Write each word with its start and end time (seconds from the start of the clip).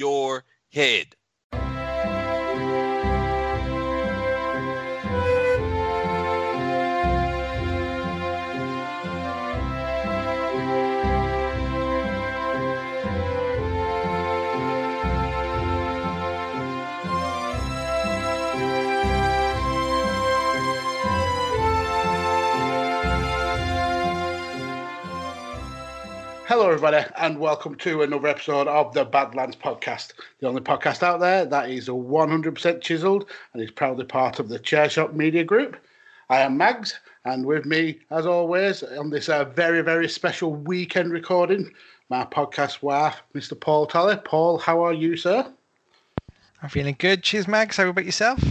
your 0.00 0.44
head. 0.72 1.14
Hello, 26.50 26.66
everybody, 26.66 27.06
and 27.16 27.38
welcome 27.38 27.76
to 27.76 28.02
another 28.02 28.26
episode 28.26 28.66
of 28.66 28.92
the 28.92 29.04
Badlands 29.04 29.54
Podcast, 29.54 30.14
the 30.40 30.48
only 30.48 30.60
podcast 30.60 31.00
out 31.00 31.20
there 31.20 31.44
that 31.44 31.70
is 31.70 31.86
100% 31.86 32.80
chiseled 32.80 33.30
and 33.52 33.62
is 33.62 33.70
proudly 33.70 34.04
part 34.04 34.40
of 34.40 34.48
the 34.48 34.58
Chairshot 34.58 35.14
Media 35.14 35.44
Group. 35.44 35.76
I 36.28 36.40
am 36.40 36.56
Mags, 36.56 36.98
and 37.24 37.46
with 37.46 37.66
me, 37.66 38.00
as 38.10 38.26
always, 38.26 38.82
on 38.82 39.10
this 39.10 39.28
uh, 39.28 39.44
very, 39.44 39.80
very 39.82 40.08
special 40.08 40.52
weekend 40.52 41.12
recording, 41.12 41.72
my 42.08 42.24
podcast 42.24 42.82
wife, 42.82 43.22
Mr. 43.32 43.58
Paul 43.58 43.86
Tolley. 43.86 44.16
Paul, 44.16 44.58
how 44.58 44.84
are 44.84 44.92
you, 44.92 45.16
sir? 45.16 45.46
I'm 46.64 46.68
feeling 46.68 46.96
good. 46.98 47.22
Cheers, 47.22 47.46
Mags. 47.46 47.76
How 47.76 47.86
about 47.86 48.06
yourself? 48.06 48.42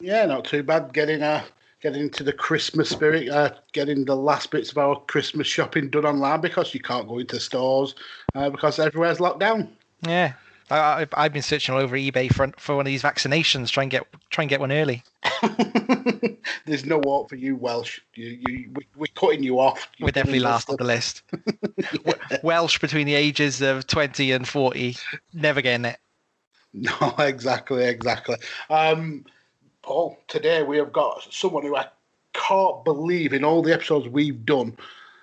Yeah, 0.00 0.24
not 0.24 0.46
too 0.46 0.62
bad. 0.62 0.94
Getting 0.94 1.22
uh, 1.22 1.44
getting 1.86 2.02
into 2.02 2.24
the 2.24 2.32
Christmas 2.32 2.88
spirit, 2.88 3.28
uh, 3.28 3.50
getting 3.72 4.04
the 4.04 4.16
last 4.16 4.50
bits 4.50 4.72
of 4.72 4.78
our 4.78 4.98
Christmas 5.02 5.46
shopping 5.46 5.88
done 5.88 6.04
online 6.04 6.40
because 6.40 6.74
you 6.74 6.80
can't 6.80 7.06
go 7.06 7.18
into 7.18 7.38
stores 7.38 7.94
uh, 8.34 8.50
because 8.50 8.80
everywhere's 8.80 9.20
locked 9.20 9.38
down. 9.38 9.68
Yeah, 10.02 10.32
I, 10.68 11.06
have 11.16 11.32
been 11.32 11.42
searching 11.42 11.76
all 11.76 11.80
over 11.80 11.96
eBay 11.96 12.32
for 12.32 12.52
for 12.56 12.74
one 12.74 12.86
of 12.86 12.90
these 12.90 13.04
vaccinations. 13.04 13.70
Try 13.70 13.84
and 13.84 13.90
get 13.92 14.04
try 14.30 14.42
and 14.42 14.48
get 14.48 14.58
one 14.58 14.72
early. 14.72 15.04
There's 16.66 16.84
no 16.84 17.00
hope 17.04 17.28
for 17.28 17.36
you, 17.36 17.54
Welsh. 17.54 18.00
You, 18.16 18.36
you, 18.48 18.70
we, 18.74 18.86
we're 18.96 19.06
cutting 19.14 19.44
you 19.44 19.60
off. 19.60 19.88
You're 19.96 20.06
we're 20.06 20.10
definitely 20.10 20.40
last 20.40 20.68
on 20.68 20.76
the 20.78 20.84
list. 20.84 21.22
yeah. 22.04 22.14
Welsh 22.42 22.80
between 22.80 23.06
the 23.06 23.14
ages 23.14 23.62
of 23.62 23.86
20 23.86 24.32
and 24.32 24.48
40, 24.48 24.96
never 25.32 25.62
getting 25.62 25.84
it. 25.84 25.98
No, 26.78 27.14
exactly, 27.18 27.86
exactly. 27.86 28.36
Um, 28.68 29.24
Paul, 29.86 30.18
today 30.26 30.64
we 30.64 30.78
have 30.78 30.92
got 30.92 31.32
someone 31.32 31.62
who 31.62 31.76
I 31.76 31.86
can't 32.32 32.84
believe 32.84 33.32
in 33.32 33.44
all 33.44 33.62
the 33.62 33.72
episodes 33.72 34.08
we've 34.08 34.44
done, 34.44 34.76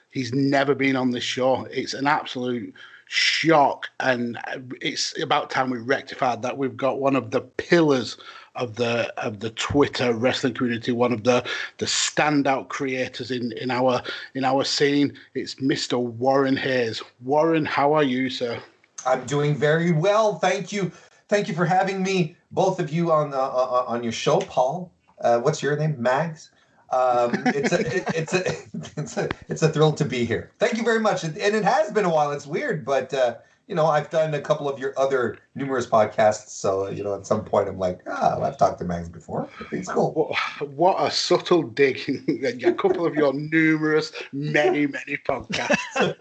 he's 0.09 0.34
never 0.34 0.74
been 0.74 0.96
on 0.96 1.12
this 1.12 1.24
show. 1.24 1.66
It's 1.66 1.94
an 1.94 2.07
absolute 2.07 2.74
shock, 3.07 3.90
and 4.00 4.40
it's 4.79 5.22
about 5.22 5.50
time 5.50 5.69
we 5.69 5.79
rectified 5.79 6.41
that. 6.44 6.57
We've 6.57 6.78
got 6.78 7.01
one 7.01 7.18
of 7.18 7.31
the 7.31 7.41
pillars 7.41 8.16
of 8.56 8.75
the 8.78 9.13
of 9.18 9.41
the 9.41 9.50
Twitter 9.50 10.13
wrestling 10.13 10.53
community, 10.53 10.94
one 10.94 11.12
of 11.12 11.25
the 11.25 11.45
the 11.80 11.85
standout 11.85 12.69
creators 12.69 13.31
in 13.31 13.51
in 13.53 13.69
our 13.69 14.01
in 14.34 14.45
our 14.45 14.63
scene. 14.63 15.19
It's 15.35 15.56
Mr. 15.56 16.00
Warren 16.00 16.56
Hayes. 16.56 17.01
Warren, 17.22 17.66
how 17.66 17.91
are 17.91 18.03
you, 18.03 18.30
sir? 18.30 18.57
I'm 19.06 19.25
doing 19.25 19.56
very 19.56 19.91
well, 19.91 20.40
thank 20.40 20.72
you. 20.72 20.94
Thank 21.30 21.48
you 21.48 21.54
for 21.54 21.66
having 21.66 22.04
me, 22.04 22.36
both 22.52 22.80
of 22.80 22.92
you, 22.92 23.12
on 23.12 23.34
uh, 23.34 23.38
uh 23.38 23.86
on 23.88 24.04
your 24.04 24.12
show, 24.12 24.40
Paul. 24.40 24.92
Uh, 25.20 25.40
what's 25.40 25.62
your 25.64 25.76
name, 25.78 25.96
Mags? 26.02 26.52
Um, 26.94 27.32
it's 27.48 27.72
a 27.72 27.80
it, 27.80 28.04
it's 28.16 28.34
a 28.34 28.44
it's 28.98 29.18
a 29.18 29.30
it's 29.50 29.62
a 29.64 29.70
thrill 29.70 29.94
to 29.94 30.06
be 30.06 30.26
here. 30.26 30.52
Thank 30.60 30.78
you 30.78 30.84
very 30.84 31.00
much, 31.00 31.24
and 31.24 31.36
it 31.36 31.64
has 31.64 31.92
been 31.92 32.06
a 32.06 32.10
while. 32.10 32.32
It's 32.32 32.46
weird, 32.46 32.86
but 32.86 33.14
uh, 33.14 33.38
you 33.68 33.74
know 33.74 33.88
I've 33.88 34.12
done 34.12 34.34
a 34.36 34.42
couple 34.42 34.70
of 34.70 34.78
your 34.78 34.94
other 34.98 35.40
numerous 35.56 35.88
podcasts, 35.88 36.50
so 36.50 36.90
you 36.90 37.04
know 37.04 37.16
at 37.16 37.26
some 37.26 37.44
point 37.46 37.68
I'm 37.68 37.80
like, 37.80 38.02
ah, 38.08 38.40
I've 38.42 38.58
talked 38.58 38.78
to 38.80 38.86
Mags 38.86 39.10
before. 39.10 39.50
It's 39.72 39.90
cool. 39.90 40.14
What, 40.14 40.70
what 40.70 41.08
a 41.08 41.10
subtle 41.10 41.64
dig! 41.64 42.00
a 42.64 42.74
couple 42.74 43.08
of 43.08 43.16
your 43.16 43.34
numerous, 43.34 44.12
many, 44.32 44.86
many 44.86 45.18
podcasts. 45.18 46.14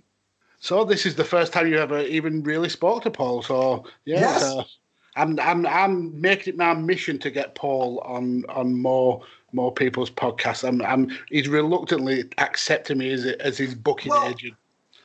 So 0.68 0.84
this 0.84 1.06
is 1.06 1.14
the 1.14 1.24
first 1.24 1.54
time 1.54 1.66
you 1.66 1.78
ever 1.78 2.00
even 2.00 2.42
really 2.42 2.68
spoke 2.68 3.02
to 3.04 3.10
Paul. 3.10 3.40
So 3.40 3.86
yeah, 4.04 4.20
yes. 4.20 4.42
uh, 4.42 4.64
I'm 5.16 5.40
I'm 5.40 5.64
I'm 5.64 6.20
making 6.20 6.52
it 6.52 6.56
my 6.58 6.74
mission 6.74 7.18
to 7.20 7.30
get 7.30 7.54
Paul 7.54 8.00
on 8.00 8.44
on 8.50 8.78
more 8.78 9.22
more 9.54 9.72
people's 9.72 10.10
podcasts. 10.10 10.68
I'm 10.68 10.82
I'm 10.82 11.08
he's 11.30 11.48
reluctantly 11.48 12.24
accepting 12.36 12.98
me 12.98 13.10
as 13.12 13.24
as 13.24 13.56
his 13.56 13.74
booking 13.74 14.10
well, 14.10 14.28
agent. 14.28 14.56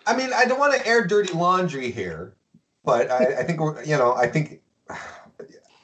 I 0.05 0.17
mean, 0.17 0.31
I 0.35 0.43
don't 0.43 0.59
want 0.59 0.73
to 0.73 0.85
air 0.85 1.07
dirty 1.07 1.31
laundry 1.31 1.91
here, 1.91 2.35
but 2.83 3.09
I, 3.09 3.39
I 3.39 3.43
think 3.43 3.61
you 3.87 3.95
know 3.95 4.15
I 4.15 4.27
think 4.27 4.59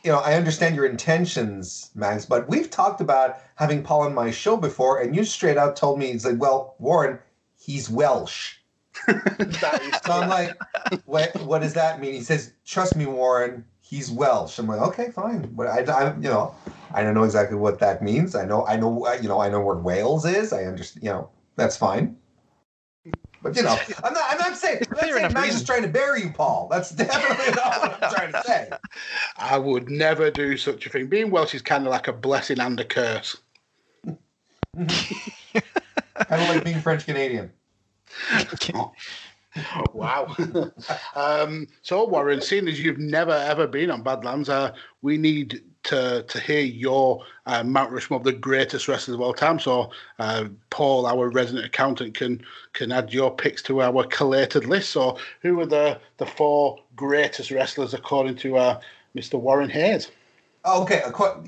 you 0.03 0.11
know 0.11 0.19
I 0.19 0.33
understand 0.33 0.75
your 0.75 0.87
intentions, 0.87 1.89
Max. 1.95 2.25
But 2.25 2.49
we've 2.49 2.69
talked 2.69 2.99
about 2.99 3.37
having 3.55 3.81
Paul 3.83 4.01
on 4.01 4.13
my 4.13 4.29
show 4.29 4.57
before, 4.57 5.01
and 5.01 5.15
you 5.15 5.23
straight 5.23 5.55
out 5.55 5.77
told 5.77 5.99
me 5.99 6.11
he's 6.11 6.25
like, 6.25 6.37
well, 6.37 6.75
Warren, 6.79 7.17
he's 7.57 7.89
Welsh 7.89 8.58
so 9.07 10.11
I'm 10.11 10.29
like, 10.29 10.57
what, 11.05 11.35
what 11.41 11.61
does 11.61 11.73
that 11.73 11.99
mean? 11.99 12.13
He 12.13 12.21
says, 12.21 12.53
trust 12.65 12.95
me, 12.95 13.05
Warren, 13.05 13.65
he's 13.81 14.11
Welsh. 14.11 14.59
I'm 14.59 14.67
like, 14.67 14.81
okay, 14.81 15.11
fine. 15.11 15.49
But 15.53 15.67
I, 15.67 15.79
I, 15.91 16.15
you 16.15 16.29
know, 16.29 16.55
I 16.93 17.03
don't 17.03 17.13
know 17.13 17.23
exactly 17.23 17.57
what 17.57 17.79
that 17.79 18.01
means. 18.01 18.35
I 18.35 18.45
know, 18.45 18.65
I 18.65 18.77
know, 18.77 19.05
uh, 19.05 19.17
you 19.21 19.27
know, 19.27 19.39
I 19.39 19.49
know 19.49 19.61
where 19.61 19.77
Wales 19.77 20.25
is. 20.25 20.53
I 20.53 20.63
understand, 20.65 21.03
you 21.03 21.09
know, 21.09 21.29
that's 21.55 21.77
fine. 21.77 22.17
But 23.41 23.55
you 23.55 23.63
know, 23.63 23.77
I'm 24.03 24.13
not. 24.13 24.23
I'm 24.29 24.37
not 24.37 24.57
saying. 24.57 24.81
I'm 24.91 24.97
not 24.97 25.05
saying 25.05 25.17
enough 25.17 25.33
Max 25.33 25.45
reason. 25.47 25.61
is 25.61 25.65
trying 25.65 25.81
to 25.83 25.87
bury 25.87 26.23
you, 26.23 26.29
Paul. 26.29 26.67
That's 26.69 26.89
definitely 26.91 27.55
not 27.55 27.79
what 27.79 28.03
I'm 28.03 28.13
trying 28.13 28.31
to 28.33 28.43
say. 28.43 28.69
I 29.37 29.57
would 29.57 29.89
never 29.89 30.29
do 30.29 30.57
such 30.57 30.85
a 30.85 30.89
thing. 30.89 31.07
Being 31.07 31.31
Welsh 31.31 31.55
is 31.55 31.61
kind 31.61 31.85
of 31.85 31.91
like 31.91 32.09
a 32.09 32.13
blessing 32.13 32.59
and 32.59 32.77
a 32.79 32.83
curse. 32.83 33.37
Kind 34.75 36.41
of 36.41 36.49
like 36.49 36.63
being 36.65 36.81
French 36.81 37.05
Canadian. 37.05 37.51
Oh, 39.55 39.85
wow. 39.93 40.35
um, 41.15 41.67
so, 41.81 42.05
Warren, 42.05 42.41
seeing 42.41 42.67
as 42.67 42.79
you've 42.79 42.99
never 42.99 43.31
ever 43.31 43.67
been 43.67 43.89
on 43.89 44.03
Badlands, 44.03 44.49
uh, 44.49 44.73
we 45.01 45.17
need 45.17 45.61
to 45.83 46.23
to 46.23 46.39
hear 46.39 46.61
your 46.61 47.23
uh, 47.45 47.63
Mount 47.63 47.91
Rushmore 47.91 48.19
of 48.19 48.25
the 48.25 48.33
greatest 48.33 48.87
wrestlers 48.87 49.15
of 49.15 49.21
all 49.21 49.33
time. 49.33 49.59
So, 49.59 49.91
uh, 50.19 50.45
Paul, 50.69 51.07
our 51.07 51.29
resident 51.29 51.65
accountant, 51.65 52.15
can 52.15 52.41
can 52.73 52.91
add 52.91 53.13
your 53.13 53.35
picks 53.35 53.61
to 53.63 53.81
our 53.81 54.03
collated 54.05 54.65
list. 54.65 54.91
So, 54.91 55.17
who 55.41 55.59
are 55.61 55.65
the 55.65 55.99
the 56.17 56.25
four 56.25 56.79
greatest 56.95 57.51
wrestlers 57.51 57.93
according 57.93 58.35
to 58.37 58.57
uh, 58.57 58.79
Mr. 59.15 59.39
Warren 59.39 59.69
Hayes? 59.69 60.11
Oh, 60.65 60.83
okay, 60.83 61.01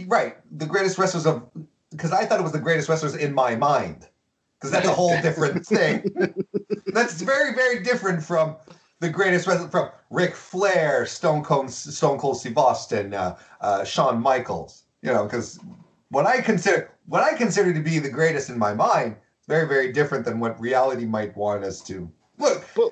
right. 0.08 0.38
The 0.58 0.66
greatest 0.66 0.98
wrestlers 0.98 1.26
of 1.26 1.44
because 1.92 2.12
I 2.12 2.26
thought 2.26 2.40
it 2.40 2.44
was 2.44 2.54
the 2.54 2.60
greatest 2.60 2.90
wrestlers 2.90 3.16
in 3.16 3.34
my 3.34 3.56
mind 3.56 4.08
because 4.62 4.72
that's 4.72 4.88
a 4.88 4.94
whole 4.94 5.20
different 5.22 5.66
thing. 5.78 6.06
that's 6.88 7.22
very 7.22 7.54
very 7.56 7.82
different 7.82 8.24
from 8.24 8.56
the 9.00 9.10
greatest 9.10 9.48
wrestler 9.48 9.68
from 9.68 9.90
Ric 10.12 10.36
Flair, 10.36 11.08
Stone 11.08 11.44
Cold, 11.44 11.72
Stone 11.72 12.20
Cold 12.20 12.40
Steve 12.40 12.58
Austin, 12.58 13.14
uh, 13.16 13.36
uh, 13.60 13.84
Shawn 13.84 14.22
Michaels. 14.22 14.84
You 15.02 15.12
know, 15.12 15.24
because 15.24 15.60
what 16.10 16.28
I 16.28 16.40
consider 16.42 16.92
what 17.08 17.24
I 17.24 17.36
consider 17.36 17.74
to 17.74 17.80
be 17.80 17.98
the 17.98 18.10
greatest 18.10 18.50
in 18.50 18.60
my 18.60 18.74
mind 18.74 19.16
is 19.40 19.48
very 19.48 19.68
very 19.68 19.92
different 19.92 20.26
than 20.26 20.40
what 20.40 20.60
reality 20.60 21.06
might 21.06 21.36
want 21.36 21.64
us 21.64 21.82
to 21.84 22.10
look. 22.38 22.64
But 22.76 22.92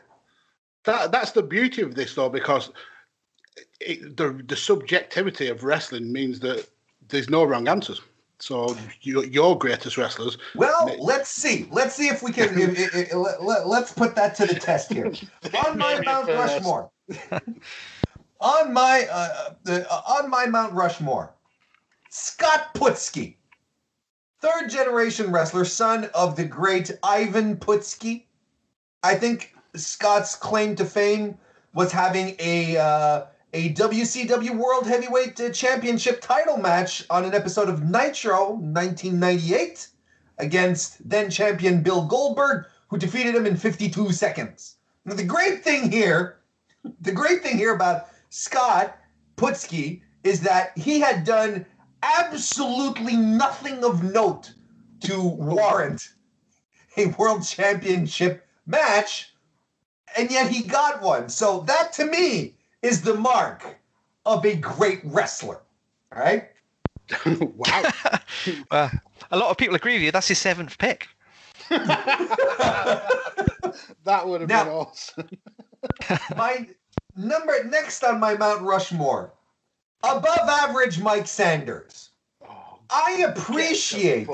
that 0.86 1.12
that's 1.12 1.32
the 1.32 1.44
beauty 1.44 1.84
of 1.84 1.94
this, 1.94 2.16
though, 2.16 2.30
because 2.30 2.72
it, 3.80 4.18
the 4.18 4.44
the 4.48 4.56
subjectivity 4.56 5.48
of 5.48 5.64
wrestling 5.64 6.12
means 6.12 6.40
that 6.40 6.68
there's 7.10 7.30
no 7.30 7.44
wrong 7.44 7.68
answers. 7.68 8.02
So 8.40 8.76
your, 9.02 9.26
your 9.26 9.58
greatest 9.58 9.98
wrestlers, 9.98 10.38
Well, 10.56 10.86
May- 10.86 10.98
let's 11.00 11.30
see. 11.30 11.68
Let's 11.72 11.94
see 11.96 12.08
if 12.08 12.24
we 12.24 12.32
can. 12.32 12.58
if, 12.58 12.80
if, 12.80 12.96
if- 12.96 13.14
let, 13.14 13.44
let, 13.44 13.68
let's 13.68 13.92
put 13.92 14.16
that 14.16 14.34
to 14.36 14.46
the 14.46 14.56
test 14.56 14.92
here. 14.94 15.12
On 15.68 15.78
my 15.78 16.00
Mount. 16.06 16.28
Rushmore. 16.30 16.90
on 18.40 18.74
my 18.74 19.08
uh, 19.12 19.54
the, 19.64 19.92
uh, 19.92 20.02
on 20.20 20.30
my 20.30 20.46
Mount 20.46 20.74
Rushmore, 20.74 21.34
Scott 22.10 22.74
Putski, 22.74 23.36
third 24.40 24.70
generation 24.70 25.32
wrestler, 25.32 25.66
son 25.66 26.10
of 26.14 26.36
the 26.38 26.46
great 26.46 26.92
Ivan 27.04 27.58
Putski. 27.58 28.24
I 29.04 29.16
think 29.16 29.54
Scott's 29.76 30.36
claim 30.36 30.76
to 30.78 30.86
fame 30.86 31.38
was 31.74 31.92
having 31.92 32.36
a 32.40 32.78
uh, 32.78 33.26
a 33.52 33.74
WCW 33.74 34.56
World 34.56 34.86
Heavyweight 34.86 35.40
uh, 35.42 35.50
Championship 35.50 36.22
title 36.22 36.58
match 36.58 37.04
on 37.10 37.26
an 37.26 37.34
episode 37.34 37.68
of 37.68 37.84
Nitro 37.84 38.52
1998 38.52 39.88
against 40.38 41.10
then 41.10 41.32
champion 41.32 41.82
Bill 41.82 42.06
Goldberg, 42.06 42.68
who 42.90 42.98
defeated 42.98 43.34
him 43.34 43.48
in 43.48 43.58
52 43.58 44.12
seconds. 44.12 44.76
Now, 45.04 45.16
the 45.16 45.24
great 45.24 45.64
thing 45.64 45.92
here, 45.92 46.38
the 47.02 47.12
great 47.12 47.42
thing 47.42 47.58
here 47.58 47.74
about 47.74 48.10
Scott 48.30 48.96
Putski 49.36 50.02
is 50.24 50.42
that 50.42 50.78
he 50.78 51.00
had 51.00 51.24
done 51.24 51.66
absolutely 52.04 53.16
nothing 53.16 53.84
of 53.84 54.04
note 54.04 54.54
to 55.02 55.22
warrant 55.22 56.10
a 56.98 57.08
world 57.08 57.44
championship 57.44 58.46
match, 58.68 59.34
and 60.16 60.30
yet 60.30 60.52
he 60.52 60.62
got 60.64 61.02
one. 61.02 61.30
So 61.30 61.62
that 61.62 61.94
to 61.94 62.06
me 62.06 62.59
is 62.82 63.02
the 63.02 63.14
mark 63.16 63.78
of 64.26 64.46
a 64.46 64.56
great 64.56 65.02
wrestler. 65.04 65.62
All 66.16 66.22
right. 66.22 66.50
wow, 67.56 67.84
Uh, 68.72 68.90
a 69.32 69.38
lot 69.38 69.50
of 69.50 69.58
people 69.58 69.76
agree 69.76 69.94
with 69.94 70.04
you. 70.04 70.12
That's 70.12 70.28
his 70.28 70.38
seventh 70.38 70.78
pick. 70.78 71.08
that 71.70 73.06
would 74.26 74.42
have 74.42 74.50
Now- 74.50 74.64
been 74.64 74.74
awesome. 74.74 75.30
my 76.36 76.68
number 77.16 77.64
next 77.66 78.04
on 78.04 78.20
my 78.20 78.36
Mount 78.36 78.62
Rushmore, 78.62 79.34
above 80.04 80.50
average 80.50 81.00
Mike 81.00 81.28
Sanders. 81.28 82.10
Oh, 82.48 82.80
I 82.90 83.24
appreciate. 83.28 84.28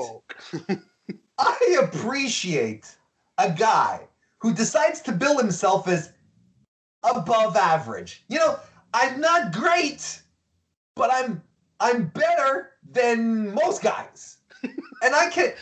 I 1.38 1.78
appreciate 1.82 2.94
a 3.38 3.50
guy 3.52 4.00
who 4.38 4.52
decides 4.54 5.00
to 5.02 5.12
bill 5.12 5.38
himself 5.38 5.88
as 5.88 6.12
above 7.14 7.56
average. 7.56 8.24
You 8.28 8.38
know, 8.38 8.58
I'm 8.94 9.20
not 9.20 9.52
great, 9.52 10.22
but 10.94 11.10
I'm 11.12 11.42
I'm 11.80 12.06
better 12.08 12.70
than 12.90 13.52
most 13.54 13.82
guys. 13.82 14.38
and 15.02 15.14
I 15.14 15.30
can 15.30 15.52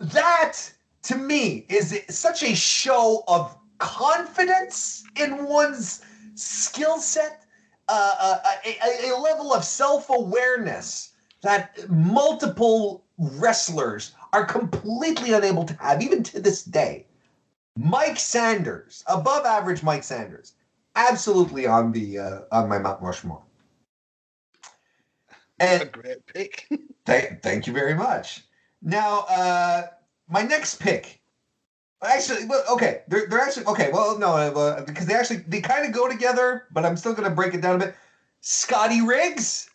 that 0.00 0.58
to 1.02 1.16
me 1.16 1.66
is 1.68 1.98
such 2.08 2.42
a 2.42 2.54
show 2.54 3.22
of 3.28 3.56
confidence 3.78 5.04
in 5.16 5.44
one's 5.44 6.02
skill 6.34 6.98
set, 6.98 7.44
uh, 7.88 8.14
uh, 8.18 8.38
a, 8.66 8.78
a- 8.84 9.14
a 9.14 9.18
level 9.18 9.52
of 9.54 9.64
self 9.64 10.10
awareness 10.10 11.12
that 11.42 11.88
multiple 11.88 13.04
wrestlers 13.18 14.12
are 14.32 14.44
completely 14.44 15.32
unable 15.32 15.64
to 15.64 15.74
have, 15.74 16.02
even 16.02 16.22
to 16.22 16.40
this 16.40 16.62
day. 16.62 17.06
Mike 17.78 18.18
Sanders, 18.18 19.02
above 19.06 19.46
average 19.46 19.82
Mike 19.82 20.04
Sanders, 20.04 20.52
absolutely 20.96 21.66
on 21.66 21.92
the 21.92 22.18
uh, 22.18 22.40
on 22.52 22.68
my 22.68 22.78
Mount 22.78 23.02
Rushmore. 23.02 23.42
a 25.60 25.64
And 25.64 25.92
great 25.92 26.26
pick. 26.26 26.68
Thank, 27.06 27.42
thank 27.42 27.66
you 27.66 27.72
very 27.72 27.94
much. 27.94 28.44
Now, 28.82 29.20
uh, 29.28 29.86
my 30.28 30.42
next 30.42 30.80
pick. 30.80 31.20
Actually, 32.02 32.46
well, 32.46 32.62
okay, 32.70 33.02
they're, 33.08 33.26
they're 33.26 33.40
actually 33.40 33.66
okay. 33.66 33.90
Well, 33.92 34.18
no, 34.18 34.36
uh, 34.36 34.84
because 34.84 35.06
they 35.06 35.14
actually 35.14 35.38
they 35.48 35.60
kind 35.60 35.84
of 35.84 35.92
go 35.92 36.08
together, 36.08 36.64
but 36.70 36.86
I'm 36.86 36.96
still 36.96 37.12
gonna 37.12 37.30
break 37.30 37.52
it 37.52 37.60
down 37.60 37.76
a 37.76 37.86
bit. 37.86 37.94
Scotty 38.42 39.02
Riggs. 39.02 39.68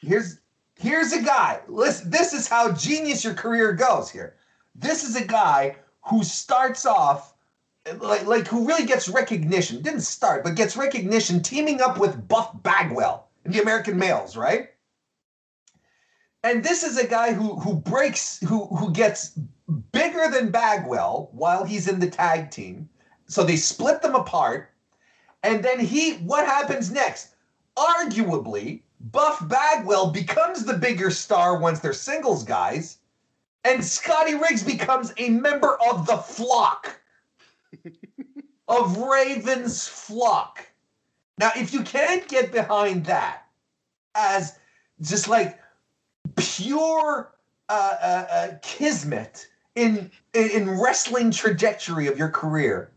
Here's 0.00 0.40
here's 0.74 1.12
a 1.12 1.22
guy. 1.22 1.60
Listen, 1.68 2.10
this 2.10 2.32
is 2.32 2.48
how 2.48 2.72
genius 2.72 3.24
your 3.24 3.34
career 3.34 3.72
goes. 3.72 4.10
Here, 4.10 4.34
this 4.74 5.04
is 5.04 5.16
a 5.16 5.24
guy 5.24 5.76
who 6.02 6.24
starts 6.24 6.84
off 6.84 7.35
like 7.94 8.26
like 8.26 8.46
who 8.46 8.66
really 8.66 8.86
gets 8.86 9.08
recognition. 9.08 9.82
Didn't 9.82 10.00
start, 10.00 10.44
but 10.44 10.56
gets 10.56 10.76
recognition 10.76 11.42
teaming 11.42 11.80
up 11.80 11.98
with 11.98 12.26
Buff 12.28 12.50
Bagwell 12.62 13.28
in 13.44 13.52
the 13.52 13.62
American 13.62 13.98
Males, 13.98 14.36
right? 14.36 14.70
And 16.42 16.64
this 16.64 16.82
is 16.82 16.98
a 16.98 17.06
guy 17.06 17.32
who 17.32 17.56
who 17.60 17.74
breaks 17.74 18.40
who 18.40 18.66
who 18.66 18.92
gets 18.92 19.38
bigger 19.92 20.28
than 20.30 20.50
Bagwell 20.50 21.30
while 21.32 21.64
he's 21.64 21.88
in 21.88 22.00
the 22.00 22.10
tag 22.10 22.50
team. 22.50 22.88
So 23.26 23.42
they 23.42 23.56
split 23.56 24.02
them 24.02 24.14
apart. 24.14 24.70
And 25.42 25.64
then 25.64 25.78
he 25.78 26.14
what 26.14 26.46
happens 26.46 26.90
next? 26.90 27.34
Arguably, 27.76 28.82
Buff 29.00 29.46
Bagwell 29.48 30.10
becomes 30.10 30.64
the 30.64 30.74
bigger 30.74 31.10
star 31.10 31.58
once 31.58 31.80
they're 31.80 31.92
singles 31.92 32.42
guys, 32.42 32.98
and 33.64 33.84
Scotty 33.84 34.34
Riggs 34.34 34.62
becomes 34.62 35.12
a 35.18 35.28
member 35.28 35.76
of 35.88 36.06
the 36.06 36.16
flock 36.16 37.00
of 38.68 38.96
Ravens 38.96 39.86
flock. 39.86 40.66
Now, 41.38 41.50
if 41.56 41.72
you 41.72 41.82
can't 41.82 42.26
get 42.28 42.52
behind 42.52 43.04
that 43.06 43.42
as 44.14 44.58
just 45.00 45.28
like 45.28 45.60
pure 46.36 47.32
uh, 47.68 47.94
uh, 48.00 48.26
uh, 48.30 48.48
kismet 48.62 49.46
in, 49.74 50.10
in 50.32 50.50
in 50.50 50.80
wrestling 50.80 51.30
trajectory 51.30 52.06
of 52.06 52.18
your 52.18 52.30
career, 52.30 52.90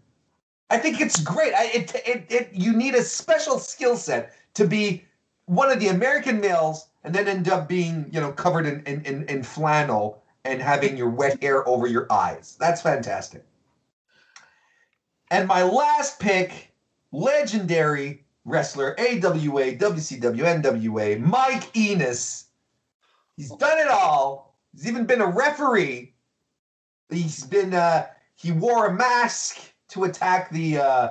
I 0.70 0.78
think 0.78 1.02
it's 1.02 1.20
great. 1.20 1.54
I, 1.54 1.66
it, 1.66 1.96
it, 2.06 2.26
it 2.30 2.50
you 2.54 2.74
need 2.74 2.96
a 2.96 3.04
special 3.04 3.60
skill 3.60 3.98
set 3.98 4.34
to 4.54 4.66
be 4.66 5.04
one 5.46 5.72
of 5.72 5.80
the 5.80 5.88
American 5.88 6.40
males 6.40 6.88
and 7.04 7.14
then 7.14 7.28
end 7.28 7.50
up 7.50 7.68
being 7.68 8.10
you 8.12 8.22
know 8.22 8.32
covered 8.32 8.66
in, 8.66 8.82
in, 8.86 9.28
in 9.28 9.44
flannel 9.44 10.24
and 10.46 10.62
having 10.62 10.96
your 10.96 11.10
wet 11.10 11.42
hair 11.42 11.68
over 11.68 11.88
your 11.88 12.12
eyes. 12.12 12.56
That's 12.60 12.82
fantastic. 12.82 13.44
And 15.32 15.48
my 15.48 15.64
last 15.64 16.20
pick, 16.20 16.74
legendary 17.12 18.26
wrestler, 18.46 19.00
AWA, 19.00 19.76
WCW, 19.76 20.62
NWA, 20.62 21.20
Mike 21.20 21.76
Enos. 21.78 22.46
He's 23.38 23.52
done 23.52 23.78
it 23.80 23.88
all. 23.88 24.58
He's 24.74 24.88
even 24.88 25.06
been 25.06 25.22
a 25.22 25.28
referee. 25.28 26.14
He's 27.10 27.44
been 27.44 27.74
uh 27.74 28.08
he 28.36 28.52
wore 28.52 28.88
a 28.88 28.94
mask 28.94 29.60
to 29.90 30.04
attack 30.04 30.52
the 30.52 30.78
uh 30.78 31.10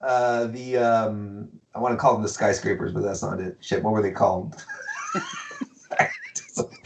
uh 0.00 0.46
the 0.46 0.76
um 0.76 1.48
I 1.74 1.78
want 1.78 1.92
to 1.92 1.98
call 1.98 2.12
them 2.14 2.22
the 2.22 2.28
skyscrapers, 2.28 2.92
but 2.92 3.02
that's 3.02 3.22
not 3.22 3.40
it. 3.40 3.56
Shit, 3.60 3.82
what 3.82 3.92
were 3.92 4.02
they 4.02 4.10
called? 4.10 4.62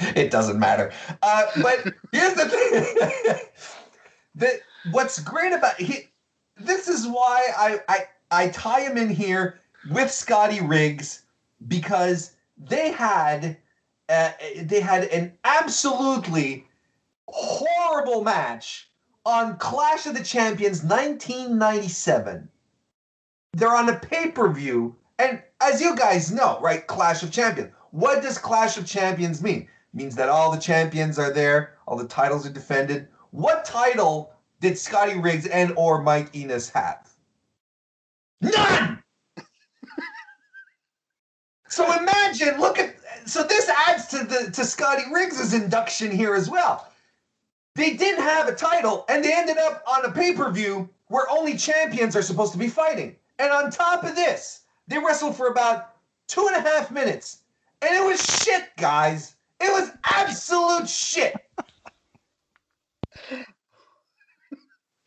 it 0.00 0.30
doesn't 0.30 0.58
matter. 0.58 0.92
Uh, 1.22 1.46
but 1.60 1.92
here's 2.12 2.34
the 2.34 2.48
thing. 2.48 3.36
the, 4.34 4.60
what's 4.92 5.18
great 5.20 5.52
about 5.52 5.74
he 5.80 6.08
this 6.58 6.88
is 6.88 7.06
why 7.06 7.48
I, 7.56 7.80
I 7.88 8.06
I 8.30 8.48
tie 8.48 8.80
him 8.80 8.96
in 8.96 9.08
here 9.08 9.60
with 9.90 10.10
Scotty 10.10 10.60
Riggs 10.60 11.22
because 11.68 12.32
they 12.56 12.90
had 12.92 13.56
uh, 14.08 14.30
they 14.62 14.80
had 14.80 15.04
an 15.04 15.32
absolutely 15.44 16.66
horrible 17.28 18.22
match 18.22 18.90
on 19.24 19.56
Clash 19.58 20.06
of 20.06 20.14
the 20.14 20.22
Champions 20.22 20.82
1997. 20.82 22.48
They're 23.52 23.74
on 23.74 23.88
a 23.88 23.98
pay 23.98 24.30
per 24.30 24.52
view, 24.52 24.96
and 25.18 25.42
as 25.60 25.80
you 25.80 25.96
guys 25.96 26.32
know, 26.32 26.58
right? 26.60 26.86
Clash 26.86 27.22
of 27.22 27.30
Champions. 27.30 27.72
What 27.90 28.22
does 28.22 28.38
Clash 28.38 28.76
of 28.76 28.86
Champions 28.86 29.42
mean? 29.42 29.62
It 29.62 29.68
means 29.96 30.14
that 30.16 30.28
all 30.28 30.52
the 30.52 30.60
champions 30.60 31.18
are 31.18 31.32
there, 31.32 31.74
all 31.86 31.96
the 31.96 32.06
titles 32.06 32.46
are 32.46 32.52
defended. 32.52 33.08
What 33.30 33.64
title 33.64 34.32
did 34.60 34.78
Scotty 34.78 35.18
Riggs 35.18 35.46
and 35.46 35.72
or 35.76 36.02
Mike 36.02 36.34
Enos 36.34 36.68
have? 36.70 37.08
None. 38.40 39.02
so 41.68 41.84
imagine, 41.98 42.60
look 42.60 42.78
at 42.78 42.96
so 43.26 43.42
this 43.42 43.68
adds 43.88 44.06
to 44.08 44.18
the 44.24 44.50
to 44.52 44.64
Scotty 44.64 45.02
Riggs's 45.12 45.52
induction 45.52 46.10
here 46.10 46.34
as 46.34 46.48
well. 46.48 46.88
They 47.74 47.94
didn't 47.94 48.22
have 48.22 48.48
a 48.48 48.54
title, 48.54 49.04
and 49.08 49.22
they 49.22 49.34
ended 49.34 49.58
up 49.58 49.82
on 49.86 50.04
a 50.04 50.12
pay 50.12 50.32
per 50.32 50.50
view 50.50 50.88
where 51.08 51.28
only 51.30 51.56
champions 51.56 52.16
are 52.16 52.22
supposed 52.22 52.52
to 52.52 52.58
be 52.58 52.68
fighting. 52.68 53.16
And 53.38 53.52
on 53.52 53.70
top 53.70 54.04
of 54.04 54.14
this, 54.14 54.62
they 54.88 54.98
wrestled 54.98 55.36
for 55.36 55.48
about 55.48 55.96
two 56.26 56.48
and 56.50 56.56
a 56.56 56.68
half 56.68 56.90
minutes, 56.90 57.42
and 57.82 57.94
it 57.94 58.04
was 58.04 58.24
shit, 58.42 58.68
guys. 58.78 59.34
It 59.60 59.72
was 59.72 59.90
absolute 60.04 60.88
shit. 60.88 61.34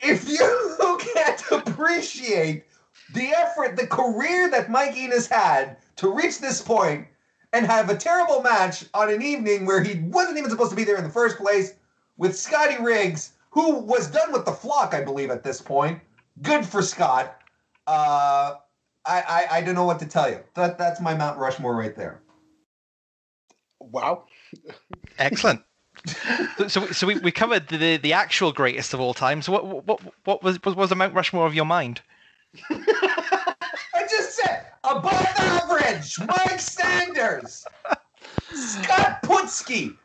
If 0.00 0.28
you 0.28 0.98
can't 1.14 1.42
appreciate 1.50 2.64
the 3.12 3.28
effort, 3.36 3.76
the 3.76 3.86
career 3.86 4.50
that 4.50 4.70
Mike 4.70 4.96
Enos 4.96 5.26
had 5.26 5.76
to 5.96 6.10
reach 6.10 6.40
this 6.40 6.62
point 6.62 7.06
and 7.52 7.66
have 7.66 7.90
a 7.90 7.96
terrible 7.96 8.42
match 8.42 8.84
on 8.94 9.10
an 9.10 9.22
evening 9.22 9.66
where 9.66 9.82
he 9.82 10.00
wasn't 10.00 10.38
even 10.38 10.50
supposed 10.50 10.70
to 10.70 10.76
be 10.76 10.84
there 10.84 10.96
in 10.96 11.04
the 11.04 11.10
first 11.10 11.36
place 11.36 11.74
with 12.16 12.36
Scotty 12.36 12.80
Riggs, 12.80 13.32
who 13.50 13.78
was 13.80 14.10
done 14.10 14.32
with 14.32 14.44
the 14.44 14.52
flock, 14.52 14.94
I 14.94 15.02
believe, 15.02 15.30
at 15.30 15.42
this 15.42 15.60
point. 15.60 16.00
Good 16.42 16.64
for 16.64 16.82
Scott. 16.82 17.40
Uh, 17.86 18.54
I, 19.04 19.22
I, 19.22 19.46
I 19.52 19.60
don't 19.62 19.74
know 19.74 19.84
what 19.84 19.98
to 19.98 20.06
tell 20.06 20.30
you. 20.30 20.40
That 20.54 20.78
that's 20.78 21.00
my 21.00 21.14
Mount 21.14 21.38
Rushmore 21.38 21.74
right 21.74 21.96
there. 21.96 22.22
Wow. 23.80 24.24
Excellent. 25.18 25.62
So- 26.68 26.86
so, 26.92 27.06
we- 27.06 27.14
we, 27.14 27.20
we 27.20 27.32
covered 27.32 27.68
the, 27.68 27.96
the 27.96 28.12
actual 28.12 28.52
greatest 28.52 28.94
of 28.94 29.00
all 29.00 29.14
time. 29.14 29.42
So 29.42 29.52
what 29.52 29.86
what 29.86 30.00
what 30.24 30.42
was 30.42 30.62
was, 30.64 30.74
was 30.74 30.88
the 30.90 30.96
Mount 30.96 31.14
Rushmore 31.14 31.46
of 31.46 31.54
your 31.54 31.64
mind? 31.64 32.00
I 32.70 34.06
just 34.08 34.36
said 34.36 34.66
above 34.84 35.12
average. 35.38 36.18
Mike 36.20 36.58
Sanders, 36.60 37.64
Scott 38.52 39.22
Putski, 39.22 39.96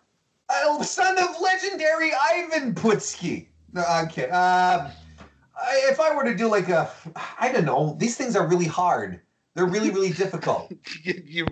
uh, 0.49 0.83
son 0.83 1.17
of 1.17 1.29
legendary 1.41 2.11
Ivan 2.31 2.73
Putski. 2.75 3.47
No, 3.73 3.83
okay. 4.05 4.25
Um, 4.29 4.87
I, 5.57 5.81
if 5.91 5.99
I 5.99 6.15
were 6.15 6.23
to 6.23 6.35
do 6.35 6.47
like 6.47 6.69
a, 6.69 6.89
I 7.39 7.51
don't 7.51 7.65
know. 7.65 7.95
These 7.99 8.15
things 8.17 8.35
are 8.35 8.47
really 8.47 8.65
hard. 8.67 9.19
They're 9.55 9.65
really 9.65 9.89
really 9.91 10.11
difficult. 10.11 10.71
You, 11.03 11.21
you, 11.25 11.45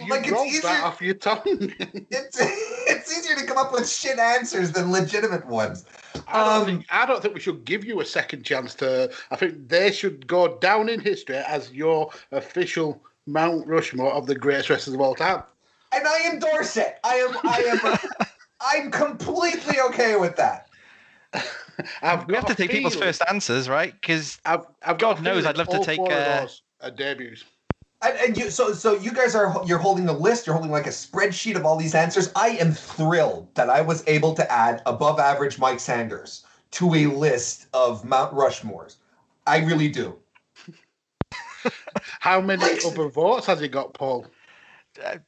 you 0.00 0.10
Like, 0.10 0.26
it's 0.26 0.42
easier- 0.42 0.62
that 0.62 0.84
off 0.84 1.00
your 1.00 1.14
tongue. 1.14 1.72
It's 2.10 2.38
it's 2.40 3.16
easier 3.16 3.36
to 3.36 3.46
come 3.46 3.58
up 3.58 3.72
with 3.72 3.88
shit 3.88 4.18
answers 4.18 4.72
than 4.72 4.90
legitimate 4.90 5.46
ones. 5.46 5.84
I 6.26 6.44
don't, 6.44 6.60
Um, 6.60 6.66
think, 6.66 6.86
I 6.90 7.06
don't 7.06 7.22
think 7.22 7.34
we 7.34 7.40
should 7.40 7.64
give 7.64 7.84
you 7.84 8.00
a 8.00 8.04
second 8.04 8.44
chance 8.44 8.74
to. 8.76 9.12
I 9.30 9.36
think 9.36 9.68
they 9.68 9.92
should 9.92 10.26
go 10.26 10.58
down 10.58 10.88
in 10.88 11.00
history 11.00 11.36
as 11.36 11.72
your 11.72 12.10
official 12.32 13.02
Mount 13.26 13.66
Rushmore 13.66 14.12
of 14.12 14.26
the 14.26 14.34
greatest 14.34 14.70
wrestlers 14.70 14.94
of 14.94 15.00
all 15.00 15.14
time. 15.14 15.42
And 15.92 16.06
I 16.06 16.30
endorse 16.30 16.76
it. 16.76 16.98
I 17.04 17.14
am 17.16 17.36
I 17.44 17.58
am 17.62 18.26
I'm 18.60 18.90
completely 18.90 19.80
okay 19.80 20.16
with 20.16 20.36
that. 20.36 20.68
I've 22.02 22.26
We 22.26 22.34
have 22.34 22.46
to 22.46 22.52
a 22.52 22.56
take 22.56 22.70
people's 22.70 22.96
first 22.96 23.22
answers, 23.28 23.68
right? 23.68 23.92
Because 24.00 24.38
I've, 24.44 24.66
I've 24.84 24.98
God 24.98 25.22
knows 25.22 25.46
I'd 25.46 25.56
love 25.56 25.68
to 25.68 25.84
take, 25.84 25.96
four 25.96 26.12
of 26.12 26.18
uh, 26.18 26.40
those 26.40 26.62
are 26.82 26.90
debuts. 26.90 27.44
And, 28.02 28.18
and 28.18 28.36
you, 28.36 28.50
so, 28.50 28.72
so 28.72 28.94
you 28.94 29.12
guys 29.12 29.34
are 29.34 29.60
you're 29.66 29.78
holding 29.78 30.08
a 30.08 30.12
list. 30.12 30.46
You're 30.46 30.54
holding 30.54 30.72
like 30.72 30.86
a 30.86 30.90
spreadsheet 30.90 31.56
of 31.56 31.66
all 31.66 31.76
these 31.76 31.94
answers. 31.94 32.32
I 32.34 32.50
am 32.50 32.72
thrilled 32.72 33.54
that 33.54 33.68
I 33.68 33.82
was 33.82 34.02
able 34.06 34.32
to 34.34 34.50
add 34.50 34.82
above 34.86 35.18
average 35.20 35.58
Mike 35.58 35.80
Sanders 35.80 36.44
to 36.72 36.94
a 36.94 37.06
list 37.06 37.66
of 37.74 38.04
Mount 38.04 38.32
Rushmores. 38.32 38.96
I 39.46 39.58
really 39.58 39.88
do. 39.88 40.16
How 42.20 42.40
many 42.40 42.62
Like- 42.62 42.84
other 42.86 43.08
votes 43.08 43.46
has 43.46 43.60
he 43.60 43.68
got, 43.68 43.92
Paul? 43.92 44.26
Uh, 45.04 45.18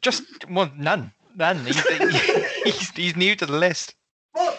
just 0.00 0.22
well, 0.48 0.70
none, 0.76 1.12
none. 1.36 1.64
He's, 1.66 1.80
he's, 2.64 2.90
he's 2.90 3.16
new 3.16 3.34
to 3.36 3.46
the 3.46 3.56
list. 3.56 3.94
Well, 4.34 4.56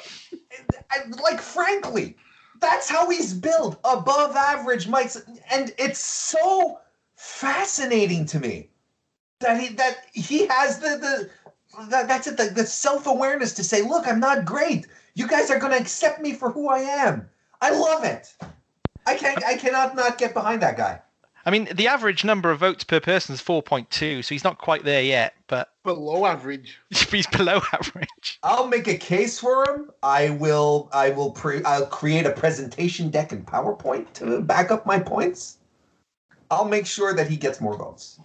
I, 0.91 0.97
like 1.23 1.39
frankly, 1.39 2.17
that's 2.59 2.89
how 2.89 3.09
he's 3.09 3.33
built, 3.33 3.79
above 3.83 4.35
average 4.35 4.87
Mike, 4.87 5.11
and 5.51 5.73
it's 5.77 5.99
so 5.99 6.79
fascinating 7.17 8.25
to 8.27 8.39
me 8.39 8.69
that 9.39 9.59
he 9.59 9.69
that 9.75 10.05
he 10.13 10.47
has 10.47 10.79
the 10.79 10.97
the 10.97 11.29
that, 11.89 12.07
that's 12.07 12.27
it 12.27 12.37
the, 12.37 12.45
the 12.45 12.65
self 12.65 13.07
awareness 13.07 13.53
to 13.53 13.63
say, 13.63 13.81
look, 13.81 14.07
I'm 14.07 14.19
not 14.19 14.45
great. 14.45 14.87
You 15.15 15.27
guys 15.27 15.51
are 15.51 15.59
going 15.59 15.73
to 15.73 15.79
accept 15.79 16.21
me 16.21 16.33
for 16.33 16.51
who 16.51 16.69
I 16.69 16.79
am. 16.79 17.27
I 17.61 17.71
love 17.71 18.03
it. 18.03 18.33
I 19.05 19.15
can't. 19.15 19.43
I 19.43 19.57
cannot 19.57 19.95
not 19.95 20.17
get 20.17 20.33
behind 20.33 20.61
that 20.61 20.77
guy. 20.77 21.01
I 21.45 21.49
mean, 21.49 21.69
the 21.73 21.87
average 21.87 22.25
number 22.25 22.51
of 22.51 22.59
votes 22.59 22.83
per 22.83 22.99
person 22.99 23.33
is 23.33 23.41
4.2, 23.41 24.23
so 24.23 24.35
he's 24.35 24.43
not 24.43 24.57
quite 24.57 24.83
there 24.83 25.01
yet, 25.01 25.33
but 25.47 25.71
Below 25.83 26.25
average. 26.25 26.77
he's 26.89 27.25
below 27.27 27.61
average. 27.71 28.39
I'll 28.43 28.67
make 28.67 28.87
a 28.89 28.97
case 28.97 29.39
for 29.39 29.63
him. 29.63 29.89
I 30.03 30.31
will. 30.31 30.89
I 30.91 31.11
will. 31.11 31.31
Pre, 31.31 31.63
I'll 31.63 31.85
create 31.85 32.25
a 32.25 32.31
presentation 32.31 33.09
deck 33.09 33.31
in 33.31 33.45
PowerPoint 33.45 34.11
to 34.15 34.41
back 34.41 34.71
up 34.71 34.85
my 34.85 34.99
points. 34.99 35.56
I'll 36.49 36.67
make 36.67 36.85
sure 36.85 37.13
that 37.13 37.27
he 37.27 37.37
gets 37.37 37.61
more 37.61 37.77
votes. 37.77 38.19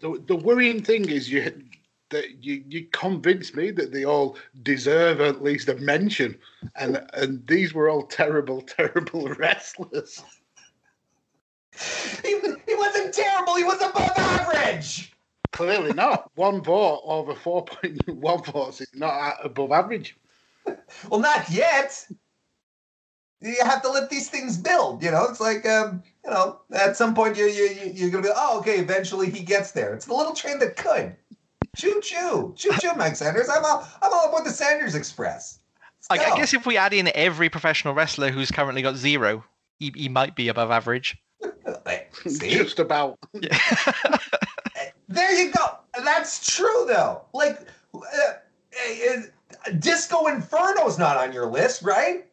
The, 0.00 0.22
the 0.26 0.36
worrying 0.36 0.82
thing 0.82 1.08
is 1.08 1.30
you 1.30 1.62
that 2.10 2.44
you 2.44 2.62
you 2.68 2.86
convinced 2.92 3.56
me 3.56 3.70
that 3.72 3.92
they 3.92 4.04
all 4.04 4.36
deserve 4.62 5.20
at 5.20 5.42
least 5.42 5.68
a 5.68 5.74
mention, 5.76 6.36
and 6.76 7.04
and 7.14 7.46
these 7.46 7.74
were 7.74 7.88
all 7.88 8.02
terrible, 8.02 8.60
terrible 8.78 9.28
wrestlers. 9.34 10.22
He, 12.22 12.40
he 12.66 12.74
wasn't 12.74 13.12
terrible. 13.12 13.56
He 13.56 13.64
was 13.64 13.82
above 13.82 14.12
average. 14.16 15.12
Clearly 15.52 15.92
not. 15.92 16.30
One 16.34 16.62
vote 16.62 17.02
over 17.04 17.34
four 17.34 17.64
point 17.64 18.06
one 18.08 18.42
votes 18.44 18.80
is 18.80 18.90
not 18.94 19.36
above 19.44 19.72
average. 19.72 20.16
Well, 21.08 21.20
not 21.20 21.48
yet. 21.50 22.06
You 23.40 23.56
have 23.62 23.82
to 23.82 23.90
let 23.90 24.08
these 24.10 24.28
things 24.30 24.56
build. 24.56 25.02
You 25.02 25.10
know, 25.10 25.24
it's 25.28 25.40
like 25.40 25.66
um, 25.68 26.02
you 26.24 26.30
know, 26.30 26.60
at 26.72 26.96
some 26.96 27.14
point 27.14 27.36
you 27.36 27.44
you 27.46 27.64
you- 27.64 27.92
you're 27.94 28.10
gonna 28.10 28.22
be 28.22 28.30
oh 28.34 28.58
okay. 28.60 28.78
Eventually 28.78 29.30
he 29.30 29.44
gets 29.44 29.72
there. 29.72 29.94
It's 29.94 30.06
the 30.06 30.14
little 30.14 30.34
train 30.34 30.58
that 30.60 30.76
could. 30.76 31.14
Choo 31.76 32.00
choo, 32.02 32.54
choo 32.56 32.72
choo, 32.80 32.94
Mike 32.96 33.16
Sanders. 33.16 33.48
I'm 33.50 33.64
all 33.64 33.86
I'm 34.02 34.12
all 34.12 34.28
aboard 34.28 34.46
the 34.46 34.50
Sanders 34.50 34.94
Express. 34.94 35.58
I, 36.08 36.14
I 36.14 36.36
guess 36.36 36.54
if 36.54 36.64
we 36.66 36.76
add 36.76 36.94
in 36.94 37.10
every 37.14 37.48
professional 37.50 37.92
wrestler 37.92 38.30
who's 38.30 38.50
currently 38.50 38.80
got 38.80 38.94
zero, 38.96 39.44
he, 39.80 39.92
he 39.94 40.08
might 40.08 40.36
be 40.36 40.48
above 40.48 40.70
average. 40.70 41.18
Just 42.38 42.78
about. 42.78 43.18
There 45.08 45.32
you 45.32 45.52
go. 45.52 45.64
That's 46.04 46.54
true, 46.56 46.84
though. 46.88 47.22
Like, 47.32 47.60
uh, 47.94 47.98
uh, 49.08 49.70
Disco 49.78 50.26
Inferno's 50.26 50.98
not 50.98 51.16
on 51.16 51.32
your 51.32 51.46
list, 51.46 51.82
right? 51.82 52.26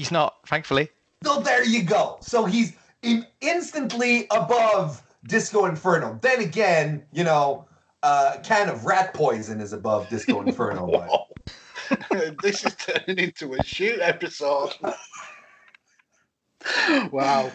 He's 0.00 0.10
not, 0.10 0.36
thankfully. 0.46 0.88
So 1.22 1.42
there 1.42 1.62
you 1.62 1.82
go. 1.82 2.16
So 2.22 2.46
he's 2.46 2.72
in 3.02 3.26
instantly 3.42 4.26
above 4.30 5.02
Disco 5.26 5.66
Inferno. 5.66 6.18
Then 6.22 6.40
again, 6.40 7.04
you 7.12 7.22
know, 7.22 7.66
uh, 8.02 8.38
can 8.42 8.70
of 8.70 8.86
rat 8.86 9.12
poison 9.12 9.60
is 9.60 9.74
above 9.74 10.08
Disco 10.08 10.40
Inferno. 10.40 10.86
but- 10.90 11.06
Whoa. 11.06 11.26
this 12.42 12.64
is 12.64 12.74
turning 12.76 13.18
into 13.22 13.52
a 13.52 13.62
shoot 13.62 14.00
episode. 14.00 14.72
wow. 17.12 17.52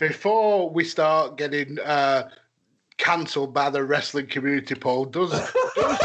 Before 0.00 0.70
we 0.70 0.82
start 0.82 1.36
getting 1.38 1.78
uh, 1.78 2.30
cancelled 2.98 3.54
by 3.54 3.70
the 3.70 3.84
wrestling 3.84 4.26
community, 4.26 4.74
Paul, 4.74 5.04
does, 5.04 5.30
does, 5.76 6.00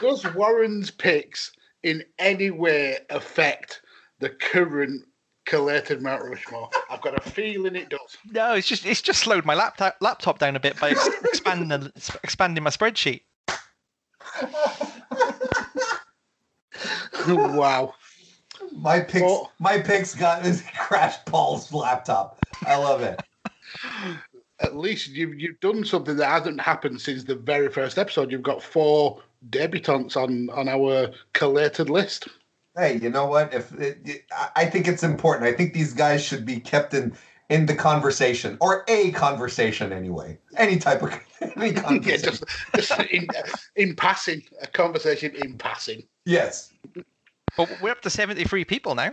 does 0.00 0.34
Warren's 0.34 0.90
picks 0.90 1.52
in 1.82 2.02
any 2.18 2.50
way 2.50 3.00
affect 3.10 3.82
the 4.24 4.30
current 4.30 5.04
collated 5.44 6.00
Mount 6.00 6.24
Rushmore? 6.24 6.70
I've 6.90 7.02
got 7.02 7.14
a 7.14 7.30
feeling 7.30 7.76
it 7.76 7.90
does. 7.90 8.16
No, 8.32 8.54
it's 8.54 8.66
just 8.66 8.86
it's 8.86 9.02
just 9.02 9.20
slowed 9.20 9.44
my 9.44 9.54
laptop 9.54 9.96
laptop 10.00 10.38
down 10.38 10.56
a 10.56 10.60
bit 10.60 10.80
by 10.80 10.94
expanding 11.24 11.92
expanding 12.22 12.64
my 12.64 12.70
spreadsheet. 12.70 13.20
wow. 17.28 17.94
My 18.72 19.00
picks, 19.00 19.20
Well- 19.22 19.52
my 19.58 19.78
picks 19.80 20.14
got 20.14 20.42
crashed 20.74 21.26
Paul's 21.26 21.72
laptop. 21.72 22.38
I 22.66 22.76
love 22.76 23.02
it. 23.02 23.20
At 24.60 24.76
least 24.76 25.08
you've 25.10 25.38
you've 25.38 25.60
done 25.60 25.84
something 25.84 26.16
that 26.16 26.26
hasn't 26.26 26.60
happened 26.60 27.00
since 27.00 27.24
the 27.24 27.34
very 27.34 27.68
first 27.68 27.98
episode. 27.98 28.32
You've 28.32 28.42
got 28.42 28.62
four 28.62 29.20
debutantes 29.50 30.16
on 30.16 30.48
on 30.50 30.68
our 30.68 31.10
collated 31.34 31.90
list. 31.90 32.28
Hey, 32.76 32.98
you 32.98 33.08
know 33.10 33.26
what? 33.26 33.54
If 33.54 33.72
eh, 33.78 33.84
it, 33.86 33.98
it- 34.04 34.24
I- 34.32 34.50
I 34.56 34.66
think 34.66 34.88
it's 34.88 35.02
important. 35.02 35.46
I 35.46 35.52
think 35.56 35.74
these 35.74 35.92
guys 35.94 36.24
should 36.24 36.44
be 36.44 36.60
kept 36.60 36.94
in 36.94 37.16
in 37.50 37.66
the 37.66 37.74
conversation 37.74 38.56
or 38.60 38.84
a 38.88 39.10
conversation 39.12 39.92
anyway. 39.92 40.38
Any 40.56 40.78
type 40.78 41.02
of 41.02 41.12
any 41.56 41.70
yeah, 41.74 41.82
conversation. 41.82 42.30
just, 42.30 42.44
just 42.74 43.00
in, 43.10 43.28
in 43.76 43.94
passing, 43.96 44.42
a 44.62 44.66
conversation 44.66 45.34
in 45.36 45.56
passing. 45.58 46.02
yes. 46.24 46.72
But 47.56 47.68
we're 47.80 47.90
up 47.90 48.00
to 48.02 48.10
73 48.10 48.64
people 48.64 48.96
now. 48.96 49.12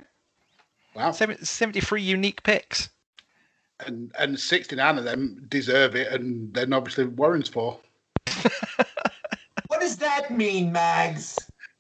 Wow. 0.96 1.12
73 1.12 2.02
unique 2.02 2.42
picks. 2.44 2.90
And 3.86 4.12
and 4.20 4.40
sixty 4.40 4.76
nine 4.76 4.98
of 4.98 5.04
them 5.06 5.46
deserve 5.50 5.96
it, 5.96 6.12
and 6.12 6.54
then 6.54 6.74
obviously 6.74 7.06
Warren's 7.06 7.50
for. 7.50 7.80
What 9.68 9.80
does 9.82 9.98
that 9.98 10.30
mean, 10.32 10.72
Mags? 10.72 11.38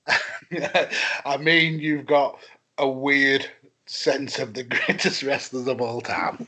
I 1.25 1.37
mean, 1.39 1.79
you've 1.79 2.05
got 2.05 2.39
a 2.77 2.87
weird 2.87 3.45
sense 3.85 4.39
of 4.39 4.53
the 4.53 4.63
greatest 4.87 5.23
wrestlers 5.23 5.67
of 5.67 5.81
all 5.81 6.01
time. 6.01 6.47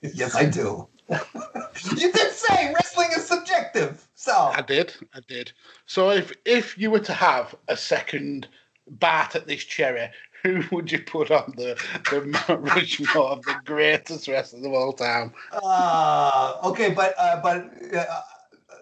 Yes, 0.00 0.34
I 0.34 0.46
do. 0.46 0.88
you 1.08 2.12
did 2.12 2.32
say 2.32 2.72
wrestling 2.72 3.10
is 3.16 3.26
subjective. 3.26 4.06
So 4.14 4.32
I 4.32 4.62
did, 4.62 4.94
I 5.14 5.20
did. 5.28 5.52
So 5.86 6.10
if 6.10 6.32
if 6.44 6.78
you 6.78 6.90
were 6.90 7.00
to 7.00 7.12
have 7.12 7.54
a 7.68 7.76
second 7.76 8.48
bat 8.88 9.34
at 9.34 9.46
this 9.46 9.64
cherry, 9.64 10.08
who 10.42 10.62
would 10.72 10.90
you 10.90 11.00
put 11.00 11.30
on 11.30 11.52
the 11.56 11.78
the 12.10 12.22
Mount 12.22 12.74
Rushmore 12.74 13.28
of 13.28 13.42
the 13.42 13.56
greatest 13.64 14.28
wrestlers 14.28 14.64
of 14.64 14.72
all 14.72 14.94
time? 14.94 15.32
Uh, 15.52 16.58
okay, 16.64 16.90
but 16.90 17.14
uh, 17.18 17.40
but 17.42 17.70
uh, 17.94 18.20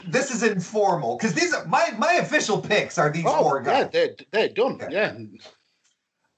this 0.07 0.31
is 0.31 0.43
informal 0.43 1.17
because 1.17 1.35
these 1.35 1.53
are 1.53 1.65
my 1.67 1.91
my 1.99 2.15
official 2.15 2.61
picks 2.61 2.99
are 2.99 3.11
these 3.11 3.25
Oh, 3.27 3.43
four 3.43 3.63
yeah, 3.65 3.85
guys. 3.85 3.91
they're 3.93 4.15
they're 4.31 4.49
done. 4.49 4.79
Yeah. 4.91 4.91
Yeah, 4.91 5.25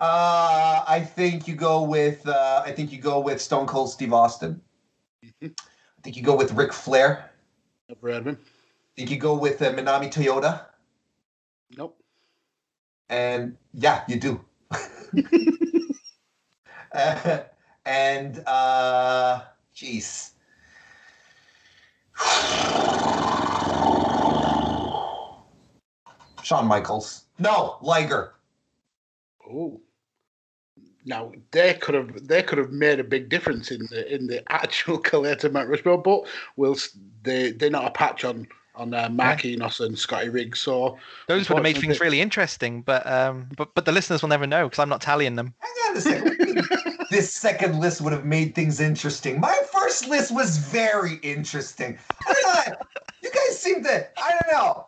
Uh, 0.01 0.85
I 0.87 1.01
think 1.01 1.47
you 1.49 1.55
go 1.55 1.83
with 1.83 2.27
uh, 2.29 2.63
I 2.65 2.73
think 2.73 2.93
you 2.93 3.01
go 3.01 3.21
with 3.21 3.41
Stone 3.41 3.67
Cold 3.67 3.91
Steve 3.91 4.13
Austin. 4.13 4.61
Mm-hmm. 5.25 5.47
I 5.57 6.01
think 6.03 6.17
you 6.17 6.23
go 6.23 6.37
with 6.37 6.53
Ric 6.53 6.73
Flair. 6.73 7.31
never 7.89 8.09
of 8.11 8.27
him. 8.27 8.39
I 8.41 8.93
think 8.97 9.11
you 9.11 9.17
go 9.19 9.35
with 9.35 9.63
uh, 9.63 9.73
Manami 9.73 10.13
Toyota. 10.13 10.67
Nope. 11.77 11.97
And 13.09 13.57
yeah, 13.73 14.03
you 14.09 14.19
do. 14.21 14.45
Uh, 16.93 17.39
and 17.87 18.43
uh, 18.47 19.43
jeez. 19.75 20.31
Shawn 26.45 26.67
Michaels. 26.67 27.25
No, 27.39 27.79
Liger. 27.81 28.35
Oh. 29.51 29.81
Now 31.07 31.33
they 31.51 31.75
could 31.75 31.95
have 31.95 32.27
they 32.27 32.43
could 32.43 32.59
have 32.59 32.71
made 32.71 32.99
a 32.99 33.05
big 33.05 33.29
difference 33.29 33.71
in 33.71 33.87
the 33.91 34.15
in 34.15 34.27
the 34.27 34.43
actual 34.53 34.99
collator 34.99 35.51
Mount 35.51 35.69
Rushmore, 35.69 35.99
but 35.99 36.27
whilst 36.57 36.97
they 37.23 37.51
they're 37.51 37.71
not 37.71 37.87
a 37.87 37.91
patch 37.91 38.25
on 38.25 38.47
on 38.77 38.93
uh, 38.93 39.09
Mark 39.09 39.45
Enos 39.45 39.81
and 39.81 39.97
Scotty 39.97 40.29
Riggs, 40.31 40.61
so 40.61 40.99
Those 41.29 41.49
would 41.49 41.57
have 41.57 41.63
made 41.63 41.79
things 41.79 42.01
really 42.01 42.21
interesting, 42.21 42.83
but 42.83 43.07
um, 43.07 43.49
but 43.57 43.75
but 43.75 43.85
the 43.85 43.93
listeners 43.93 44.23
will 44.23 44.31
never 44.31 44.47
know 44.47 44.67
because 44.67 44.79
I'm 44.79 44.89
not 44.89 45.01
tallying 45.01 45.37
them. 45.37 45.55
Hang 45.59 45.91
on 45.91 45.97
a 45.97 46.01
second. 46.01 46.69
this 47.11 47.33
second 47.33 47.79
list 47.81 48.01
would 48.01 48.13
have 48.13 48.25
made 48.25 48.55
things 48.55 48.81
interesting. 48.81 49.41
My 49.41 49.59
first 49.73 50.09
list 50.09 50.35
was 50.35 50.57
very 50.57 51.17
interesting. 51.23 51.99
I 52.27 52.65
don't. 52.67 52.79
You 53.23 53.31
guys 53.31 53.59
seem 53.59 53.85
to, 53.85 54.07
I 54.19 54.31
don't 54.31 54.53
know, 54.53 54.87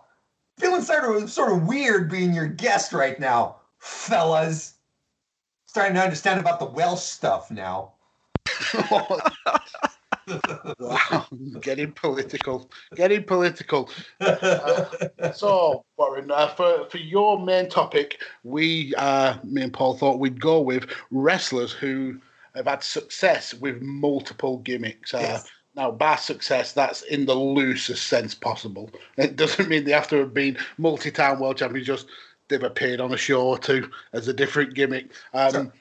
feeling 0.59 0.83
sort 0.83 1.23
of, 1.23 1.31
sort 1.31 1.53
of 1.53 1.66
weird 1.66 2.11
being 2.11 2.33
your 2.33 2.49
guest 2.49 2.92
right 2.92 3.19
now, 3.19 3.57
fellas. 3.79 4.75
Starting 5.66 5.95
to 5.95 6.03
understand 6.03 6.40
about 6.40 6.59
the 6.59 6.66
Welsh 6.66 7.03
stuff 7.03 7.51
now. 7.51 7.92
wow, 10.79 11.27
getting 11.61 11.92
political, 11.92 12.71
getting 12.95 13.23
political. 13.25 13.90
So, 15.35 15.85
Warren, 15.99 16.31
uh, 16.31 16.49
for 16.55 16.88
for 16.88 16.99
your 16.99 17.38
main 17.45 17.69
topic, 17.69 18.23
we, 18.42 18.95
uh, 18.97 19.37
me 19.45 19.62
and 19.62 19.73
Paul 19.73 19.97
thought 19.97 20.19
we'd 20.19 20.40
go 20.40 20.61
with 20.61 20.88
wrestlers 21.11 21.73
who 21.73 22.19
have 22.55 22.66
had 22.66 22.83
success 22.83 23.53
with 23.55 23.83
multiple 23.83 24.59
gimmicks. 24.59 25.12
Uh, 25.12 25.19
Yes. 25.21 25.49
Now, 25.77 25.91
by 25.91 26.17
success, 26.17 26.73
that's 26.73 27.03
in 27.03 27.27
the 27.27 27.35
loosest 27.35 28.07
sense 28.07 28.35
possible. 28.35 28.91
It 29.19 29.37
doesn't 29.37 29.69
mean 29.69 29.85
they 29.85 29.93
have 29.93 30.09
to 30.09 30.17
have 30.17 30.33
been 30.33 30.57
multi-time 30.79 31.39
world 31.39 31.59
champions. 31.59 31.87
Just 31.87 32.07
they've 32.49 32.62
appeared 32.62 33.01
on 33.01 33.12
a 33.12 33.17
show 33.17 33.47
or 33.47 33.59
two 33.59 33.91
as 34.12 34.27
a 34.27 34.33
different 34.33 34.75
gimmick. 34.75 35.11
Um, 35.35 35.53
Sure. 35.53 35.73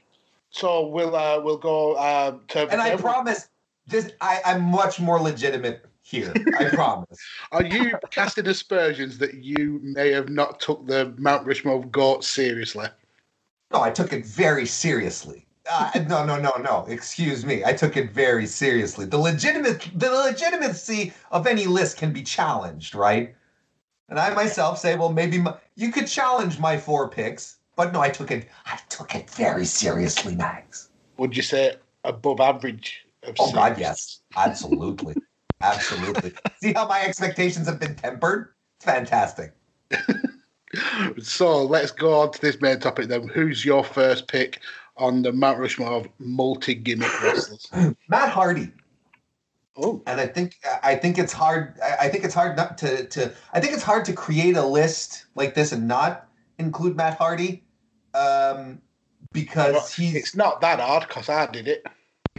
So 0.51 0.87
we'll 0.87 1.15
uh, 1.17 1.41
we'll 1.41 1.57
go 1.57 1.95
uh, 1.95 2.37
and 2.55 2.81
I 2.81 2.95
promise, 2.95 3.49
this 3.87 4.13
I, 4.21 4.39
I'm 4.45 4.61
much 4.61 5.01
more 5.01 5.19
legitimate 5.19 5.85
here. 6.01 6.33
I 6.57 6.65
promise. 6.73 7.19
Are 7.51 7.65
you 7.65 7.97
casting 8.09 8.47
aspersions 8.47 9.17
that 9.17 9.33
you 9.33 9.81
may 9.83 10.11
have 10.13 10.29
not 10.29 10.61
took 10.61 10.87
the 10.87 11.13
Mount 11.17 11.45
Rushmore 11.45 11.83
goat 11.87 12.23
seriously? 12.23 12.87
No, 13.73 13.81
I 13.81 13.91
took 13.91 14.13
it 14.13 14.25
very 14.25 14.65
seriously. 14.65 15.44
Uh, 15.69 15.91
no, 16.07 16.25
no, 16.25 16.39
no, 16.39 16.51
no. 16.59 16.85
Excuse 16.87 17.45
me. 17.45 17.63
I 17.63 17.73
took 17.73 17.97
it 17.97 18.11
very 18.11 18.45
seriously. 18.45 19.05
The 19.05 19.17
legitimate, 19.17 19.89
the 19.95 20.11
legitimacy 20.11 21.13
of 21.31 21.47
any 21.47 21.65
list 21.65 21.97
can 21.97 22.13
be 22.13 22.21
challenged, 22.21 22.93
right? 22.93 23.35
And 24.09 24.19
I 24.19 24.33
myself 24.33 24.79
say, 24.79 24.95
well, 24.95 25.11
maybe 25.11 25.39
my, 25.39 25.55
you 25.75 25.91
could 25.91 26.07
challenge 26.07 26.59
my 26.59 26.77
four 26.77 27.09
picks, 27.09 27.57
but 27.75 27.91
no, 27.91 27.99
I 27.99 28.09
took 28.09 28.29
it. 28.31 28.47
I 28.65 28.79
took 28.89 29.15
it 29.15 29.29
very 29.29 29.65
seriously, 29.65 30.35
Max. 30.35 30.89
Would 31.17 31.35
you 31.35 31.43
say 31.43 31.77
above 32.03 32.39
average? 32.39 33.05
Of 33.23 33.35
Oh 33.39 33.51
God, 33.51 33.79
yes, 33.79 34.21
absolutely, 34.35 35.15
absolutely. 35.61 36.33
See 36.61 36.73
how 36.73 36.87
my 36.87 37.01
expectations 37.01 37.65
have 37.67 37.79
been 37.79 37.95
tempered? 37.95 38.53
It's 38.77 38.85
fantastic. 38.85 39.53
So 41.21 41.63
let's 41.63 41.91
go 41.91 42.19
on 42.19 42.31
to 42.33 42.41
this 42.41 42.59
main 42.59 42.79
topic 42.79 43.07
then. 43.07 43.27
Who's 43.29 43.63
your 43.63 43.83
first 43.83 44.27
pick 44.27 44.59
on 44.97 45.21
the 45.21 45.31
Mount 45.31 45.59
Rushmore 45.59 45.91
of 45.91 46.07
multi 46.19 46.73
gimmick 46.75 47.21
wrestlers? 47.21 47.67
Matt 48.07 48.29
Hardy. 48.29 48.71
Oh, 49.77 50.01
and 50.07 50.21
I 50.21 50.27
think 50.27 50.55
I 50.83 50.95
think 50.95 51.17
it's 51.17 51.33
hard. 51.33 51.77
I 51.83 52.05
I 52.05 52.09
think 52.09 52.23
it's 52.23 52.33
hard 52.33 52.55
not 52.55 52.77
to 52.79 53.05
to. 53.07 53.33
I 53.53 53.59
think 53.59 53.73
it's 53.73 53.83
hard 53.83 54.05
to 54.05 54.13
create 54.13 54.55
a 54.55 54.65
list 54.65 55.25
like 55.35 55.53
this 55.53 55.71
and 55.73 55.87
not 55.87 56.27
include 56.59 56.95
Matt 56.95 57.17
Hardy, 57.17 57.63
um, 58.13 58.81
because 59.33 59.93
he's 59.93 60.15
it's 60.15 60.35
not 60.35 60.61
that 60.61 60.79
hard 60.79 61.07
because 61.07 61.27
I 61.27 61.47
did 61.47 61.67
it. 61.67 61.85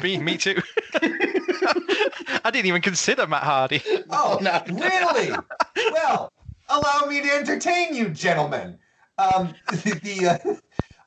Me, 0.03 0.17
me 0.19 0.39
too. 0.39 0.57
I 0.95 2.51
didn't 2.51 2.67
even 2.67 2.83
consider 2.83 3.27
Matt 3.27 3.43
Hardy. 3.43 3.83
oh 4.11 4.39
No. 4.43 4.63
really 4.69 5.33
well. 5.93 6.33
Allow 6.69 7.07
me 7.09 7.21
to 7.23 7.31
entertain 7.31 7.95
you, 7.95 8.09
gentlemen. 8.09 8.79
Um, 9.19 9.55
the, 9.71 10.01
the 10.03 10.27
uh, 10.27 10.55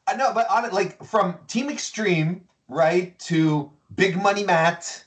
I 0.09 0.15
know, 0.15 0.33
but 0.33 0.49
on 0.49 0.65
it 0.65 0.73
like 0.73 1.03
from 1.03 1.35
Team 1.47 1.69
Extreme 1.69 2.41
right 2.67 3.17
to 3.19 3.71
Big 3.95 4.17
Money 4.17 4.43
Matt, 4.43 5.03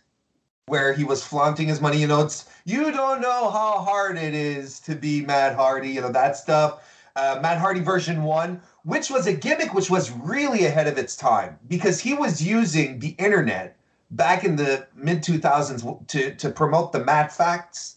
where 0.67 0.93
he 0.93 1.03
was 1.03 1.25
flaunting 1.25 1.67
his 1.67 1.81
money. 1.81 1.99
You 1.99 2.07
know, 2.07 2.23
it's 2.23 2.49
you 2.65 2.93
don't 2.93 3.21
know 3.21 3.51
how 3.51 3.81
hard 3.81 4.17
it 4.17 4.33
is 4.33 4.79
to 4.81 4.95
be 4.95 5.23
Matt 5.23 5.57
Hardy. 5.57 5.91
You 5.91 6.03
know 6.03 6.13
that 6.13 6.37
stuff. 6.37 6.89
Uh, 7.17 7.41
Matt 7.43 7.59
Hardy 7.59 7.81
version 7.81 8.23
one, 8.23 8.63
which 8.85 9.11
was 9.11 9.27
a 9.27 9.33
gimmick 9.33 9.75
which 9.75 9.91
was 9.91 10.13
really 10.13 10.67
ahead 10.67 10.87
of 10.87 10.97
its 10.97 11.17
time 11.17 11.59
because 11.69 12.01
he 12.01 12.15
was 12.15 12.41
using 12.41 13.01
the 13.01 13.17
internet 13.19 13.77
back 14.13 14.45
in 14.45 14.55
the 14.55 14.87
mid 14.95 15.23
2000s 15.23 16.07
to 16.07 16.35
to 16.37 16.49
promote 16.49 16.93
the 16.93 17.05
Matt 17.05 17.33
facts, 17.33 17.97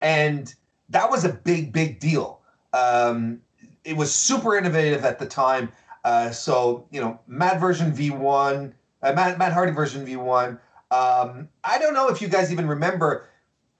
and 0.00 0.54
that 0.88 1.10
was 1.10 1.26
a 1.26 1.28
big 1.28 1.74
big 1.74 2.00
deal. 2.00 2.40
Um, 2.72 3.42
it 3.84 3.96
was 3.96 4.14
super 4.14 4.56
innovative 4.56 5.04
at 5.04 5.18
the 5.18 5.26
time. 5.26 5.70
Uh, 6.04 6.30
so 6.30 6.86
you 6.90 7.00
know, 7.00 7.18
Matt 7.26 7.60
version 7.60 7.92
V1, 7.92 8.72
uh, 9.02 9.12
Matt 9.12 9.38
Matt 9.38 9.52
Hardy 9.52 9.72
version 9.72 10.06
V1. 10.06 10.58
Um, 10.90 11.48
I 11.64 11.78
don't 11.78 11.92
know 11.94 12.08
if 12.08 12.22
you 12.22 12.28
guys 12.28 12.50
even 12.52 12.66
remember. 12.66 13.26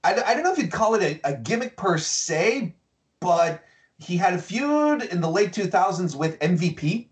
I, 0.05 0.15
I 0.15 0.35
don't 0.35 0.43
know 0.45 0.53
if 0.53 0.59
you'd 0.59 0.71
call 0.71 0.95
it 0.95 1.03
a, 1.25 1.29
a 1.31 1.35
gimmick 1.37 1.77
per 1.77 1.97
se, 1.99 2.75
but 3.21 3.63
he 3.99 4.17
had 4.17 4.35
a 4.35 4.39
feud 4.39 5.03
in 5.03 5.21
the 5.21 5.29
late 5.31 5.53
2000s 5.53 6.15
with 6.15 6.39
MVP, 6.39 7.07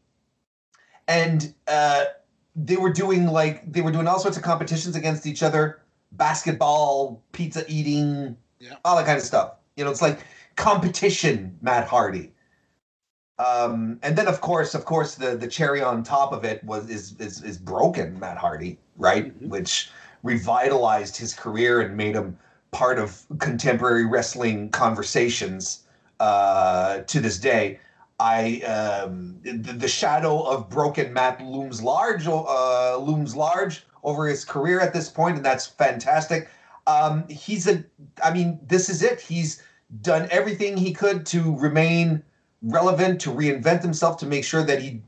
and 1.09 1.53
uh, 1.67 2.05
they 2.55 2.77
were 2.77 2.93
doing 2.93 3.27
like 3.27 3.71
they 3.73 3.81
were 3.81 3.91
doing 3.91 4.07
all 4.07 4.19
sorts 4.19 4.37
of 4.37 4.43
competitions 4.43 4.97
against 4.97 5.27
each 5.27 5.43
other, 5.43 5.81
basketball, 6.13 7.23
pizza 7.33 7.65
eating, 7.69 8.37
Yeah. 8.61 8.75
all 8.85 8.97
that 8.97 9.07
kind 9.07 9.19
of 9.19 9.25
stuff. 9.25 9.55
You 9.77 9.85
know, 9.85 9.91
it's 9.91 10.03
like 10.03 10.21
competition. 10.57 11.57
Matt 11.61 11.87
Hardy. 11.89 12.33
Um, 13.39 13.99
and 14.03 14.17
then 14.17 14.29
of 14.29 14.41
course, 14.41 14.75
of 14.75 14.85
course, 14.85 15.15
the 15.15 15.37
the 15.37 15.47
cherry 15.47 15.83
on 15.83 16.03
top 16.03 16.33
of 16.33 16.45
it 16.45 16.65
was 16.65 16.89
is 16.89 17.15
is, 17.19 17.43
is 17.43 17.59
broken 17.59 18.19
Matt 18.19 18.39
Hardy, 18.39 18.79
right? 18.97 19.27
Mm-hmm. 19.27 19.49
Which 19.49 19.91
revitalized 20.23 21.17
his 21.17 21.35
career 21.35 21.83
and 21.83 21.97
made 21.97 22.15
him 22.15 22.39
part 22.71 22.99
of 22.99 23.23
contemporary 23.39 24.07
wrestling 24.07 24.71
conversations 24.71 25.85
uh, 26.21 26.99
to 27.01 27.21
this 27.21 27.39
day. 27.39 27.79
I 28.19 28.61
um, 28.63 29.39
the, 29.43 29.73
the, 29.73 29.89
shadow 29.89 30.41
of 30.41 30.71
broken 30.71 31.13
Matt 31.13 31.43
looms 31.45 31.83
large 31.83 32.27
uh, 32.27 32.97
looms 32.97 33.37
large 33.37 33.85
over 34.03 34.27
his 34.27 34.45
career 34.45 34.81
at 34.81 34.95
this 34.95 35.11
point, 35.11 35.37
and 35.37 35.45
that's 35.45 35.67
fantastic. 35.67 36.49
Um, 36.87 37.29
he's 37.29 37.67
a, 37.67 37.85
I 38.25 38.33
mean, 38.33 38.59
this 38.67 38.89
is 38.89 39.03
it. 39.03 39.21
He's 39.21 39.63
done 40.01 40.29
everything 40.31 40.77
he 40.77 40.95
could 40.95 41.27
to 41.27 41.57
remain 41.59 42.23
relevant, 42.63 43.21
to 43.23 43.31
reinvent 43.31 43.83
himself, 43.83 44.19
to 44.19 44.27
make 44.27 44.45
sure 44.45 44.63
that 44.63 44.83
he 44.83 45.03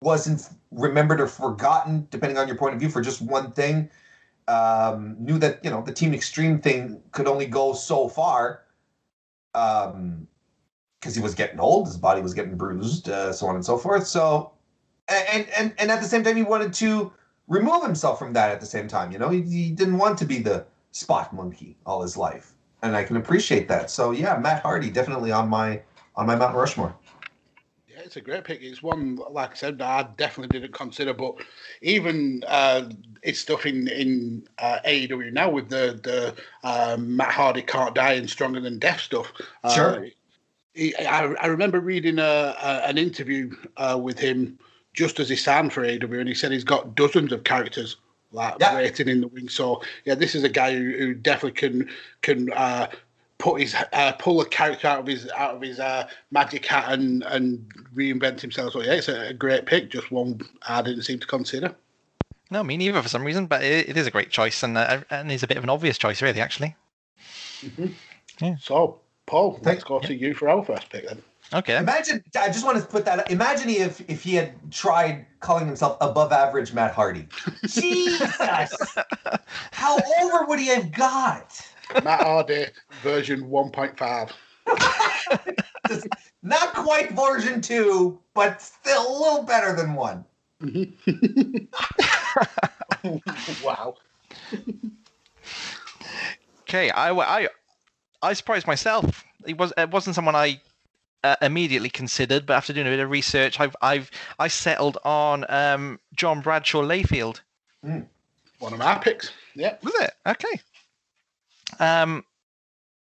wasn't 0.00 0.48
remembered 0.70 1.20
or 1.20 1.26
forgotten, 1.26 2.06
depending 2.10 2.38
on 2.38 2.46
your 2.46 2.56
point 2.56 2.74
of 2.74 2.80
view, 2.80 2.88
for 2.88 3.00
just 3.00 3.22
one 3.22 3.52
thing. 3.52 3.90
Um, 4.48 5.16
knew 5.18 5.38
that 5.38 5.64
you 5.64 5.70
know 5.70 5.82
the 5.82 5.92
Team 5.92 6.14
Extreme 6.14 6.60
thing 6.60 7.02
could 7.10 7.26
only 7.26 7.46
go 7.46 7.72
so 7.72 8.08
far. 8.08 8.62
Um, 9.54 10.28
because 11.00 11.14
he 11.14 11.22
was 11.22 11.34
getting 11.34 11.60
old, 11.60 11.86
his 11.86 11.96
body 11.96 12.20
was 12.20 12.34
getting 12.34 12.56
bruised, 12.56 13.08
uh, 13.08 13.32
so 13.32 13.46
on 13.46 13.54
and 13.54 13.64
so 13.64 13.76
forth. 13.76 14.06
So, 14.06 14.50
and 15.08 15.46
and 15.56 15.72
and 15.78 15.90
at 15.90 16.00
the 16.00 16.08
same 16.08 16.24
time, 16.24 16.36
he 16.36 16.42
wanted 16.42 16.72
to 16.74 17.12
remove 17.46 17.84
himself 17.84 18.18
from 18.18 18.32
that. 18.32 18.50
At 18.50 18.60
the 18.60 18.66
same 18.66 18.88
time, 18.88 19.12
you 19.12 19.18
know, 19.18 19.28
he, 19.28 19.42
he 19.42 19.70
didn't 19.70 19.98
want 19.98 20.18
to 20.18 20.24
be 20.24 20.40
the 20.40 20.64
spot 20.90 21.32
monkey 21.32 21.76
all 21.86 22.02
his 22.02 22.16
life, 22.16 22.54
and 22.82 22.96
I 22.96 23.04
can 23.04 23.16
appreciate 23.16 23.68
that. 23.68 23.90
So 23.90 24.10
yeah, 24.10 24.36
Matt 24.36 24.62
Hardy 24.62 24.90
definitely 24.90 25.30
on 25.30 25.48
my 25.48 25.80
on 26.16 26.26
my 26.26 26.36
Mount 26.36 26.54
Rushmore. 26.54 26.94
Yeah, 27.88 28.00
it's 28.04 28.16
a 28.16 28.20
great 28.20 28.44
pick. 28.44 28.62
It's 28.62 28.82
one, 28.82 29.18
like 29.30 29.52
I 29.52 29.54
said, 29.54 29.80
I 29.80 30.08
definitely 30.16 30.58
didn't 30.58 30.74
consider, 30.74 31.14
but 31.14 31.36
even 31.82 32.42
uh, 32.46 32.90
it's 33.22 33.38
stuff 33.38 33.66
in 33.66 33.88
in 33.88 34.46
uh, 34.58 34.78
AEW 34.86 35.32
now 35.32 35.50
with 35.50 35.68
the 35.68 35.98
the 36.02 36.34
uh, 36.64 36.96
Matt 36.98 37.32
Hardy 37.32 37.62
can't 37.62 37.94
die 37.94 38.14
and 38.14 38.28
stronger 38.28 38.60
than 38.60 38.78
death 38.78 39.00
stuff. 39.00 39.32
Uh, 39.64 39.74
sure. 39.74 40.06
I, 40.78 41.34
I 41.40 41.46
remember 41.46 41.80
reading 41.80 42.18
a, 42.18 42.54
a, 42.62 42.82
an 42.84 42.98
interview 42.98 43.50
uh, 43.78 43.98
with 44.00 44.18
him 44.18 44.58
just 44.92 45.18
as 45.18 45.30
he 45.30 45.36
signed 45.36 45.72
for 45.72 45.82
AEW, 45.82 46.18
and 46.18 46.28
he 46.28 46.34
said 46.34 46.52
he's 46.52 46.64
got 46.64 46.94
dozens 46.94 47.32
of 47.32 47.44
characters 47.44 47.96
like 48.32 48.56
yeah. 48.60 48.74
waiting 48.74 49.08
in 49.08 49.20
the 49.20 49.28
wing. 49.28 49.48
So 49.48 49.82
yeah, 50.04 50.14
this 50.14 50.34
is 50.34 50.44
a 50.44 50.48
guy 50.48 50.74
who, 50.74 50.92
who 50.98 51.14
definitely 51.14 51.52
can 51.52 51.88
can 52.22 52.52
uh, 52.52 52.88
put 53.38 53.60
his 53.60 53.74
uh, 53.92 54.12
pull 54.12 54.40
a 54.40 54.46
character 54.46 54.88
out 54.88 55.00
of 55.00 55.06
his 55.06 55.28
out 55.30 55.56
of 55.56 55.62
his 55.62 55.78
uh, 55.78 56.08
magic 56.30 56.64
hat 56.66 56.92
and 56.92 57.22
and 57.24 57.70
reinvent 57.94 58.40
himself. 58.40 58.72
So 58.72 58.82
yeah, 58.82 58.94
it's 58.94 59.08
a, 59.08 59.28
a, 59.28 59.34
great 59.34 59.66
pick. 59.66 59.90
Just 59.90 60.10
one 60.10 60.40
I 60.66 60.82
didn't 60.82 61.02
seem 61.02 61.18
to 61.20 61.26
consider. 61.26 61.74
No, 62.50 62.62
me 62.62 62.76
neither 62.76 63.02
for 63.02 63.08
some 63.08 63.24
reason, 63.24 63.46
but 63.46 63.62
it, 63.62 63.88
it 63.88 63.96
is 63.96 64.06
a 64.06 64.10
great 64.10 64.30
choice 64.30 64.62
and 64.62 64.78
uh, 64.78 65.00
and 65.10 65.30
is 65.30 65.42
a 65.42 65.46
bit 65.46 65.56
of 65.56 65.64
an 65.64 65.70
obvious 65.70 65.98
choice, 65.98 66.22
really. 66.22 66.40
Actually. 66.40 66.76
Mm-hmm. 67.60 67.86
Yeah. 68.40 68.56
So 68.60 69.00
Paul, 69.26 69.58
let's 69.62 69.84
go 69.84 69.98
to 70.00 70.14
you 70.14 70.34
for 70.34 70.48
our 70.48 70.64
first 70.64 70.90
pick 70.90 71.08
then. 71.08 71.22
Okay. 71.52 71.76
Imagine. 71.76 72.24
I 72.38 72.48
just 72.48 72.64
want 72.64 72.78
to 72.78 72.84
put 72.84 73.04
that. 73.04 73.30
Imagine 73.30 73.70
if 73.70 74.08
if 74.08 74.22
he 74.22 74.34
had 74.34 74.54
tried 74.72 75.26
calling 75.40 75.66
himself 75.66 75.96
above 76.00 76.32
average 76.32 76.72
Matt 76.72 76.92
Hardy. 76.92 77.28
Jesus, 77.66 78.98
how 79.70 79.98
over 80.22 80.46
would 80.46 80.58
he 80.58 80.66
have 80.68 80.90
got? 80.90 81.60
Matt 82.02 82.22
Hardy 82.22 82.66
version 83.02 83.48
1.5. 83.48 84.32
Not 86.42 86.74
quite 86.74 87.12
version 87.12 87.60
two, 87.60 88.18
but 88.34 88.60
still 88.60 89.08
a 89.08 89.14
little 89.18 89.44
better 89.44 89.74
than 89.74 89.94
one. 89.94 90.24
wow. 93.64 93.94
Okay, 96.62 96.90
I, 96.90 97.12
I, 97.12 97.48
I 98.22 98.32
surprised 98.32 98.66
myself. 98.66 99.24
It 99.46 99.58
was 99.58 99.72
it 99.76 99.90
wasn't 99.90 100.16
someone 100.16 100.34
I 100.34 100.60
uh, 101.22 101.36
immediately 101.42 101.90
considered, 101.90 102.46
but 102.46 102.54
after 102.54 102.72
doing 102.72 102.86
a 102.86 102.90
bit 102.90 103.00
of 103.00 103.10
research, 103.10 103.60
I've 103.60 103.76
I've 103.80 104.10
I 104.38 104.48
settled 104.48 104.98
on 105.04 105.44
um, 105.48 106.00
John 106.14 106.40
Bradshaw 106.40 106.82
Layfield. 106.82 107.40
Mm. 107.84 108.06
One 108.58 108.72
of 108.72 108.78
my 108.78 108.94
picks. 108.96 109.32
Yeah. 109.54 109.76
Was 109.82 109.94
it 110.00 110.12
okay? 110.26 110.60
Um, 111.80 112.24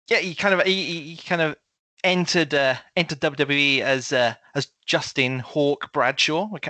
yeah, 0.08 0.18
he 0.18 0.34
kind 0.34 0.54
of 0.54 0.66
he, 0.66 1.14
he 1.14 1.16
kind 1.16 1.42
of 1.42 1.56
entered 2.04 2.54
uh, 2.54 2.74
entered 2.96 3.20
WWE 3.20 3.80
as 3.80 4.12
uh, 4.12 4.34
as 4.54 4.68
Justin 4.86 5.38
Hawk 5.38 5.92
Bradshaw, 5.92 6.48
a, 6.54 6.60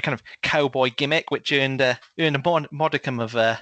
kind 0.00 0.14
of 0.14 0.22
cowboy 0.42 0.90
gimmick, 0.96 1.30
which 1.30 1.52
earned 1.52 1.80
uh, 1.80 1.94
earned 2.18 2.36
a 2.36 2.68
modicum 2.70 3.20
of 3.20 3.36
uh, 3.36 3.56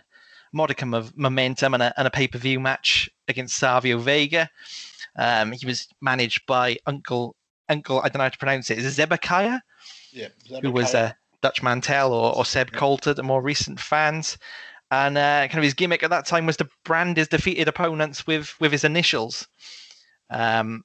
modicum 0.52 0.94
of 0.94 1.16
momentum 1.16 1.74
and 1.74 1.82
a, 1.82 1.94
and 1.96 2.06
a 2.06 2.10
pay 2.10 2.28
per 2.28 2.38
view 2.38 2.60
match 2.60 3.08
against 3.28 3.56
Savio 3.56 3.98
Vega. 3.98 4.50
Um, 5.16 5.52
he 5.52 5.66
was 5.66 5.88
managed 6.00 6.46
by 6.46 6.78
Uncle 6.86 7.36
Uncle 7.68 8.00
I 8.00 8.08
don't 8.08 8.18
know 8.18 8.24
how 8.24 8.28
to 8.28 8.38
pronounce 8.38 8.70
it. 8.70 8.78
Is 8.78 8.86
it 8.86 8.92
Zebekiah? 8.92 9.60
Yeah, 10.10 10.28
Zebekiah. 10.46 10.60
who 10.62 10.72
was 10.72 10.94
uh, 10.94 11.12
Dutch 11.42 11.62
Mantell 11.62 12.12
or, 12.12 12.34
or 12.36 12.44
Zeb 12.44 12.70
yeah. 12.72 12.78
Colter, 12.78 13.14
the 13.14 13.22
more 13.22 13.42
recent 13.42 13.80
fans. 13.80 14.38
And 14.92 15.16
uh, 15.16 15.48
kind 15.48 15.56
of 15.56 15.64
his 15.64 15.72
gimmick 15.72 16.02
at 16.02 16.10
that 16.10 16.26
time 16.26 16.44
was 16.44 16.58
to 16.58 16.68
brand 16.84 17.16
his 17.16 17.26
defeated 17.26 17.66
opponents 17.66 18.26
with 18.26 18.54
with 18.60 18.72
his 18.72 18.84
initials. 18.84 19.48
Um, 20.28 20.84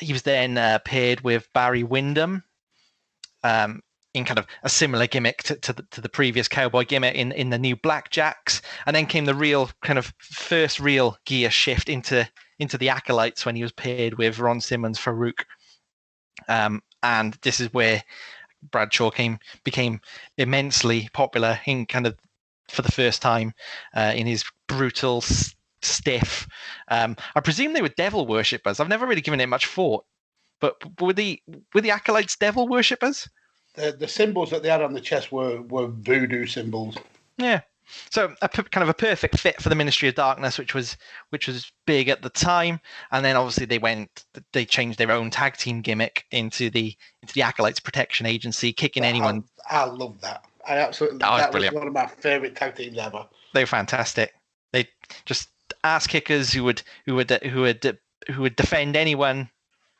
he 0.00 0.14
was 0.14 0.22
then 0.22 0.56
uh, 0.56 0.78
paired 0.86 1.20
with 1.20 1.46
Barry 1.52 1.82
Windham 1.82 2.42
um, 3.42 3.82
in 4.14 4.24
kind 4.24 4.38
of 4.38 4.46
a 4.62 4.70
similar 4.70 5.06
gimmick 5.06 5.42
to, 5.42 5.56
to, 5.56 5.74
the, 5.74 5.82
to 5.90 6.00
the 6.00 6.08
previous 6.08 6.48
cowboy 6.48 6.86
gimmick 6.86 7.14
in, 7.14 7.32
in 7.32 7.50
the 7.50 7.58
new 7.58 7.76
Blackjacks. 7.76 8.62
And 8.86 8.96
then 8.96 9.04
came 9.04 9.26
the 9.26 9.34
real 9.34 9.70
kind 9.82 9.98
of 9.98 10.14
first 10.18 10.80
real 10.80 11.18
gear 11.26 11.50
shift 11.50 11.90
into 11.90 12.26
into 12.58 12.78
the 12.78 12.88
acolytes 12.88 13.44
when 13.44 13.56
he 13.56 13.62
was 13.62 13.72
paired 13.72 14.14
with 14.14 14.38
Ron 14.38 14.62
Simmons 14.62 14.98
Faarooq. 14.98 15.44
Um, 16.48 16.82
and 17.02 17.36
this 17.42 17.60
is 17.60 17.74
where 17.74 18.02
Bradshaw 18.70 19.10
came 19.10 19.38
became 19.64 20.00
immensely 20.38 21.10
popular 21.12 21.60
in 21.66 21.84
kind 21.84 22.06
of 22.06 22.16
for 22.68 22.82
the 22.82 22.92
first 22.92 23.22
time 23.22 23.52
uh, 23.94 24.12
in 24.14 24.26
his 24.26 24.44
brutal, 24.66 25.22
stiff. 25.84 26.48
Um, 26.88 27.16
I 27.34 27.40
presume 27.40 27.72
they 27.72 27.82
were 27.82 27.88
devil 27.88 28.26
worshippers. 28.26 28.80
I've 28.80 28.88
never 28.88 29.06
really 29.06 29.20
given 29.20 29.40
it 29.40 29.48
much 29.48 29.66
thought, 29.66 30.04
but 30.60 30.76
were 31.00 31.12
the 31.12 31.40
were 31.74 31.80
the 31.80 31.90
acolytes 31.90 32.36
devil 32.36 32.68
worshippers? 32.68 33.28
The 33.74 33.92
the 33.92 34.08
symbols 34.08 34.50
that 34.50 34.62
they 34.62 34.68
had 34.68 34.82
on 34.82 34.94
the 34.94 35.00
chest 35.00 35.32
were 35.32 35.62
were 35.62 35.86
voodoo 35.86 36.46
symbols. 36.46 36.96
Yeah. 37.36 37.60
So 38.10 38.34
a 38.40 38.48
kind 38.48 38.82
of 38.82 38.88
a 38.88 38.94
perfect 38.94 39.38
fit 39.38 39.60
for 39.60 39.68
the 39.68 39.74
Ministry 39.74 40.08
of 40.08 40.14
Darkness, 40.14 40.58
which 40.58 40.74
was 40.74 40.96
which 41.28 41.46
was 41.46 41.70
big 41.86 42.08
at 42.08 42.22
the 42.22 42.30
time, 42.30 42.80
and 43.12 43.22
then 43.24 43.36
obviously 43.36 43.66
they 43.66 43.78
went 43.78 44.24
they 44.52 44.64
changed 44.64 44.98
their 44.98 45.12
own 45.12 45.30
tag 45.30 45.58
team 45.58 45.82
gimmick 45.82 46.24
into 46.30 46.70
the 46.70 46.96
into 47.20 47.34
the 47.34 47.42
Acolytes 47.42 47.80
Protection 47.80 48.24
Agency, 48.24 48.72
kicking 48.72 49.04
anyone. 49.04 49.44
I, 49.70 49.82
I 49.82 49.84
love 49.84 50.20
that. 50.22 50.44
I 50.66 50.78
absolutely 50.78 51.18
that, 51.18 51.36
that 51.36 51.52
was, 51.52 51.64
was 51.64 51.72
one 51.72 51.86
of 51.86 51.92
my 51.92 52.06
favorite 52.06 52.56
tag 52.56 52.76
teams 52.76 52.98
ever. 52.98 53.26
They 53.52 53.62
were 53.62 53.66
fantastic. 53.66 54.32
They 54.72 54.88
just 55.24 55.48
ass 55.82 56.06
kickers 56.06 56.52
who 56.52 56.64
would 56.64 56.82
who 57.06 57.14
would 57.16 57.30
who 57.30 57.62
would 57.62 57.98
who 58.30 58.42
would 58.42 58.56
defend 58.56 58.96
anyone 58.96 59.50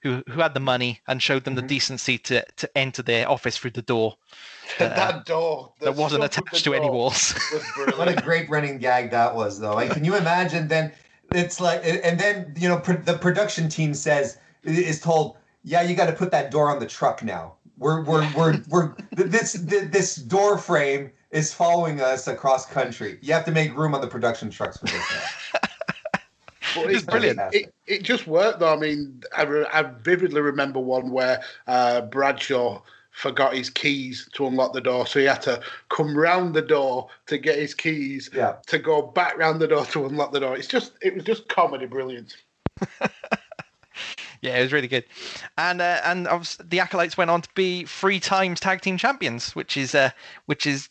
who 0.04 0.22
who 0.28 0.40
had 0.40 0.54
the 0.54 0.60
money 0.60 1.00
and 1.08 1.20
showed 1.20 1.44
them 1.44 1.54
mm-hmm. 1.54 1.62
the 1.62 1.74
decency 1.74 2.18
to 2.18 2.44
to 2.56 2.78
enter 2.78 3.02
their 3.02 3.28
office 3.28 3.56
through 3.56 3.72
the 3.72 3.82
door. 3.82 4.16
that 4.78 4.98
uh, 4.98 5.22
door 5.22 5.72
that 5.80 5.96
wasn't 5.96 6.22
attached 6.22 6.64
to 6.64 6.74
any 6.74 6.88
walls. 6.88 7.34
what 7.96 8.08
a 8.08 8.20
great 8.22 8.48
running 8.48 8.78
gag 8.78 9.10
that 9.10 9.34
was, 9.34 9.58
though. 9.58 9.74
Like, 9.74 9.90
can 9.90 10.04
you 10.04 10.16
imagine? 10.16 10.68
Then 10.68 10.92
it's 11.32 11.60
like, 11.60 11.80
and 11.84 12.20
then 12.20 12.54
you 12.56 12.68
know, 12.68 12.78
the 12.78 13.18
production 13.20 13.68
team 13.68 13.94
says 13.94 14.38
is 14.62 15.00
told, 15.00 15.36
"Yeah, 15.62 15.82
you 15.82 15.96
got 15.96 16.06
to 16.06 16.12
put 16.12 16.30
that 16.30 16.50
door 16.50 16.70
on 16.70 16.78
the 16.78 16.86
truck 16.86 17.22
now." 17.22 17.54
We're 17.78 18.02
we're 18.04 18.30
we're 18.36 18.62
we're 18.68 18.94
this 19.12 19.52
this 19.54 20.16
door 20.16 20.58
frame 20.58 21.10
is 21.30 21.52
following 21.52 22.00
us 22.00 22.28
across 22.28 22.66
country. 22.66 23.18
You 23.20 23.32
have 23.32 23.44
to 23.46 23.50
make 23.50 23.76
room 23.76 23.94
on 23.94 24.00
the 24.00 24.06
production 24.06 24.50
trucks 24.50 24.78
for 24.78 24.86
this. 24.86 25.02
Well, 26.76 26.88
it's 26.88 27.02
brilliant. 27.02 27.40
It, 27.52 27.74
it 27.86 28.02
just 28.02 28.26
worked 28.26 28.60
though. 28.60 28.72
I 28.72 28.76
mean, 28.76 29.22
I, 29.36 29.42
re- 29.42 29.66
I 29.72 29.82
vividly 29.82 30.40
remember 30.40 30.80
one 30.80 31.10
where 31.10 31.42
uh, 31.66 32.02
Bradshaw 32.02 32.82
forgot 33.12 33.54
his 33.54 33.70
keys 33.70 34.28
to 34.34 34.46
unlock 34.46 34.72
the 34.72 34.80
door, 34.80 35.06
so 35.06 35.20
he 35.20 35.26
had 35.26 35.42
to 35.42 35.60
come 35.88 36.16
round 36.16 36.54
the 36.54 36.62
door 36.62 37.08
to 37.26 37.38
get 37.38 37.58
his 37.58 37.74
keys. 37.74 38.28
Yeah. 38.34 38.56
To 38.66 38.78
go 38.78 39.02
back 39.02 39.38
round 39.38 39.60
the 39.60 39.68
door 39.68 39.84
to 39.86 40.06
unlock 40.06 40.32
the 40.32 40.40
door. 40.40 40.56
It's 40.56 40.66
just, 40.66 40.92
it 41.00 41.14
was 41.14 41.24
just 41.24 41.48
comedy 41.48 41.86
brilliant. 41.86 42.36
Yeah, 44.44 44.58
it 44.58 44.62
was 44.62 44.74
really 44.74 44.88
good, 44.88 45.06
and 45.56 45.80
uh, 45.80 46.02
and 46.04 46.26
the 46.26 46.78
acolytes 46.78 47.16
went 47.16 47.30
on 47.30 47.40
to 47.40 47.48
be 47.54 47.86
three 47.86 48.20
times 48.20 48.60
tag 48.60 48.82
team 48.82 48.98
champions, 48.98 49.56
which 49.56 49.78
is 49.78 49.94
uh, 49.94 50.10
which 50.44 50.66
is 50.66 50.90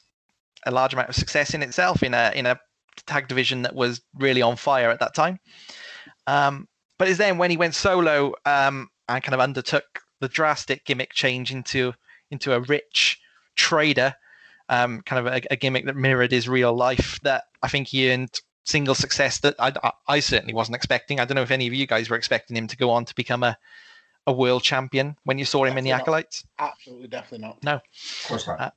a 0.65 0.71
large 0.71 0.93
amount 0.93 1.09
of 1.09 1.15
success 1.15 1.53
in 1.53 1.61
itself 1.61 2.01
in 2.01 2.15
a 2.15 2.31
in 2.33 2.47
a 2.47 2.59
tag 3.05 3.27
division 3.27 3.61
that 3.61 3.75
was 3.75 4.01
really 4.15 4.41
on 4.41 4.55
fire 4.55 4.89
at 4.89 4.99
that 5.01 5.13
time. 5.13 5.39
Um, 6.25 6.67
but 6.97 7.07
it's 7.07 7.19
then 7.19 7.37
when 7.37 7.51
he 7.51 7.57
went 7.57 7.75
solo 7.75 8.33
um, 8.47 8.89
and 9.07 9.23
kind 9.23 9.35
of 9.35 9.39
undertook 9.39 9.99
the 10.19 10.29
drastic 10.29 10.83
gimmick 10.83 11.13
change 11.13 11.51
into 11.51 11.93
into 12.31 12.55
a 12.55 12.61
rich 12.61 13.19
trader, 13.55 14.15
um, 14.69 15.03
kind 15.05 15.27
of 15.27 15.31
a, 15.31 15.41
a 15.51 15.55
gimmick 15.55 15.85
that 15.85 15.95
mirrored 15.95 16.31
his 16.31 16.49
real 16.49 16.73
life. 16.73 17.19
That 17.21 17.43
I 17.61 17.67
think 17.67 17.89
he 17.89 18.11
earned 18.11 18.41
single 18.65 18.95
success 18.95 19.39
that 19.39 19.56
I, 19.60 19.73
I, 19.84 19.91
I 20.08 20.19
certainly 20.19 20.54
wasn't 20.54 20.76
expecting. 20.76 21.19
I 21.19 21.26
don't 21.26 21.36
know 21.36 21.41
if 21.41 21.52
any 21.52 21.67
of 21.67 21.73
you 21.73 21.86
guys 21.88 22.10
were 22.10 22.15
expecting 22.17 22.56
him 22.58 22.67
to 22.67 22.78
go 22.78 22.89
on 22.89 23.06
to 23.06 23.15
become 23.15 23.43
a 23.43 23.58
a 24.26 24.32
world 24.32 24.63
champion 24.63 25.17
when 25.26 25.38
you 25.38 25.43
saw 25.43 25.65
him 25.65 25.78
in 25.78 25.84
the 25.84 25.89
Definitely 25.89 25.91
not. 25.91 26.02
acolytes. 26.02 26.45
Absolutely, 26.58 27.08
definitely 27.10 27.45
not. 27.47 27.62
No. 27.63 27.73
Of 27.76 28.26
course 28.28 28.47
not. 28.47 28.60
Uh, 28.62 28.71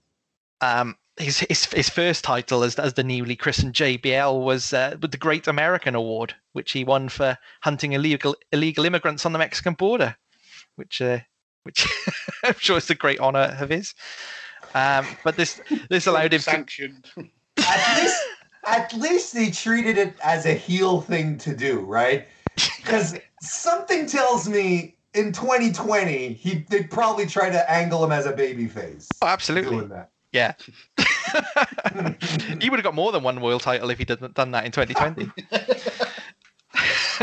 Um, 0.61 0.97
his, 1.19 1.39
his 1.39 1.65
his 1.67 1.89
first 1.89 2.25
title 2.25 2.63
as 2.65 2.75
as 2.79 2.95
the 2.95 3.05
newly 3.05 3.37
christened 3.37 3.73
JBL 3.75 4.43
was 4.45 4.73
uh, 4.73 4.97
with 5.01 5.13
the 5.13 5.17
Great 5.19 5.47
American 5.47 5.95
Award, 5.95 6.35
which 6.53 6.73
he 6.73 6.83
won 6.85 7.09
for 7.09 7.39
hunting 7.63 7.93
illegal 7.93 8.35
illegal 8.53 8.85
immigrants 8.85 9.25
on 9.25 9.33
the 9.33 9.39
Mexican 9.39 9.75
border, 9.75 10.17
which 10.75 11.01
uh, 11.01 11.21
which 11.63 11.87
I'm 12.45 12.55
sure 12.59 12.79
is 12.79 12.91
a 12.91 12.95
great 12.97 13.21
honor 13.21 13.57
of 13.61 13.71
his. 13.71 13.95
Um, 14.75 15.07
but 15.25 15.37
this 15.37 15.61
this 15.89 16.07
allowed 16.07 16.35
him 16.35 16.41
to 16.41 16.45
sanctioned. 16.45 17.07
at 17.17 18.03
least 18.03 18.23
at 18.67 18.93
least 18.95 19.33
they 19.35 19.51
treated 19.51 19.97
it 19.99 20.15
as 20.23 20.47
a 20.47 20.55
heel 20.55 21.01
thing 21.01 21.39
to 21.39 21.55
do, 21.55 21.81
right? 21.81 22.27
Because 22.55 23.19
something 23.41 24.07
tells 24.07 24.49
me 24.49 24.97
in 25.15 25.33
2020 25.33 26.33
he 26.35 26.67
they'd 26.69 26.91
probably 26.91 27.27
try 27.27 27.49
to 27.49 27.71
angle 27.71 28.05
him 28.05 28.13
as 28.13 28.27
a 28.27 28.33
baby 28.33 28.67
face. 28.67 29.19
oh, 29.23 29.27
absolutely 29.27 29.77
Doing 29.77 29.89
that. 29.89 30.11
yeah. 30.33 30.55
he 32.61 32.69
would 32.71 32.79
have 32.79 32.85
got 32.85 32.95
more 32.95 33.13
than 33.13 33.23
one 33.23 33.41
world 33.41 33.63
title 33.63 33.91
if 33.91 33.99
he 33.99 34.05
didn't 34.05 34.35
done 34.35 34.51
that 34.51 34.65
in 34.65 34.73
2020. 34.73 35.31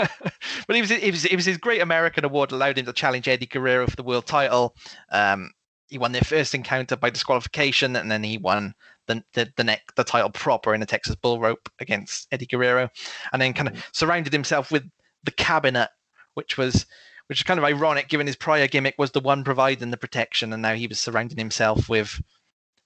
but 0.67 0.75
it 0.75 0.82
was, 0.82 0.91
it 0.91 1.12
was 1.12 1.25
it 1.25 1.36
was 1.36 1.45
his 1.45 1.58
Great 1.58 1.82
American 1.82 2.25
Award 2.25 2.51
allowed 2.51 2.77
him 2.77 2.86
to 2.86 2.93
challenge 2.93 3.27
Eddie 3.27 3.45
Guerrero 3.45 3.88
for 3.88 3.95
the 3.95 4.03
world 4.03 4.25
title. 4.25 4.75
Um, 5.12 5.51
he 5.89 5.97
won 5.97 6.12
their 6.12 6.21
first 6.21 6.56
encounter 6.56 6.95
by 6.95 7.12
disqualification, 7.12 7.95
and 7.95 8.10
then 8.10 8.23
he 8.23 8.38
won 8.38 8.73
the 9.07 9.23
the 9.33 9.51
the, 9.57 9.63
neck, 9.63 9.81
the 9.95 10.03
title 10.03 10.29
proper 10.29 10.73
in 10.73 10.81
a 10.81 10.85
Texas 10.85 11.15
Bull 11.15 11.39
Rope 11.39 11.69
against 11.79 12.27
Eddie 12.31 12.45
Guerrero, 12.45 12.89
and 13.31 13.41
then 13.41 13.53
kind 13.53 13.69
of 13.69 13.89
surrounded 13.91 14.33
himself 14.33 14.71
with 14.71 14.83
the 15.23 15.31
cabinet, 15.31 15.89
which 16.33 16.57
was 16.57 16.85
which 17.27 17.39
is 17.39 17.43
kind 17.43 17.57
of 17.57 17.63
ironic 17.63 18.09
given 18.09 18.27
his 18.27 18.35
prior 18.35 18.67
gimmick 18.67 18.95
was 18.97 19.11
the 19.11 19.19
one 19.19 19.43
providing 19.43 19.91
the 19.91 19.97
protection, 19.97 20.53
and 20.53 20.61
now 20.61 20.73
he 20.73 20.87
was 20.87 20.99
surrounding 20.99 21.37
himself 21.37 21.89
with 21.89 22.21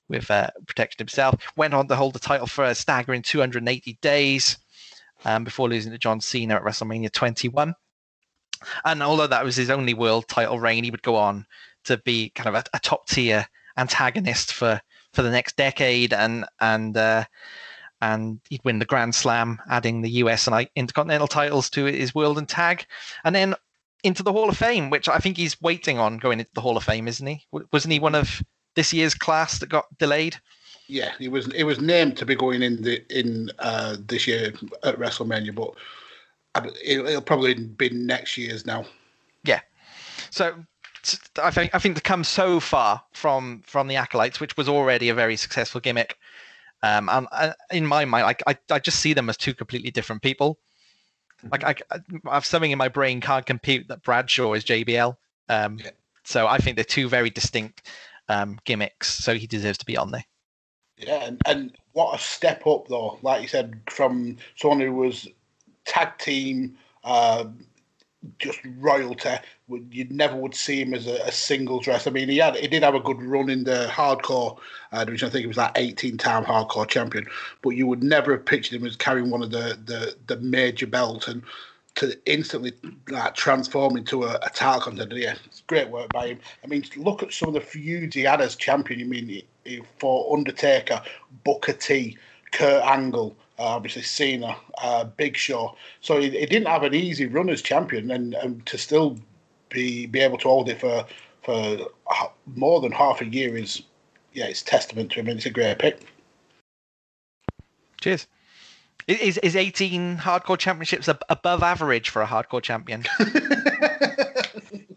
with 0.10 0.30
uh, 0.32 0.49
protection 0.67 0.97
himself. 0.99 1.36
Went 1.56 1.73
on 1.73 1.88
to 1.88 1.95
hold 1.95 2.13
the 2.13 2.19
title 2.19 2.47
for 2.47 2.65
a 2.65 2.75
staggering 2.75 3.21
280 3.21 3.97
days 4.01 4.58
um, 5.25 5.43
before 5.43 5.69
losing 5.69 5.91
to 5.91 5.97
John 5.97 6.21
Cena 6.21 6.56
at 6.56 6.63
WrestleMania 6.63 7.12
21. 7.12 7.73
And 8.86 9.03
although 9.03 9.27
that 9.27 9.43
was 9.43 9.56
his 9.56 9.69
only 9.69 9.93
world 9.93 10.27
title 10.27 10.60
reign, 10.60 10.84
he 10.84 10.91
would 10.91 11.03
go 11.03 11.15
on 11.15 11.45
to 11.86 11.97
be 11.97 12.30
kind 12.30 12.47
of 12.47 12.56
a, 12.56 12.63
a 12.75 12.80
top 12.80 13.08
tier 13.08 13.45
antagonist 13.77 14.53
for 14.53 14.82
for 15.17 15.23
the 15.23 15.32
next 15.32 15.56
decade, 15.56 16.13
and 16.13 16.45
and 16.62 16.95
uh, 16.95 17.25
and 18.03 18.39
he'd 18.51 18.63
win 18.63 18.77
the 18.77 18.86
Grand 18.86 19.15
Slam, 19.15 19.60
adding 19.67 20.03
the 20.03 20.12
US 20.21 20.45
and 20.45 20.69
Intercontinental 20.75 21.27
titles 21.27 21.71
to 21.71 21.86
his 21.86 22.13
World 22.13 22.38
and 22.38 22.47
Tag, 22.47 22.86
and 23.23 23.34
then 23.34 23.56
into 24.03 24.21
the 24.21 24.32
Hall 24.32 24.47
of 24.47 24.56
Fame, 24.56 24.91
which 24.91 25.10
I 25.10 25.17
think 25.17 25.36
he's 25.36 25.60
waiting 25.60 25.97
on 25.97 26.19
going 26.19 26.38
into 26.39 26.51
the 26.53 26.62
Hall 26.62 26.77
of 26.77 26.84
Fame, 26.84 27.08
isn't 27.08 27.25
he? 27.25 27.43
Wasn't 27.73 27.91
he 27.91 27.97
one 27.97 28.13
of 28.13 28.43
this 28.75 28.93
year's 28.93 29.15
class 29.15 29.58
that 29.58 29.69
got 29.69 29.86
delayed? 29.97 30.38
Yeah, 30.86 31.13
it 31.19 31.32
was 31.32 31.47
it 31.47 31.63
was 31.63 31.82
named 31.82 32.15
to 32.17 32.25
be 32.27 32.36
going 32.36 32.62
in 32.62 32.84
the 32.84 33.03
in 33.10 33.49
uh, 33.58 33.97
this 33.99 34.27
year 34.27 34.53
at 34.84 34.99
WrestleMania, 34.99 35.56
but 35.56 36.67
it'll, 36.86 37.08
it'll 37.08 37.21
probably 37.21 37.56
be 37.56 37.89
next 37.89 38.38
year's 38.38 38.67
now. 38.67 38.86
Yeah. 39.43 39.62
So 40.30 40.63
I 41.41 41.52
think 41.52 41.74
I 41.74 41.80
think 41.80 41.96
to 41.96 42.02
come 42.02 42.24
so 42.24 42.60
far 42.60 43.04
from 43.13 43.62
from 43.65 43.88
the 43.88 43.96
acolytes, 43.96 44.39
which 44.39 44.58
was 44.58 44.67
already 44.67 45.10
a 45.10 45.13
very 45.13 45.36
successful 45.36 45.82
gimmick, 45.82 46.17
um, 46.84 47.10
and 47.10 47.56
in 47.72 47.86
my 47.86 48.06
mind, 48.06 48.26
like 48.26 48.43
I, 48.48 48.58
I 48.70 48.80
just 48.80 49.00
see 49.00 49.13
them 49.13 49.30
as 49.30 49.38
two 49.38 49.54
completely 49.54 49.91
different 49.91 50.22
people. 50.22 50.60
Like 51.52 51.63
I, 51.63 51.76
I 51.91 52.00
I 52.26 52.34
have 52.34 52.46
something 52.46 52.72
in 52.72 52.78
my 52.78 52.89
brain 52.89 53.22
can't 53.22 53.46
compute 53.46 53.88
that 53.88 54.04
Bradshaw 54.04 54.54
is 54.54 54.63
JBL. 54.63 55.15
Um, 55.50 55.78
Yeah. 55.80 55.91
so 56.24 56.48
I 56.48 56.58
think 56.58 56.76
they're 56.76 56.84
two 56.84 57.08
very 57.08 57.30
distinct 57.30 57.89
um, 58.30 58.60
gimmicks. 58.65 59.08
So 59.08 59.36
he 59.36 59.48
deserves 59.48 59.78
to 59.80 59.86
be 59.86 59.98
on 59.98 60.12
there. 60.12 60.26
Yeah, 60.98 61.26
and, 61.26 61.41
and 61.46 61.78
what 61.93 62.20
a 62.20 62.22
step 62.22 62.65
up 62.65 62.88
though! 62.88 63.20
Like 63.22 63.41
you 63.41 63.48
said, 63.48 63.80
from 63.89 64.38
someone 64.56 64.80
who 64.80 64.93
was 64.93 65.28
tag 65.86 66.17
team, 66.17 66.78
uh, 67.04 67.46
just 68.40 68.60
royalty. 68.78 69.30
You 69.90 70.08
never 70.10 70.36
would 70.36 70.56
see 70.56 70.82
him 70.82 70.94
as 70.94 71.08
a, 71.08 71.16
a 71.26 71.32
singles 71.32 71.88
wrestler. 71.88 72.12
I 72.12 72.13
mean, 72.13 72.30
he 72.30 72.38
had 72.38 72.56
he 72.56 72.68
did 72.68 72.84
have 72.84 72.96
a 72.96 73.00
good 73.00 73.22
run 73.22 73.50
in 73.50 73.63
the 73.63 73.88
hardcore 73.92 74.58
uh, 74.92 75.06
division. 75.06 75.28
I 75.28 75.32
think 75.32 75.42
he 75.42 75.48
was 75.48 75.58
like 75.58 75.72
eighteen 75.76 76.18
time 76.18 76.46
hardcore 76.46 76.88
champion, 76.88 77.26
but 77.62 77.72
you 77.72 77.88
would 77.88 78.04
never 78.04 78.32
have 78.34 78.46
pictured 78.46 78.80
him 78.80 78.88
as 78.88 78.96
carrying 78.96 79.30
one 79.30 79.44
of 79.44 79.52
the 79.52 79.78
the, 79.86 80.16
the 80.28 80.38
major 80.42 80.88
belts 80.88 81.28
and 81.28 81.44
to 81.96 82.16
instantly 82.32 82.74
like 83.10 83.34
transform 83.34 83.98
into 83.98 84.24
a, 84.24 84.36
a 84.44 84.50
title 84.52 84.82
contender. 84.82 85.18
Yeah, 85.18 85.36
it's 85.46 85.62
great 85.62 85.90
work 85.90 86.10
by 86.13 86.28
him. 86.28 86.40
I 86.63 86.68
mean, 86.68 86.84
look 86.96 87.24
at 87.24 87.34
some 87.34 87.50
of 87.50 87.56
the 87.56 87.62
feuds 87.62 88.16
he 88.16 88.22
had 88.22 88.40
as 88.40 88.56
champion. 88.56 89.00
You 89.00 89.08
mean 89.08 89.28
he, 89.28 89.48
he 89.66 89.82
Undertaker, 90.04 91.02
Booker 91.44 91.74
T, 91.74 92.18
Kurt 92.52 92.84
Angle, 92.84 93.36
uh, 93.60 93.63
obviously 93.63 94.02
Cena, 94.04 94.56
uh, 94.82 95.04
Big 95.06 95.36
Show. 95.38 95.76
So 96.02 96.20
he, 96.20 96.30
he 96.30 96.46
didn't 96.46 96.67
have 96.67 96.84
an 96.84 96.93
easy 96.93 97.26
run 97.26 97.50
as 97.50 97.62
champion, 97.62 98.12
and, 98.12 98.34
and 98.36 98.65
to 98.67 98.78
still 98.78 99.17
be 99.70 100.06
be 100.06 100.20
able 100.20 100.38
to 100.39 100.48
hold 100.48 100.70
it 100.70 100.80
for 100.80 101.06
for 101.43 101.78
more 102.56 102.80
than 102.82 102.91
half 102.91 103.22
a 103.22 103.26
year 103.26 103.58
is 103.58 103.82
yeah, 104.34 104.46
it's 104.46 104.62
testament 104.62 105.12
to 105.13 105.20
him, 105.20 105.28
and 105.28 105.38
it's 105.38 105.46
a 105.46 105.50
great 105.50 105.80
pick. 105.80 106.02
Cheers. 108.02 108.28
I- 109.10 109.13
Is 109.13 109.38
is 109.39 109.56
18 109.56 110.17
hardcore 110.17 110.58
championships 110.58 111.08
ab- 111.10 111.24
above 111.30 111.63
average 111.63 112.10
for 112.10 112.22
a 112.22 112.28
hardcore 112.28 112.62
champion? 112.62 113.06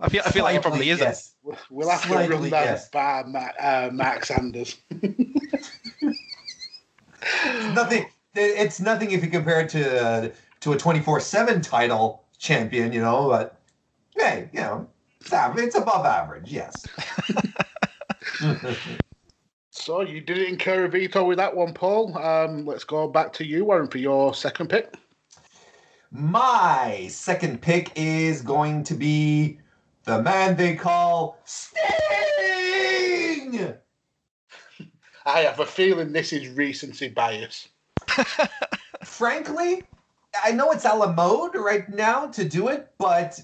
I 0.03 0.09
feel 0.09 0.23
I 0.25 0.31
feel 0.31 0.45
like 0.45 0.57
it 0.57 0.63
probably 0.63 0.91
isn't. 0.91 1.07
yes. 1.07 1.35
We'll 1.71 1.89
have 1.91 2.03
to 2.03 2.09
run 2.09 2.27
Slightly, 2.27 2.51
that 2.51 2.65
yes. 2.65 2.89
by 2.91 3.23
Ma- 3.27 3.53
uh, 3.61 3.91
Mark 3.93 4.25
Sanders. 4.25 4.77
nothing. 7.75 8.07
It's 8.35 8.81
nothing 8.81 9.11
if 9.11 9.25
you 9.25 9.31
compare 9.31 9.61
it 9.61 9.71
to 9.71 10.05
uh, 10.05 10.29
to 10.61 10.73
a 10.73 10.79
twenty 10.79 11.01
four 11.01 11.21
seven 11.21 11.61
title 11.61 12.25
champion, 12.39 12.93
you 12.93 13.01
know. 13.01 13.29
But 13.29 13.61
hey, 14.17 14.49
you 14.53 14.61
know, 14.61 14.89
it's, 15.21 15.33
av- 15.33 15.59
it's 15.59 15.77
above 15.77 16.07
average. 16.07 16.51
Yes. 16.51 16.87
So 19.73 20.01
you 20.03 20.21
didn't 20.21 20.47
incur 20.47 20.85
a 20.85 20.89
veto 20.89 21.25
with 21.25 21.39
that 21.39 21.55
one, 21.55 21.73
Paul. 21.73 22.19
Um, 22.19 22.67
let's 22.67 22.85
go 22.85 23.07
back 23.07 23.33
to 23.35 23.47
you, 23.47 23.65
Warren, 23.65 23.89
for 23.89 23.99
your 23.99 24.35
second 24.35 24.69
pick. 24.69 24.95
My 26.11 27.07
second 27.09 27.63
pick 27.63 27.93
is 27.95 28.43
going 28.43 28.83
to 28.85 28.95
be 28.95 29.61
the 30.05 30.21
man 30.21 30.57
they 30.57 30.75
call 30.75 31.39
Sting. 31.45 31.81
I 35.25 35.41
have 35.41 35.61
a 35.61 35.67
feeling 35.67 36.13
this 36.13 36.33
is 36.33 36.49
recency 36.49 37.09
bias. 37.09 37.69
Frankly, 39.05 39.83
I 40.45 40.53
know 40.53 40.71
it's 40.71 40.85
a 40.85 40.95
la 40.95 41.13
mode 41.13 41.55
right 41.55 41.89
now 41.89 42.27
to 42.29 42.45
do 42.45 42.69
it, 42.69 42.91
but 42.99 43.41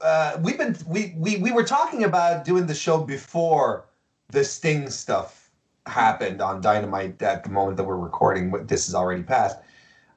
uh, 0.00 0.38
we've 0.42 0.58
been 0.58 0.76
we, 0.86 1.14
we 1.16 1.36
we 1.38 1.52
were 1.52 1.64
talking 1.64 2.04
about 2.04 2.44
doing 2.44 2.66
the 2.66 2.74
show 2.74 2.98
before 2.98 3.86
the 4.28 4.44
Sting 4.44 4.88
stuff 4.88 5.50
happened 5.86 6.40
on 6.40 6.60
Dynamite 6.60 7.20
at 7.22 7.44
the 7.44 7.50
moment 7.50 7.76
that 7.76 7.84
we're 7.84 7.96
recording. 7.96 8.50
This 8.66 8.88
is 8.88 8.94
already 8.94 9.22
passed, 9.22 9.58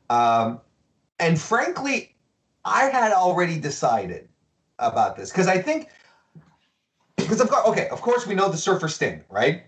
um, 0.10 0.62
and 1.20 1.40
frankly, 1.40 2.16
I 2.66 2.86
had 2.86 3.12
already 3.12 3.60
decided 3.60 4.30
about 4.80 5.16
this 5.16 5.32
because 5.32 5.48
I 5.48 5.62
think 5.62 5.90
because 7.16 7.42
of 7.42 7.50
course, 7.50 7.68
okay, 7.68 7.88
of 7.90 8.02
course 8.02 8.28
we 8.28 8.36
know 8.36 8.50
the 8.50 8.58
Surfer 8.58 8.88
Sting, 8.88 9.24
right? 9.30 9.64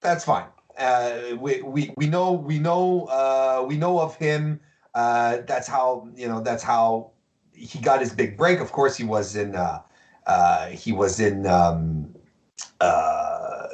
That's 0.00 0.24
fine. 0.24 0.44
Uh, 0.78 1.36
we, 1.38 1.62
we 1.62 1.92
we 1.96 2.06
know 2.06 2.32
we 2.32 2.58
know 2.58 3.04
uh, 3.04 3.64
we 3.66 3.76
know 3.76 4.00
of 4.00 4.16
him. 4.16 4.60
Uh, 4.94 5.38
that's 5.46 5.68
how 5.68 6.08
you 6.16 6.28
know 6.28 6.40
that's 6.40 6.62
how 6.62 7.10
he 7.52 7.78
got 7.78 8.00
his 8.00 8.12
big 8.12 8.36
break. 8.36 8.60
Of 8.60 8.72
course, 8.72 8.96
he 8.96 9.04
was 9.04 9.36
in 9.36 9.54
uh, 9.54 9.82
uh, 10.26 10.66
he 10.66 10.92
was 10.92 11.20
in 11.20 11.46
um, 11.46 12.14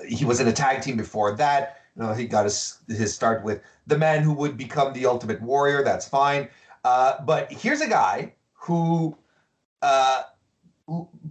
he 0.06 0.24
was 0.24 0.40
in 0.40 0.48
a 0.48 0.52
tag 0.52 0.82
team 0.82 0.96
before 0.96 1.36
that. 1.36 1.78
You 1.96 2.02
know, 2.02 2.12
he 2.12 2.26
got 2.26 2.44
his 2.44 2.78
his 2.88 3.14
start 3.14 3.42
with 3.44 3.62
the 3.86 3.96
man 3.98 4.22
who 4.22 4.32
would 4.34 4.56
become 4.56 4.92
the 4.92 5.06
Ultimate 5.06 5.40
Warrior. 5.40 5.82
That's 5.82 6.08
fine. 6.08 6.48
But 6.82 7.50
here's 7.50 7.80
a 7.80 7.88
guy 7.88 8.34
who 8.52 9.16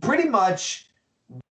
pretty 0.02 0.28
much 0.30 0.89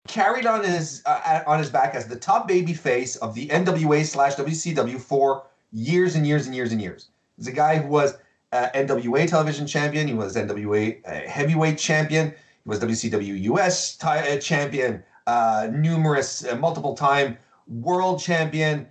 carried 0.07 0.47
on 0.47 0.63
his 0.65 1.03
uh, 1.07 1.43
on 1.47 1.59
his 1.59 1.71
back 1.71 1.95
as 1.95 2.07
the 2.07 2.17
top 2.17 2.47
baby 2.47 2.75
face 2.75 3.17
of 3.17 3.35
the 3.35 3.49
NWA 3.49 4.05
slash 4.05 4.35
WCW 4.35 5.01
for 5.01 5.45
years 5.73 6.15
and 6.15 6.27
years 6.27 6.47
and 6.47 6.55
years 6.55 6.73
and 6.73 6.81
years. 6.81 7.09
He's 7.37 7.47
a 7.47 7.53
guy 7.53 7.79
who 7.79 7.89
was 7.89 8.17
uh, 8.53 8.69
NWA 8.75 9.29
television 9.29 9.67
champion. 9.67 10.07
He 10.07 10.15
was 10.15 10.37
NWA 10.37 11.01
uh, 11.05 11.29
heavyweight 11.29 11.79
champion. 11.79 12.31
He 12.31 12.69
was 12.69 12.81
WCW 12.81 13.41
US 13.43 13.97
ti- 13.97 14.07
uh, 14.07 14.39
champion, 14.39 15.03
uh, 15.27 15.69
numerous, 15.73 16.47
uh, 16.47 16.55
multiple 16.57 16.95
time 16.95 17.37
world 17.67 18.21
champion. 18.21 18.87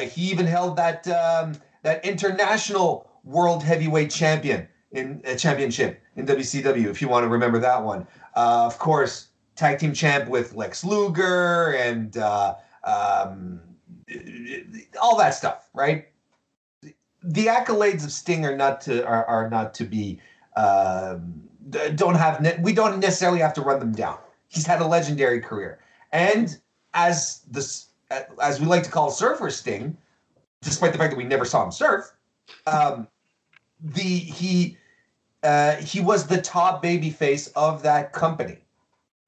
He 0.00 0.30
even 0.30 0.46
held 0.46 0.76
that 0.76 1.08
um, 1.08 1.54
that 1.82 2.04
international 2.04 3.08
world 3.24 3.62
heavyweight 3.62 4.10
champion 4.10 4.68
in 4.92 5.22
championship 5.38 6.02
in 6.16 6.26
WCW. 6.26 6.86
If 6.86 7.00
you 7.00 7.08
want 7.08 7.24
to 7.24 7.28
remember 7.28 7.58
that 7.60 7.82
one, 7.82 8.06
of 8.34 8.78
course, 8.78 9.28
tag 9.62 9.78
team 9.78 9.92
champ 9.92 10.28
with 10.28 10.54
Lex 10.54 10.84
Luger 10.84 11.76
and 11.76 12.16
uh, 12.16 12.56
um, 12.82 13.60
all 15.00 15.16
that 15.16 15.34
stuff, 15.34 15.68
right? 15.72 16.08
The 17.22 17.46
accolades 17.46 18.02
of 18.02 18.10
Sting 18.10 18.44
are 18.44 18.56
not 18.56 18.80
to 18.82 19.06
are, 19.06 19.24
are 19.26 19.48
not 19.48 19.72
to 19.74 19.84
be 19.84 20.20
um, 20.56 21.42
don't 21.94 22.16
have 22.16 22.40
ne- 22.40 22.58
we 22.60 22.72
don't 22.72 22.98
necessarily 22.98 23.38
have 23.38 23.54
to 23.54 23.60
run 23.60 23.78
them 23.78 23.92
down. 23.92 24.18
He's 24.48 24.66
had 24.66 24.80
a 24.80 24.86
legendary 24.86 25.40
career, 25.40 25.78
and 26.10 26.58
as 26.94 27.42
this 27.48 27.90
as 28.42 28.58
we 28.58 28.66
like 28.66 28.82
to 28.82 28.90
call 28.90 29.12
Surfer 29.12 29.48
Sting, 29.50 29.96
despite 30.60 30.90
the 30.90 30.98
fact 30.98 31.12
that 31.12 31.16
we 31.16 31.24
never 31.24 31.44
saw 31.44 31.64
him 31.64 31.70
surf, 31.70 32.12
um, 32.66 33.06
the 33.80 34.02
he 34.02 34.76
uh, 35.44 35.76
he 35.76 36.00
was 36.00 36.26
the 36.26 36.42
top 36.42 36.82
baby 36.82 37.10
face 37.10 37.46
of 37.54 37.84
that 37.84 38.12
company 38.12 38.61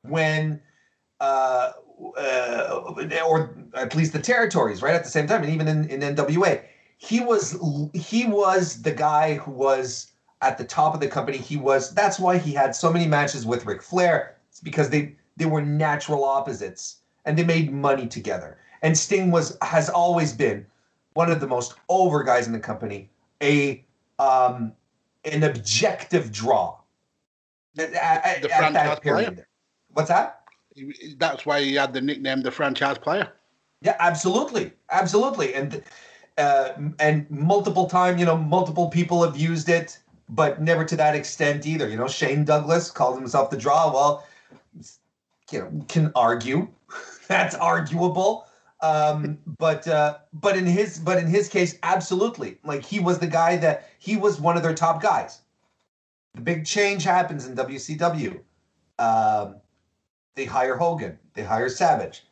when 0.08 0.60
uh, 1.20 1.72
uh, 2.18 2.94
or 3.26 3.56
at 3.74 3.94
least 3.94 4.12
the 4.12 4.20
territories 4.20 4.82
right 4.82 4.94
at 4.94 5.04
the 5.04 5.10
same 5.10 5.26
time 5.26 5.42
and 5.42 5.52
even 5.52 5.68
in, 5.68 5.88
in 5.88 6.16
nwa 6.16 6.60
he 6.98 7.20
was 7.20 7.58
he 7.92 8.26
was 8.26 8.82
the 8.82 8.90
guy 8.90 9.34
who 9.34 9.50
was 9.50 10.12
at 10.44 10.58
the 10.58 10.64
top 10.64 10.94
of 10.94 11.00
the 11.00 11.08
company. 11.08 11.38
He 11.38 11.56
was 11.56 11.92
that's 11.94 12.18
why 12.18 12.38
he 12.38 12.52
had 12.52 12.74
so 12.74 12.92
many 12.92 13.06
matches 13.06 13.46
with 13.46 13.66
Ric 13.66 13.82
Flair. 13.82 14.36
It's 14.48 14.60
because 14.60 14.90
they 14.90 15.16
they 15.36 15.46
were 15.46 15.62
natural 15.62 16.24
opposites 16.24 16.98
and 17.24 17.36
they 17.38 17.44
made 17.44 17.72
money 17.72 18.06
together. 18.06 18.58
And 18.82 18.96
Sting 18.96 19.30
was 19.30 19.56
has 19.62 19.88
always 19.88 20.32
been 20.32 20.66
one 21.14 21.30
of 21.30 21.40
the 21.40 21.46
most 21.46 21.74
over 21.88 22.22
guys 22.22 22.46
in 22.46 22.52
the 22.52 22.60
company 22.60 23.10
a 23.42 23.84
um 24.18 24.72
an 25.24 25.42
objective 25.42 26.30
draw. 26.30 26.78
At, 27.78 27.92
at, 27.94 28.42
The 28.42 28.54
at 28.54 28.72
that 28.74 29.02
period. 29.02 29.46
What's 29.94 30.08
that 30.08 30.40
That's 31.16 31.46
why 31.46 31.62
he 31.62 31.74
had 31.74 31.92
the 31.92 32.00
nickname 32.00 32.42
the 32.42 32.50
franchise 32.50 32.98
player. 32.98 33.32
Yeah, 33.80 33.96
absolutely, 33.98 34.72
absolutely, 34.90 35.54
and 35.54 35.82
uh, 36.38 36.70
and 36.98 37.30
multiple 37.30 37.86
time, 37.86 38.18
you 38.18 38.24
know, 38.24 38.36
multiple 38.36 38.88
people 38.88 39.22
have 39.22 39.36
used 39.36 39.68
it, 39.68 39.98
but 40.28 40.60
never 40.60 40.84
to 40.84 40.96
that 40.96 41.14
extent 41.14 41.66
either. 41.66 41.88
You 41.88 41.96
know, 41.96 42.08
Shane 42.08 42.44
Douglas 42.44 42.90
called 42.90 43.16
himself 43.16 43.50
the 43.50 43.56
draw. 43.56 43.92
Well, 43.92 44.26
you 45.52 45.60
know, 45.60 45.84
can 45.88 46.10
argue 46.14 46.68
that's 47.28 47.54
arguable, 47.54 48.46
um, 48.80 49.38
but 49.58 49.86
uh, 49.86 50.18
but 50.32 50.56
in 50.56 50.66
his 50.66 50.98
but 50.98 51.18
in 51.18 51.26
his 51.26 51.48
case, 51.48 51.78
absolutely, 51.82 52.58
like 52.64 52.82
he 52.82 53.00
was 53.00 53.18
the 53.18 53.26
guy 53.26 53.56
that 53.58 53.90
he 53.98 54.16
was 54.16 54.40
one 54.40 54.56
of 54.56 54.62
their 54.62 54.74
top 54.74 55.02
guys. 55.02 55.42
The 56.34 56.40
big 56.40 56.66
change 56.66 57.04
happens 57.04 57.46
in 57.46 57.54
WCW. 57.54 58.40
Um, 58.98 59.56
they 60.34 60.44
hire 60.44 60.76
Hogan. 60.76 61.18
They 61.34 61.42
hire 61.42 61.68
Savage 61.68 62.24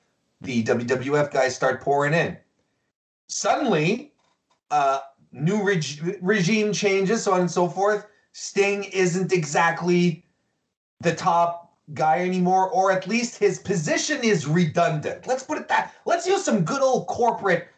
the 0.42 0.62
WWF 0.64 1.32
guys 1.32 1.54
start 1.54 1.80
pouring 1.80 2.14
in. 2.14 2.36
Suddenly, 3.28 4.12
uh, 4.70 5.00
new 5.30 5.62
reg- 5.62 6.18
regime 6.20 6.72
changes, 6.72 7.22
so 7.22 7.32
on 7.32 7.40
and 7.40 7.50
so 7.50 7.68
forth. 7.68 8.06
Sting 8.32 8.84
isn't 8.84 9.32
exactly 9.32 10.24
the 11.00 11.14
top 11.14 11.74
guy 11.94 12.20
anymore, 12.20 12.70
or 12.70 12.90
at 12.90 13.06
least 13.06 13.38
his 13.38 13.58
position 13.58 14.22
is 14.22 14.46
redundant. 14.46 15.26
Let's 15.26 15.42
put 15.42 15.58
it 15.58 15.68
that. 15.68 15.94
Let's 16.04 16.26
use 16.26 16.44
some 16.44 16.64
good 16.64 16.82
old 16.82 17.06
corporate 17.06 17.68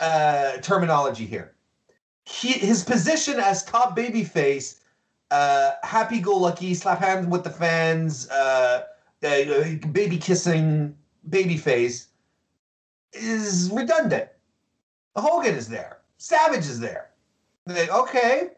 uh, 0.00 0.58
terminology 0.58 1.26
here. 1.26 1.54
He, 2.26 2.52
his 2.52 2.84
position 2.84 3.38
as 3.38 3.64
top 3.64 3.96
babyface, 3.96 4.80
uh, 5.30 5.72
happy-go-lucky, 5.82 6.74
slap 6.74 7.00
hands 7.00 7.26
with 7.26 7.44
the 7.44 7.50
fans, 7.50 8.28
uh, 8.30 8.84
uh, 9.24 9.88
baby 9.92 10.18
kissing 10.18 10.96
baby 11.28 11.56
face 11.56 12.08
is 13.12 13.70
redundant. 13.72 14.28
Hogan 15.16 15.54
is 15.54 15.68
there. 15.68 15.98
Savage 16.18 16.66
is 16.66 16.80
there. 16.80 17.10
Like, 17.66 17.90
okay, 17.90 18.50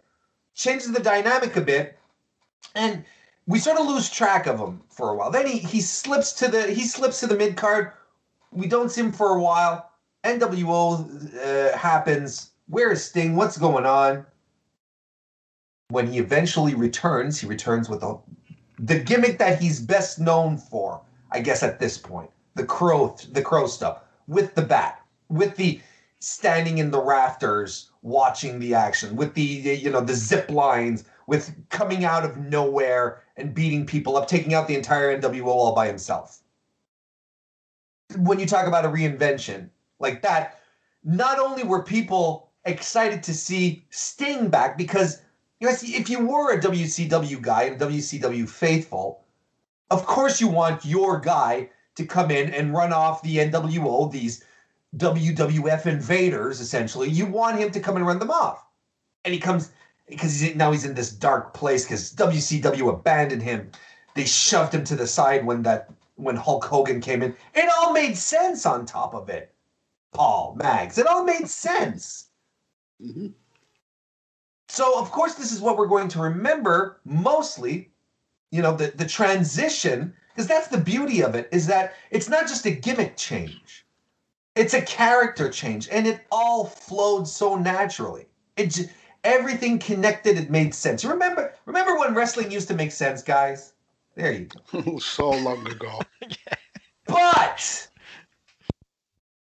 changes 0.55 0.92
the 0.92 1.00
dynamic 1.00 1.57
a 1.57 1.61
bit, 1.61 1.98
and 2.74 3.05
we 3.46 3.59
sort 3.59 3.79
of 3.79 3.87
lose 3.87 4.11
track 4.11 4.46
of 4.46 4.59
him 4.59 4.81
for 4.88 5.11
a 5.11 5.14
while. 5.14 5.31
Then 5.31 5.46
he 5.46 5.59
he 5.59 5.81
slips 5.81 6.33
to 6.35 6.48
the 6.48 6.66
he 6.72 6.85
slips 6.85 7.20
to 7.20 7.26
the 7.26 7.37
mid 7.37 7.57
card. 7.57 7.92
We 8.50 8.66
don't 8.66 8.90
see 8.90 9.02
him 9.02 9.12
for 9.12 9.37
a 9.37 9.40
while. 9.40 9.90
NWO 10.24 11.37
uh, 11.37 11.76
happens. 11.76 12.50
Where 12.68 12.90
is 12.90 13.05
Sting? 13.05 13.37
What's 13.37 13.57
going 13.57 13.87
on? 13.87 14.26
When 15.88 16.09
he 16.09 16.18
eventually 16.18 16.74
returns, 16.74 17.38
he 17.38 17.46
returns 17.46 17.88
with 17.88 18.02
a, 18.02 18.18
the 18.79 18.99
gimmick 18.99 19.39
that 19.39 19.61
he's 19.61 19.81
best 19.81 20.19
known 20.19 20.59
for, 20.59 21.01
I 21.31 21.41
guess, 21.41 21.62
at 21.62 21.79
this 21.79 21.99
point 21.99 22.31
the 22.57 22.65
crow 22.65 23.15
the 23.33 23.43
crow 23.43 23.67
stuff 23.67 24.03
with 24.27 24.55
the 24.55 24.62
bat 24.62 25.01
with 25.29 25.55
the 25.57 25.81
standing 26.19 26.79
in 26.79 26.91
the 26.91 27.01
rafters 27.01 27.91
watching 28.03 28.59
the 28.59 28.75
action 28.75 29.15
with 29.15 29.35
the 29.35 29.43
you 29.43 29.91
know 29.91 30.01
the 30.01 30.15
zip 30.15 30.51
lines 30.51 31.05
with 31.27 31.55
coming 31.69 32.05
out 32.05 32.25
of 32.25 32.37
nowhere 32.39 33.23
and 33.37 33.55
beating 33.55 33.87
people 33.87 34.17
up 34.17 34.27
taking 34.27 34.55
out 34.55 34.67
the 34.67 34.75
entire 34.75 35.21
nwo 35.21 35.47
all 35.47 35.75
by 35.75 35.87
himself. 35.87 36.41
When 38.17 38.39
you 38.41 38.47
talk 38.47 38.67
about 38.67 38.85
a 38.85 38.89
reinvention 38.89 39.69
like 40.01 40.23
that 40.23 40.59
not 41.05 41.39
only 41.39 41.62
were 41.62 41.83
people 41.83 42.51
excited 42.65 43.23
to 43.25 43.35
see 43.35 43.85
sting 43.91 44.49
back 44.49 44.79
because 44.79 45.21
you 45.61 45.66
know 45.66 45.75
if 45.83 46.11
you 46.11 46.27
were 46.27 46.53
a 46.53 46.61
wcw 46.61 47.40
guy 47.40 47.64
and 47.64 47.81
wcw 47.81 48.49
faithful 48.49 49.25
of 49.90 50.05
course 50.07 50.40
you 50.40 50.49
want 50.49 50.85
your 50.85 51.21
guy 51.21 51.69
to 51.97 52.07
come 52.07 52.31
in 52.31 52.53
and 52.53 52.75
run 52.75 52.92
off 52.92 53.23
the 53.23 53.38
NWO, 53.38 54.11
these 54.11 54.45
WWF 54.97 55.87
invaders, 55.87 56.61
essentially. 56.61 57.09
You 57.09 57.27
want 57.27 57.59
him 57.59 57.71
to 57.73 57.81
come 57.81 57.97
and 57.97 58.07
run 58.07 58.19
them 58.19 58.31
off. 58.31 58.64
And 59.25 59.35
he 59.35 59.40
comes 59.40 59.73
because 60.09 60.38
he's 60.38 60.55
now 60.55 60.71
he's 60.71 60.85
in 60.85 60.95
this 60.95 61.11
dark 61.11 61.53
place 61.53 61.85
because 61.85 62.12
WCW 62.14 62.92
abandoned 62.92 63.42
him. 63.42 63.71
They 64.14 64.25
shoved 64.25 64.73
him 64.73 64.85
to 64.85 64.97
the 64.97 65.07
side 65.07 65.45
when 65.45 65.62
that 65.62 65.90
when 66.14 66.37
Hulk 66.37 66.64
Hogan 66.64 67.01
came 67.01 67.23
in. 67.23 67.35
It 67.55 67.69
all 67.79 67.92
made 67.92 68.16
sense 68.16 68.64
on 68.64 68.87
top 68.87 69.14
of 69.14 69.29
it. 69.29 69.53
Paul, 70.12 70.55
Mags, 70.57 70.97
it 70.97 71.07
all 71.07 71.25
made 71.25 71.49
sense. 71.49 72.29
Mhm. 73.03 73.33
So 74.77 75.01
of 75.01 75.11
course 75.11 75.33
this 75.37 75.53
is 75.53 75.62
what 75.62 75.79
we're 75.79 75.87
going 75.87 76.09
to 76.09 76.21
remember 76.21 77.01
mostly, 77.07 77.93
you 78.51 78.61
know, 78.61 78.77
the 78.77 78.89
the 78.95 79.07
transition 79.07 80.12
because 80.29 80.47
that's 80.47 80.69
the 80.69 80.77
beauty 80.77 81.23
of 81.23 81.35
it 81.35 81.49
is 81.51 81.67
that 81.69 81.95
it's 82.11 82.29
not 82.29 82.47
just 82.47 82.67
a 82.67 82.73
gimmick 82.73 83.17
change. 83.17 83.87
It's 84.55 84.75
a 84.75 84.83
character 84.83 85.49
change 85.49 85.89
and 85.91 86.07
it 86.07 86.27
all 86.31 86.67
flowed 86.67 87.27
so 87.27 87.57
naturally. 87.57 88.27
It 88.59 88.67
j- 88.73 88.91
everything 89.25 89.79
connected 89.79 90.37
it 90.37 90.51
made 90.51 90.75
sense. 90.75 91.03
You 91.03 91.09
remember 91.09 91.55
remember 91.65 91.99
when 91.99 92.15
wrestling 92.15 92.51
used 92.51 92.69
to 92.69 92.75
make 92.75 92.93
sense 92.93 93.23
guys? 93.23 93.73
There 94.15 94.31
you 94.33 94.51
go. 94.75 94.99
So 95.01 95.31
long 95.31 95.67
ago. 95.67 96.01
but 97.07 97.89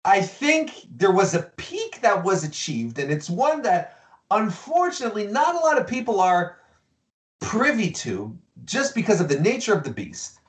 i 0.06 0.22
think 0.22 0.86
there 0.92 1.12
was 1.12 1.34
a 1.34 1.44
peak 1.58 2.02
that 2.02 2.24
was 2.24 2.44
achieved 2.44 3.00
and 3.00 3.10
it's 3.12 3.30
one 3.32 3.64
that 3.64 4.03
unfortunately 4.42 5.28
not 5.28 5.56
a 5.56 5.60
lot 5.60 5.80
of 5.80 5.88
people 5.88 6.20
are 6.20 6.58
privy 7.40 7.92
to 7.92 8.38
just 8.66 8.96
because 8.96 9.20
of 9.20 9.28
the 9.28 9.40
nature 9.40 9.74
of 9.74 9.84
the 9.84 9.92
beast 9.92 10.40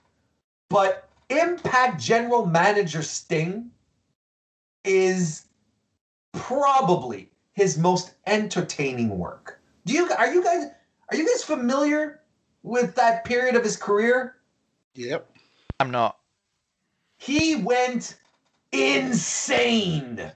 but 0.69 1.08
Impact 1.31 2.00
General 2.00 2.46
Manager 2.46 3.02
Sting 3.02 3.71
is 4.85 5.46
probably 6.33 7.31
his 7.52 7.79
most 7.79 8.15
entertaining 8.27 9.19
work. 9.19 9.61
Do 9.87 9.94
you 9.94 10.11
are 10.19 10.33
you 10.33 10.42
guys 10.42 10.67
are 11.11 11.17
you 11.17 11.27
guys 11.27 11.44
familiar 11.44 12.21
with 12.63 12.94
that 12.96 13.25
period 13.25 13.56
of 13.56 13.65
his 13.65 13.77
career? 13.77 14.37
Yep. 14.94 15.31
I'm 15.81 15.90
not. 15.90 16.19
He 17.19 17.56
went 17.56 18.17
insane. 18.73 20.33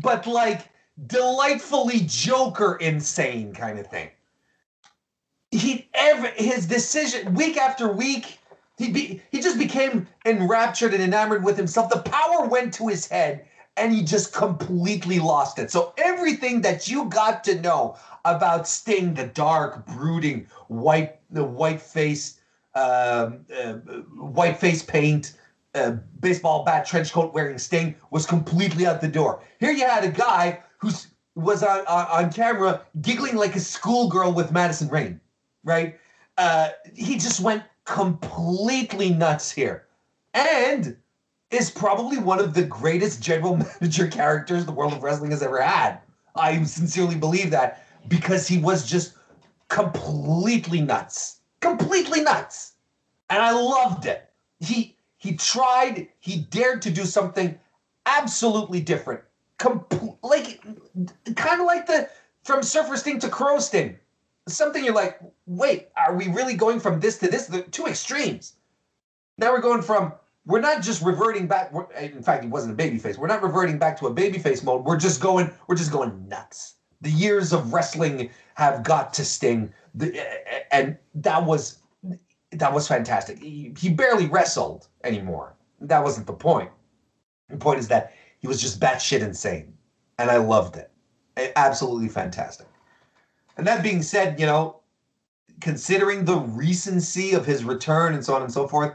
But 0.00 0.26
like 0.26 0.68
delightfully 1.06 2.00
Joker 2.06 2.76
insane 2.76 3.52
kind 3.52 3.78
of 3.78 3.86
thing. 3.86 4.10
He 5.50 5.88
ever 5.94 6.28
his 6.36 6.66
decision 6.66 7.34
week 7.34 7.56
after 7.56 7.90
week 7.92 8.38
he 8.78 8.90
be, 8.90 9.22
he 9.30 9.40
just 9.40 9.58
became 9.58 10.06
enraptured 10.24 10.92
and 10.92 11.02
enamored 11.02 11.42
with 11.42 11.56
himself. 11.56 11.90
The 11.90 12.00
power 12.00 12.46
went 12.46 12.74
to 12.74 12.88
his 12.88 13.06
head 13.06 13.46
and 13.76 13.92
he 13.92 14.02
just 14.02 14.32
completely 14.32 15.18
lost 15.18 15.58
it. 15.58 15.70
So 15.70 15.94
everything 15.98 16.60
that 16.62 16.88
you 16.88 17.06
got 17.06 17.44
to 17.44 17.60
know 17.60 17.96
about 18.24 18.68
Sting, 18.68 19.14
the 19.14 19.26
dark, 19.26 19.86
brooding, 19.86 20.46
white, 20.68 21.18
the 21.30 21.44
white 21.44 21.80
faced 21.80 22.40
um, 22.74 23.46
uh, 23.56 23.74
white 24.18 24.58
face 24.58 24.82
paint, 24.82 25.38
uh, 25.74 25.92
baseball 26.20 26.64
bat, 26.64 26.86
trench 26.86 27.12
coat 27.12 27.32
wearing 27.32 27.58
Sting 27.58 27.94
was 28.10 28.26
completely 28.26 28.86
out 28.86 29.00
the 29.00 29.08
door. 29.08 29.42
Here 29.58 29.70
you 29.70 29.86
had 29.86 30.04
a 30.04 30.10
guy 30.10 30.60
who 30.78 30.90
was 31.34 31.62
on, 31.62 31.80
on, 31.86 32.06
on 32.06 32.32
camera 32.32 32.82
giggling 33.00 33.36
like 33.36 33.54
a 33.56 33.60
schoolgirl 33.60 34.32
with 34.32 34.52
Madison 34.52 34.88
Rayne, 34.88 35.20
right? 35.64 35.98
Uh, 36.38 36.70
he 36.94 37.16
just 37.16 37.40
went 37.40 37.62
completely 37.84 39.10
nuts 39.10 39.50
here. 39.50 39.86
And 40.34 40.96
is 41.50 41.70
probably 41.70 42.18
one 42.18 42.40
of 42.40 42.54
the 42.54 42.62
greatest 42.62 43.22
general 43.22 43.56
manager 43.80 44.08
characters 44.08 44.64
the 44.64 44.72
world 44.72 44.92
of 44.92 45.02
wrestling 45.02 45.30
has 45.30 45.42
ever 45.42 45.60
had. 45.60 45.98
I 46.34 46.62
sincerely 46.64 47.14
believe 47.14 47.50
that 47.50 47.86
because 48.08 48.46
he 48.46 48.58
was 48.58 48.88
just 48.88 49.14
completely 49.68 50.80
nuts. 50.80 51.40
Completely 51.60 52.20
nuts. 52.20 52.72
And 53.30 53.42
I 53.42 53.52
loved 53.52 54.06
it. 54.06 54.28
He 54.60 54.96
he 55.18 55.34
tried, 55.36 56.08
he 56.20 56.36
dared 56.36 56.82
to 56.82 56.90
do 56.90 57.04
something 57.04 57.58
absolutely 58.04 58.80
different. 58.80 59.22
Com- 59.58 59.86
like 60.22 60.60
kind 61.34 61.60
of 61.60 61.66
like 61.66 61.86
the 61.86 62.08
from 62.44 62.62
Surfer 62.62 62.96
Sting 62.96 63.18
to 63.20 63.28
Crow 63.28 63.58
Sting. 63.58 63.98
Something 64.48 64.84
you're 64.84 64.94
like, 64.94 65.18
wait, 65.46 65.88
are 65.96 66.14
we 66.14 66.28
really 66.28 66.54
going 66.54 66.78
from 66.78 67.00
this 67.00 67.18
to 67.18 67.28
this? 67.28 67.46
The 67.46 67.62
two 67.62 67.86
extremes. 67.86 68.54
Now 69.38 69.52
we're 69.52 69.60
going 69.60 69.82
from 69.82 70.12
we're 70.46 70.60
not 70.60 70.80
just 70.80 71.02
reverting 71.02 71.48
back. 71.48 71.72
In 72.00 72.22
fact, 72.22 72.44
he 72.44 72.48
wasn't 72.48 72.72
a 72.72 72.76
baby 72.76 72.98
face. 72.98 73.18
We're 73.18 73.26
not 73.26 73.42
reverting 73.42 73.78
back 73.78 73.98
to 73.98 74.06
a 74.06 74.12
baby 74.12 74.38
face 74.38 74.62
mode. 74.62 74.84
We're 74.84 74.96
just 74.96 75.20
going. 75.20 75.50
We're 75.66 75.74
just 75.74 75.92
going 75.92 76.28
nuts. 76.28 76.74
The 77.00 77.10
years 77.10 77.52
of 77.52 77.72
wrestling 77.72 78.30
have 78.54 78.82
got 78.84 79.12
to 79.14 79.24
Sting, 79.24 79.72
the, 79.94 80.24
and 80.72 80.96
that 81.16 81.44
was 81.44 81.78
that 82.52 82.72
was 82.72 82.88
fantastic. 82.88 83.38
He, 83.38 83.74
he 83.76 83.90
barely 83.90 84.26
wrestled 84.26 84.86
anymore. 85.04 85.56
That 85.80 86.02
wasn't 86.02 86.26
the 86.26 86.32
point. 86.32 86.70
The 87.50 87.56
point 87.56 87.80
is 87.80 87.88
that 87.88 88.14
he 88.46 88.48
was 88.48 88.62
just 88.62 88.78
batshit 88.78 89.22
insane, 89.22 89.74
and 90.20 90.30
I 90.30 90.36
loved 90.36 90.76
it. 90.76 90.92
Absolutely 91.56 92.08
fantastic. 92.08 92.68
And 93.56 93.66
that 93.66 93.82
being 93.82 94.02
said, 94.02 94.38
you 94.38 94.46
know, 94.46 94.82
considering 95.60 96.24
the 96.24 96.36
recency 96.36 97.32
of 97.32 97.44
his 97.44 97.64
return 97.64 98.14
and 98.14 98.24
so 98.24 98.36
on 98.36 98.42
and 98.42 98.52
so 98.52 98.68
forth, 98.68 98.94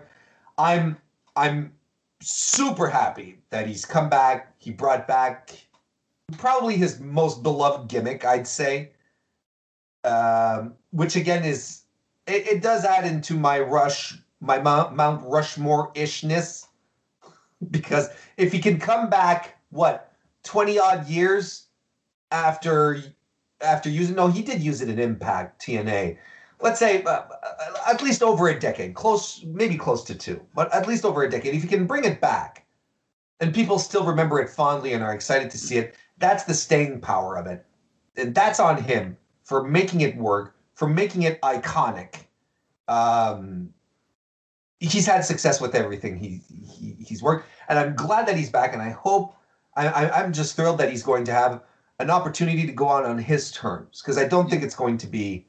I'm 0.57 0.95
I'm 1.35 1.73
super 2.21 2.87
happy 2.87 3.39
that 3.49 3.67
he's 3.67 3.83
come 3.83 4.07
back. 4.07 4.53
He 4.57 4.71
brought 4.71 5.05
back 5.05 5.51
probably 6.37 6.77
his 6.77 7.01
most 7.01 7.43
beloved 7.43 7.89
gimmick, 7.89 8.23
I'd 8.23 8.47
say. 8.47 8.91
Um, 10.05 10.75
which 10.91 11.17
again 11.17 11.43
is 11.43 11.81
it, 12.25 12.47
it, 12.47 12.61
does 12.61 12.85
add 12.85 13.05
into 13.05 13.35
my 13.35 13.59
rush, 13.59 14.17
my 14.39 14.61
Mount, 14.61 14.95
Mount 14.95 15.21
Rushmore 15.25 15.91
ishness, 15.93 16.67
because 17.72 18.09
if 18.38 18.51
he 18.51 18.59
can 18.59 18.80
come 18.80 19.09
back, 19.09 19.57
what 19.70 20.12
twenty 20.43 20.80
odd 20.80 21.07
years 21.07 21.68
after 22.32 23.01
after 23.62 23.89
using 23.89 24.16
no, 24.16 24.28
he 24.28 24.41
did 24.41 24.62
use 24.62 24.82
it 24.82 24.89
in 24.89 24.99
Impact 24.99 25.62
TNA, 25.62 26.18
let's 26.62 26.80
say 26.80 27.03
uh, 27.03 27.22
at 27.88 28.01
least 28.01 28.24
over 28.24 28.49
a 28.49 28.59
decade, 28.59 28.93
close, 28.93 29.43
maybe 29.45 29.78
close 29.78 30.03
to 30.05 30.16
two, 30.16 30.41
but 30.55 30.74
at 30.74 30.88
least 30.88 31.05
over 31.05 31.24
a 31.24 31.30
decade. 31.30 31.53
If 31.53 31.62
he 31.62 31.68
can 31.68 31.86
bring 31.86 32.03
it 32.03 32.22
back 32.22 32.66
and 33.39 33.53
people 33.53 33.80
still 33.80 34.05
remember 34.05 34.39
it 34.39 34.49
fondly 34.49 34.93
and 34.93 35.03
are 35.03 35.14
excited 35.14 35.49
to 35.51 35.57
see 35.57 35.78
it, 35.78 35.95
that's 36.18 36.43
the 36.43 36.53
staying 36.53 37.01
power 37.01 37.36
of 37.38 37.47
it. 37.47 37.66
And 38.16 38.36
that's 38.36 38.59
on 38.59 38.84
him 38.84 39.18
for 39.43 39.64
making 39.64 40.01
it 40.01 40.16
work, 40.16 40.55
for 40.76 40.88
making 40.88 41.24
it 41.24 41.41
iconic. 41.41 42.26
Um, 42.88 43.74
he's 44.82 45.05
had 45.05 45.23
success 45.23 45.61
with 45.61 45.75
everything 45.75 46.17
he, 46.17 46.41
he 46.67 46.95
he's 46.99 47.23
worked, 47.23 47.47
and 47.69 47.79
I'm 47.79 47.95
glad 47.95 48.27
that 48.27 48.36
he's 48.36 48.49
back. 48.49 48.73
And 48.73 48.82
I 48.82 48.89
hope 48.89 49.36
I, 49.75 49.88
I, 49.88 50.19
I'm 50.19 50.34
just 50.34 50.55
thrilled 50.55 50.79
that 50.79 50.89
he's 50.89 51.03
going 51.03 51.23
to 51.25 51.32
have 51.32 51.61
an 51.99 52.09
opportunity 52.09 52.65
to 52.65 52.73
go 52.73 52.88
on 52.88 53.05
on 53.05 53.17
his 53.17 53.51
terms 53.51 54.01
because 54.01 54.17
I 54.17 54.27
don't 54.27 54.49
think 54.49 54.63
it's 54.63 54.75
going 54.75 54.97
to 54.97 55.07
be 55.07 55.45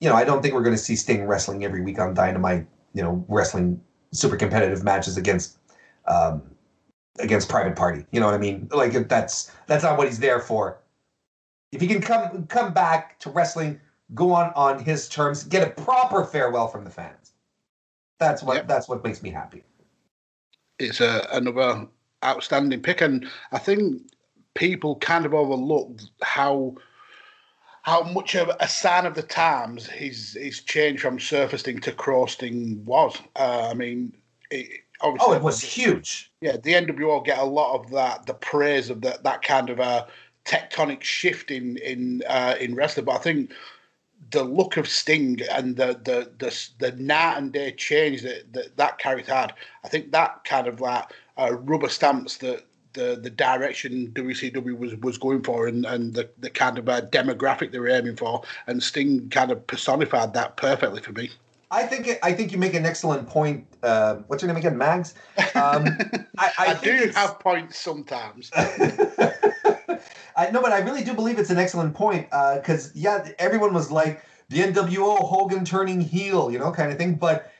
you 0.00 0.08
know, 0.08 0.14
I 0.14 0.24
don't 0.24 0.42
think 0.42 0.54
we're 0.54 0.62
going 0.62 0.76
to 0.76 0.82
see 0.82 0.94
Sting 0.94 1.24
wrestling 1.24 1.64
every 1.64 1.82
week 1.82 1.98
on 1.98 2.14
Dynamite. 2.14 2.66
You 2.92 3.02
know, 3.02 3.24
wrestling 3.28 3.80
super 4.12 4.36
competitive 4.36 4.82
matches 4.82 5.16
against 5.16 5.58
um, 6.06 6.42
against 7.18 7.48
Private 7.48 7.76
Party. 7.76 8.04
You 8.10 8.20
know 8.20 8.26
what 8.26 8.34
I 8.34 8.38
mean? 8.38 8.68
Like 8.70 9.08
that's 9.08 9.50
that's 9.66 9.82
not 9.82 9.98
what 9.98 10.06
he's 10.06 10.18
there 10.18 10.40
for. 10.40 10.80
If 11.72 11.80
he 11.80 11.86
can 11.86 12.00
come 12.00 12.46
come 12.46 12.72
back 12.72 13.18
to 13.20 13.30
wrestling, 13.30 13.80
go 14.14 14.32
on 14.32 14.52
on 14.54 14.78
his 14.78 15.08
terms, 15.08 15.44
get 15.44 15.66
a 15.66 15.70
proper 15.82 16.24
farewell 16.24 16.68
from 16.68 16.84
the 16.84 16.90
fans. 16.90 17.25
That's 18.18 18.42
what 18.42 18.56
yep. 18.56 18.68
that's 18.68 18.88
what 18.88 19.04
makes 19.04 19.22
me 19.22 19.30
happy. 19.30 19.62
It's 20.78 21.00
a, 21.00 21.26
another 21.32 21.86
outstanding 22.24 22.82
pick, 22.82 23.00
and 23.00 23.26
I 23.52 23.58
think 23.58 24.02
people 24.54 24.96
kind 24.96 25.26
of 25.26 25.34
overlook 25.34 26.00
how 26.22 26.74
how 27.82 28.02
much 28.02 28.34
of 28.34 28.50
a 28.58 28.68
sign 28.68 29.06
of 29.06 29.14
the 29.14 29.22
times 29.22 29.86
his 29.86 30.36
his 30.40 30.60
change 30.60 31.00
from 31.00 31.20
Surfer 31.20 31.58
Sting 31.58 31.78
to 31.80 31.92
Crow 31.92 32.26
Sting 32.26 32.84
was. 32.84 33.16
Uh, 33.36 33.68
I 33.70 33.74
mean, 33.74 34.12
it, 34.50 34.80
oh, 35.02 35.32
it 35.32 35.42
was 35.42 35.60
huge. 35.60 36.32
Yeah, 36.40 36.56
the 36.56 36.72
NWO 36.72 37.24
get 37.24 37.38
a 37.38 37.44
lot 37.44 37.78
of 37.78 37.90
that, 37.92 38.26
the 38.26 38.34
praise 38.34 38.90
of 38.90 39.02
that 39.02 39.22
that 39.22 39.42
kind 39.42 39.70
of 39.70 39.78
a 39.78 40.06
tectonic 40.44 41.02
shift 41.02 41.50
in 41.50 41.76
in 41.78 42.22
uh, 42.28 42.56
in 42.58 42.74
wrestling. 42.74 43.04
But 43.04 43.16
I 43.16 43.18
think 43.18 43.52
the 44.30 44.42
look 44.42 44.76
of 44.76 44.88
Sting 44.88 45.40
and 45.50 45.76
the 45.76 45.98
the 46.02 46.30
the, 46.38 46.68
the 46.78 46.92
night 46.92 47.36
and 47.38 47.52
day 47.52 47.72
change 47.72 48.22
that, 48.22 48.52
that 48.52 48.76
that 48.76 48.98
character 48.98 49.34
had, 49.34 49.54
I 49.84 49.88
think 49.88 50.12
that 50.12 50.44
kind 50.44 50.66
of 50.66 50.80
like 50.80 51.04
uh, 51.38 51.54
rubber 51.54 51.88
stamps 51.88 52.38
that 52.38 52.64
the 52.92 53.18
the 53.22 53.30
direction 53.30 54.10
WCW 54.14 54.76
was 54.78 54.94
was 54.96 55.18
going 55.18 55.42
for 55.42 55.68
and, 55.68 55.84
and 55.86 56.14
the, 56.14 56.28
the 56.38 56.50
kind 56.50 56.78
of 56.78 56.88
uh, 56.88 57.02
demographic 57.02 57.70
they 57.70 57.78
were 57.78 57.88
aiming 57.88 58.16
for, 58.16 58.42
and 58.66 58.82
Sting 58.82 59.28
kind 59.30 59.50
of 59.50 59.66
personified 59.66 60.34
that 60.34 60.56
perfectly 60.56 61.00
for 61.00 61.12
me. 61.12 61.30
I 61.70 61.82
think 61.82 62.06
it, 62.06 62.18
I 62.22 62.32
think 62.32 62.52
you 62.52 62.58
make 62.58 62.74
an 62.74 62.86
excellent 62.86 63.28
point. 63.28 63.66
Uh, 63.82 64.16
what's 64.28 64.42
your 64.42 64.48
name 64.48 64.56
again, 64.56 64.78
Mags? 64.78 65.14
Um, 65.54 65.86
I, 66.38 66.52
I, 66.58 66.66
I 66.68 66.74
do 66.74 67.10
have 67.14 67.40
points 67.40 67.78
sometimes. 67.78 68.50
I 70.36 70.50
know, 70.50 70.60
but 70.60 70.72
I 70.72 70.78
really 70.80 71.02
do 71.02 71.14
believe 71.14 71.38
it's 71.38 71.50
an 71.50 71.58
excellent 71.58 71.94
point 71.94 72.28
because 72.30 72.88
uh, 72.88 72.92
yeah, 72.94 73.28
everyone 73.38 73.72
was 73.72 73.90
like 73.90 74.22
the 74.48 74.58
NWO 74.58 75.18
Hogan 75.18 75.64
turning 75.64 76.00
heel, 76.00 76.50
you 76.50 76.58
know, 76.58 76.70
kind 76.70 76.92
of 76.92 76.98
thing, 76.98 77.14
but 77.14 77.50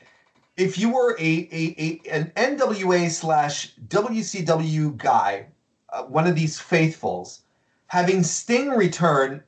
if 0.57 0.77
you 0.77 0.89
were 0.89 1.15
a, 1.19 1.47
a, 1.51 1.75
a 1.77 2.01
an 2.09 2.31
NWA 2.35 3.09
slash 3.09 3.75
WCW 3.87 4.97
guy, 4.97 5.45
uh, 5.93 6.03
one 6.03 6.27
of 6.27 6.35
these 6.35 6.59
faithfuls, 6.59 7.41
having 7.87 8.23
Sting 8.23 8.71
return 8.71 9.43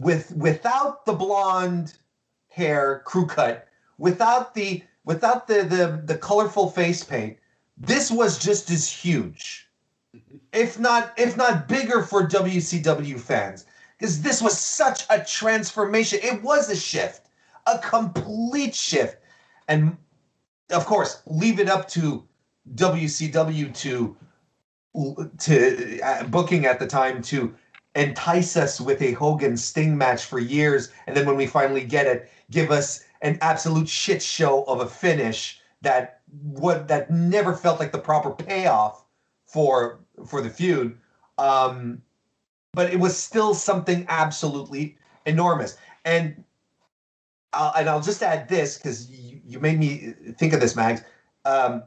with 0.00 0.32
without 0.34 1.04
the 1.04 1.12
blonde 1.12 1.94
hair 2.48 3.02
crew 3.04 3.26
cut, 3.26 3.68
without 3.98 4.54
the 4.54 4.82
without 5.04 5.46
the 5.46 5.62
the 5.62 6.02
the 6.04 6.18
colorful 6.18 6.70
face 6.70 7.04
paint, 7.04 7.36
this 7.76 8.10
was 8.10 8.38
just 8.38 8.70
as 8.70 8.90
huge, 8.90 9.68
if 10.52 10.78
not 10.78 11.12
if 11.16 11.36
not 11.36 11.68
bigger 11.68 12.02
for 12.02 12.26
WCW 12.26 13.18
fans, 13.18 13.66
because 13.98 14.22
this 14.22 14.42
was 14.42 14.58
such 14.58 15.04
a 15.10 15.24
transformation. 15.24 16.18
It 16.22 16.42
was 16.42 16.70
a 16.70 16.76
shift, 16.76 17.28
a 17.66 17.78
complete 17.78 18.74
shift, 18.74 19.18
and 19.68 19.96
of 20.70 20.86
course, 20.86 21.22
leave 21.26 21.60
it 21.60 21.68
up 21.68 21.88
to 21.90 22.24
WCW 22.74 23.74
to 23.76 24.16
to 25.38 26.00
uh, 26.00 26.24
booking 26.24 26.66
at 26.66 26.80
the 26.80 26.86
time 26.86 27.22
to 27.22 27.54
entice 27.94 28.56
us 28.56 28.80
with 28.80 29.02
a 29.02 29.12
Hogan 29.12 29.56
Sting 29.56 29.96
match 29.96 30.24
for 30.24 30.38
years, 30.38 30.90
and 31.06 31.16
then 31.16 31.26
when 31.26 31.36
we 31.36 31.46
finally 31.46 31.84
get 31.84 32.06
it, 32.06 32.30
give 32.50 32.70
us 32.70 33.04
an 33.22 33.38
absolute 33.40 33.88
shit 33.88 34.22
show 34.22 34.64
of 34.64 34.80
a 34.80 34.86
finish 34.86 35.60
that 35.82 36.20
what 36.42 36.88
that 36.88 37.10
never 37.10 37.54
felt 37.54 37.80
like 37.80 37.92
the 37.92 37.98
proper 37.98 38.30
payoff 38.30 39.04
for 39.46 39.99
for 40.26 40.40
the 40.40 40.50
feud. 40.50 40.98
Um, 41.38 42.02
but 42.72 42.92
it 42.92 43.00
was 43.00 43.16
still 43.16 43.54
something 43.54 44.06
absolutely 44.08 44.96
enormous. 45.26 45.76
And 46.04 46.44
I'll, 47.52 47.72
and 47.76 47.88
I'll 47.88 48.00
just 48.00 48.22
add 48.22 48.48
this 48.48 48.78
because 48.78 49.10
you, 49.10 49.40
you 49.44 49.58
made 49.58 49.78
me 49.78 50.14
think 50.38 50.52
of 50.52 50.60
this, 50.60 50.76
Mags. 50.76 51.02
Um, 51.44 51.82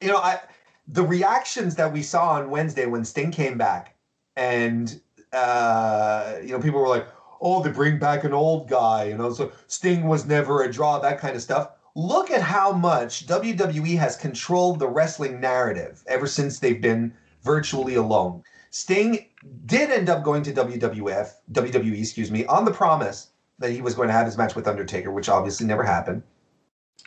you 0.00 0.08
know, 0.08 0.16
I 0.16 0.40
the 0.88 1.04
reactions 1.04 1.76
that 1.76 1.92
we 1.92 2.02
saw 2.02 2.30
on 2.30 2.50
Wednesday 2.50 2.86
when 2.86 3.04
Sting 3.04 3.30
came 3.30 3.56
back, 3.56 3.94
and 4.36 5.00
uh, 5.32 6.34
you 6.42 6.48
know, 6.48 6.60
people 6.60 6.80
were 6.80 6.88
like, 6.88 7.06
"Oh, 7.40 7.62
they 7.62 7.70
bring 7.70 7.98
back 7.98 8.24
an 8.24 8.34
old 8.34 8.68
guy," 8.68 9.04
you 9.04 9.16
know, 9.16 9.32
so 9.32 9.52
Sting 9.68 10.08
was 10.08 10.26
never 10.26 10.62
a 10.62 10.72
draw, 10.72 10.98
that 10.98 11.18
kind 11.18 11.36
of 11.36 11.42
stuff. 11.42 11.70
Look 11.94 12.30
at 12.30 12.40
how 12.40 12.72
much 12.72 13.26
WWE 13.26 13.98
has 13.98 14.16
controlled 14.16 14.78
the 14.78 14.88
wrestling 14.88 15.40
narrative 15.40 16.02
ever 16.06 16.26
since 16.26 16.58
they've 16.58 16.80
been 16.80 17.12
virtually 17.42 17.96
alone. 17.96 18.42
Sting 18.70 19.26
did 19.66 19.90
end 19.90 20.08
up 20.08 20.24
going 20.24 20.42
to 20.44 20.52
WWF, 20.52 21.34
WWE, 21.52 22.00
excuse 22.00 22.30
me, 22.30 22.46
on 22.46 22.64
the 22.64 22.70
promise 22.70 23.28
that 23.58 23.70
he 23.70 23.82
was 23.82 23.94
going 23.94 24.08
to 24.08 24.14
have 24.14 24.24
his 24.24 24.38
match 24.38 24.54
with 24.54 24.66
Undertaker, 24.66 25.10
which 25.10 25.28
obviously 25.28 25.66
never 25.66 25.82
happened. 25.82 26.22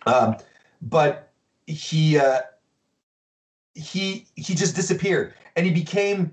Um, 0.05 0.37
but 0.81 1.31
he 1.65 2.19
uh, 2.19 2.41
he 3.73 4.27
he 4.35 4.53
just 4.53 4.75
disappeared, 4.75 5.33
and 5.55 5.65
he 5.65 5.71
became 5.71 6.31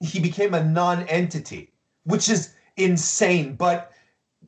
he 0.00 0.20
became 0.20 0.54
a 0.54 0.62
non-entity, 0.62 1.72
which 2.04 2.28
is 2.28 2.54
insane. 2.76 3.54
But 3.54 3.92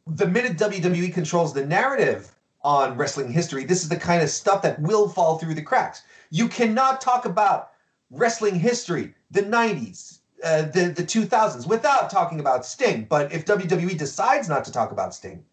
the 0.06 0.26
minute 0.26 0.56
WWE 0.56 1.12
controls 1.12 1.52
the 1.52 1.66
narrative 1.66 2.32
on 2.64 2.96
wrestling 2.96 3.32
history, 3.32 3.64
this 3.64 3.82
is 3.82 3.88
the 3.88 3.96
kind 3.96 4.22
of 4.22 4.30
stuff 4.30 4.62
that 4.62 4.80
will 4.80 5.08
fall 5.08 5.38
through 5.38 5.54
the 5.54 5.62
cracks. 5.62 6.02
You 6.30 6.48
cannot 6.48 7.00
talk 7.00 7.24
about 7.24 7.70
wrestling 8.10 8.54
history, 8.54 9.14
the 9.30 9.42
90s, 9.42 10.18
uh, 10.44 10.62
the, 10.62 10.92
the 10.96 11.02
2000s, 11.02 11.66
without 11.66 12.10
talking 12.10 12.40
about 12.40 12.64
Sting. 12.64 13.06
But 13.08 13.32
if 13.32 13.44
WWE 13.44 13.96
decides 13.96 14.48
not 14.48 14.64
to 14.64 14.72
talk 14.72 14.92
about 14.92 15.14
Sting, 15.14 15.44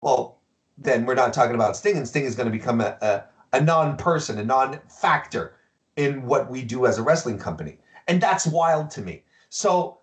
well, 0.00 0.38
then 0.76 1.06
we're 1.06 1.14
not 1.14 1.32
talking 1.32 1.54
about 1.54 1.76
Sting, 1.76 1.96
and 1.96 2.06
Sting 2.06 2.24
is 2.24 2.36
going 2.36 2.46
to 2.50 2.56
become 2.56 2.80
a, 2.80 2.96
a, 3.00 3.24
a 3.56 3.60
non 3.60 3.96
person, 3.96 4.38
a 4.38 4.44
non 4.44 4.78
factor 4.88 5.54
in 5.96 6.24
what 6.24 6.48
we 6.48 6.62
do 6.62 6.86
as 6.86 6.98
a 6.98 7.02
wrestling 7.02 7.38
company. 7.38 7.78
And 8.06 8.20
that's 8.20 8.46
wild 8.46 8.90
to 8.92 9.02
me. 9.02 9.24
So, 9.50 9.98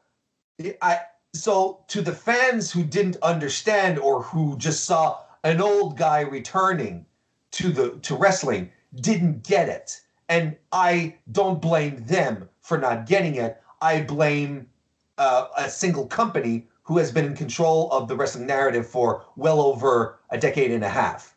I 0.81 0.99
so 1.33 1.83
to 1.87 2.01
the 2.01 2.11
fans 2.11 2.71
who 2.71 2.83
didn't 2.83 3.17
understand 3.21 3.99
or 3.99 4.21
who 4.23 4.57
just 4.57 4.85
saw 4.85 5.19
an 5.45 5.61
old 5.61 5.95
guy 5.95 6.21
returning 6.21 7.05
to 7.51 7.71
the 7.71 7.91
to 8.01 8.15
wrestling 8.15 8.71
didn't 8.99 9.43
get 9.43 9.69
it. 9.69 10.01
And 10.27 10.57
i 10.71 11.15
don't 11.31 11.61
blame 11.61 12.03
them 12.05 12.49
for 12.61 12.77
not 12.77 13.05
getting 13.05 13.35
it. 13.35 13.61
I 13.79 14.01
blame 14.01 14.67
uh, 15.19 15.47
a 15.55 15.69
single 15.69 16.07
company 16.07 16.67
who 16.81 16.97
has 16.97 17.11
been 17.11 17.25
in 17.25 17.35
control 17.35 17.91
of 17.91 18.07
the 18.07 18.15
wrestling 18.15 18.47
narrative 18.47 18.87
for 18.87 19.23
well 19.35 19.61
over 19.61 20.19
a 20.31 20.37
decade 20.37 20.71
and 20.71 20.83
a 20.83 20.89
half. 20.89 21.35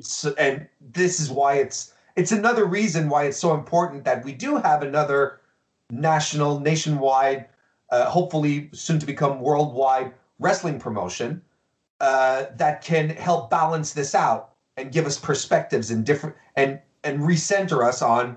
So, 0.00 0.34
and 0.36 0.68
this 0.80 1.20
is 1.20 1.30
why 1.30 1.54
it's 1.54 1.94
it's 2.16 2.32
another 2.32 2.64
reason 2.64 3.08
why 3.08 3.24
it's 3.24 3.38
so 3.38 3.54
important 3.54 4.04
that 4.04 4.24
we 4.24 4.32
do 4.32 4.56
have 4.56 4.82
another 4.82 5.40
national 5.90 6.58
nationwide 6.58 7.46
uh, 7.90 8.06
hopefully 8.06 8.70
soon 8.72 8.98
to 8.98 9.06
become 9.06 9.40
worldwide 9.40 10.12
wrestling 10.40 10.80
promotion 10.80 11.40
uh, 12.00 12.46
that 12.56 12.82
can 12.82 13.08
help 13.10 13.50
balance 13.50 13.92
this 13.92 14.14
out 14.14 14.50
and 14.76 14.92
give 14.92 15.06
us 15.06 15.18
perspectives 15.18 15.90
and 15.90 16.04
different 16.04 16.34
and 16.56 16.80
and 17.04 17.20
recenter 17.20 17.86
us 17.86 18.02
on 18.02 18.36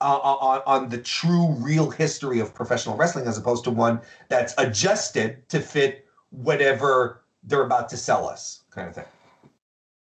uh, 0.00 0.18
on 0.18 0.62
on 0.66 0.88
the 0.88 0.98
true 0.98 1.52
real 1.58 1.90
history 1.90 2.40
of 2.40 2.54
professional 2.54 2.96
wrestling 2.96 3.26
as 3.26 3.38
opposed 3.38 3.64
to 3.64 3.70
one 3.70 4.00
that's 4.28 4.54
adjusted 4.58 5.48
to 5.48 5.60
fit 5.60 6.06
whatever 6.30 7.22
they're 7.44 7.64
about 7.64 7.88
to 7.88 7.96
sell 7.96 8.28
us 8.28 8.62
kind 8.70 8.88
of 8.88 8.94
thing. 8.94 9.04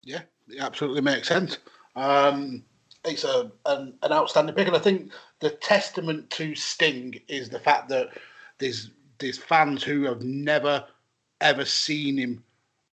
Yeah 0.03 0.21
it 0.47 0.59
absolutely 0.59 1.01
makes 1.01 1.27
sense. 1.27 1.57
Um 1.95 2.63
it's 3.05 3.23
a 3.23 3.51
an, 3.65 3.93
an 4.03 4.11
outstanding 4.11 4.53
pick 4.55 4.67
and 4.67 4.75
i 4.75 4.79
think 4.79 5.11
the 5.39 5.49
testament 5.49 6.29
to 6.29 6.53
sting 6.53 7.17
is 7.29 7.49
the 7.49 7.59
fact 7.59 7.87
that 7.87 8.09
there's 8.57 8.91
there's 9.19 9.37
fans 9.37 9.83
who 9.83 10.03
have 10.03 10.21
never 10.21 10.85
ever 11.39 11.63
seen 11.63 12.17
him 12.17 12.43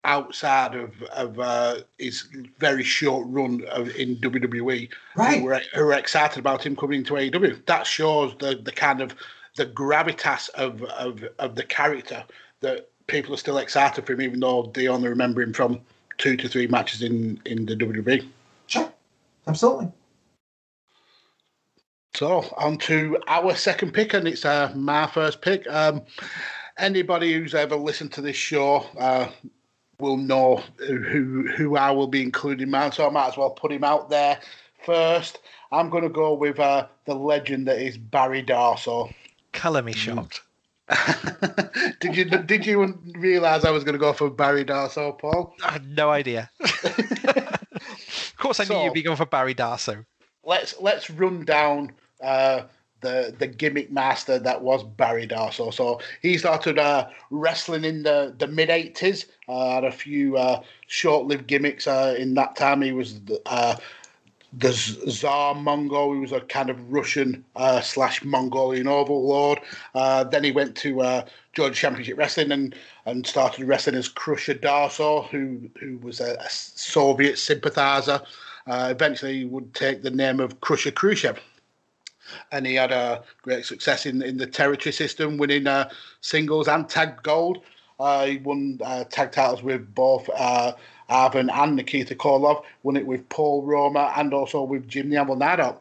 outside 0.04 0.76
of 0.76 1.02
of 1.04 1.40
uh, 1.40 1.78
his 1.98 2.28
very 2.58 2.84
short 2.84 3.28
run 3.30 3.64
of 3.70 3.90
in 3.96 4.16
WWE, 4.18 4.90
right? 5.16 5.42
Who 5.42 5.48
are, 5.50 5.62
who 5.74 5.82
are 5.82 5.94
excited 5.94 6.40
about 6.40 6.66
him 6.66 6.76
coming 6.76 7.04
to 7.06 7.14
AEW. 7.14 7.66
That 7.66 7.86
shows 7.86 8.36
the 8.40 8.56
the 8.64 8.72
kind 8.72 9.02
of 9.02 9.16
the 9.56 9.68
gravitas 9.68 10.50
of 10.52 10.84
of 10.84 11.24
of 11.40 11.56
the 11.56 11.64
character 11.64 12.24
that 12.62 12.90
people 13.08 13.34
are 13.34 13.38
still 13.38 13.58
excited 13.58 14.06
for 14.06 14.14
him, 14.14 14.22
even 14.22 14.40
though 14.40 14.72
they 14.74 14.88
only 14.88 15.10
remember 15.10 15.42
him 15.42 15.54
from 15.54 15.80
two 16.18 16.38
to 16.38 16.48
three 16.48 16.68
matches 16.68 17.02
in 17.02 17.40
in 17.46 17.66
the 17.66 17.76
WWE. 17.76 18.28
Sure, 18.68 18.92
absolutely. 19.48 19.92
So 22.14 22.44
on 22.58 22.78
to 22.80 23.18
our 23.28 23.56
second 23.56 23.94
pick, 23.94 24.14
and 24.14 24.28
it's 24.28 24.46
uh, 24.46 24.72
my 24.76 25.08
first 25.08 25.42
pick. 25.42 25.66
Um, 25.70 26.02
anybody 26.78 27.34
who's 27.34 27.54
ever 27.56 27.76
listened 27.76 28.12
to 28.14 28.22
this 28.22 28.36
show 28.36 28.86
uh, 29.00 29.28
will 30.02 30.18
know 30.18 30.58
who 30.88 31.48
who 31.56 31.78
I 31.78 31.92
will 31.92 32.08
be 32.08 32.22
including 32.22 32.70
man, 32.70 32.92
so 32.92 33.08
I 33.08 33.10
might 33.10 33.28
as 33.30 33.38
well 33.38 33.52
put 33.52 33.72
him 33.72 33.84
out 33.84 34.10
there 34.10 34.40
first. 34.86 35.40
I'm 35.72 35.90
going 35.90 36.04
to 36.04 36.10
go 36.10 36.34
with 36.34 36.60
uh, 36.60 36.88
the 37.06 37.14
legend 37.16 37.68
that 37.68 37.80
is 37.80 37.98
Barry 37.98 38.44
Darsow. 38.44 39.14
Colour 39.54 39.82
me 39.82 39.94
shocked. 39.94 40.42
did 42.02 42.18
you 42.18 42.26
did 42.26 42.66
you 42.66 43.00
realise 43.14 43.64
I 43.64 43.72
was 43.72 43.84
going 43.86 43.94
to 43.94 44.00
go 44.00 44.12
for 44.12 44.30
Barry 44.30 44.66
Darsow, 44.66 45.18
Paul? 45.18 45.56
I 45.64 45.72
had 45.72 45.88
no 45.96 46.10
idea. 46.10 46.50
of 46.60 48.34
course, 48.38 48.60
I 48.60 48.64
knew 48.64 48.68
So- 48.68 48.84
you'd 48.84 48.94
be 48.94 49.02
going 49.02 49.18
for 49.18 49.26
Barry 49.26 49.56
Darsow. 49.56 50.06
let's 50.44 50.76
let's 50.82 51.10
run 51.10 51.46
down 51.46 51.92
uh, 52.22 52.64
the 53.02 53.34
the 53.38 53.48
gimmick 53.48 53.92
master 53.92 54.40
that 54.40 54.62
was 54.62 54.84
Barry 54.84 55.28
Darsow. 55.28 55.74
So 55.74 56.00
he 56.22 56.38
started 56.38 56.80
uh, 56.80 57.08
wrestling 57.30 57.84
in 57.84 58.04
the, 58.04 58.34
the 58.38 58.48
mid 58.48 58.70
eighties. 58.70 59.26
Uh, 59.50 59.76
had 59.76 59.84
a 59.84 59.92
few 59.92 60.38
uh, 60.38 60.62
short 60.88 61.28
lived 61.28 61.48
gimmicks 61.48 61.88
uh, 61.88 62.16
in 62.18 62.34
that 62.36 62.56
time. 62.56 62.82
He 62.82 62.94
was 62.94 63.20
the, 63.22 63.42
uh, 63.46 63.76
the 64.54 64.72
Tsar 64.72 65.56
Mongol. 65.56 66.14
He 66.14 66.20
was 66.20 66.32
a 66.32 66.42
kind 66.42 66.70
of 66.70 66.92
Russian 66.92 67.44
uh, 67.56 67.82
slash 67.82 68.24
Mongolian 68.24 68.88
overlord. 68.88 69.60
Then 69.94 70.44
he 70.44 70.52
went 70.52 70.76
to 70.78 71.24
Georgia 71.54 71.76
Championship 71.76 72.18
Wrestling 72.18 72.52
and, 72.52 72.76
and 73.06 73.26
started 73.26 73.66
wrestling 73.66 73.96
as 73.96 74.08
Crusher 74.08 74.56
Darsow, 74.56 75.28
who 75.30 75.70
who 75.80 75.98
was 76.00 76.20
a, 76.20 76.36
a 76.40 76.50
Soviet 76.50 77.38
sympathizer. 77.38 78.22
Eventually, 78.68 79.40
he 79.40 79.46
would 79.46 79.74
take 79.74 80.02
the 80.02 80.12
name 80.12 80.40
of 80.40 80.62
Crusher 80.62 80.92
Khrushchev. 80.92 81.40
And 82.52 82.66
he 82.66 82.76
had 82.76 82.92
a 82.92 83.24
great 83.42 83.66
success 83.66 84.06
in, 84.06 84.22
in 84.22 84.38
the 84.38 84.48
territory 84.48 84.94
system, 84.94 85.38
winning 85.38 85.68
uh, 85.68 85.90
singles 86.22 86.68
and 86.68 86.88
tag 86.88 87.22
gold. 87.24 87.64
Uh, 88.00 88.26
he 88.26 88.38
won 88.38 88.80
uh, 88.84 89.04
tag 89.06 89.32
titles 89.32 89.62
with 89.62 89.94
both 89.94 90.28
uh, 90.36 90.74
Ivan 91.10 91.50
and 91.50 91.76
Nikita 91.76 92.16
Koloff. 92.16 92.64
Won 92.84 92.98
it 92.98 93.06
with 93.06 93.28
Paul 93.30 93.64
Roma 93.64 94.14
and 94.18 94.34
also 94.34 94.64
with 94.64 94.88
Jim 94.88 95.10
the 95.10 95.18
Anvil 95.18 95.36
Nardo. 95.36 95.80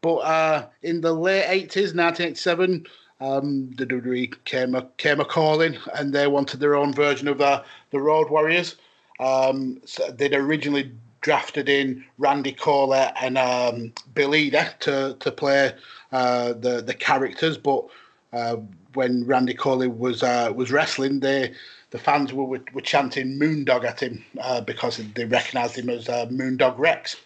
But 0.00 0.16
uh, 0.16 0.66
in 0.82 1.02
the 1.02 1.12
late 1.12 1.44
80s, 1.44 1.94
1987, 1.94 2.86
um, 3.20 3.70
the 3.76 3.86
WWE 3.86 4.32
came 4.44 4.74
a, 4.74 4.82
came 4.96 5.20
a 5.20 5.24
calling 5.24 5.76
and 5.94 6.12
they 6.12 6.26
wanted 6.26 6.60
their 6.60 6.74
own 6.74 6.92
version 6.94 7.28
of 7.28 7.40
uh, 7.40 7.62
the 7.90 8.00
Road 8.00 8.30
Warriors. 8.30 8.76
Um, 9.18 9.80
so 9.84 10.10
they'd 10.10 10.32
originally 10.32 10.92
drafted 11.20 11.68
in 11.68 12.04
Randy 12.18 12.52
Corlett 12.52 13.12
and 13.20 13.36
um, 13.36 13.92
Bill 14.14 14.34
Eadie 14.34 14.68
to, 14.80 15.16
to 15.18 15.30
play 15.30 15.72
uh, 16.12 16.54
the, 16.54 16.82
the 16.82 16.94
characters, 16.94 17.58
but 17.58 17.84
uh, 18.32 18.56
when 18.94 19.24
Randy 19.26 19.54
Corlett 19.54 19.96
was 19.96 20.22
uh, 20.22 20.52
was 20.54 20.70
wrestling, 20.70 21.20
they 21.20 21.52
the 21.90 21.98
fans 21.98 22.32
were, 22.32 22.44
were, 22.44 22.62
were 22.72 22.80
chanting 22.80 23.38
Moondog 23.38 23.84
at 23.84 24.00
him 24.00 24.24
uh, 24.40 24.60
because 24.60 25.00
they 25.14 25.24
recognised 25.24 25.76
him 25.76 25.90
as 25.90 26.08
uh, 26.08 26.26
Moondog 26.26 26.78
Rex. 26.78 27.16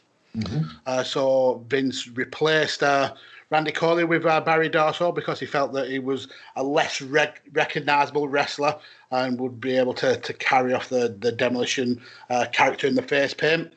Uh, 0.87 1.03
so 1.05 1.65
Vince 1.69 2.09
replaced 2.09 2.83
uh, 2.83 3.15
Randy 3.51 3.73
Colley 3.73 4.05
with 4.05 4.25
uh, 4.27 4.41
Barry 4.41 4.69
Darsow 4.71 5.15
because 5.15 5.39
he 5.39 5.47
felt 5.47 5.73
that 5.75 5.89
he 5.89 5.99
was 5.99 6.29
a 6.57 6.63
less 6.63 7.01
rec- 7.01 7.43
recognisable 7.53 8.27
wrestler 8.27 8.77
and 9.11 9.39
would 9.39 9.61
be 9.61 9.77
able 9.77 9.95
to, 9.95 10.17
to 10.17 10.33
carry 10.33 10.73
off 10.73 10.89
the, 10.89 11.17
the 11.21 11.31
demolition 11.31 12.01
uh, 12.31 12.47
character 12.53 12.87
in 12.87 12.95
the 12.95 13.03
face 13.03 13.35
paint. 13.35 13.73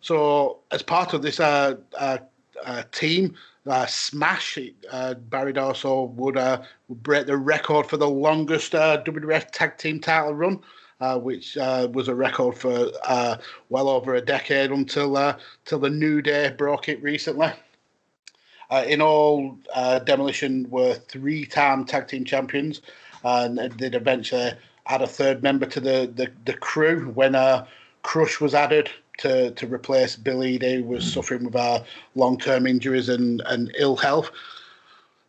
So, 0.00 0.60
as 0.70 0.82
part 0.82 1.12
of 1.12 1.22
this 1.22 1.40
uh, 1.40 1.76
uh, 1.98 2.18
uh, 2.64 2.82
team, 2.92 3.34
uh, 3.66 3.86
Smash, 3.86 4.58
uh, 4.90 5.14
Barry 5.14 5.52
Darsow 5.52 6.10
would, 6.14 6.36
uh, 6.36 6.62
would 6.88 7.02
break 7.02 7.26
the 7.26 7.36
record 7.36 7.86
for 7.86 7.98
the 7.98 8.08
longest 8.08 8.74
uh, 8.74 9.02
WWF 9.04 9.50
Tag 9.50 9.76
Team 9.76 10.00
title 10.00 10.34
run, 10.34 10.60
uh, 11.00 11.18
which 11.18 11.56
was 11.56 12.08
a 12.08 12.14
record 12.14 12.56
for 12.56 12.90
well 13.68 13.88
over 13.88 14.14
a 14.14 14.20
decade 14.20 14.70
until 14.70 15.16
uh, 15.16 15.36
till 15.64 15.78
the 15.78 15.90
New 15.90 16.22
Day 16.22 16.50
broke 16.56 16.88
it 16.88 17.02
recently. 17.02 17.52
In 18.86 19.02
all, 19.02 19.58
Demolition 20.04 20.70
were 20.70 20.94
three-time 20.94 21.84
tag 21.84 22.06
team 22.06 22.24
champions, 22.24 22.82
and 23.24 23.58
they'd 23.78 23.94
eventually 23.94 24.52
add 24.86 25.02
a 25.02 25.06
third 25.06 25.42
member 25.42 25.66
to 25.66 25.80
the 25.80 26.10
the, 26.14 26.30
the 26.44 26.54
crew 26.54 27.10
when 27.10 27.34
Crush 28.02 28.40
was 28.40 28.54
added 28.54 28.90
to 29.20 29.50
to 29.52 29.66
replace 29.66 30.16
Billy. 30.16 30.58
They 30.58 30.80
was 30.82 31.10
suffering 31.10 31.44
with 31.44 31.56
uh, 31.56 31.82
long-term 32.14 32.66
injuries 32.66 33.08
and, 33.08 33.42
and 33.46 33.74
ill 33.78 33.96
health. 33.96 34.30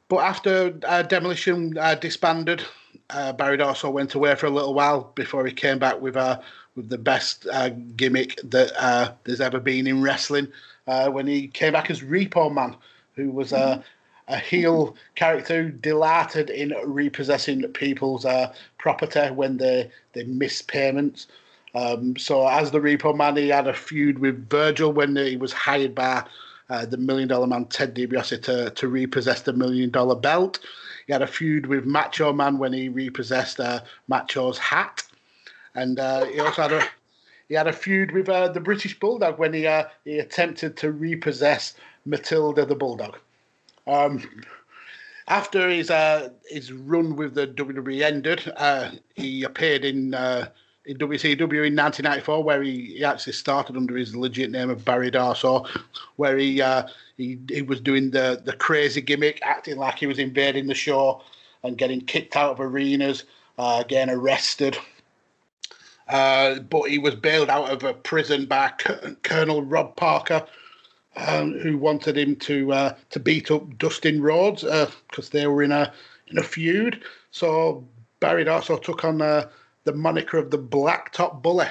But 0.09 0.17
after 0.17 0.77
uh, 0.87 1.03
Demolition 1.03 1.77
uh, 1.77 1.95
disbanded, 1.95 2.63
uh, 3.11 3.33
Barry 3.33 3.57
Darsow 3.57 3.91
went 3.91 4.13
away 4.15 4.35
for 4.35 4.47
a 4.47 4.49
little 4.49 4.73
while 4.73 5.11
before 5.15 5.45
he 5.45 5.53
came 5.53 5.79
back 5.79 6.01
with 6.01 6.17
uh, 6.17 6.41
with 6.75 6.89
the 6.89 6.97
best 6.97 7.47
uh, 7.51 7.69
gimmick 7.95 8.39
that 8.43 8.71
uh, 8.77 9.11
there's 9.23 9.41
ever 9.41 9.59
been 9.59 9.87
in 9.87 10.01
wrestling. 10.01 10.47
Uh, 10.87 11.09
when 11.09 11.27
he 11.27 11.47
came 11.47 11.73
back 11.73 11.89
as 11.89 12.01
Repo 12.01 12.53
Man, 12.53 12.75
who 13.15 13.29
was 13.29 13.53
uh, 13.53 13.81
a 14.27 14.37
heel 14.37 14.95
character 15.15 15.63
who 15.63 15.69
delighted 15.71 16.49
in 16.49 16.73
repossessing 16.85 17.63
people's 17.73 18.25
uh, 18.25 18.53
property 18.77 19.29
when 19.31 19.57
they 19.57 19.89
they 20.13 20.23
missed 20.23 20.67
payments. 20.67 21.27
Um, 21.73 22.17
so 22.17 22.47
as 22.47 22.71
the 22.71 22.79
Repo 22.79 23.15
Man, 23.15 23.37
he 23.37 23.49
had 23.49 23.67
a 23.67 23.73
feud 23.73 24.19
with 24.19 24.49
Virgil 24.49 24.91
when 24.91 25.15
he 25.15 25.37
was 25.37 25.53
hired 25.53 25.95
by 25.95 26.23
uh, 26.69 26.85
the 26.85 26.97
Million 26.97 27.27
Dollar 27.27 27.47
Man 27.47 27.65
Ted 27.65 27.95
DiBiase 27.95 28.41
to 28.43 28.69
to 28.71 28.87
repossess 28.87 29.41
the 29.41 29.53
Million 29.53 29.89
Dollar 29.89 30.15
Belt. 30.15 30.59
He 31.07 31.13
had 31.13 31.21
a 31.21 31.27
feud 31.27 31.65
with 31.65 31.85
Macho 31.85 32.33
Man 32.33 32.57
when 32.57 32.73
he 32.73 32.89
repossessed 32.89 33.59
uh, 33.59 33.81
Macho's 34.07 34.57
hat, 34.57 35.03
and 35.75 35.99
uh, 35.99 36.25
he 36.25 36.39
also 36.39 36.61
had 36.63 36.73
a 36.73 36.83
he 37.47 37.55
had 37.55 37.67
a 37.67 37.73
feud 37.73 38.11
with 38.11 38.29
uh, 38.29 38.47
the 38.47 38.61
British 38.61 38.99
Bulldog 38.99 39.37
when 39.37 39.53
he 39.53 39.67
uh, 39.67 39.85
he 40.05 40.19
attempted 40.19 40.77
to 40.77 40.91
repossess 40.91 41.73
Matilda 42.05 42.65
the 42.65 42.75
Bulldog. 42.75 43.17
Um, 43.87 44.23
after 45.27 45.69
his 45.69 45.89
uh, 45.89 46.29
his 46.47 46.71
run 46.71 47.15
with 47.15 47.33
the 47.35 47.47
WWE 47.47 48.01
ended, 48.01 48.51
uh, 48.55 48.91
he 49.15 49.43
appeared 49.43 49.83
in 49.83 50.13
in 50.85 50.97
WCW 50.97 51.67
in 51.67 51.75
1994, 51.75 52.43
where 52.43 52.63
he, 52.63 52.95
he 52.97 53.03
actually 53.03 53.33
started 53.33 53.77
under 53.77 53.95
his 53.95 54.15
legit 54.15 54.51
name 54.51 54.69
of 54.69 54.83
Barry 54.83 55.11
Darsow, 55.11 55.67
where 56.15 56.37
he 56.37 56.61
uh, 56.61 56.87
he 57.17 57.39
he 57.49 57.61
was 57.61 57.79
doing 57.79 58.11
the 58.11 58.41
the 58.43 58.53
crazy 58.53 59.01
gimmick, 59.01 59.39
acting 59.43 59.77
like 59.77 59.99
he 59.99 60.07
was 60.07 60.19
invading 60.19 60.67
the 60.67 60.73
show 60.73 61.21
and 61.63 61.77
getting 61.77 62.01
kicked 62.01 62.35
out 62.35 62.51
of 62.51 62.59
arenas, 62.59 63.23
uh, 63.57 63.83
getting 63.83 64.13
arrested. 64.13 64.77
Uh, 66.07 66.59
but 66.59 66.89
he 66.89 66.97
was 66.97 67.15
bailed 67.15 67.49
out 67.49 67.69
of 67.69 67.83
a 67.83 67.93
prison 67.93 68.45
by 68.45 68.69
Colonel 69.23 69.61
Rob 69.63 69.95
Parker, 69.95 70.45
um, 71.15 71.57
who 71.59 71.77
wanted 71.77 72.17
him 72.17 72.35
to 72.37 72.73
uh, 72.73 72.95
to 73.11 73.19
beat 73.19 73.51
up 73.51 73.77
Dustin 73.77 74.21
Rhodes 74.21 74.63
because 74.63 75.27
uh, 75.27 75.31
they 75.31 75.47
were 75.47 75.63
in 75.63 75.71
a 75.71 75.93
in 76.27 76.39
a 76.39 76.43
feud. 76.43 77.03
So 77.29 77.87
Barry 78.19 78.43
Darsow 78.43 78.81
took 78.81 79.05
on 79.05 79.21
uh, 79.21 79.47
the 79.83 79.93
moniker 79.93 80.37
of 80.37 80.51
the 80.51 80.57
Blacktop 80.57 81.41
Bully, 81.41 81.67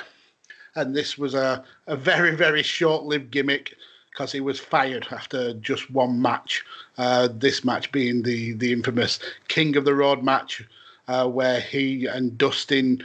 and 0.74 0.94
this 0.94 1.18
was 1.18 1.34
a 1.34 1.64
a 1.86 1.96
very 1.96 2.34
very 2.34 2.62
short 2.62 3.04
lived 3.04 3.30
gimmick 3.30 3.74
because 4.10 4.32
he 4.32 4.40
was 4.40 4.58
fired 4.58 5.06
after 5.10 5.54
just 5.54 5.90
one 5.90 6.20
match. 6.20 6.64
Uh, 6.98 7.28
this 7.32 7.64
match 7.64 7.90
being 7.92 8.22
the 8.22 8.52
the 8.52 8.72
infamous 8.72 9.18
King 9.48 9.76
of 9.76 9.84
the 9.84 9.94
Road 9.94 10.22
match, 10.22 10.62
uh, 11.08 11.26
where 11.28 11.60
he 11.60 12.06
and 12.06 12.36
Dustin 12.36 13.02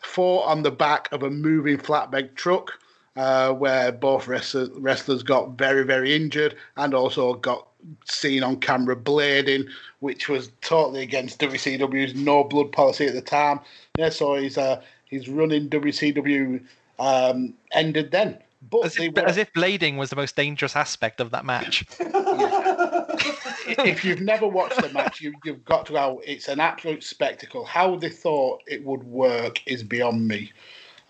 fought 0.00 0.46
on 0.46 0.62
the 0.62 0.70
back 0.70 1.10
of 1.12 1.22
a 1.22 1.30
moving 1.30 1.78
flatbed 1.78 2.34
truck 2.34 2.72
uh, 3.16 3.52
where 3.52 3.92
both 3.92 4.26
wrestlers, 4.26 4.70
wrestlers 4.70 5.22
got 5.22 5.56
very, 5.56 5.84
very 5.84 6.14
injured 6.14 6.56
and 6.76 6.94
also 6.94 7.34
got 7.34 7.68
seen 8.04 8.42
on 8.42 8.60
camera 8.60 8.96
blading, 8.96 9.66
which 10.00 10.28
was 10.28 10.50
totally 10.60 11.02
against 11.02 11.40
WCW's 11.40 12.14
no 12.14 12.44
blood 12.44 12.72
policy 12.72 13.06
at 13.06 13.14
the 13.14 13.22
time. 13.22 13.60
Yeah, 13.98 14.10
so 14.10 14.36
he's 14.36 14.58
uh, 14.58 14.82
he's 15.06 15.28
running 15.28 15.68
WCW 15.68 16.62
um, 16.98 17.54
ended 17.72 18.10
then. 18.10 18.38
But 18.70 18.86
as 18.86 18.98
if, 18.98 19.14
were, 19.14 19.26
as 19.26 19.36
if 19.36 19.52
blading 19.52 19.96
was 19.96 20.10
the 20.10 20.16
most 20.16 20.36
dangerous 20.36 20.74
aspect 20.74 21.20
of 21.20 21.30
that 21.32 21.44
match. 21.44 21.84
if 22.00 24.04
you've 24.04 24.22
never 24.22 24.48
watched 24.48 24.80
the 24.80 24.88
match, 24.88 25.20
you, 25.20 25.34
have 25.44 25.64
got 25.64 25.86
to 25.86 25.92
go. 25.92 26.22
It's 26.24 26.48
an 26.48 26.60
absolute 26.60 27.04
spectacle. 27.04 27.64
How 27.64 27.96
they 27.96 28.08
thought 28.08 28.62
it 28.66 28.84
would 28.84 29.04
work 29.04 29.60
is 29.66 29.82
beyond 29.82 30.26
me. 30.26 30.52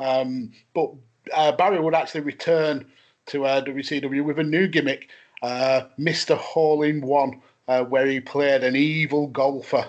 Um, 0.00 0.52
but 0.74 0.90
uh, 1.32 1.52
Barry 1.52 1.80
would 1.80 1.94
actually 1.94 2.22
return 2.22 2.84
to 3.26 3.46
uh, 3.46 3.64
WCW 3.64 4.24
with 4.24 4.38
a 4.38 4.44
new 4.44 4.66
gimmick, 4.66 5.08
uh, 5.44 5.88
Mr. 5.98 6.36
Hole 6.38 6.82
in 6.82 7.02
One, 7.02 7.42
uh, 7.68 7.84
where 7.84 8.06
he 8.06 8.18
played 8.18 8.64
an 8.64 8.74
evil 8.74 9.26
golfer. 9.26 9.86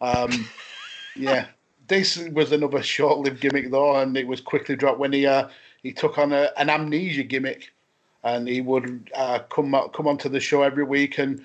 Um, 0.00 0.48
yeah, 1.16 1.48
this 1.88 2.16
was 2.32 2.52
another 2.52 2.82
short-lived 2.82 3.38
gimmick 3.38 3.70
though, 3.70 3.96
and 3.96 4.16
it 4.16 4.26
was 4.26 4.40
quickly 4.40 4.76
dropped 4.76 4.98
when 4.98 5.12
he 5.12 5.26
uh, 5.26 5.48
he 5.82 5.92
took 5.92 6.16
on 6.16 6.32
a, 6.32 6.50
an 6.56 6.70
amnesia 6.70 7.22
gimmick, 7.22 7.70
and 8.24 8.48
he 8.48 8.62
would 8.62 9.10
uh, 9.14 9.40
come 9.50 9.76
come 9.92 10.08
onto 10.08 10.30
the 10.30 10.40
show 10.40 10.62
every 10.62 10.84
week 10.84 11.18
and 11.18 11.42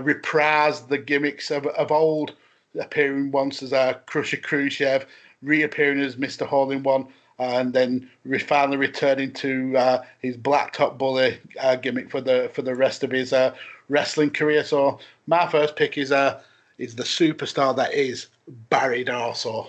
reprise 0.00 0.80
the 0.80 0.98
gimmicks 0.98 1.50
of, 1.50 1.66
of 1.66 1.92
old, 1.92 2.32
appearing 2.78 3.30
once 3.30 3.62
as 3.62 3.72
a 3.72 4.00
Crusher 4.06 4.38
Khrushchev, 4.38 5.04
reappearing 5.42 6.00
as 6.00 6.16
Mr. 6.16 6.46
Hole 6.46 6.70
in 6.70 6.82
One 6.82 7.08
and 7.40 7.72
then 7.72 8.08
finally 8.46 8.76
returning 8.76 9.32
to 9.32 9.76
uh, 9.76 10.04
his 10.20 10.36
blacktop 10.36 10.98
bully 10.98 11.38
uh, 11.58 11.74
gimmick 11.74 12.10
for 12.10 12.20
the 12.20 12.50
for 12.52 12.62
the 12.62 12.74
rest 12.74 13.02
of 13.02 13.10
his 13.10 13.32
uh, 13.32 13.54
wrestling 13.88 14.30
career. 14.30 14.62
So 14.62 15.00
my 15.26 15.48
first 15.48 15.74
pick 15.74 15.96
is 15.96 16.12
uh, 16.12 16.42
is 16.78 16.94
the 16.94 17.02
superstar 17.02 17.74
that 17.76 17.94
is 17.94 18.26
Barry 18.68 19.04
Darsow. 19.04 19.68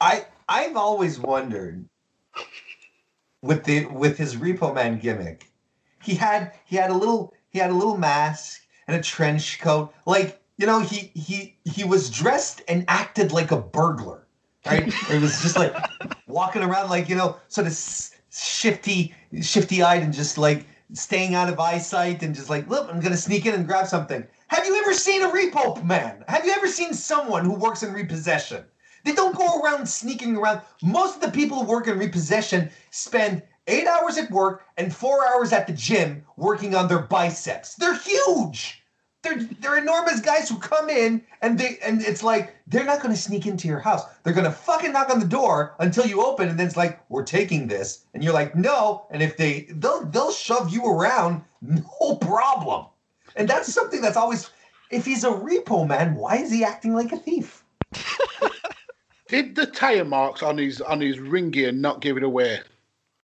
I 0.00 0.26
I've 0.48 0.76
always 0.76 1.18
wondered 1.18 1.84
with 3.42 3.64
the 3.64 3.86
with 3.86 4.16
his 4.16 4.36
Repo 4.36 4.74
Man 4.74 4.98
gimmick. 4.98 5.50
He 6.02 6.14
had 6.14 6.52
he 6.64 6.76
had 6.76 6.90
a 6.90 6.94
little 6.94 7.34
he 7.50 7.58
had 7.58 7.70
a 7.70 7.74
little 7.74 7.96
mask 7.96 8.62
and 8.88 8.96
a 8.96 9.02
trench 9.02 9.60
coat. 9.60 9.94
Like, 10.06 10.40
you 10.56 10.66
know, 10.66 10.80
he 10.80 11.10
he 11.14 11.56
he 11.64 11.84
was 11.84 12.10
dressed 12.10 12.62
and 12.68 12.84
acted 12.88 13.32
like 13.32 13.50
a 13.50 13.60
burglar. 13.60 14.26
Right? 14.66 14.86
it 15.10 15.20
was 15.20 15.40
just 15.42 15.56
like 15.58 15.74
walking 16.26 16.62
around 16.62 16.90
like, 16.90 17.08
you 17.08 17.16
know, 17.16 17.36
sort 17.48 17.66
of 17.66 17.78
shifty 18.30 19.14
shifty 19.40 19.82
eyed 19.82 20.02
and 20.02 20.12
just 20.12 20.38
like 20.38 20.66
staying 20.92 21.34
out 21.34 21.48
of 21.48 21.58
eyesight 21.58 22.22
and 22.22 22.34
just 22.34 22.50
like, 22.50 22.68
look, 22.68 22.88
I'm 22.90 23.00
gonna 23.00 23.16
sneak 23.16 23.46
in 23.46 23.54
and 23.54 23.66
grab 23.66 23.86
something. 23.86 24.26
Have 24.48 24.66
you 24.66 24.74
ever 24.76 24.94
seen 24.94 25.22
a 25.22 25.28
repo 25.28 25.82
man? 25.84 26.24
Have 26.28 26.44
you 26.44 26.52
ever 26.52 26.68
seen 26.68 26.94
someone 26.94 27.44
who 27.44 27.54
works 27.54 27.82
in 27.82 27.92
repossession? 27.92 28.64
They 29.04 29.12
don't 29.12 29.36
go 29.36 29.60
around 29.60 29.86
sneaking 29.88 30.36
around. 30.36 30.62
Most 30.82 31.16
of 31.16 31.20
the 31.20 31.30
people 31.30 31.58
who 31.58 31.66
work 31.70 31.86
in 31.88 31.98
repossession 31.98 32.70
spend 32.90 33.42
eight 33.66 33.86
hours 33.86 34.18
at 34.18 34.30
work 34.30 34.64
and 34.76 34.94
four 34.94 35.26
hours 35.28 35.52
at 35.52 35.66
the 35.66 35.72
gym 35.72 36.24
working 36.36 36.74
on 36.74 36.88
their 36.88 37.00
biceps. 37.00 37.74
They're 37.74 37.96
huge. 37.98 38.82
they're 39.22 39.42
they're 39.60 39.78
enormous 39.78 40.20
guys 40.20 40.48
who 40.48 40.58
come 40.58 40.88
in 40.90 41.22
and 41.42 41.58
they 41.58 41.78
and 41.82 42.02
it's 42.02 42.22
like 42.22 42.54
they're 42.66 42.84
not 42.84 43.02
going 43.02 43.14
to 43.14 43.20
sneak 43.20 43.46
into 43.46 43.66
your 43.68 43.80
house. 43.80 44.02
They're 44.22 44.34
going 44.34 44.44
to 44.44 44.52
fucking 44.52 44.92
knock 44.92 45.10
on 45.10 45.18
the 45.18 45.26
door 45.26 45.74
until 45.80 46.06
you 46.06 46.24
open, 46.24 46.48
and 46.48 46.58
then 46.58 46.66
it's 46.66 46.76
like 46.76 47.00
we're 47.08 47.24
taking 47.24 47.66
this, 47.66 48.04
and 48.14 48.22
you're 48.22 48.34
like 48.34 48.54
no. 48.54 49.06
And 49.10 49.22
if 49.22 49.36
they 49.36 49.66
they'll 49.70 50.04
they'll 50.06 50.32
shove 50.32 50.72
you 50.72 50.84
around, 50.86 51.42
no 51.62 52.16
problem. 52.16 52.86
And 53.36 53.48
that's 53.48 53.72
something 53.72 54.00
that's 54.00 54.16
always 54.16 54.50
if 54.90 55.04
he's 55.04 55.24
a 55.24 55.30
repo 55.30 55.86
man, 55.88 56.14
why 56.14 56.36
is 56.36 56.50
he 56.52 56.62
acting 56.64 56.94
like 56.94 57.12
a 57.12 57.16
thief? 57.18 57.64
Did 59.34 59.56
the 59.56 59.66
tire 59.66 60.04
marks 60.04 60.44
on 60.44 60.58
his 60.58 60.80
on 60.80 61.00
his 61.00 61.18
ring 61.18 61.50
gear 61.50 61.72
not 61.72 62.00
give 62.00 62.16
it 62.16 62.22
away? 62.22 62.60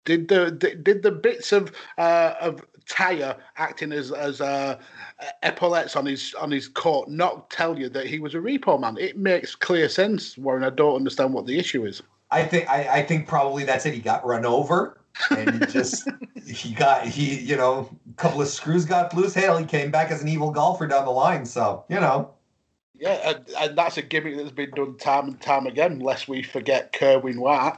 Did 0.06 0.30
the 0.30 0.50
did, 0.50 1.04
the 1.04 1.12
bits 1.12 1.52
of 1.52 1.74
uh, 1.98 2.36
of 2.40 2.64
tire 2.88 3.36
acting 3.58 3.92
as 3.92 4.14
as 4.14 4.40
uh, 4.40 4.80
epaulettes 5.44 5.98
on 5.98 6.06
his 6.06 6.34
on 6.36 6.52
his 6.52 6.70
coat 6.70 7.10
not 7.10 7.50
tell 7.50 7.78
you 7.78 7.90
that 7.90 8.06
he 8.06 8.20
was 8.20 8.34
a 8.34 8.38
repo 8.38 8.80
man? 8.80 8.96
It 8.98 9.18
makes 9.18 9.56
clear 9.56 9.90
sense, 9.90 10.38
Warren. 10.38 10.64
I 10.64 10.70
don't 10.70 10.96
understand 10.96 11.34
what 11.34 11.46
the 11.46 11.60
issue 11.60 11.86
is. 11.86 12.02
I 12.32 12.44
think 12.44 12.70
I, 12.70 13.00
I 13.00 13.04
think 13.04 13.28
probably 13.28 13.66
that's 13.66 13.86
it. 13.86 13.94
He 13.94 14.00
got 14.00 14.26
run 14.26 14.46
over 14.46 15.02
and 15.32 15.52
he 15.54 15.66
just 15.66 16.08
he 16.46 16.74
got 16.74 17.06
he 17.06 17.42
you 17.42 17.58
know 17.58 17.90
a 18.10 18.14
couple 18.14 18.42
of 18.42 18.48
screws 18.48 18.86
got 18.86 19.14
loose. 19.14 19.34
Hell, 19.34 19.58
he 19.58 19.66
came 19.66 19.92
back 19.92 20.12
as 20.12 20.22
an 20.22 20.30
evil 20.30 20.52
golfer 20.52 20.88
down 20.88 21.04
the 21.04 21.12
line. 21.12 21.46
So 21.46 21.84
you 21.90 22.00
know. 22.00 22.36
Yeah, 23.00 23.30
and, 23.30 23.50
and 23.58 23.78
that's 23.78 23.98
a 23.98 24.02
gimmick 24.02 24.38
that's 24.38 24.52
been 24.52 24.72
done 24.72 24.98
time 24.98 25.30
and 25.30 25.42
time 25.42 25.68
again, 25.68 26.00
lest 26.00 26.28
we 26.28 26.44
forget 26.44 26.92
Kerwin 26.92 27.40
White. 27.40 27.78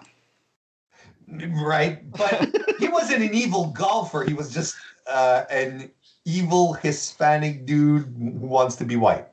Right, 1.27 2.09
but 2.11 2.49
he 2.79 2.87
wasn't 2.87 3.23
an 3.23 3.33
evil 3.33 3.67
golfer. 3.67 4.23
He 4.23 4.33
was 4.33 4.53
just 4.53 4.75
uh, 5.07 5.43
an 5.49 5.91
evil 6.25 6.73
Hispanic 6.73 7.65
dude 7.65 8.13
who 8.17 8.47
wants 8.47 8.75
to 8.77 8.85
be 8.85 8.95
white. 8.95 9.27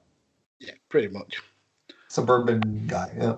Yeah, 0.61 0.73
pretty 0.89 1.09
much. 1.09 1.39
Suburban 2.09 2.87
guy. 2.87 3.11
Yeah. 3.17 3.37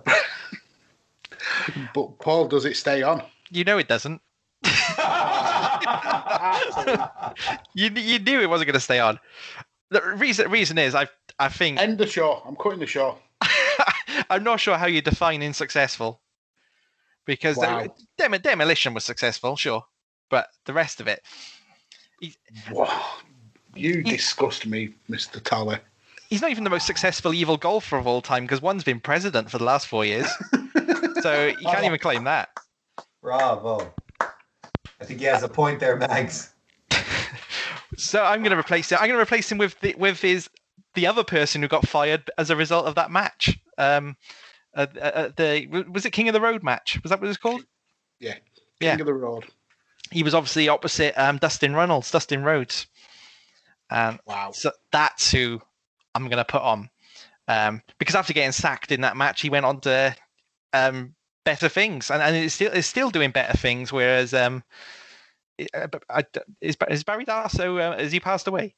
But 1.95 2.19
Paul, 2.19 2.49
does 2.49 2.65
it 2.65 2.77
stay 2.77 3.03
on? 3.03 3.23
You 3.51 3.65
know 3.65 3.79
it 3.79 3.89
doesn't. 3.89 4.21
you 7.75 7.91
you 7.91 8.19
knew 8.19 8.41
it 8.41 8.49
wasn't 8.49 8.67
going 8.67 8.75
to 8.75 8.81
stay 8.81 9.01
on. 9.01 9.19
The 9.91 10.01
reason 10.17 10.51
reason 10.51 10.79
is 10.79 10.95
I 10.95 11.09
I 11.41 11.49
think 11.49 11.79
End 11.81 11.97
the 11.99 12.07
show. 12.07 12.43
I'm 12.47 12.55
cutting 12.55 12.79
the 12.81 12.87
show. 12.87 13.17
I'm 14.31 14.45
not 14.45 14.61
sure 14.61 14.77
how 14.77 14.87
you 14.87 15.01
define 15.01 15.43
unsuccessful 15.43 16.21
because 17.25 17.57
Wow. 17.57 17.83
the, 17.83 17.91
Dem- 18.29 18.41
demolition 18.43 18.93
was 18.95 19.05
successful, 19.05 19.57
sure, 19.57 19.83
but 20.29 20.49
the 20.67 20.73
rest 20.75 21.01
of 21.01 21.09
it, 21.09 21.23
Wow. 22.71 23.03
You 23.75 24.03
disgust 24.03 24.67
me, 24.67 24.91
Mr. 25.09 25.43
Tally. 25.43 25.79
he's 26.29 26.43
not 26.43 26.51
even 26.51 26.65
the 26.65 26.71
most 26.71 26.87
successful 26.87 27.33
evil 27.33 27.57
golfer 27.57 27.97
of 27.97 28.07
all 28.07 28.21
time 28.21 28.45
because 28.45 28.61
one's 28.61 28.85
been 28.85 29.01
president 29.01 29.51
for 29.51 29.57
the 29.59 29.65
last 29.65 29.87
four 29.87 30.05
years, 30.05 30.27
so 31.23 31.47
you 31.47 31.67
can't 31.71 31.85
even 31.85 31.99
claim 31.99 32.25
that. 32.25 32.51
Bravo. 33.23 33.93
I 35.01 35.05
think 35.05 35.21
he 35.21 35.27
has 35.27 35.43
a 35.43 35.49
point 35.49 35.81
there, 35.81 35.97
Mags. 35.97 36.53
So 37.97 38.25
I'm 38.25 38.41
going 38.41 38.53
to 38.53 38.59
replace 38.59 38.91
it. 38.93 38.95
I'm 39.01 39.09
going 39.09 39.19
to 39.19 39.23
replace 39.23 39.51
him 39.51 39.59
with 39.59 39.79
the, 39.81 39.95
with 39.99 40.23
his 40.23 40.49
the 40.95 41.07
other 41.07 41.25
person 41.25 41.63
who 41.63 41.69
got 41.69 41.87
fired 41.87 42.31
as 42.39 42.51
a 42.51 42.57
result 42.57 42.87
of 42.87 42.95
that 42.97 43.11
match. 43.11 43.59
Um, 43.79 44.17
uh, 44.75 44.87
uh, 45.01 45.31
the 45.37 45.85
was 45.91 46.05
it 46.07 46.11
King 46.13 46.29
of 46.29 46.33
the 46.33 46.41
Road 46.41 46.63
match? 46.63 46.99
Was 47.03 47.11
that 47.11 47.21
what 47.21 47.27
it 47.27 47.29
was 47.29 47.37
called? 47.37 47.65
Yeah. 48.19 48.35
King 48.35 48.43
Yeah. 48.81 48.95
of 49.01 49.07
the 49.07 49.15
road. 49.15 49.47
He 50.11 50.23
was 50.23 50.35
obviously 50.35 50.69
opposite 50.69 51.15
um, 51.21 51.39
Dustin 51.39 51.75
Reynolds, 51.75 52.11
Dustin 52.11 52.43
Rhodes, 52.43 52.87
and 53.91 54.19
Wow. 54.27 54.51
so 54.53 54.73
that's 54.93 55.31
who 55.31 55.61
I'm 56.15 56.25
going 56.29 56.39
to 56.39 56.45
put 56.45 56.63
on. 56.63 56.91
Um, 57.49 57.83
because 57.99 58.15
after 58.15 58.33
getting 58.33 58.53
sacked 58.53 58.93
in 58.93 59.01
that 59.03 59.17
match, 59.17 59.41
he 59.41 59.51
went 59.51 59.67
on 59.67 59.81
to 59.83 60.15
um, 60.73 61.15
better 61.45 61.69
things, 61.69 62.11
and, 62.11 62.23
and 62.23 62.37
is 62.37 62.55
still 62.55 62.73
is 62.73 62.87
still 62.87 63.11
doing 63.11 63.31
better 63.31 63.57
things. 63.57 63.93
Whereas, 63.93 64.35
um, 64.35 64.63
uh, 65.75 65.87
I, 66.09 66.25
is, 66.61 66.77
is 66.89 67.05
Barry 67.05 67.25
Darsow 67.25 67.81
uh, 67.81 67.99
has 67.99 68.13
he 68.13 68.21
passed 68.21 68.47
away? 68.47 68.75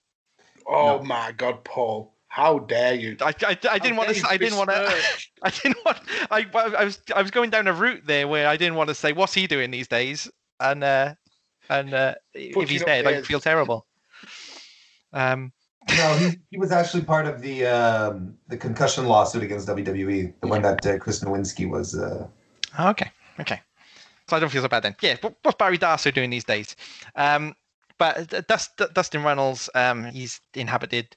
Oh 0.67 0.99
No. 0.99 1.03
my 1.05 1.33
God, 1.33 1.65
Paul! 1.65 2.15
How 2.29 2.61
dare 2.61 2.95
you? 2.95 3.17
I, 3.21 3.35
I, 3.47 3.59
I 3.71 3.79
didn't 3.79 3.97
want 3.97 4.15
to. 4.15 4.27
I 4.29 4.37
didn't 4.37 4.57
want 4.59 4.71
to. 4.71 5.03
I 5.43 5.51
didn't 5.51 5.85
want. 5.85 5.99
I, 6.31 6.47
I 6.79 6.85
was 6.85 7.01
I 7.15 7.21
was 7.23 7.31
going 7.31 7.51
down 7.51 7.67
a 7.69 7.73
route 7.73 8.03
there 8.07 8.27
where 8.29 8.49
I 8.49 8.57
didn't 8.57 8.77
want 8.77 8.89
to 8.89 8.95
say 8.95 9.13
what's 9.13 9.35
he 9.35 9.47
doing 9.47 9.71
these 9.71 9.89
days, 9.89 10.31
and 10.61 10.83
uh, 10.83 11.15
and 11.69 11.93
uh, 11.93 12.15
if 12.35 12.69
he's 12.71 12.81
up 12.83 12.87
dead, 12.87 13.07
I 13.07 13.15
his- 13.15 13.27
feel 13.27 13.41
terrible. 13.41 13.87
Um, 15.13 15.53
No, 15.97 16.15
he, 16.15 16.39
he 16.51 16.59
was 16.59 16.71
actually 16.73 17.03
part 17.03 17.27
of 17.27 17.43
the 17.43 17.67
um, 17.67 18.35
the 18.49 18.57
concussion 18.57 19.07
lawsuit 19.07 19.43
against 19.43 19.69
WWE, 19.69 20.33
the 20.41 20.47
one 20.47 20.63
that 20.63 20.87
uh, 20.87 20.99
Chris 20.99 21.23
Nowinski 21.25 21.69
was. 21.69 21.95
Uh, 21.99 22.27
okay, 22.81 23.11
okay. 23.41 23.61
So 24.29 24.37
I 24.37 24.41
don't 24.41 24.49
feel 24.49 24.63
so 24.63 24.69
bad 24.69 24.85
then. 24.85 24.97
Yeah, 25.03 25.17
what, 25.21 25.35
what's 25.43 25.59
Barry 25.59 25.77
Darsow 25.77 26.15
doing 26.15 26.31
these 26.31 26.45
days? 26.45 26.77
Um, 27.17 27.55
but 28.03 28.35
uh, 28.35 28.43
Dust, 28.49 28.71
Dustin 28.95 29.23
Reynolds, 29.23 29.71
um, 29.77 30.07
he's 30.07 30.41
inhabited 30.55 31.15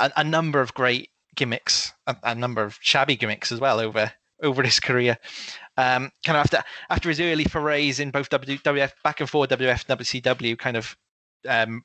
a, 0.00 0.10
a 0.16 0.24
number 0.24 0.60
of 0.60 0.74
great 0.74 1.10
gimmicks, 1.36 1.92
a, 2.08 2.16
a 2.24 2.34
number 2.34 2.64
of 2.64 2.76
shabby 2.80 3.14
gimmicks 3.14 3.52
as 3.52 3.60
well 3.60 3.78
over 3.78 4.10
over 4.42 4.64
his 4.64 4.80
career. 4.80 5.16
Um, 5.76 6.10
kind 6.24 6.36
of 6.36 6.44
after 6.44 6.64
after 6.90 7.08
his 7.08 7.20
early 7.20 7.44
forays 7.44 8.00
in 8.00 8.10
both 8.10 8.30
WWF 8.30 8.94
back 9.04 9.20
and 9.20 9.30
forth 9.30 9.50
WF 9.50 9.88
and 9.88 10.00
WCW, 10.00 10.58
kind 10.58 10.76
of 10.76 10.96
um, 11.48 11.84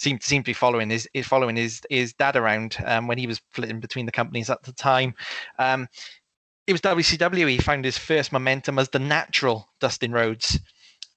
seemed 0.00 0.24
seemed 0.24 0.46
to 0.46 0.48
be 0.48 0.52
following 0.52 0.90
his, 0.90 1.08
his 1.14 1.24
following 1.24 1.54
his 1.54 1.80
his 1.88 2.12
dad 2.12 2.34
around 2.34 2.76
um, 2.84 3.06
when 3.06 3.18
he 3.18 3.28
was 3.28 3.40
flitting 3.50 3.78
between 3.78 4.06
the 4.06 4.10
companies 4.10 4.50
at 4.50 4.64
the 4.64 4.72
time. 4.72 5.14
Um, 5.60 5.86
it 6.66 6.72
was 6.72 6.80
WCW. 6.80 7.48
He 7.48 7.58
found 7.58 7.84
his 7.84 7.98
first 7.98 8.32
momentum 8.32 8.80
as 8.80 8.88
the 8.88 8.98
natural 8.98 9.68
Dustin 9.78 10.10
Rhodes, 10.10 10.58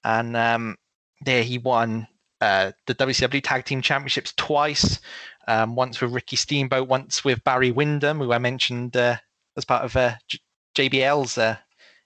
and 0.04 0.36
um, 0.36 0.76
there 1.24 1.42
he 1.42 1.58
won 1.58 2.06
uh, 2.40 2.72
the 2.86 2.94
WCW 2.94 3.42
Tag 3.42 3.64
Team 3.64 3.82
Championships 3.82 4.32
twice. 4.36 5.00
Um, 5.46 5.74
once 5.74 6.00
with 6.00 6.12
Ricky 6.12 6.36
Steamboat, 6.36 6.88
once 6.88 7.24
with 7.24 7.42
Barry 7.42 7.70
Windham, 7.70 8.18
who 8.18 8.32
I 8.32 8.38
mentioned 8.38 8.94
uh, 8.96 9.16
as 9.56 9.64
part 9.64 9.82
of 9.82 9.96
uh, 9.96 10.16
J- 10.28 10.40
JBL's 10.76 11.38
uh, 11.38 11.56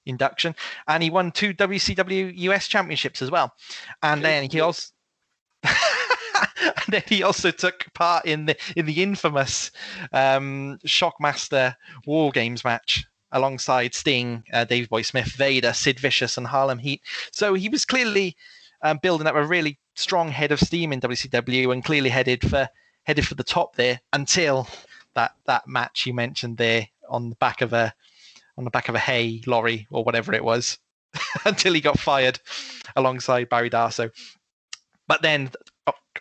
induction, 0.07 0.55
and 0.87 1.03
he 1.03 1.11
won 1.11 1.33
two 1.33 1.53
WCW 1.55 2.33
US 2.37 2.69
Championships 2.69 3.21
as 3.21 3.31
well. 3.31 3.53
And 4.03 4.25
then 4.25 4.49
he 4.51 4.61
also. 4.61 4.93
and 5.65 6.87
then 6.89 7.03
he 7.07 7.23
also 7.23 7.51
took 7.51 7.87
part 7.95 8.25
in 8.27 8.47
the 8.47 8.57
in 8.77 8.87
the 8.87 9.03
infamous 9.03 9.71
um, 10.13 10.79
Shockmaster 10.87 11.75
War 12.07 12.31
Games 12.31 12.65
match 12.65 13.05
alongside 13.33 13.95
Sting, 13.95 14.45
uh, 14.53 14.65
Davey 14.65 14.87
Boy 14.87 15.03
Smith, 15.03 15.33
Vader, 15.33 15.73
Sid 15.73 15.99
Vicious, 15.99 16.37
and 16.37 16.47
Harlem 16.47 16.79
Heat. 16.79 17.01
So 17.33 17.55
he 17.55 17.69
was 17.69 17.85
clearly 17.85 18.37
um, 18.83 18.99
building 19.03 19.27
up 19.27 19.35
a 19.35 19.45
really 19.45 19.79
strong 19.95 20.29
head 20.29 20.53
of 20.53 20.61
steam 20.61 20.93
in 20.93 21.01
WCW 21.01 21.73
and 21.73 21.85
clearly 21.85 22.11
headed 22.11 22.49
for 22.49 22.69
headed 23.05 23.27
for 23.27 23.35
the 23.35 23.45
top 23.45 23.77
there 23.77 24.01
until 24.13 24.69
that 25.15 25.33
that 25.47 25.67
match 25.67 26.07
you 26.07 26.15
mentioned 26.15 26.57
there 26.57 26.87
on 27.09 27.31
the 27.31 27.37
back 27.37 27.61
of 27.61 27.73
a 27.73 27.93
on 28.57 28.65
the 28.65 28.71
back 28.71 28.89
of 28.89 28.95
a 28.95 28.99
hay 28.99 29.43
lorry 29.47 29.87
or 29.91 30.05
whatever 30.05 30.35
it 30.35 30.45
was 30.45 30.79
until 31.45 31.75
he 31.75 31.81
got 31.81 31.99
fired 31.99 32.39
alongside 32.97 33.49
Barry 33.49 33.71
Darsow. 33.71 34.11
But 35.09 35.23
then 35.23 35.51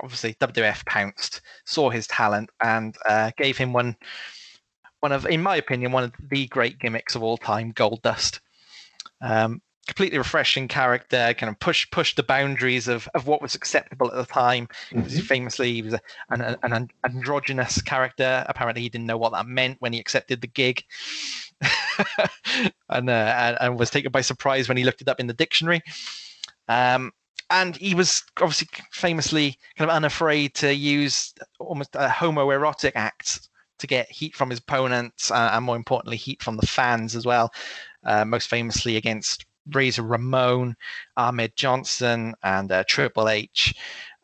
obviously 0.01 0.33
WWF 0.35 0.85
pounced, 0.85 1.41
saw 1.65 1.89
his 1.89 2.07
talent, 2.07 2.49
and 2.61 2.95
uh, 3.07 3.31
gave 3.37 3.57
him 3.57 3.73
one 3.73 3.95
one 5.01 5.11
of, 5.11 5.25
in 5.25 5.41
my 5.41 5.55
opinion, 5.55 5.91
one 5.91 6.03
of 6.03 6.13
the 6.29 6.45
great 6.47 6.77
gimmicks 6.77 7.15
of 7.15 7.23
all 7.23 7.37
time, 7.37 7.71
Gold 7.71 8.03
Dust. 8.03 8.39
Um, 9.19 9.61
completely 9.91 10.17
refreshing 10.17 10.69
character, 10.69 11.33
kind 11.37 11.49
of 11.49 11.59
push 11.59 11.89
push 11.91 12.15
the 12.15 12.23
boundaries 12.23 12.87
of, 12.87 13.09
of 13.13 13.27
what 13.27 13.41
was 13.41 13.55
acceptable 13.55 14.07
at 14.07 14.15
the 14.15 14.25
time. 14.25 14.69
Because 14.89 15.19
famously, 15.19 15.73
he 15.73 15.81
was 15.81 15.95
an, 16.29 16.41
an 16.41 16.57
an 16.63 16.89
androgynous 17.03 17.81
character. 17.81 18.45
Apparently, 18.47 18.81
he 18.81 18.87
didn't 18.87 19.07
know 19.07 19.17
what 19.17 19.33
that 19.33 19.47
meant 19.47 19.75
when 19.79 19.91
he 19.91 19.99
accepted 19.99 20.39
the 20.39 20.47
gig, 20.47 20.81
and, 22.89 23.09
uh, 23.09 23.33
and 23.37 23.57
and 23.59 23.77
was 23.77 23.89
taken 23.89 24.13
by 24.13 24.21
surprise 24.21 24.69
when 24.69 24.77
he 24.77 24.85
looked 24.85 25.01
it 25.01 25.09
up 25.09 25.19
in 25.19 25.27
the 25.27 25.33
dictionary. 25.33 25.81
Um, 26.69 27.11
and 27.49 27.75
he 27.75 27.93
was 27.93 28.23
obviously 28.39 28.69
famously 28.91 29.57
kind 29.77 29.89
of 29.89 29.95
unafraid 29.95 30.55
to 30.55 30.73
use 30.73 31.33
almost 31.59 31.97
uh, 31.97 32.09
homoerotic 32.09 32.93
acts 32.95 33.49
to 33.79 33.87
get 33.87 34.09
heat 34.09 34.35
from 34.37 34.49
his 34.49 34.59
opponents 34.59 35.31
uh, 35.31 35.49
and 35.51 35.65
more 35.65 35.75
importantly 35.75 36.15
heat 36.15 36.41
from 36.41 36.55
the 36.55 36.65
fans 36.65 37.13
as 37.13 37.25
well 37.25 37.51
uh, 38.05 38.23
most 38.23 38.47
famously 38.47 38.95
against 38.95 39.45
razor 39.73 40.03
ramon 40.03 40.75
ahmed 41.17 41.55
johnson 41.55 42.33
and 42.43 42.71
uh, 42.71 42.83
triple 42.87 43.29
h 43.29 43.75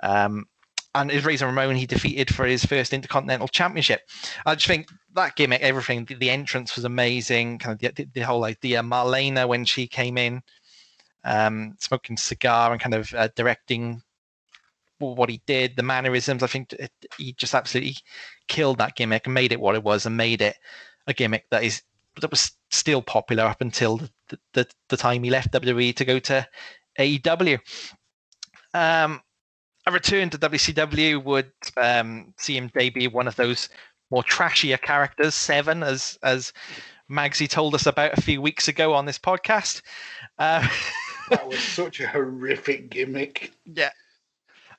um, 0.02 0.46
and 0.96 1.12
his 1.12 1.26
razor 1.26 1.46
ramon 1.46 1.76
he 1.76 1.86
defeated 1.86 2.34
for 2.34 2.46
his 2.46 2.66
first 2.66 2.94
intercontinental 2.94 3.48
championship 3.48 4.02
i 4.46 4.56
just 4.56 4.68
think 4.68 4.90
that 5.14 5.36
gimmick 5.36 5.62
everything 5.62 6.06
the, 6.06 6.16
the 6.16 6.30
entrance 6.30 6.76
was 6.76 6.86
amazing 6.86 7.58
kind 7.58 7.82
of 7.84 7.96
the, 7.96 8.08
the 8.14 8.22
whole 8.22 8.46
idea 8.46 8.82
marlena 8.82 9.48
when 9.48 9.66
she 9.66 9.88
came 9.88 10.18
in 10.18 10.42
um, 11.24 11.76
smoking 11.80 12.18
cigar 12.18 12.72
and 12.72 12.82
kind 12.82 12.94
of 12.94 13.14
uh, 13.14 13.28
directing 13.36 14.02
what 15.00 15.30
he 15.30 15.42
did, 15.46 15.76
the 15.76 15.84
mannerisms. 15.84 16.44
I 16.44 16.48
think 16.48 16.74
it, 16.74 16.92
he 17.18 17.34
just 17.34 17.54
absolutely 17.54 17.98
killed 18.48 18.80
that 18.80 18.96
gimmick 18.96 19.26
and 19.26 19.34
made 19.34 19.52
it 19.52 19.60
what 19.60 19.76
it 19.76 19.84
was, 19.84 20.06
and 20.06 20.18
made 20.18 20.42
it 20.42 20.56
a 21.06 21.14
gimmick 21.14 21.46
that 21.52 21.64
is 21.64 21.82
that 22.22 22.32
was 22.32 22.52
still 22.72 23.02
popular 23.02 23.44
up 23.44 23.62
until 23.62 23.98
the 23.98 24.40
the, 24.54 24.68
the 24.90 24.98
time 24.98 25.24
he 25.24 25.30
left 25.30 25.54
WWE 25.54 25.96
to 25.96 26.06
go 26.06 26.20
to 26.20 26.48
AEW. 27.00 27.60
Um, 28.74 29.22
a 29.86 29.92
return 29.92 30.30
to 30.30 30.38
WCW 30.38 31.24
would 31.24 31.52
um, 31.78 32.34
see 32.38 32.58
him 32.58 32.70
debut 32.74 33.10
one 33.10 33.28
of 33.28 33.36
those 33.36 33.70
more 34.12 34.24
trashier 34.24 34.80
characters, 34.82 35.36
Seven, 35.36 35.84
as 35.84 36.18
as 36.24 36.54
Magsy 37.10 37.48
told 37.48 37.74
us 37.74 37.86
about 37.86 38.18
a 38.18 38.22
few 38.22 38.42
weeks 38.42 38.68
ago 38.68 38.94
on 38.94 39.06
this 39.06 39.20
podcast. 39.20 39.82
Uh, 40.38 40.68
that 41.30 41.48
was 41.48 41.60
such 41.60 42.00
a 42.00 42.08
horrific 42.08 42.90
gimmick. 42.90 43.54
Yeah. 43.66 43.92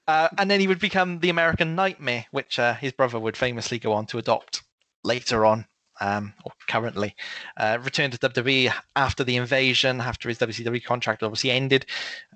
Uh, 0.07 0.29
and 0.39 0.51
then 0.51 0.61
he 0.61 0.67
would 0.67 0.79
become 0.79 1.21
the 1.21 1.29
American 1.29 1.75
Nightmare, 1.75 2.27
which 2.31 2.59
uh, 2.59 2.75
his 2.75 2.93
brother 2.93 3.19
would 3.19 3.37
famously 3.37 3.79
go 3.79 3.93
on 3.93 4.07
to 4.07 4.19
adopt 4.19 4.63
later 5.05 5.45
on, 5.45 5.67
um, 6.01 6.33
or 6.45 6.53
currently. 6.67 7.15
Uh, 7.57 7.79
returned 7.83 8.13
to 8.13 8.19
WWE 8.19 8.73
after 8.97 9.25
the 9.25 9.37
invasion, 9.37 10.01
after 10.01 10.29
his 10.29 10.39
WCW 10.39 10.85
contract 10.85 11.23
obviously 11.23 11.51
ended. 11.51 11.87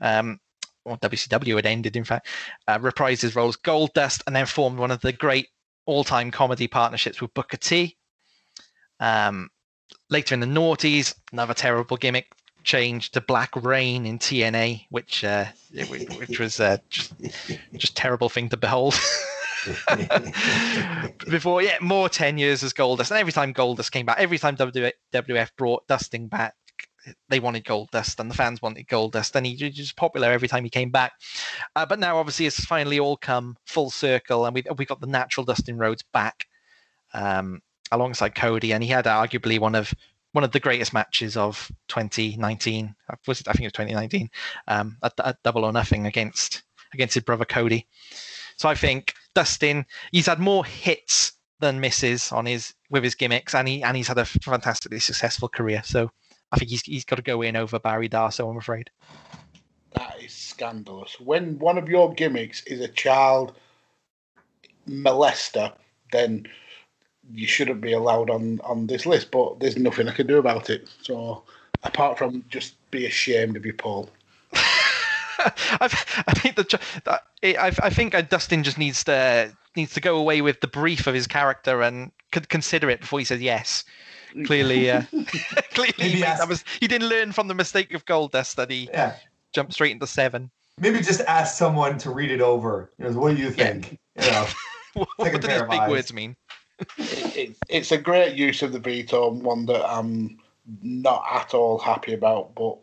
Um, 0.00 0.40
or 0.84 0.96
WCW 0.98 1.56
had 1.56 1.66
ended, 1.66 1.96
in 1.96 2.04
fact. 2.04 2.26
Uh, 2.66 2.78
reprised 2.78 3.22
his 3.22 3.36
role 3.36 3.48
as 3.48 3.56
Goldust, 3.56 4.22
and 4.26 4.34
then 4.34 4.46
formed 4.46 4.78
one 4.78 4.90
of 4.90 5.00
the 5.00 5.12
great 5.12 5.48
all-time 5.86 6.30
comedy 6.30 6.66
partnerships 6.66 7.20
with 7.20 7.34
Booker 7.34 7.56
T. 7.56 7.96
Um, 9.00 9.50
later 10.10 10.34
in 10.34 10.40
the 10.40 10.46
noughties, 10.46 11.14
another 11.32 11.54
terrible 11.54 11.96
gimmick 11.96 12.26
changed 12.64 13.14
to 13.14 13.20
Black 13.20 13.50
Reign 13.56 14.06
in 14.06 14.18
TNA, 14.18 14.86
which 14.90 15.24
uh, 15.24 15.46
which 15.88 16.38
was 16.38 16.60
uh, 16.60 16.78
just 16.90 17.12
just 17.76 17.96
terrible 17.96 18.28
thing 18.28 18.48
to 18.50 18.56
behold. 18.56 18.94
Before, 21.30 21.62
yeah, 21.62 21.76
more 21.80 22.08
ten 22.08 22.38
years 22.38 22.62
as 22.62 22.72
Goldust, 22.72 23.10
and 23.10 23.18
every 23.18 23.32
time 23.32 23.54
Goldust 23.54 23.92
came 23.92 24.06
back, 24.06 24.18
every 24.18 24.38
time 24.38 24.56
WWF 24.56 25.50
brought 25.56 25.86
Dustin 25.86 26.28
back, 26.28 26.54
they 27.28 27.40
wanted 27.40 27.64
Goldust, 27.64 28.18
and 28.20 28.30
the 28.30 28.34
fans 28.34 28.62
wanted 28.62 28.86
Goldust, 28.88 29.34
and 29.34 29.46
he 29.46 29.72
was 29.76 29.92
popular 29.92 30.30
every 30.30 30.48
time 30.48 30.64
he 30.64 30.70
came 30.70 30.90
back. 30.90 31.12
Uh, 31.76 31.86
but 31.86 31.98
now, 31.98 32.18
obviously, 32.18 32.46
it's 32.46 32.64
finally 32.64 32.98
all 32.98 33.16
come 33.16 33.56
full 33.66 33.90
circle, 33.90 34.46
and 34.46 34.54
we 34.54 34.64
we 34.76 34.84
got 34.84 35.00
the 35.00 35.06
natural 35.06 35.44
Dustin 35.44 35.78
Rhodes 35.78 36.04
back. 36.12 36.46
Um, 37.14 37.60
alongside 37.92 38.34
Cody, 38.34 38.72
and 38.72 38.82
he 38.82 38.88
had 38.88 39.04
arguably 39.04 39.60
one 39.60 39.74
of 39.74 39.94
one 40.32 40.44
of 40.44 40.50
the 40.50 40.60
greatest 40.60 40.92
matches 40.92 41.36
of 41.36 41.70
2019. 41.88 42.94
Was 43.26 43.40
it? 43.40 43.48
I 43.48 43.52
think 43.52 43.64
it 43.64 43.66
was 43.66 43.72
2019 43.72 44.30
um, 44.66 44.96
at, 45.02 45.12
at 45.22 45.42
Double 45.44 45.64
or 45.64 45.72
Nothing 45.72 46.06
against 46.06 46.64
against 46.92 47.14
his 47.14 47.22
brother 47.22 47.44
Cody. 47.44 47.86
So 48.62 48.68
I 48.68 48.76
think 48.76 49.14
Dustin, 49.34 49.84
he's 50.12 50.26
had 50.26 50.38
more 50.38 50.64
hits 50.64 51.32
than 51.58 51.80
misses 51.80 52.30
on 52.30 52.46
his 52.46 52.72
with 52.90 53.02
his 53.02 53.16
gimmicks, 53.16 53.56
and 53.56 53.66
he 53.66 53.82
and 53.82 53.96
he's 53.96 54.06
had 54.06 54.18
a 54.18 54.24
fantastically 54.24 55.00
successful 55.00 55.48
career. 55.48 55.82
So 55.84 56.12
I 56.52 56.58
think 56.58 56.70
he's 56.70 56.82
he's 56.82 57.04
got 57.04 57.16
to 57.16 57.22
go 57.22 57.42
in 57.42 57.56
over 57.56 57.80
Barry 57.80 58.08
Darsow. 58.08 58.48
I'm 58.48 58.56
afraid. 58.56 58.88
That 59.96 60.22
is 60.22 60.32
scandalous. 60.32 61.18
When 61.18 61.58
one 61.58 61.76
of 61.76 61.88
your 61.88 62.14
gimmicks 62.14 62.62
is 62.62 62.80
a 62.80 62.86
child 62.86 63.52
molester, 64.88 65.72
then 66.12 66.46
you 67.32 67.48
shouldn't 67.48 67.80
be 67.80 67.94
allowed 67.94 68.30
on 68.30 68.60
on 68.62 68.86
this 68.86 69.06
list. 69.06 69.32
But 69.32 69.58
there's 69.58 69.76
nothing 69.76 70.06
I 70.06 70.12
can 70.12 70.28
do 70.28 70.38
about 70.38 70.70
it. 70.70 70.88
So 71.02 71.42
apart 71.82 72.16
from 72.16 72.44
just 72.48 72.76
be 72.92 73.06
ashamed 73.06 73.56
of 73.56 73.66
you, 73.66 73.72
Paul. 73.72 74.08
I, 75.80 75.88
I 76.26 76.32
think 76.32 76.56
the 76.56 77.20
I, 77.42 77.72
I 77.82 77.90
think 77.90 78.14
Dustin 78.28 78.62
just 78.62 78.78
needs 78.78 79.04
to 79.04 79.52
needs 79.76 79.94
to 79.94 80.00
go 80.00 80.16
away 80.16 80.42
with 80.42 80.60
the 80.60 80.66
brief 80.66 81.06
of 81.06 81.14
his 81.14 81.26
character 81.26 81.82
and 81.82 82.12
could 82.30 82.48
consider 82.48 82.90
it 82.90 83.00
before 83.00 83.18
he 83.18 83.24
says 83.24 83.40
yes. 83.40 83.84
Clearly, 84.44 84.90
uh, 84.90 85.02
clearly 85.74 86.08
he, 86.08 86.20
that 86.20 86.48
was, 86.48 86.64
he 86.80 86.88
didn't 86.88 87.08
learn 87.08 87.32
from 87.32 87.48
the 87.48 87.54
mistake 87.54 87.92
of 87.94 88.04
Goldust 88.06 88.54
that 88.56 88.70
he 88.70 88.88
yeah. 88.92 89.16
jumped 89.52 89.74
straight 89.74 89.92
into 89.92 90.06
seven. 90.06 90.50
Maybe 90.78 91.00
just 91.00 91.20
ask 91.22 91.56
someone 91.56 91.98
to 91.98 92.10
read 92.10 92.30
it 92.30 92.40
over. 92.40 92.90
You 92.98 93.10
know, 93.10 93.18
what 93.18 93.36
do 93.36 93.42
you 93.42 93.50
think? 93.50 93.98
Yeah. 94.16 94.24
You 94.24 94.30
know, 94.32 94.46
what, 94.94 95.08
what 95.16 95.32
do 95.40 95.48
these 95.48 95.62
big 95.62 95.70
eyes. 95.70 95.90
words 95.90 96.12
mean? 96.12 96.36
it, 96.98 97.36
it, 97.36 97.56
it's 97.68 97.92
a 97.92 97.98
great 97.98 98.34
use 98.34 98.62
of 98.62 98.72
the 98.72 98.78
veto 98.78 99.30
one 99.30 99.66
that 99.66 99.84
I'm 99.86 100.38
not 100.82 101.24
at 101.30 101.52
all 101.52 101.78
happy 101.78 102.14
about. 102.14 102.54
But 102.54 102.78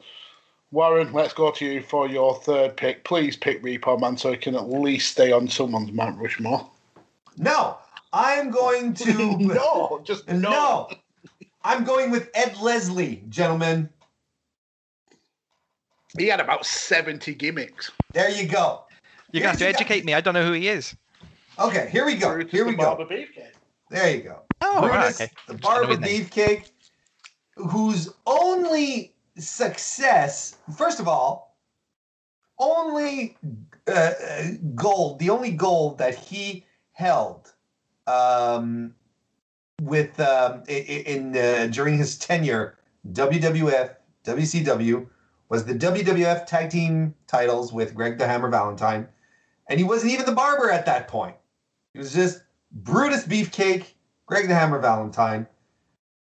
Warren, 0.72 1.12
let's 1.14 1.34
go 1.34 1.52
to 1.52 1.66
you 1.66 1.82
for 1.82 2.08
your 2.08 2.36
third 2.36 2.78
pick. 2.78 3.04
Please 3.04 3.36
pick 3.36 3.64
Repo 3.64 4.00
Man 4.00 4.18
so 4.18 4.32
he 4.32 4.38
can 4.38 4.56
at 4.56 4.70
least 4.70 5.12
stay 5.12 5.32
on 5.32 5.48
someone's 5.48 5.92
Mount 5.92 6.20
Rushmore. 6.20 6.70
No, 7.38 7.78
I'm 8.14 8.52
going 8.52 8.94
to. 9.06 9.38
no, 9.38 10.02
just 10.04 10.28
no. 10.28 10.50
no. 10.50 10.90
I'm 11.64 11.84
going 11.84 12.12
with 12.12 12.30
Ed 12.36 12.56
Leslie, 12.62 13.24
gentlemen. 13.30 13.90
He 16.18 16.28
had 16.28 16.40
about 16.40 16.66
70 16.66 17.34
gimmicks. 17.36 17.92
There 18.14 18.30
you 18.30 18.48
go. 18.48 18.84
You 19.32 19.42
got 19.42 19.58
to 19.60 19.68
educate 19.68 20.06
me. 20.06 20.14
I 20.14 20.22
don't 20.22 20.34
know 20.34 20.46
who 20.46 20.54
he 20.54 20.68
is. 20.68 20.96
Okay, 21.60 21.90
here 21.92 22.06
we 22.06 22.16
go. 22.16 22.44
Here 22.46 22.66
we 22.66 22.76
go. 22.76 23.08
There 23.90 24.16
you 24.16 24.22
go. 24.22 24.42
Oh, 24.62 24.82
Brutus, 24.82 25.20
right, 25.20 25.30
okay. 25.30 25.32
the 25.48 25.54
barber 25.56 25.98
beefcake, 25.98 26.70
whose 27.56 28.10
only 28.26 29.14
success, 29.40 30.58
first 30.76 31.00
of 31.00 31.08
all, 31.08 31.58
only 32.60 33.38
uh, 33.88 34.12
gold, 34.76 35.20
the 35.20 35.30
only 35.30 35.52
gold 35.52 35.98
that 35.98 36.16
he 36.16 36.66
held 36.92 37.54
um, 38.08 38.94
with 39.82 40.20
um, 40.20 40.64
in, 40.68 41.34
in 41.34 41.38
uh, 41.38 41.68
during 41.72 41.98
his 41.98 42.18
tenure, 42.18 42.78
WWF, 43.12 43.96
WCW, 44.26 45.08
was 45.48 45.66
the 45.66 45.74
WWF 45.74 46.46
Tag 46.46 46.70
Team 46.70 47.16
titles 47.28 47.74
with 47.74 47.96
Greg 47.96 48.18
the 48.18 48.28
Hammer 48.28 48.50
Valentine, 48.50 49.08
and 49.70 49.80
he 49.80 49.86
wasn't 49.86 50.12
even 50.12 50.26
the 50.26 50.32
barber 50.34 50.70
at 50.70 50.86
that 50.86 51.08
point. 51.08 51.36
He 51.94 52.00
was 52.00 52.14
just 52.14 52.44
Brutus 52.72 53.26
Beefcake, 53.26 53.86
Greg 54.26 54.48
the 54.48 54.54
Hammer 54.56 54.80
Valentine. 54.80 55.48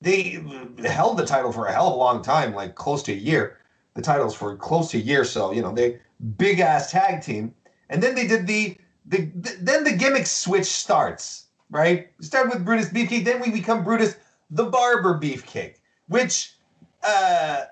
They 0.03 0.42
held 0.84 1.16
the 1.16 1.24
title 1.24 1.53
for 1.53 1.66
a 1.66 1.72
hell 1.72 1.88
of 1.88 1.94
a 1.94 1.96
long 1.96 2.22
time, 2.22 2.55
like 2.55 2.74
close 2.74 3.03
to 3.05 3.12
a 3.12 3.16
year. 3.16 3.59
The 3.94 4.03
titles 4.03 4.34
for 4.34 4.57
close 4.57 4.90
to 4.90 4.98
a 4.98 5.00
year, 5.00 5.24
so 5.24 5.53
you 5.53 5.62
know 5.62 5.72
they 5.72 6.00
big 6.36 6.61
ass 6.61 6.90
tag 6.90 7.22
team. 7.22 7.55
And 7.88 8.03
then 8.03 8.14
they 8.14 8.26
did 8.26 8.46
the 8.46 8.76
the, 9.07 9.30
the 9.34 9.57
then 9.61 9.84
the 9.84 9.92
gimmick 9.92 10.26
switch 10.26 10.66
starts. 10.66 11.46
Right, 11.70 12.11
start 12.20 12.50
with 12.50 12.64
Brutus 12.64 12.90
Beefcake, 12.90 13.24
then 13.24 13.40
we 13.40 13.50
become 13.50 13.82
Brutus 13.82 14.16
the 14.50 14.64
Barber 14.64 15.18
Beefcake, 15.18 15.76
which 16.09 16.55
uh, 17.03 17.64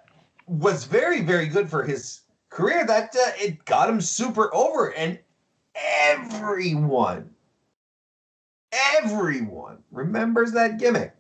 was 0.47 0.85
very 0.85 1.20
very 1.22 1.47
good 1.47 1.68
for 1.68 1.83
his 1.83 2.20
career. 2.49 2.87
That 2.87 3.14
uh, 3.14 3.33
it 3.37 3.64
got 3.64 3.91
him 3.91 4.01
super 4.01 4.55
over, 4.55 4.95
and 4.95 5.18
everyone 5.74 7.31
Everyone 8.72 9.78
remembers 9.91 10.53
that 10.53 10.78
gimmick. 10.78 11.14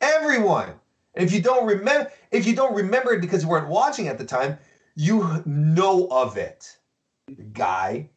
Everyone. 0.00 0.74
And 1.14 1.26
if 1.26 1.32
you 1.32 1.42
don't 1.42 1.66
remember, 1.66 2.10
if 2.30 2.46
you 2.46 2.54
don't 2.54 2.74
remember 2.74 3.12
it 3.12 3.20
because 3.20 3.42
you 3.42 3.48
weren't 3.48 3.68
watching 3.68 4.08
at 4.08 4.18
the 4.18 4.24
time, 4.24 4.58
you 4.94 5.42
know 5.44 6.08
of 6.10 6.36
it. 6.36 6.76
The 7.26 7.42
guy 7.42 8.08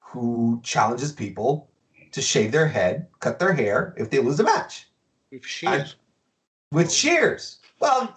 who 0.00 0.60
challenges 0.62 1.12
people 1.12 1.70
to 2.12 2.22
shave 2.22 2.52
their 2.52 2.68
head, 2.68 3.08
cut 3.20 3.38
their 3.38 3.52
hair 3.52 3.94
if 3.96 4.10
they 4.10 4.18
lose 4.18 4.38
a 4.40 4.44
match. 4.44 4.88
With 5.32 5.44
shears. 5.44 5.96
with 6.70 6.92
shears. 6.92 7.58
Well, 7.80 8.14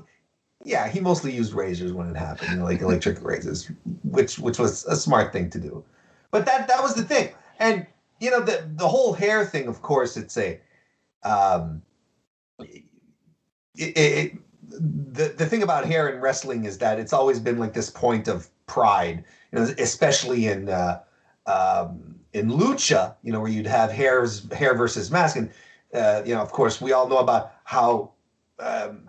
yeah, 0.64 0.88
he 0.88 1.00
mostly 1.00 1.32
used 1.32 1.54
razors 1.54 1.94
when 1.94 2.10
it 2.10 2.18
happened, 2.18 2.52
you 2.52 2.58
know, 2.58 2.66
like 2.66 2.82
electric 2.82 3.24
razors, 3.24 3.72
which 4.04 4.38
which 4.38 4.60
was 4.60 4.86
a 4.86 4.96
smart 4.96 5.32
thing 5.32 5.50
to 5.52 5.60
do. 5.60 5.84
But 6.32 6.46
that 6.46 6.68
that 6.68 6.82
was 6.82 6.94
the 6.94 7.04
thing. 7.04 7.32
And 7.60 7.88
you 8.20 8.30
know 8.30 8.42
the 8.42 8.70
the 8.76 8.88
whole 8.88 9.14
hair 9.14 9.46
thing. 9.46 9.68
Of 9.68 9.82
course, 9.82 10.18
it's 10.18 10.38
a 10.38 10.60
um, 11.24 11.82
the 13.78 15.34
the 15.38 15.46
thing 15.46 15.64
about 15.64 15.86
hair 15.86 16.10
in 16.10 16.22
wrestling 16.22 16.66
is 16.66 16.78
that 16.80 17.00
it's 17.00 17.14
always 17.14 17.40
been 17.40 17.58
like 17.58 17.74
this 17.74 17.90
point 17.90 18.28
of 18.28 18.50
pride, 18.66 19.24
you 19.52 19.60
know, 19.60 19.74
especially 19.80 20.48
in 20.48 20.70
uh, 20.70 21.02
um, 21.46 22.16
in 22.34 22.50
lucha, 22.50 23.16
you 23.24 23.32
know, 23.32 23.40
where 23.40 23.50
you'd 23.50 23.68
have 23.68 23.92
hairs 23.92 24.52
hair 24.52 24.76
versus 24.76 25.12
mask, 25.12 25.36
and 25.36 25.50
uh, 25.94 26.22
you 26.26 26.34
know, 26.34 26.42
of 26.42 26.52
course, 26.52 26.82
we 26.82 26.92
all 26.92 27.08
know 27.08 27.18
about 27.18 27.54
how 27.64 28.12
um, 28.60 29.08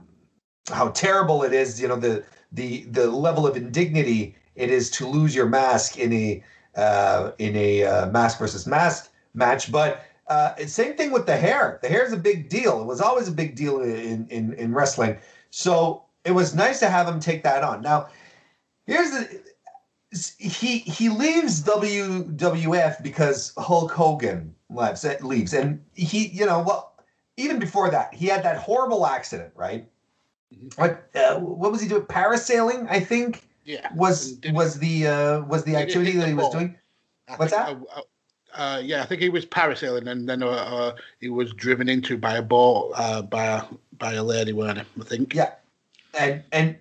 how 0.71 0.89
terrible 0.91 1.43
it 1.43 1.53
is, 1.53 1.81
you 1.81 1.89
know, 1.89 1.97
the 1.97 2.25
the 2.53 2.85
the 2.85 3.11
level 3.11 3.47
of 3.47 3.57
indignity 3.57 4.35
it 4.55 4.71
is 4.71 4.91
to 4.91 5.07
lose 5.07 5.35
your 5.35 5.47
mask 5.47 5.99
in 5.99 6.13
a 6.13 6.43
uh, 6.77 7.33
in 7.39 7.57
a 7.57 7.85
uh, 7.85 8.07
mask 8.11 8.39
versus 8.39 8.67
mask 8.67 9.11
match. 9.35 9.71
But 9.71 10.03
uh, 10.29 10.55
same 10.67 10.95
thing 10.95 11.11
with 11.11 11.27
the 11.27 11.37
hair. 11.37 11.79
The 11.83 11.89
hair 11.89 12.05
is 12.05 12.13
a 12.13 12.17
big 12.17 12.49
deal. 12.49 12.81
It 12.81 12.87
was 12.87 13.01
always 13.01 13.29
a 13.29 13.33
big 13.33 13.57
deal 13.57 13.81
in, 13.81 14.27
in, 14.29 14.53
in 14.55 14.75
wrestling. 14.75 15.19
So 15.51 16.05
it 16.25 16.33
was 16.33 16.55
nice 16.55 16.81
to 16.81 16.89
have 16.89 17.09
him 17.09 17.21
take 17.21 17.43
that 17.45 17.65
on. 17.65 17.83
Now, 17.83 18.09
here's 18.87 19.11
the 19.11 19.41
he 20.39 20.79
he 20.79 21.09
leaves 21.09 21.63
WWF 21.63 23.03
because 23.03 23.53
Hulk 23.59 23.93
Hogan 23.93 24.55
leaves 24.71 25.05
leaves, 25.21 25.53
and 25.53 25.85
he 25.95 26.29
you 26.29 26.47
know 26.47 26.63
well 26.63 26.95
even 27.37 27.59
before 27.59 27.91
that 27.91 28.15
he 28.15 28.27
had 28.27 28.43
that 28.43 28.57
horrible 28.57 29.07
accident 29.07 29.53
right. 29.55 29.87
What 30.77 31.11
uh, 31.15 31.39
what 31.39 31.71
was 31.71 31.83
he 31.83 31.89
doing? 31.89 32.03
Parasailing, 32.03 32.87
I 32.91 33.01
think 33.01 33.43
Yeah. 33.65 33.89
was 33.95 34.39
was 34.53 34.79
the 34.79 35.07
uh, 35.07 35.41
was 35.43 35.65
the 35.65 35.77
activity 35.77 36.13
that 36.13 36.29
he 36.29 36.35
was 36.35 36.51
doing. 36.51 36.75
I 37.29 37.37
What's 37.37 37.53
Uh, 37.69 38.01
uh, 38.59 38.81
yeah, 38.85 39.03
I 39.03 39.07
think 39.07 39.23
he 39.23 39.29
was 39.29 39.47
parasailing, 39.47 40.09
and 40.11 40.29
then 40.29 40.43
uh, 40.43 40.49
uh, 40.49 40.97
he 41.21 41.29
was 41.29 41.53
driven 41.53 41.89
into 41.89 42.19
by 42.19 42.37
a 42.37 42.43
boat 42.43 42.93
uh, 42.97 43.23
by 43.23 43.45
a 43.45 43.63
by 43.99 44.15
a 44.15 44.23
lady, 44.23 44.53
weren't 44.53 44.79
he? 44.79 44.85
I 45.01 45.05
think. 45.05 45.35
Yeah, 45.35 45.53
and 46.19 46.43
and 46.53 46.77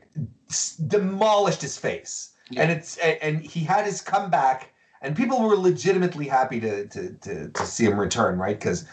demolished 0.88 1.62
his 1.62 1.78
face, 1.78 2.32
Yeah. 2.50 2.64
and 2.64 2.72
it's 2.72 2.98
and, 2.98 3.18
and 3.22 3.42
he 3.42 3.60
had 3.62 3.86
his 3.86 4.02
comeback, 4.02 4.74
and 5.02 5.16
people 5.16 5.40
were 5.42 5.56
legitimately 5.56 6.28
happy 6.28 6.60
to 6.60 6.88
to 6.88 7.14
to, 7.22 7.50
to 7.50 7.66
see 7.66 7.86
him 7.86 8.00
return, 8.00 8.40
right? 8.40 8.60
Because 8.60 8.86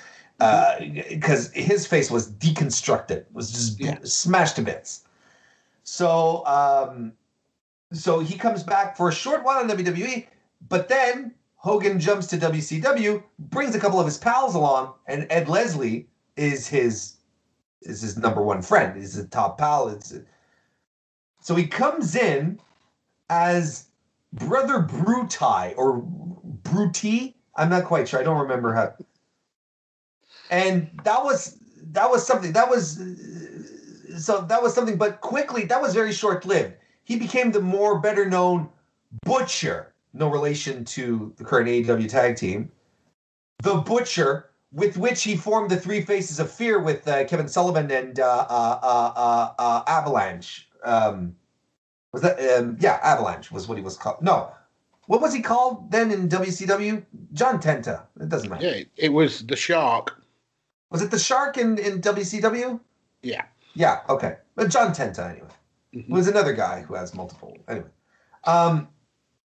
because 1.09 1.51
his 1.53 1.87
face 1.87 2.11
was 2.11 2.30
deconstructed, 2.30 3.24
was 3.32 3.51
just 3.51 3.80
Yeah. 3.80 3.97
smashed 4.05 4.57
to 4.57 4.62
bits. 4.62 5.05
So 5.85 6.45
um, 6.47 7.14
so 7.93 8.18
he 8.20 8.37
comes 8.37 8.62
back 8.62 8.95
for 8.97 9.09
a 9.09 9.12
short 9.12 9.43
while 9.43 9.61
in 9.62 9.68
WWE, 9.68 10.26
but 10.68 10.89
then 10.89 11.32
Hogan 11.64 11.98
jumps 11.98 12.26
to 12.26 12.36
WCW, 12.36 13.22
brings 13.38 13.74
a 13.74 13.80
couple 13.80 13.98
of 13.98 14.04
his 14.04 14.18
pals 14.18 14.54
along, 14.54 14.92
and 15.06 15.26
Ed 15.30 15.48
Leslie 15.48 16.06
is 16.36 16.68
his 16.68 17.14
is 17.80 18.02
his 18.02 18.18
number 18.18 18.42
one 18.42 18.60
friend. 18.60 18.94
He's 18.94 19.16
a 19.16 19.26
top 19.26 19.56
pal. 19.56 19.88
It's 19.88 20.14
so 21.40 21.54
he 21.54 21.66
comes 21.66 22.16
in 22.16 22.60
as 23.30 23.86
Brother 24.34 24.80
Brutai 24.80 25.72
or 25.78 26.02
Bruti. 26.64 27.32
I'm 27.56 27.70
not 27.70 27.86
quite 27.86 28.10
sure. 28.10 28.20
I 28.20 28.24
don't 28.24 28.42
remember 28.42 28.74
how. 28.74 28.92
And 30.50 30.90
that 31.04 31.24
was 31.24 31.56
that 31.92 32.10
was 32.10 32.26
something 32.26 32.52
that 32.52 32.68
was 32.68 32.96
so 34.18 34.42
that 34.42 34.62
was 34.62 34.74
something, 34.74 34.98
but 34.98 35.22
quickly 35.22 35.64
that 35.64 35.80
was 35.80 35.94
very 35.94 36.12
short 36.12 36.44
lived. 36.44 36.74
He 37.04 37.16
became 37.16 37.52
the 37.52 37.62
more 37.62 38.00
better 38.00 38.28
known 38.28 38.68
Butcher, 39.24 39.93
no 40.14 40.28
relation 40.28 40.84
to 40.86 41.34
the 41.36 41.44
current 41.44 41.68
AEW 41.68 42.08
tag 42.08 42.36
team. 42.36 42.70
The 43.62 43.74
Butcher, 43.74 44.50
with 44.72 44.96
which 44.96 45.22
he 45.22 45.36
formed 45.36 45.70
the 45.70 45.76
Three 45.76 46.00
Faces 46.00 46.40
of 46.40 46.50
Fear 46.50 46.80
with 46.80 47.06
uh, 47.06 47.24
Kevin 47.24 47.48
Sullivan 47.48 47.90
and 47.90 48.18
uh, 48.18 48.46
uh, 48.48 48.78
uh, 48.82 49.12
uh, 49.16 49.52
uh, 49.58 49.82
Avalanche. 49.86 50.68
Um, 50.84 51.34
was 52.12 52.22
that? 52.22 52.38
Um, 52.58 52.76
yeah, 52.80 53.00
Avalanche 53.02 53.50
was 53.50 53.68
what 53.68 53.76
he 53.76 53.84
was 53.84 53.96
called. 53.96 54.22
No, 54.22 54.52
what 55.06 55.20
was 55.20 55.34
he 55.34 55.42
called 55.42 55.90
then 55.90 56.10
in 56.10 56.28
WCW? 56.28 57.04
John 57.32 57.60
Tenta. 57.60 58.02
It 58.20 58.28
doesn't 58.28 58.48
matter. 58.48 58.64
Yeah, 58.64 58.84
it 58.96 59.12
was 59.12 59.46
the 59.46 59.56
shark. 59.56 60.20
Was 60.94 61.02
it 61.02 61.10
the 61.10 61.18
Shark 61.18 61.58
in, 61.58 61.76
in 61.78 62.00
WCW? 62.00 62.78
Yeah. 63.22 63.46
Yeah, 63.74 64.02
okay. 64.08 64.36
But 64.54 64.70
John 64.70 64.94
Tenta, 64.94 65.28
anyway. 65.28 65.48
Mhm. 65.92 66.08
Was 66.08 66.28
another 66.28 66.52
guy 66.52 66.82
who 66.82 66.94
has 66.94 67.14
multiple. 67.14 67.56
Anyway. 67.66 67.88
Um, 68.44 68.86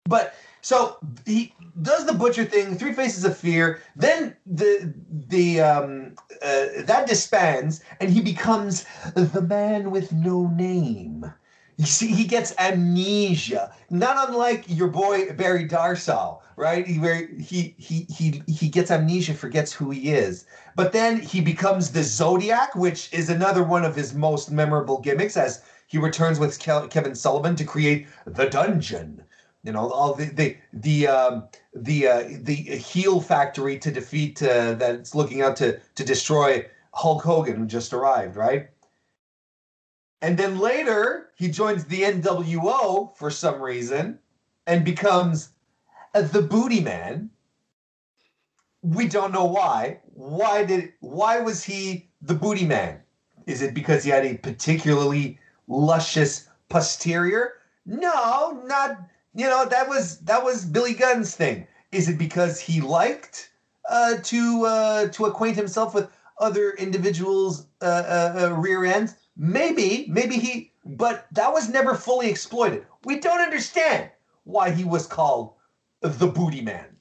but 0.06 0.36
so 0.64 0.98
he 1.26 1.54
does 1.82 2.06
the 2.06 2.14
butcher 2.14 2.46
thing, 2.46 2.78
three 2.78 2.94
faces 2.94 3.26
of 3.26 3.38
fear. 3.38 3.82
Then 3.98 4.34
the 4.46 4.94
the 5.28 5.60
um, 5.60 6.16
uh, 6.42 6.68
that 6.86 7.06
disbands, 7.06 7.82
and 8.00 8.10
he 8.10 8.22
becomes 8.22 8.86
the 9.14 9.42
man 9.42 9.92
with 9.92 10.14
no 10.14 10.48
name. 10.48 11.32
You 11.76 11.86
see, 11.86 12.08
he 12.08 12.24
gets 12.24 12.54
amnesia, 12.58 13.74
not 13.90 14.30
unlike 14.30 14.64
your 14.68 14.88
boy 14.88 15.34
Barry 15.34 15.68
Darsow, 15.68 16.40
right? 16.56 16.88
He 16.88 16.98
where 16.98 17.28
he 17.28 17.76
he 17.78 18.06
he 18.10 18.42
he 18.48 18.70
gets 18.70 18.90
amnesia, 18.90 19.34
forgets 19.34 19.74
who 19.74 19.90
he 19.90 20.14
is. 20.14 20.46
But 20.78 20.94
then 20.94 21.20
he 21.20 21.42
becomes 21.42 21.92
the 21.92 22.04
Zodiac, 22.04 22.74
which 22.74 23.12
is 23.12 23.30
another 23.30 23.66
one 23.66 23.84
of 23.84 23.98
his 23.98 24.14
most 24.14 24.50
memorable 24.50 25.02
gimmicks, 25.02 25.36
as 25.36 25.62
he 25.88 25.98
returns 25.98 26.40
with 26.40 26.58
Kevin 26.58 27.16
Sullivan 27.16 27.58
to 27.58 27.66
create 27.66 28.08
the 28.26 28.46
Dungeon. 28.50 29.23
You 29.64 29.72
know, 29.72 29.90
all 29.90 30.14
the 30.14 30.26
the 30.26 30.58
the 30.74 31.08
um, 31.08 31.48
the 31.74 32.08
uh, 32.08 32.24
the 32.42 32.54
heel 32.54 33.22
factory 33.22 33.80
to 33.80 33.92
defeat 33.92 34.44
uh, 34.44 34.74
that's 34.74 35.16
looking 35.16 35.42
out 35.42 35.56
to 35.58 35.80
to 35.96 36.04
destroy 36.04 36.66
Hulk 36.94 37.24
Hogan, 37.24 37.56
who 37.56 37.66
just 37.66 37.94
arrived, 37.94 38.36
right? 38.36 38.70
And 40.22 40.38
then 40.38 40.60
later 40.60 41.30
he 41.36 41.50
joins 41.50 41.86
the 41.86 42.04
NWO 42.04 43.16
for 43.16 43.32
some 43.32 43.62
reason 43.62 44.20
and 44.68 44.84
becomes 44.86 45.50
uh, 46.14 46.22
the 46.22 46.42
Booty 46.42 46.82
Man. 46.82 47.30
We 48.82 49.08
don't 49.08 49.32
know 49.32 49.46
why. 49.46 50.00
Why 50.14 50.66
did 50.66 50.94
why 51.00 51.40
was 51.40 51.64
he 51.64 52.10
the 52.22 52.36
Booty 52.36 52.66
Man? 52.66 53.00
Is 53.48 53.62
it 53.62 53.74
because 53.74 54.04
he 54.04 54.10
had 54.10 54.26
a 54.26 54.38
particularly 54.38 55.40
luscious 55.68 56.50
posterior? 56.68 57.54
No, 57.86 58.62
not 58.66 58.98
you 59.34 59.46
know 59.48 59.66
that 59.66 59.88
was 59.90 60.20
that 60.20 60.44
was 60.44 60.66
Billy 60.66 60.94
Gunn's 60.94 61.36
thing. 61.36 61.68
Is 61.92 62.10
it 62.10 62.18
because 62.18 62.60
he 62.60 62.82
liked 62.82 63.52
uh, 63.90 64.18
to 64.24 64.66
uh, 64.66 65.08
to 65.10 65.26
acquaint 65.26 65.56
himself 65.56 65.94
with 65.94 66.10
other 66.40 66.72
individuals' 66.72 67.68
uh, 67.82 67.86
uh, 67.86 68.40
uh, 68.46 68.54
rear 68.54 68.86
ends? 68.86 69.16
Maybe, 69.36 70.06
maybe 70.10 70.38
he, 70.38 70.72
but 70.86 71.26
that 71.32 71.52
was 71.52 71.70
never 71.70 71.96
fully 71.96 72.30
exploited. 72.30 72.86
We 73.04 73.20
don't 73.20 73.42
understand 73.42 74.10
why 74.44 74.70
he 74.72 74.84
was 74.84 75.08
called 75.08 75.54
the 76.02 76.28
Booty 76.28 76.62
Man, 76.62 76.96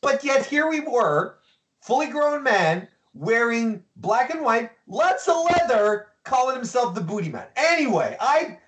but 0.00 0.24
yet 0.24 0.46
here 0.46 0.68
we 0.68 0.80
were, 0.80 1.38
fully 1.80 2.08
grown 2.08 2.42
man 2.42 2.88
wearing 3.14 3.82
black 3.96 4.30
and 4.30 4.42
white, 4.42 4.70
lots 4.86 5.28
of 5.28 5.44
leather, 5.44 6.08
calling 6.24 6.56
himself 6.56 6.94
the 6.94 7.00
Booty 7.00 7.28
Man. 7.28 7.46
Anyway, 7.56 8.16
I 8.20 8.58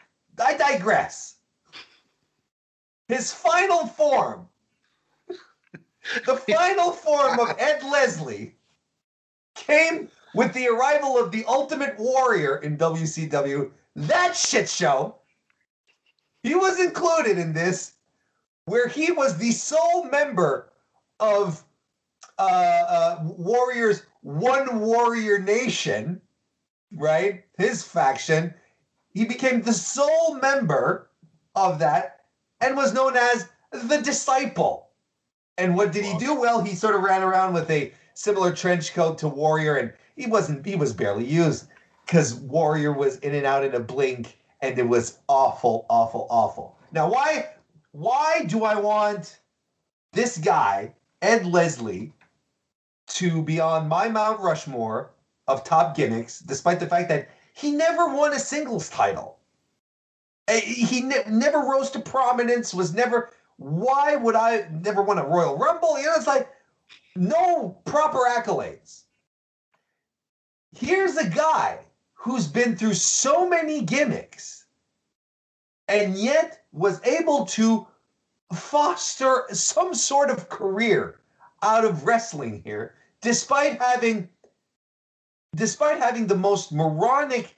I 0.44 0.56
digress. 0.56 1.36
His 3.12 3.30
final 3.30 3.86
form, 3.86 4.48
the 6.24 6.36
final 6.56 6.92
form 6.92 7.38
of 7.40 7.54
Ed 7.58 7.82
Leslie, 7.82 8.54
came 9.54 10.08
with 10.34 10.54
the 10.54 10.68
arrival 10.68 11.18
of 11.18 11.30
the 11.30 11.44
Ultimate 11.46 11.98
Warrior 11.98 12.56
in 12.56 12.78
WCW. 12.78 13.70
That 13.96 14.34
shit 14.34 14.66
show. 14.66 15.16
He 16.42 16.54
was 16.54 16.80
included 16.80 17.36
in 17.36 17.52
this, 17.52 17.92
where 18.64 18.88
he 18.88 19.12
was 19.12 19.36
the 19.36 19.52
sole 19.52 20.04
member 20.04 20.72
of 21.20 21.62
uh, 22.38 22.42
uh, 22.42 23.18
Warriors 23.24 24.04
One 24.22 24.80
Warrior 24.80 25.38
Nation, 25.38 26.22
right? 26.96 27.44
His 27.58 27.82
faction. 27.82 28.54
He 29.10 29.26
became 29.26 29.60
the 29.60 29.74
sole 29.74 30.36
member 30.36 31.10
of 31.54 31.78
that 31.80 32.11
and 32.62 32.76
was 32.76 32.94
known 32.94 33.16
as 33.16 33.48
the 33.72 33.98
Disciple. 33.98 34.88
And 35.58 35.76
what 35.76 35.92
did 35.92 36.04
he 36.04 36.16
do? 36.16 36.34
Well, 36.34 36.62
he 36.62 36.74
sort 36.74 36.94
of 36.94 37.02
ran 37.02 37.22
around 37.22 37.52
with 37.52 37.70
a 37.70 37.92
similar 38.14 38.52
trench 38.52 38.94
coat 38.94 39.18
to 39.18 39.28
Warrior, 39.28 39.76
and 39.76 39.92
he 40.16 40.26
wasn't, 40.26 40.64
he 40.64 40.76
was 40.76 40.92
barely 40.92 41.24
used 41.24 41.66
because 42.06 42.34
Warrior 42.34 42.92
was 42.92 43.18
in 43.18 43.34
and 43.34 43.44
out 43.44 43.64
in 43.64 43.74
a 43.74 43.80
blink, 43.80 44.38
and 44.60 44.78
it 44.78 44.88
was 44.88 45.18
awful, 45.28 45.84
awful, 45.90 46.26
awful. 46.30 46.78
Now, 46.92 47.10
why, 47.10 47.50
why 47.90 48.44
do 48.46 48.64
I 48.64 48.76
want 48.76 49.40
this 50.12 50.38
guy, 50.38 50.94
Ed 51.20 51.46
Leslie, 51.46 52.12
to 53.08 53.42
be 53.42 53.60
on 53.60 53.88
my 53.88 54.08
Mount 54.08 54.40
Rushmore 54.40 55.10
of 55.48 55.64
top 55.64 55.96
gimmicks, 55.96 56.40
despite 56.40 56.80
the 56.80 56.86
fact 56.86 57.08
that 57.08 57.28
he 57.54 57.72
never 57.72 58.14
won 58.14 58.32
a 58.32 58.38
singles 58.38 58.88
title? 58.88 59.38
Eh, 60.48 60.60
He 60.60 61.00
ne- 61.02 61.24
never 61.28 61.58
rose 61.58 61.90
to 61.92 62.00
prominence, 62.00 62.74
was 62.74 62.92
never. 62.92 63.30
Why 63.56 64.16
would 64.16 64.34
I 64.34 64.66
never 64.70 65.02
won 65.02 65.18
a 65.18 65.26
Royal 65.26 65.56
Rumble? 65.56 65.98
You 65.98 66.06
know, 66.06 66.14
it's 66.16 66.26
like 66.26 66.48
no 67.14 67.80
proper 67.84 68.18
accolades. 68.20 69.02
Here's 70.72 71.16
a 71.16 71.28
guy 71.28 71.84
who's 72.14 72.46
been 72.46 72.76
through 72.76 72.94
so 72.94 73.48
many 73.48 73.82
gimmicks 73.82 74.64
and 75.88 76.16
yet 76.16 76.64
was 76.72 77.04
able 77.06 77.44
to 77.46 77.86
foster 78.54 79.44
some 79.52 79.94
sort 79.94 80.30
of 80.30 80.48
career 80.48 81.20
out 81.62 81.84
of 81.84 82.04
wrestling 82.04 82.62
here 82.64 82.94
despite 83.20 83.80
having 83.80 84.28
despite 85.54 85.98
having 85.98 86.26
the 86.26 86.36
most 86.36 86.72
moronic 86.72 87.56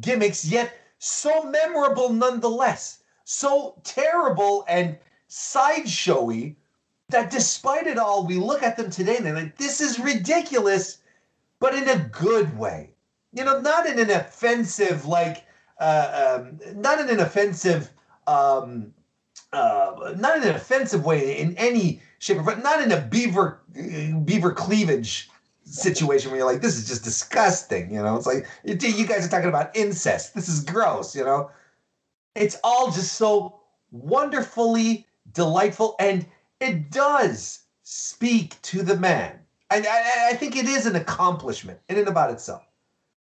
gimmicks 0.00 0.44
yet 0.44 0.72
so 1.04 1.42
memorable 1.42 2.12
nonetheless 2.12 3.02
so 3.24 3.80
terrible 3.84 4.64
and 4.68 4.96
sideshowy 5.28 6.54
that 7.08 7.30
despite 7.30 7.86
it 7.86 7.98
all 7.98 8.26
we 8.26 8.36
look 8.36 8.62
at 8.62 8.76
them 8.76 8.90
today 8.90 9.16
and 9.16 9.26
they're 9.26 9.34
like 9.34 9.56
this 9.56 9.80
is 9.80 9.98
ridiculous 9.98 10.98
but 11.64 11.74
in 11.74 11.88
a 11.88 11.98
good 12.12 12.58
way. 12.58 12.90
You 13.32 13.44
know 13.44 13.58
not 13.60 13.86
in 13.86 13.98
an 13.98 14.10
offensive 14.10 15.06
like 15.06 15.44
uh, 15.80 16.42
um, 16.42 16.60
not 16.74 17.00
in 17.00 17.08
an 17.08 17.20
offensive 17.20 17.90
um, 18.26 18.92
uh, 19.52 20.14
not 20.16 20.36
in 20.36 20.42
an 20.44 20.54
offensive 20.54 21.04
way 21.04 21.38
in 21.38 21.56
any 21.56 22.00
shape 22.18 22.38
or 22.38 22.44
form, 22.44 22.62
not 22.62 22.82
in 22.82 22.92
a 22.92 23.00
beaver 23.00 23.60
beaver 24.24 24.52
cleavage 24.52 25.30
situation 25.74 26.30
where 26.30 26.38
you're 26.38 26.50
like, 26.50 26.62
this 26.62 26.76
is 26.76 26.86
just 26.86 27.04
disgusting. 27.04 27.92
You 27.92 28.02
know, 28.02 28.16
it's 28.16 28.26
like 28.26 28.46
you 28.64 29.06
guys 29.06 29.26
are 29.26 29.30
talking 29.30 29.48
about 29.48 29.76
incest. 29.76 30.34
This 30.34 30.48
is 30.48 30.64
gross. 30.64 31.14
You 31.14 31.24
know, 31.24 31.50
it's 32.34 32.56
all 32.64 32.90
just 32.90 33.14
so 33.14 33.60
wonderfully 33.90 35.06
delightful, 35.32 35.96
and 35.98 36.26
it 36.60 36.90
does 36.90 37.60
speak 37.82 38.60
to 38.62 38.82
the 38.82 38.96
man. 38.96 39.38
And 39.70 39.86
I, 39.86 40.30
I 40.30 40.34
think 40.34 40.56
it 40.56 40.66
is 40.66 40.86
an 40.86 40.96
accomplishment 40.96 41.78
in 41.88 41.98
and 41.98 42.08
about 42.08 42.30
itself 42.30 42.62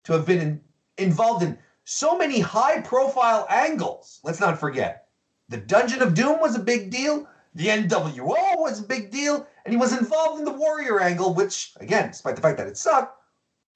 to 0.05 0.13
have 0.13 0.27
been 0.27 0.41
in, 0.41 0.61
involved 0.99 1.43
in 1.43 1.59
so 1.85 2.17
many 2.17 2.41
high 2.41 2.81
profile 2.81 3.47
angles. 3.49 4.21
Let's 4.25 4.41
not 4.41 4.59
forget 4.59 5.09
the 5.49 5.57
Dungeon 5.57 6.01
of 6.01 6.15
Doom 6.15 6.41
was 6.41 6.55
a 6.55 6.61
big 6.61 6.91
deal. 6.91 7.27
The 7.57 7.67
NWO 7.67 8.57
was 8.59 8.81
a 8.81 8.85
big 8.85 9.11
deal. 9.11 9.47
And 9.65 9.73
he 9.73 9.79
was 9.79 9.97
involved 9.97 10.39
in 10.39 10.45
the 10.45 10.53
Warrior 10.53 11.01
angle, 11.01 11.35
which, 11.35 11.73
again, 11.81 12.09
despite 12.09 12.37
the 12.37 12.43
fact 12.43 12.59
that 12.59 12.67
it 12.67 12.77
sucked, 12.77 13.17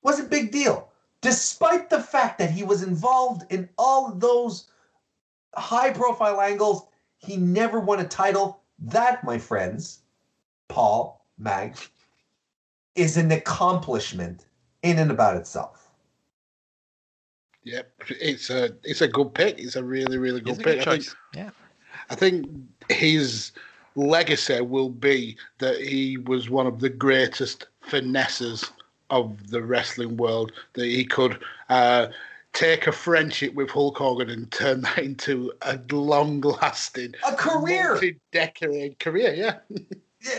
was 0.03 0.19
a 0.19 0.25
big 0.25 0.51
deal. 0.51 0.89
Despite 1.21 1.91
the 1.91 2.03
fact 2.03 2.39
that 2.39 2.51
he 2.51 2.63
was 2.63 2.83
involved 2.83 3.51
in 3.51 3.69
all 3.79 4.09
of 4.11 4.21
those 4.21 4.71
high 5.55 5.91
profile 5.91 6.41
angles, 6.41 6.87
he 7.19 7.37
never 7.37 7.81
won 7.81 8.01
a 8.01 8.07
title. 8.07 8.61
That, 8.79 9.25
my 9.25 9.39
friends, 9.39 10.01
Paul, 10.69 11.25
Mag, 11.39 11.77
is 12.95 13.17
an 13.17 13.33
accomplishment 13.33 14.47
in 14.83 14.99
and 14.99 15.11
about 15.11 15.37
itself. 15.37 15.91
Yep, 17.65 17.91
it's 18.21 18.51
a 18.51 18.77
it's 18.83 19.01
a 19.01 19.09
good 19.09 19.33
pick. 19.33 19.59
It's 19.59 19.77
a 19.77 19.83
really 19.83 20.19
really 20.19 20.41
good 20.41 20.51
It's 20.51 20.61
a 20.61 20.65
pick. 20.65 20.79
good 20.81 20.89
I 20.89 20.91
think 20.91 21.05
choice. 21.05 21.17
Yeah. 21.35 21.51
I 22.11 22.15
think 22.15 22.47
his 22.91 23.53
legacy 23.97 24.61
will 24.61 24.91
be 24.91 25.37
that 25.59 25.81
he 25.81 26.17
was 26.19 26.51
one 26.51 26.67
of 26.67 26.81
the 26.81 26.89
greatest 26.91 27.67
finesses 27.81 28.71
of 29.11 29.51
the 29.51 29.63
wrestling 29.63 30.17
world. 30.17 30.53
That 30.75 30.87
he 30.87 31.05
could 31.05 31.39
uh, 31.69 32.09
take 32.53 32.87
a 32.87 32.93
friendship 32.93 33.55
with 33.55 33.71
Hulk 33.71 33.99
Hogan 33.99 34.31
and 34.31 34.51
turn 34.51 34.81
that 34.83 34.99
into 34.99 35.53
a 35.63 35.79
long-lasting, 35.91 37.15
A 37.27 37.35
career. 37.35 37.93
multi-decade 37.93 38.99
career. 38.99 39.35
Yeah, 39.35 39.59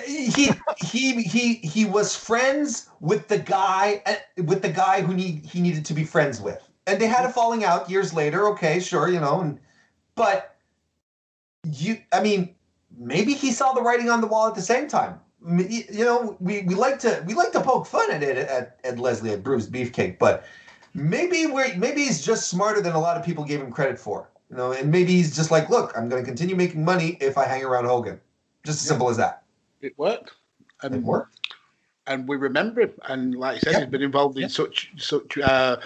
he 0.06 0.51
he 0.78 1.22
he 1.24 1.53
he 1.56 1.86
was 1.86 2.16
friends 2.16 2.89
with 3.01 3.28
the 3.28 3.38
guy 3.38 4.01
uh, 4.06 4.16
with 4.43 4.62
the 4.64 4.70
guy 4.70 5.01
who 5.01 5.14
need 5.14 5.45
he 5.45 5.62
needed 5.62 5.86
to 5.86 5.93
be 5.93 6.03
friends 6.03 6.41
with, 6.41 6.68
and 6.88 6.99
they 6.99 7.08
had 7.08 7.26
a 7.26 7.30
falling 7.30 7.64
out 7.64 7.89
years 7.89 8.12
later. 8.14 8.47
Okay, 8.47 8.80
sure, 8.80 9.10
you 9.10 9.20
know, 9.20 9.41
and 9.41 9.60
but 10.16 10.56
you, 11.72 11.99
I 12.12 12.22
mean, 12.22 12.56
maybe 12.98 13.34
he 13.34 13.52
saw 13.52 13.74
the 13.74 13.82
writing 13.82 14.10
on 14.10 14.22
the 14.22 14.28
wall 14.28 14.48
at 14.48 14.56
the 14.56 14.62
same 14.62 14.88
time. 14.88 15.20
You 15.48 16.04
know, 16.06 16.38
we, 16.39 16.64
we 16.64 16.74
like 16.76 16.98
to 17.00 17.24
we 17.28 17.34
like 17.36 17.52
to 17.52 17.62
poke 17.62 17.86
fun 17.86 18.10
at 18.12 18.24
it 18.24 18.38
at, 18.38 18.80
at 18.84 18.98
Leslie 18.98 19.32
at 19.32 19.43
Brutus 19.43 19.68
Beefcake, 19.68 20.18
but 20.18 20.46
maybe 20.96 21.46
we're 21.46 21.76
maybe 21.76 22.04
he's 22.04 22.26
just 22.26 22.50
smarter 22.50 22.82
than 22.82 22.93
a 22.93 23.00
lot 23.00 23.16
of 23.18 23.24
people 23.26 23.43
gave 23.43 23.62
him 23.62 23.72
credit 23.72 24.00
for. 24.00 24.30
You 24.50 24.58
know, 24.58 24.72
and 24.72 24.91
maybe 24.91 25.12
he's 25.12 25.36
just 25.36 25.52
like, 25.52 25.70
look, 25.70 25.93
I'm 25.98 26.08
going 26.10 26.22
to 26.24 26.26
continue 26.26 26.56
making 26.56 26.84
money 26.86 27.18
if 27.20 27.38
I 27.38 27.46
hang 27.46 27.64
around 27.64 27.86
Hogan. 27.86 28.20
Just 28.64 28.82
as 28.82 28.88
simple 28.88 29.10
as 29.10 29.18
that. 29.18 29.43
it 29.82 29.93
worked. 29.98 30.32
It 30.84 30.91
And 30.91 31.04
worked. 31.04 31.56
and 32.08 32.28
we 32.28 32.36
remember 32.38 32.82
him. 32.82 32.93
And 33.08 33.36
like 33.36 33.58
I 33.58 33.60
said, 33.60 33.72
Yep. 33.74 33.82
he's 33.82 33.89
been 33.91 34.02
involved 34.04 34.38
in 34.38 34.43
Yep. 34.43 34.52
such 34.52 34.91
such 34.98 35.38
uh, 35.38 35.78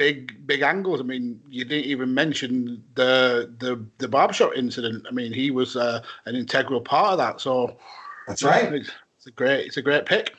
big 0.00 0.46
big 0.46 0.62
angles. 0.62 0.98
I 0.98 1.02
mean, 1.02 1.38
you 1.50 1.62
didn't 1.66 1.84
even 1.84 2.14
mention 2.14 2.82
the 2.94 3.54
the 3.58 3.84
the 3.98 4.08
barbershop 4.08 4.52
incident. 4.56 5.04
I 5.06 5.12
mean, 5.12 5.30
he 5.30 5.50
was 5.50 5.76
uh, 5.76 6.02
an 6.24 6.34
integral 6.34 6.80
part 6.80 7.12
of 7.12 7.18
that. 7.18 7.40
So 7.42 7.76
That's 8.26 8.40
yeah, 8.40 8.48
right. 8.48 8.72
It's, 8.72 8.90
it's 9.18 9.26
a 9.26 9.30
great 9.30 9.66
it's 9.66 9.76
a 9.76 9.82
great 9.82 10.06
pick, 10.06 10.34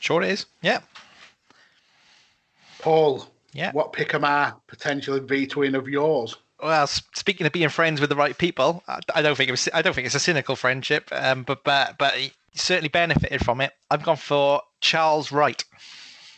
Sure 0.00 0.22
it 0.22 0.30
is. 0.30 0.44
Yeah. 0.60 0.80
Paul. 2.80 3.26
Yeah. 3.54 3.72
What 3.72 3.94
pick 3.94 4.14
am 4.14 4.24
I 4.24 4.52
potentially 4.66 5.20
vetoing 5.20 5.74
of 5.74 5.88
yours? 5.88 6.36
Well, 6.62 6.86
speaking 6.86 7.46
of 7.46 7.52
being 7.52 7.70
friends 7.70 8.00
with 8.00 8.10
the 8.10 8.16
right 8.16 8.36
people, 8.36 8.84
I, 8.86 9.00
I 9.14 9.22
don't 9.22 9.34
think 9.34 9.48
it 9.48 9.52
was. 9.52 9.66
I 9.72 9.80
don't 9.80 9.94
think 9.94 10.04
it's 10.04 10.14
a 10.14 10.20
cynical 10.20 10.56
friendship, 10.56 11.08
um, 11.10 11.42
but 11.42 11.64
but 11.64 11.96
but 11.96 12.14
he 12.14 12.32
certainly 12.54 12.90
benefited 12.90 13.42
from 13.42 13.62
it. 13.62 13.72
I've 13.90 14.02
gone 14.02 14.16
for 14.16 14.60
Charles 14.82 15.32
Wright. 15.32 15.64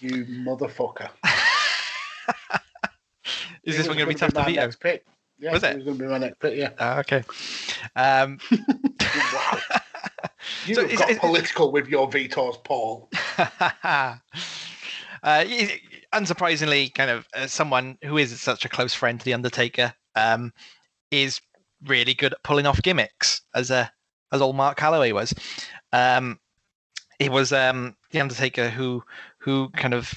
You 0.00 0.24
motherfucker. 0.26 1.10
Is 3.64 3.76
this 3.76 3.86
one 3.88 3.96
going 3.96 4.08
to 4.08 4.14
be 4.14 4.18
tough 4.18 4.32
to 4.34 4.44
beat? 4.44 4.56
Next 4.56 4.80
pick. 4.80 5.04
Yeah, 5.38 5.52
Was 5.52 5.62
it? 5.62 5.72
It 5.72 5.76
was 5.76 5.84
going 5.84 5.98
to 5.98 6.04
be 6.04 6.10
my 6.10 6.18
next 6.18 6.38
pick. 6.40 6.56
Yeah. 6.58 6.70
Ah, 6.78 6.98
okay. 7.00 7.22
Um, 7.96 8.38
Wow. 9.00 9.58
You 10.66 10.74
So 10.74 10.86
have 10.88 10.98
got 10.98 11.18
political 11.18 11.70
with 11.72 11.86
your 11.88 12.10
vetoes, 12.10 12.56
Paul. 12.64 13.08
uh, 13.92 14.16
unsurprisingly, 16.12 16.92
kind 16.94 17.10
of 17.10 17.26
uh, 17.34 17.46
someone 17.46 17.96
who 18.02 18.18
is 18.18 18.38
such 18.40 18.64
a 18.64 18.68
close 18.68 18.92
friend 18.92 19.18
to 19.20 19.24
the 19.24 19.34
Undertaker 19.34 19.94
um, 20.16 20.52
is 21.10 21.40
really 21.86 22.14
good 22.14 22.32
at 22.32 22.42
pulling 22.42 22.66
off 22.66 22.82
gimmicks, 22.82 23.42
as 23.54 23.70
a 23.70 23.90
as 24.32 24.40
old 24.40 24.56
Mark 24.56 24.78
Calaway 24.78 25.12
was. 25.12 25.32
Um, 25.92 26.38
it 27.20 27.30
was 27.30 27.52
um, 27.52 27.96
the 28.10 28.20
Undertaker 28.20 28.68
who 28.68 29.04
who 29.38 29.68
kind 29.70 29.94
of 29.94 30.12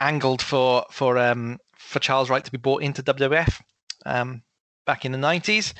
angled 0.00 0.42
for 0.42 0.84
for 0.90 1.18
um, 1.18 1.58
for 1.76 1.98
Charles 1.98 2.30
Wright 2.30 2.44
to 2.44 2.50
be 2.50 2.58
brought 2.58 2.82
into 2.82 3.02
WWF 3.02 3.60
um, 4.06 4.42
back 4.86 5.04
in 5.04 5.12
the 5.12 5.18
nineties, 5.18 5.74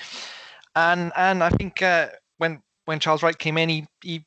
and 0.74 1.12
and 1.16 1.42
I 1.42 1.50
think 1.50 1.82
uh, 1.82 2.08
when 2.38 2.62
when 2.84 3.00
Charles 3.00 3.22
Wright 3.22 3.38
came 3.38 3.58
in, 3.58 3.68
he, 3.68 3.86
he 4.02 4.24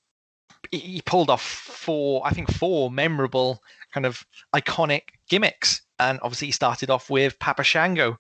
he 0.72 1.02
pulled 1.06 1.30
off 1.30 1.42
four, 1.42 2.26
I 2.26 2.32
think 2.32 2.52
four 2.52 2.90
memorable 2.90 3.62
kind 3.94 4.06
of 4.06 4.26
iconic 4.56 5.04
gimmicks, 5.30 5.82
and 6.00 6.20
obviously 6.24 6.48
he 6.48 6.52
started 6.52 6.90
off 6.90 7.10
with 7.10 7.38
Papa 7.40 7.64
Shango, 7.64 8.18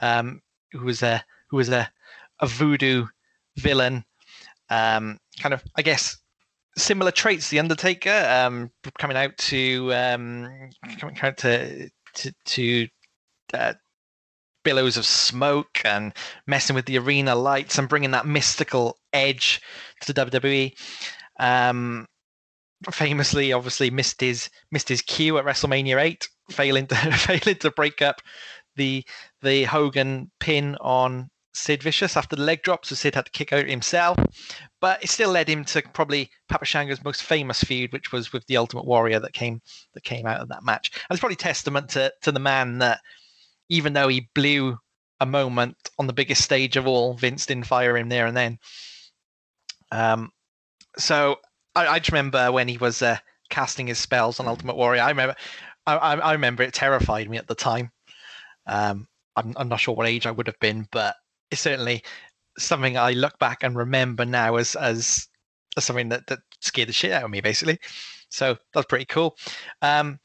um, 0.00 0.40
who 0.72 0.84
was 0.84 1.02
a 1.02 1.24
who 1.50 1.56
was 1.56 1.68
a 1.68 1.90
a 2.40 2.46
voodoo 2.46 3.06
villain, 3.56 4.04
um, 4.70 5.18
kind 5.40 5.54
of 5.54 5.62
I 5.76 5.82
guess 5.82 6.18
similar 6.78 7.10
traits. 7.10 7.48
The 7.50 7.58
Undertaker, 7.58 8.26
um, 8.28 8.70
coming 8.98 9.16
out 9.16 9.36
to 9.38 9.92
um, 9.94 10.70
coming 10.98 11.16
out 11.22 11.36
to 11.38 11.90
to, 12.14 12.32
to 12.46 12.88
uh, 13.54 13.74
billows 14.64 14.96
of 14.96 15.06
smoke 15.06 15.80
and 15.84 16.12
messing 16.46 16.76
with 16.76 16.86
the 16.86 16.98
arena 16.98 17.34
lights 17.34 17.78
and 17.78 17.88
bringing 17.88 18.10
that 18.10 18.26
mystical 18.26 18.98
edge 19.12 19.60
to 20.02 20.12
the 20.12 20.26
WWE. 20.26 20.72
Um, 21.40 22.06
famously, 22.90 23.52
obviously 23.52 23.90
missed 23.90 24.20
his 24.20 24.50
missed 24.70 24.88
his 24.88 25.02
cue 25.02 25.38
at 25.38 25.44
WrestleMania 25.44 26.00
eight, 26.00 26.28
failing 26.50 26.86
to 26.88 26.94
failing 27.12 27.56
to 27.56 27.70
break 27.70 28.02
up 28.02 28.20
the 28.76 29.04
the 29.42 29.64
Hogan 29.64 30.30
pin 30.40 30.76
on 30.80 31.30
Sid 31.58 31.82
Vicious 31.82 32.16
after 32.16 32.36
the 32.36 32.42
leg 32.42 32.62
drop, 32.62 32.86
so 32.86 32.94
Sid 32.94 33.14
had 33.14 33.26
to 33.26 33.30
kick 33.32 33.52
out 33.52 33.66
himself. 33.66 34.18
But 34.80 35.02
it 35.02 35.10
still 35.10 35.30
led 35.30 35.48
him 35.48 35.64
to 35.66 35.82
probably 35.92 36.30
Papa 36.48 36.64
Shango's 36.64 37.02
most 37.04 37.22
famous 37.22 37.62
feud, 37.62 37.92
which 37.92 38.12
was 38.12 38.32
with 38.32 38.46
the 38.46 38.56
Ultimate 38.56 38.86
Warrior 38.86 39.20
that 39.20 39.32
came 39.32 39.60
that 39.94 40.04
came 40.04 40.26
out 40.26 40.40
of 40.40 40.48
that 40.48 40.64
match. 40.64 40.90
And 40.94 41.10
it's 41.10 41.20
probably 41.20 41.36
testament 41.36 41.90
to 41.90 42.12
to 42.22 42.32
the 42.32 42.40
man 42.40 42.78
that 42.78 43.00
even 43.68 43.92
though 43.92 44.08
he 44.08 44.28
blew 44.34 44.78
a 45.20 45.26
moment 45.26 45.76
on 45.98 46.06
the 46.06 46.12
biggest 46.12 46.42
stage 46.42 46.76
of 46.76 46.86
all, 46.86 47.14
Vince 47.14 47.46
didn't 47.46 47.66
fire 47.66 47.96
him 47.96 48.08
there 48.08 48.26
and 48.26 48.36
then. 48.36 48.58
Um, 49.90 50.30
so 50.96 51.36
I, 51.74 51.86
I 51.86 51.98
just 51.98 52.12
remember 52.12 52.52
when 52.52 52.68
he 52.68 52.78
was 52.78 53.02
uh, 53.02 53.18
casting 53.50 53.88
his 53.88 53.98
spells 53.98 54.40
on 54.40 54.46
Ultimate 54.46 54.76
Warrior. 54.76 55.02
I 55.02 55.10
remember, 55.10 55.34
I, 55.86 55.96
I 55.96 56.32
remember 56.32 56.62
it 56.62 56.74
terrified 56.74 57.28
me 57.28 57.36
at 57.36 57.46
the 57.46 57.54
time. 57.54 57.90
Um, 58.66 59.08
I'm, 59.36 59.54
I'm 59.56 59.68
not 59.68 59.80
sure 59.80 59.94
what 59.94 60.06
age 60.06 60.26
I 60.26 60.30
would 60.30 60.46
have 60.46 60.58
been, 60.60 60.86
but 60.92 61.14
it's 61.50 61.60
certainly 61.60 62.02
something 62.58 62.96
I 62.98 63.12
look 63.12 63.38
back 63.38 63.62
and 63.62 63.76
remember 63.76 64.24
now 64.24 64.56
as 64.56 64.74
as, 64.76 65.28
as 65.76 65.84
something 65.84 66.08
that, 66.10 66.26
that 66.26 66.40
scared 66.60 66.88
the 66.88 66.92
shit 66.92 67.12
out 67.12 67.24
of 67.24 67.30
me, 67.30 67.40
basically. 67.40 67.78
So 68.30 68.56
that's 68.74 68.86
pretty 68.86 69.04
cool. 69.06 69.36
Um, 69.80 70.18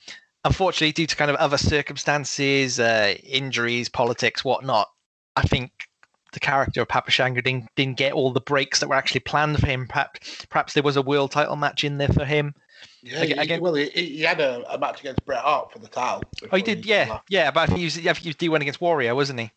unfortunately, 0.44 0.91
due 0.91 1.08
to 1.08 1.16
kind 1.16 1.32
of 1.32 1.38
other 1.38 1.58
circumstances, 1.58 2.80
uh, 2.80 3.16
injuries, 3.24 3.88
politics, 3.90 4.44
whatnot, 4.44 4.90
I 5.36 5.44
think 5.44 5.72
the 6.34 6.40
character 6.40 6.82
of 6.82 6.88
Papa 6.88 7.12
Shango 7.12 7.41
didn't, 7.41 7.70
didn't 7.76 7.98
get 7.98 8.14
all 8.14 8.32
the 8.32 8.41
breaks 8.41 8.80
that 8.80 8.90
were 8.90 8.95
actually 8.95 9.22
planned 9.22 9.60
for 9.60 9.68
him. 9.68 9.88
Perhaps, 9.88 10.45
perhaps 10.50 10.74
there 10.74 10.84
was 10.84 10.98
a 10.98 11.02
world 11.02 11.32
title 11.32 11.56
match 11.56 11.84
in 11.84 11.98
there 11.98 12.08
for 12.10 12.26
him. 12.26 12.56
Yeah, 13.04 13.22
Again- 13.22 13.38
he- 13.38 13.44
again- 13.44 13.62
well, 13.62 13.76
he, 13.76 13.86
he 13.90 14.22
had 14.22 14.41
a, 14.41 14.64
a 14.74 14.78
match 14.78 15.00
against 15.00 15.24
Bret 15.26 15.40
Hart 15.41 15.72
for 15.72 15.80
the 15.80 15.88
title. 15.88 16.24
Oh, 16.52 16.58
he 16.58 16.64
did, 16.64 16.86
yeah, 16.86 17.20
yeah. 17.30 17.52
But 17.52 17.62
I 17.62 17.66
think 17.68 17.80
he 17.80 17.86
was, 17.86 17.98
I 18.00 18.02
think 18.02 18.18
he 18.18 18.30
was 18.30 18.36
D1 18.36 18.62
against 18.62 18.82
Warrior, 18.82 19.16
wasn't 19.16 19.40
he? 19.40 19.52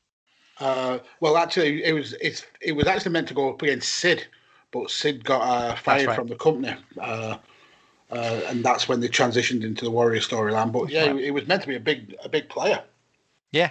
Uh, 0.58 0.98
well, 1.20 1.36
actually, 1.36 1.84
it 1.84 1.92
was 1.92 2.14
it's 2.14 2.46
it 2.60 2.72
was 2.72 2.86
actually 2.86 3.12
meant 3.12 3.28
to 3.28 3.34
go 3.34 3.50
up 3.50 3.62
against 3.62 3.94
Sid, 3.94 4.26
but 4.70 4.90
Sid 4.90 5.24
got 5.24 5.42
uh, 5.42 5.76
fired 5.76 6.06
right. 6.06 6.16
from 6.16 6.28
the 6.28 6.36
company, 6.36 6.74
uh, 7.00 7.36
uh, 8.10 8.40
and 8.46 8.64
that's 8.64 8.88
when 8.88 9.00
they 9.00 9.08
transitioned 9.08 9.64
into 9.64 9.84
the 9.84 9.90
Warrior 9.90 10.20
storyline. 10.20 10.72
But 10.72 10.90
yeah, 10.90 11.06
Right. 11.06 11.24
it 11.24 11.30
was 11.32 11.46
meant 11.46 11.62
to 11.62 11.68
be 11.68 11.76
a 11.76 11.80
big 11.80 12.16
a 12.24 12.28
big 12.28 12.48
player. 12.48 12.82
Yeah, 13.52 13.70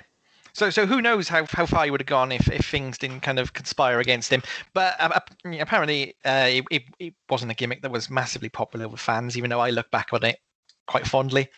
so 0.56 0.70
so 0.70 0.86
who 0.86 1.02
knows 1.02 1.28
how, 1.28 1.46
how 1.50 1.66
far 1.66 1.84
he 1.84 1.92
would 1.92 2.00
have 2.00 2.08
gone 2.08 2.32
if, 2.32 2.50
if 2.50 2.66
things 2.66 2.98
didn't 2.98 3.20
kind 3.20 3.40
of 3.40 3.52
conspire 3.52 4.00
against 4.00 4.32
him. 4.32 4.42
But 4.74 4.96
uh, 5.02 5.20
apparently, 5.60 6.16
uh, 6.24 6.48
it, 6.48 6.64
it, 6.72 6.84
it 6.98 7.14
wasn't 7.30 7.52
a 7.52 7.56
gimmick 7.56 7.82
that 7.82 7.92
was 7.92 8.10
massively 8.10 8.48
popular 8.48 8.88
with 8.88 9.02
fans, 9.02 9.38
even 9.38 9.50
though 9.50 9.60
I 9.60 9.72
look 9.72 9.92
back 9.92 10.14
on 10.14 10.24
it 10.24 10.40
quite 10.88 11.06
fondly. 11.06 11.50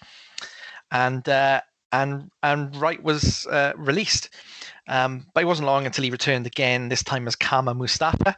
And 0.90 1.30
uh, 1.30 1.62
and 1.92 2.30
and 2.44 2.76
Wright 2.76 3.02
was 3.02 3.46
uh, 3.48 3.74
released, 3.76 4.30
um, 4.88 5.26
but 5.34 5.42
it 5.44 5.46
wasn't 5.46 5.68
long 5.68 5.86
until 5.86 6.04
he 6.04 6.10
returned 6.12 6.46
again. 6.48 6.90
This 6.90 7.04
time 7.04 7.28
as 7.28 7.36
Kama 7.36 7.74
Mustafa, 7.74 8.38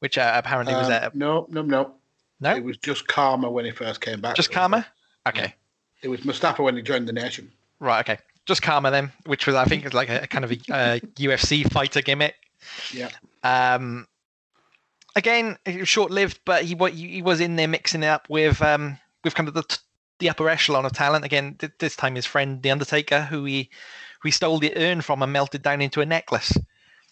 which 0.00 0.18
uh, 0.18 0.32
apparently 0.34 0.74
was 0.74 0.88
a 0.88 1.06
Um, 1.06 1.12
no, 1.14 1.46
no, 1.50 1.62
no. 1.62 1.94
no, 2.40 2.56
It 2.56 2.64
was 2.64 2.76
just 2.78 3.06
Kama 3.06 3.50
when 3.50 3.64
he 3.64 3.70
first 3.70 4.00
came 4.00 4.20
back. 4.20 4.34
just 4.36 4.50
Kama. 4.50 4.86
Okay, 5.26 5.54
It 6.02 6.08
was 6.08 6.24
Mustafa 6.24 6.62
when 6.62 6.76
he 6.76 6.82
joined 6.82 7.08
the 7.08 7.12
nation. 7.12 7.50
right. 7.78 8.00
Okay, 8.00 8.20
just 8.46 8.62
Kama 8.62 8.90
then, 8.90 9.12
which 9.26 9.46
was 9.46 9.54
I 9.56 9.64
think 9.64 9.84
is 9.86 9.94
like 9.94 10.08
a, 10.08 10.22
a 10.22 10.26
kind 10.26 10.44
of 10.44 10.50
a, 10.52 10.56
uh 10.72 10.98
UFC 11.16 11.70
fighter 11.72 12.02
gimmick. 12.02 12.34
Yeah. 12.92 13.10
Um, 13.44 14.06
again, 15.16 15.58
it 15.64 15.78
was 15.80 15.88
short-lived, 15.88 16.40
but 16.44 16.64
he 16.64 16.74
he 16.90 17.22
was 17.22 17.40
in 17.40 17.56
there 17.56 17.68
mixing 17.68 18.02
it 18.02 18.06
up 18.06 18.28
with 18.28 18.60
um 18.62 18.98
with 19.24 19.34
kind 19.34 19.48
of 19.48 19.54
the 19.54 19.62
the 20.22 20.30
upper 20.30 20.48
echelon 20.48 20.86
of 20.86 20.92
talent. 20.92 21.24
Again, 21.24 21.56
th- 21.58 21.72
this 21.78 21.96
time 21.96 22.14
his 22.14 22.26
friend 22.26 22.62
the 22.62 22.70
Undertaker, 22.70 23.22
who 23.22 23.44
he 23.44 23.68
who 24.22 24.28
he 24.28 24.30
stole 24.30 24.58
the 24.58 24.76
urn 24.76 25.00
from 25.00 25.22
and 25.22 25.32
melted 25.32 25.62
down 25.62 25.82
into 25.82 26.00
a 26.00 26.06
necklace. 26.06 26.56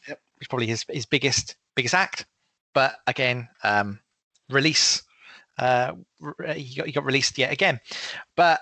Yep. 0.08 0.20
Which 0.36 0.44
is 0.44 0.48
probably 0.48 0.66
his 0.66 0.84
his 0.88 1.06
biggest 1.06 1.56
biggest 1.74 1.94
act. 1.94 2.26
But 2.72 2.96
again, 3.06 3.48
um, 3.62 4.00
release. 4.48 5.02
Uh, 5.58 5.92
he 6.54 6.76
got 6.76 6.86
he 6.86 6.92
got 6.92 7.04
released 7.04 7.36
yet 7.36 7.52
again, 7.52 7.80
but 8.36 8.60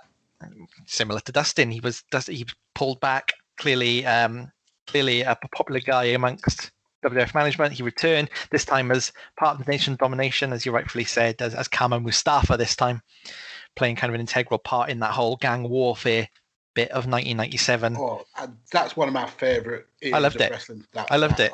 similar 0.87 1.21
to 1.21 1.33
Dustin, 1.33 1.71
he 1.71 1.81
was 1.81 2.03
he 2.27 2.45
was 2.45 2.55
pulled 2.75 3.01
back. 3.01 3.33
Clearly, 3.57 4.07
um, 4.07 4.53
clearly 4.87 5.23
a 5.23 5.37
popular 5.53 5.81
guy 5.81 6.05
amongst 6.05 6.71
WWF 7.05 7.35
management. 7.35 7.73
He 7.73 7.83
returned 7.83 8.31
this 8.51 8.65
time 8.65 8.91
as 8.91 9.13
part 9.37 9.59
of 9.59 9.65
the 9.65 9.71
Nation 9.71 9.97
Domination, 9.97 10.53
as 10.53 10.67
you 10.67 10.73
rightfully 10.73 11.05
said, 11.05 11.41
as, 11.41 11.55
as 11.55 11.69
Kama 11.69 12.01
Mustafa 12.01 12.57
this 12.57 12.77
time, 12.77 13.03
playing 13.77 13.97
kind 13.97 14.11
of 14.11 14.15
an 14.15 14.21
integral 14.21 14.59
part 14.59 14.91
in 14.91 15.01
that 15.01 15.13
whole 15.13 15.37
gang 15.37 15.69
warfare 15.69 16.29
bit 16.75 16.91
of 16.91 17.07
1997. 17.07 17.97
Oh, 17.97 18.25
that's 18.73 18.97
one 18.97 19.09
of 19.09 19.15
my 19.15 19.27
favourite. 19.27 19.85
eras 20.01 20.23
loved 20.23 20.41
it. 20.41 20.53
I 21.11 21.17
loved 21.17 21.41
it. 21.41 21.53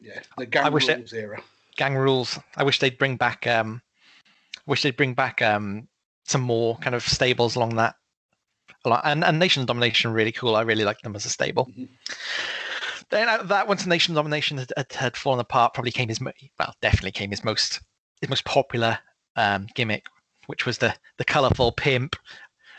Yeah, 0.00 0.20
the 0.36 0.46
gang 0.46 0.72
wish 0.72 0.88
it- 0.88 0.98
rules 0.98 1.12
era. 1.12 1.42
Gang 1.76 1.94
rules. 1.94 2.38
I 2.56 2.64
wish 2.64 2.78
they'd 2.78 2.96
bring 2.96 3.16
back. 3.16 3.46
Um, 3.46 3.82
wish 4.66 4.82
they'd 4.82 4.96
bring 4.96 5.14
back 5.14 5.42
um, 5.42 5.88
some 6.24 6.40
more 6.40 6.76
kind 6.78 6.94
of 6.94 7.02
stables 7.02 7.54
along 7.56 7.76
that. 7.76 7.96
And, 8.84 9.24
and 9.24 9.38
Nation 9.38 9.66
Domination 9.66 10.12
really 10.12 10.32
cool. 10.32 10.54
I 10.56 10.62
really 10.62 10.84
like 10.84 11.00
them 11.00 11.16
as 11.16 11.26
a 11.26 11.28
stable. 11.28 11.66
Mhm. 11.76 11.88
Then 13.10 13.28
out 13.28 13.48
that 13.48 13.68
once 13.68 13.84
Nation 13.86 14.14
Domination 14.14 14.58
had, 14.58 14.72
had, 14.76 14.92
had 14.92 15.16
fallen 15.16 15.38
apart, 15.40 15.74
probably 15.74 15.92
came 15.92 16.08
his 16.08 16.20
mo- 16.20 16.32
well, 16.58 16.74
definitely 16.80 17.12
came 17.12 17.30
his 17.30 17.44
most 17.44 17.80
his 18.20 18.30
most 18.30 18.44
popular 18.44 18.98
um, 19.36 19.66
gimmick, 19.74 20.06
which 20.46 20.66
was 20.66 20.78
the 20.78 20.94
the 21.16 21.24
colourful 21.24 21.72
pimp, 21.72 22.16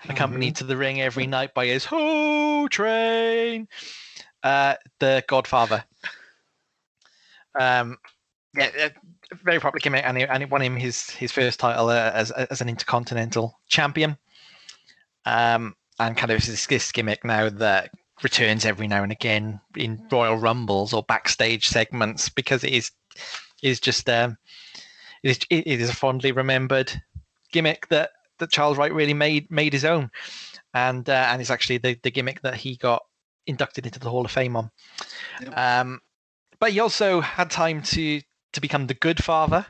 accompanied 0.09 0.55
to 0.57 0.63
the 0.63 0.77
ring 0.77 1.01
every 1.01 1.27
night 1.27 1.53
by 1.53 1.67
his 1.67 1.85
Ho 1.85 2.67
Train, 2.67 3.67
uh, 4.43 4.75
the 4.99 5.23
Godfather. 5.27 5.83
Um, 7.59 7.97
yeah, 8.55 8.89
very 9.43 9.59
popular 9.59 9.79
gimmick, 9.79 10.05
and 10.05 10.17
it, 10.17 10.29
and 10.31 10.43
it 10.43 10.49
won 10.49 10.61
him 10.61 10.75
his 10.75 11.09
his 11.09 11.31
first 11.31 11.59
title 11.59 11.89
uh, 11.89 12.11
as 12.13 12.31
as 12.31 12.61
an 12.61 12.69
intercontinental 12.69 13.59
champion. 13.67 14.17
Um, 15.25 15.75
and 15.99 16.15
kind 16.15 16.31
of 16.31 16.45
this, 16.45 16.67
this 16.67 16.91
gimmick 16.91 17.25
now 17.25 17.49
that 17.49 17.91
returns 18.23 18.65
every 18.65 18.87
now 18.87 19.03
and 19.03 19.11
again 19.11 19.59
in 19.75 20.01
Royal 20.11 20.37
Rumbles 20.37 20.93
or 20.93 21.03
backstage 21.03 21.67
segments 21.67 22.29
because 22.29 22.63
it 22.63 22.71
is 22.71 22.91
is 23.61 23.79
just 23.79 24.09
um, 24.09 24.37
it 25.23 25.29
is 25.29 25.39
it 25.49 25.81
is 25.81 25.89
a 25.89 25.95
fondly 25.95 26.31
remembered 26.31 27.01
gimmick 27.51 27.87
that 27.89 28.11
that 28.39 28.51
Charles 28.51 28.77
Wright 28.77 28.93
really 28.93 29.13
made 29.13 29.49
made 29.51 29.73
his 29.73 29.85
own, 29.85 30.11
and 30.73 31.09
uh, 31.09 31.27
and 31.31 31.41
it's 31.41 31.51
actually 31.51 31.77
the 31.77 31.97
the 32.03 32.11
gimmick 32.11 32.41
that 32.41 32.55
he 32.55 32.75
got 32.77 33.03
inducted 33.45 33.85
into 33.85 33.99
the 33.99 34.09
Hall 34.09 34.25
of 34.25 34.31
Fame 34.31 34.55
on. 34.55 34.71
Yep. 35.41 35.57
Um, 35.57 35.99
but 36.59 36.71
he 36.71 36.79
also 36.79 37.21
had 37.21 37.49
time 37.49 37.81
to 37.83 38.21
to 38.53 38.61
become 38.61 38.87
the 38.87 38.93
Good 38.93 39.23
Father 39.23 39.65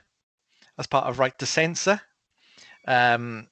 as 0.78 0.88
part 0.88 1.06
of 1.06 1.20
Right 1.20 1.38
to 1.40 1.46
Censor. 1.46 2.02
Um, 2.88 3.48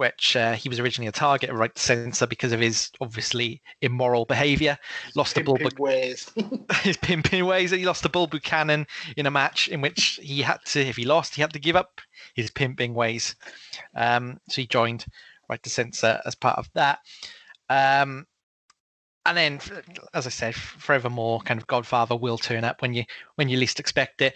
which 0.00 0.34
uh, 0.34 0.54
he 0.54 0.70
was 0.70 0.80
originally 0.80 1.08
a 1.08 1.12
target 1.12 1.50
of 1.50 1.58
Right 1.58 1.74
to 1.74 1.82
Censor 1.82 2.26
because 2.26 2.52
of 2.52 2.60
his 2.60 2.90
obviously 3.02 3.60
immoral 3.82 4.24
behaviour. 4.24 4.78
Lost 5.14 5.34
to 5.34 5.44
Bull, 5.44 5.58
ways. 5.78 6.30
his 6.82 6.96
pimping 6.96 7.44
ways. 7.44 7.70
He 7.70 7.84
lost 7.84 8.04
to 8.04 8.08
Bull 8.08 8.26
Buchanan 8.26 8.86
in 9.18 9.26
a 9.26 9.30
match 9.30 9.68
in 9.68 9.82
which 9.82 10.18
he 10.22 10.40
had 10.40 10.56
to, 10.68 10.80
if 10.80 10.96
he 10.96 11.04
lost, 11.04 11.34
he 11.34 11.42
had 11.42 11.52
to 11.52 11.58
give 11.58 11.76
up 11.76 12.00
his 12.40 12.50
pimping 12.50 12.94
ways. 12.94 13.34
Um, 13.94 14.40
so 14.48 14.60
he 14.60 14.66
joined 14.66 15.06
Right 15.48 15.62
to 15.62 15.70
Censor 15.70 16.20
as 16.24 16.34
part 16.34 16.58
of 16.58 16.68
that. 16.74 17.00
Um, 17.68 18.26
and 19.26 19.36
then, 19.36 19.60
as 20.14 20.26
I 20.26 20.30
said, 20.30 20.54
forevermore, 20.54 21.40
kind 21.40 21.60
of 21.60 21.66
Godfather 21.66 22.16
will 22.16 22.38
turn 22.38 22.64
up 22.64 22.82
when 22.82 22.94
you 22.94 23.04
when 23.34 23.48
you 23.48 23.58
least 23.58 23.78
expect 23.78 24.22
it. 24.22 24.34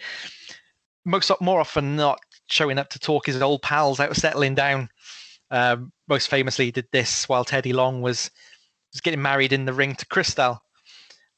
Most 1.05 1.31
more 1.41 1.59
often 1.59 1.95
not, 1.95 2.19
showing 2.47 2.77
up 2.77 2.89
to 2.89 2.99
talk 2.99 3.25
his 3.25 3.41
old 3.41 3.61
pals 3.61 3.99
out 3.99 4.11
of 4.11 4.17
settling 4.17 4.55
down. 4.55 4.89
Um, 5.51 5.91
most 6.07 6.29
famously, 6.29 6.71
did 6.71 6.87
this 6.91 7.27
while 7.27 7.43
Teddy 7.43 7.73
Long 7.73 8.01
was 8.01 8.29
was 8.93 9.01
getting 9.01 9.21
married 9.21 9.53
in 9.53 9.65
the 9.65 9.73
ring 9.73 9.95
to 9.95 10.05
Kristal. 10.05 10.59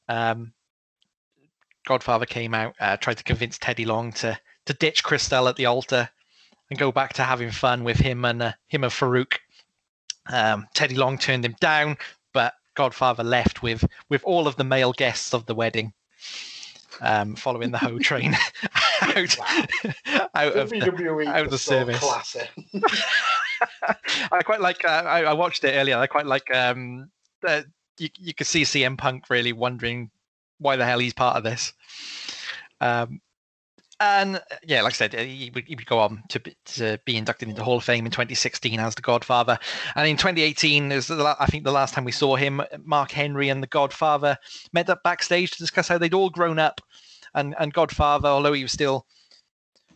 Um, 0.08 0.52
Godfather 1.86 2.26
came 2.26 2.54
out, 2.54 2.74
uh, 2.80 2.96
tried 2.98 3.16
to 3.18 3.24
convince 3.24 3.58
Teddy 3.58 3.86
Long 3.86 4.12
to 4.14 4.38
to 4.66 4.74
ditch 4.74 5.02
Kristal 5.02 5.48
at 5.48 5.56
the 5.56 5.66
altar 5.66 6.10
and 6.70 6.78
go 6.78 6.92
back 6.92 7.14
to 7.14 7.22
having 7.22 7.50
fun 7.50 7.84
with 7.84 7.98
him 7.98 8.24
and 8.24 8.42
uh, 8.42 8.52
him 8.68 8.84
and 8.84 8.92
Faarooq. 8.92 9.38
Um, 10.30 10.66
Teddy 10.74 10.94
Long 10.94 11.18
turned 11.18 11.44
him 11.44 11.56
down, 11.60 11.96
but 12.32 12.54
Godfather 12.74 13.24
left 13.24 13.62
with 13.62 13.84
with 14.08 14.22
all 14.24 14.46
of 14.46 14.56
the 14.56 14.64
male 14.64 14.92
guests 14.92 15.32
of 15.32 15.46
the 15.46 15.54
wedding, 15.54 15.92
um, 17.00 17.34
following 17.34 17.70
the 17.70 17.78
Ho 17.78 17.98
train 18.00 18.34
out, 19.02 19.38
out 20.34 20.56
of 20.56 20.70
the, 20.70 21.28
out 21.28 21.44
of 21.44 21.50
the 21.50 21.58
service. 21.58 22.02
I 24.32 24.42
quite 24.42 24.60
like. 24.60 24.84
Uh, 24.84 25.04
I, 25.06 25.24
I 25.24 25.32
watched 25.32 25.64
it 25.64 25.72
earlier. 25.72 25.96
I 25.96 26.06
quite 26.06 26.26
like. 26.26 26.54
Um, 26.54 27.10
uh, 27.46 27.62
you 27.98 28.08
you 28.18 28.34
could 28.34 28.46
see 28.46 28.62
CM 28.62 28.98
Punk 28.98 29.30
really 29.30 29.52
wondering 29.52 30.10
why 30.58 30.76
the 30.76 30.84
hell 30.84 30.98
he's 30.98 31.14
part 31.14 31.36
of 31.36 31.44
this. 31.44 31.72
Um, 32.80 33.20
and 34.00 34.36
uh, 34.36 34.40
yeah, 34.64 34.82
like 34.82 34.92
I 34.92 34.96
said, 34.96 35.14
uh, 35.14 35.18
he 35.18 35.50
would, 35.54 35.64
he 35.66 35.74
would 35.74 35.86
go 35.86 35.98
on 35.98 36.22
to 36.28 36.40
be, 36.40 36.56
to 36.66 37.00
be 37.04 37.16
inducted 37.16 37.48
into 37.48 37.60
the 37.60 37.64
Hall 37.64 37.78
of 37.78 37.84
Fame 37.84 38.04
in 38.04 38.12
2016 38.12 38.78
as 38.78 38.94
the 38.94 39.02
Godfather, 39.02 39.58
and 39.96 40.08
in 40.08 40.16
2018 40.16 40.92
is 40.92 41.10
I 41.10 41.46
think 41.46 41.64
the 41.64 41.72
last 41.72 41.94
time 41.94 42.04
we 42.04 42.12
saw 42.12 42.36
him. 42.36 42.62
Mark 42.84 43.10
Henry 43.10 43.48
and 43.48 43.62
the 43.62 43.66
Godfather 43.66 44.36
met 44.72 44.90
up 44.90 45.02
backstage 45.02 45.50
to 45.52 45.58
discuss 45.58 45.88
how 45.88 45.98
they'd 45.98 46.14
all 46.14 46.30
grown 46.30 46.58
up, 46.58 46.80
and 47.34 47.54
and 47.58 47.72
Godfather, 47.72 48.28
although 48.28 48.52
he 48.52 48.62
was 48.62 48.72
still 48.72 49.06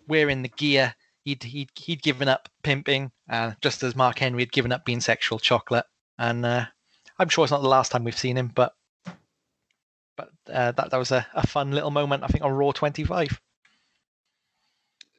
wearing 0.08 0.42
the 0.42 0.48
gear, 0.48 0.94
he'd 1.24 1.42
he'd 1.44 1.70
he'd 1.76 2.02
given 2.02 2.28
up 2.28 2.48
pimping, 2.64 3.12
uh, 3.30 3.52
just 3.60 3.82
as 3.82 3.94
Mark 3.94 4.18
Henry 4.18 4.42
had 4.42 4.52
given 4.52 4.72
up 4.72 4.84
being 4.84 5.00
sexual 5.00 5.38
chocolate. 5.38 5.86
And 6.18 6.44
uh, 6.44 6.66
I'm 7.18 7.28
sure 7.28 7.44
it's 7.44 7.52
not 7.52 7.62
the 7.62 7.68
last 7.68 7.92
time 7.92 8.04
we've 8.04 8.18
seen 8.18 8.36
him, 8.36 8.50
but 8.52 8.74
but 10.16 10.30
uh, 10.52 10.72
that 10.72 10.90
that 10.90 10.98
was 10.98 11.12
a, 11.12 11.26
a 11.34 11.46
fun 11.46 11.70
little 11.70 11.90
moment. 11.92 12.24
I 12.24 12.26
think 12.26 12.44
on 12.44 12.52
Raw 12.52 12.72
25. 12.72 13.40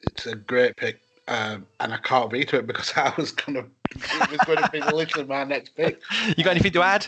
It's 0.03 0.25
a 0.25 0.35
great 0.35 0.75
pick. 0.77 0.99
Um, 1.27 1.65
and 1.79 1.93
I 1.93 1.97
can't 1.97 2.29
veto 2.29 2.57
it 2.57 2.67
because 2.67 2.91
I 2.97 3.13
was 3.17 3.31
kind 3.31 3.57
of 3.57 3.69
it 3.91 4.31
was 4.31 4.41
going 4.41 4.59
to 4.59 4.69
be 4.69 4.81
literally 4.81 5.27
my 5.27 5.43
next 5.43 5.75
pick. 5.75 6.01
You 6.37 6.43
got 6.43 6.51
anything 6.51 6.73
to 6.73 6.83
add? 6.83 7.07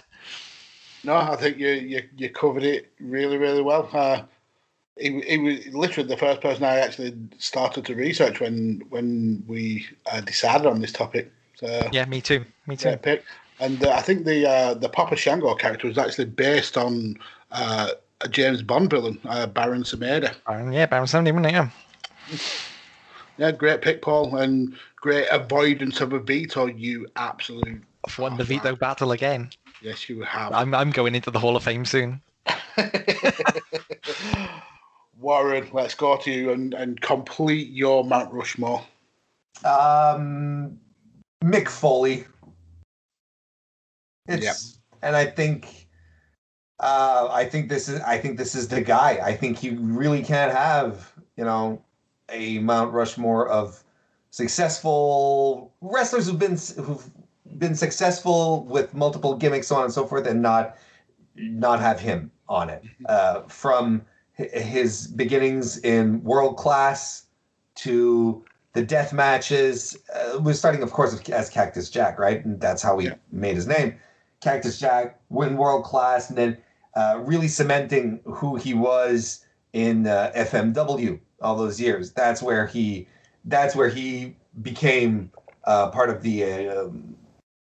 No, 1.03 1.15
I 1.15 1.35
think 1.35 1.57
you 1.57 1.69
you, 1.69 2.03
you 2.17 2.29
covered 2.29 2.63
it 2.63 2.91
really 2.99 3.37
really 3.37 3.61
well. 3.61 3.89
Uh, 3.91 4.23
he, 4.97 5.19
he 5.21 5.37
was 5.37 5.67
literally 5.67 6.07
the 6.07 6.17
first 6.17 6.41
person 6.41 6.63
I 6.63 6.77
actually 6.77 7.15
started 7.37 7.85
to 7.85 7.95
research 7.95 8.39
when 8.39 8.81
when 8.89 9.43
we 9.47 9.85
uh, 10.11 10.21
decided 10.21 10.65
on 10.65 10.79
this 10.79 10.93
topic. 10.93 11.31
So 11.55 11.89
Yeah, 11.91 12.05
me 12.05 12.21
too. 12.21 12.45
Me 12.67 12.77
too. 12.77 12.95
pick. 12.97 13.25
And 13.59 13.83
uh, 13.83 13.91
I 13.91 14.01
think 14.01 14.25
the 14.25 14.49
uh, 14.49 14.73
the 14.73 14.89
Papa 14.89 15.15
Shango 15.15 15.53
character 15.55 15.87
was 15.87 15.97
actually 15.97 16.25
based 16.25 16.77
on 16.77 17.17
uh, 17.51 17.89
a 18.21 18.27
James 18.27 18.61
Bond 18.61 18.89
villain, 18.89 19.19
uh, 19.25 19.47
Baron 19.47 19.83
Sameda. 19.83 20.35
Baron, 20.45 20.71
yeah, 20.73 20.85
Baron 20.85 21.05
Samedi, 21.05 21.31
wasn't 21.31 21.47
it? 21.47 21.53
Yeah. 21.53 21.69
Yeah, 23.37 23.51
great 23.51 23.81
pick, 23.81 24.01
Paul, 24.01 24.37
and 24.37 24.75
great 24.95 25.27
avoidance 25.29 25.99
of 26.01 26.13
a 26.13 26.19
veto. 26.19 26.67
You 26.67 27.07
absolute 27.15 27.83
I've 28.07 28.17
won 28.17 28.37
the 28.37 28.43
veto 28.43 28.75
battle 28.75 29.11
again. 29.11 29.49
yes, 29.81 30.09
you 30.09 30.21
have. 30.21 30.53
I'm 30.53 30.73
I'm 30.73 30.91
going 30.91 31.15
into 31.15 31.31
the 31.31 31.39
Hall 31.39 31.55
of 31.55 31.63
Fame 31.63 31.85
soon. 31.85 32.21
Warren, 35.19 35.67
let's 35.73 35.95
go 35.95 36.17
to 36.17 36.31
you 36.31 36.51
and, 36.51 36.73
and 36.73 36.99
complete 37.01 37.69
your 37.71 38.03
Mount 38.03 38.31
Rushmore. 38.33 38.85
Um, 39.63 40.79
Mick 41.43 41.69
Foley. 41.69 42.25
It's 44.27 44.79
and 45.01 45.15
I 45.15 45.25
think 45.25 45.87
Uh, 46.79 47.29
I 47.31 47.45
think 47.45 47.69
this 47.69 47.87
is. 47.87 48.01
I 48.01 48.17
think 48.17 48.37
this 48.37 48.55
is 48.55 48.67
the 48.67 48.81
guy. 48.81 49.19
I 49.23 49.33
think 49.35 49.63
you 49.63 49.77
really 49.79 50.21
can't 50.23 50.51
have 50.51 51.11
you 51.37 51.45
know 51.45 51.81
a 52.29 52.59
Mount 52.59 52.93
Rushmore 52.93 53.47
of 53.47 53.83
successful 54.31 55.73
wrestlers 55.81 56.27
who've 56.27 56.39
been 56.39 56.57
who've 56.83 57.09
been 57.57 57.75
successful 57.75 58.65
with 58.65 58.93
multiple 58.93 59.35
gimmicks, 59.35 59.67
so 59.67 59.75
on 59.75 59.85
and 59.85 59.93
so 59.93 60.05
forth, 60.05 60.27
and 60.27 60.41
not 60.41 60.77
not 61.35 61.79
have 61.79 61.99
him 61.99 62.31
on 62.47 62.69
it. 62.69 62.83
Uh, 63.07 63.41
from 63.43 64.01
his 64.33 65.07
beginnings 65.07 65.77
in 65.79 66.21
world 66.23 66.57
class 66.57 67.27
to 67.75 68.43
the 68.73 68.83
death 68.83 69.13
matches, 69.13 69.97
uh, 70.13 70.37
was 70.39 70.59
starting, 70.59 70.83
of 70.83 70.91
course, 70.91 71.17
as 71.29 71.49
Cactus 71.49 71.89
Jack, 71.89 72.19
right? 72.19 72.43
And 72.43 72.59
that's 72.59 72.81
how 72.81 72.97
he 72.97 73.07
yeah. 73.07 73.15
made 73.31 73.55
his 73.55 73.67
name. 73.67 73.95
Cactus 74.41 74.77
Jack, 74.77 75.17
win 75.29 75.55
world 75.55 75.85
class, 75.85 76.29
and 76.29 76.37
then 76.37 76.57
uh, 76.95 77.21
really 77.23 77.47
cementing 77.47 78.19
who 78.25 78.57
he 78.57 78.73
was 78.73 79.45
in 79.71 80.07
uh, 80.07 80.31
FMW 80.35 81.19
all 81.41 81.55
those 81.55 81.79
years. 81.79 82.11
That's 82.11 82.41
where 82.41 82.67
he, 82.67 83.07
that's 83.45 83.75
where 83.75 83.89
he 83.89 84.35
became 84.61 85.31
uh, 85.65 85.89
part 85.89 86.09
of 86.09 86.21
the 86.21 86.69
um, 86.69 87.15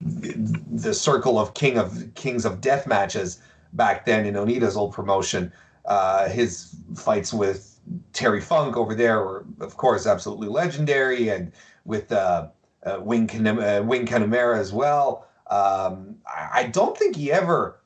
the 0.01 0.93
circle 0.93 1.37
of 1.37 1.53
king 1.53 1.77
of 1.77 2.03
kings 2.15 2.45
of 2.45 2.61
death 2.61 2.87
matches 2.87 3.41
back 3.73 4.05
then 4.05 4.25
in 4.25 4.35
Onita's 4.35 4.77
old 4.77 4.93
promotion. 4.93 5.51
Uh, 5.85 6.29
his 6.29 6.75
fights 6.95 7.33
with 7.33 7.79
Terry 8.13 8.41
Funk 8.41 8.77
over 8.77 8.95
there 8.95 9.19
were, 9.19 9.45
of 9.59 9.77
course, 9.77 10.05
absolutely 10.05 10.47
legendary, 10.47 11.29
and 11.29 11.51
with 11.85 12.11
uh, 12.11 12.49
uh, 12.83 12.99
Wing, 13.01 13.27
Can- 13.27 13.47
uh, 13.47 13.81
Wing 13.83 14.05
Kanemaru 14.05 14.57
as 14.57 14.71
well. 14.71 15.27
Um, 15.49 16.15
I-, 16.27 16.49
I 16.53 16.63
don't 16.71 16.97
think 16.97 17.15
he 17.15 17.31
ever 17.31 17.79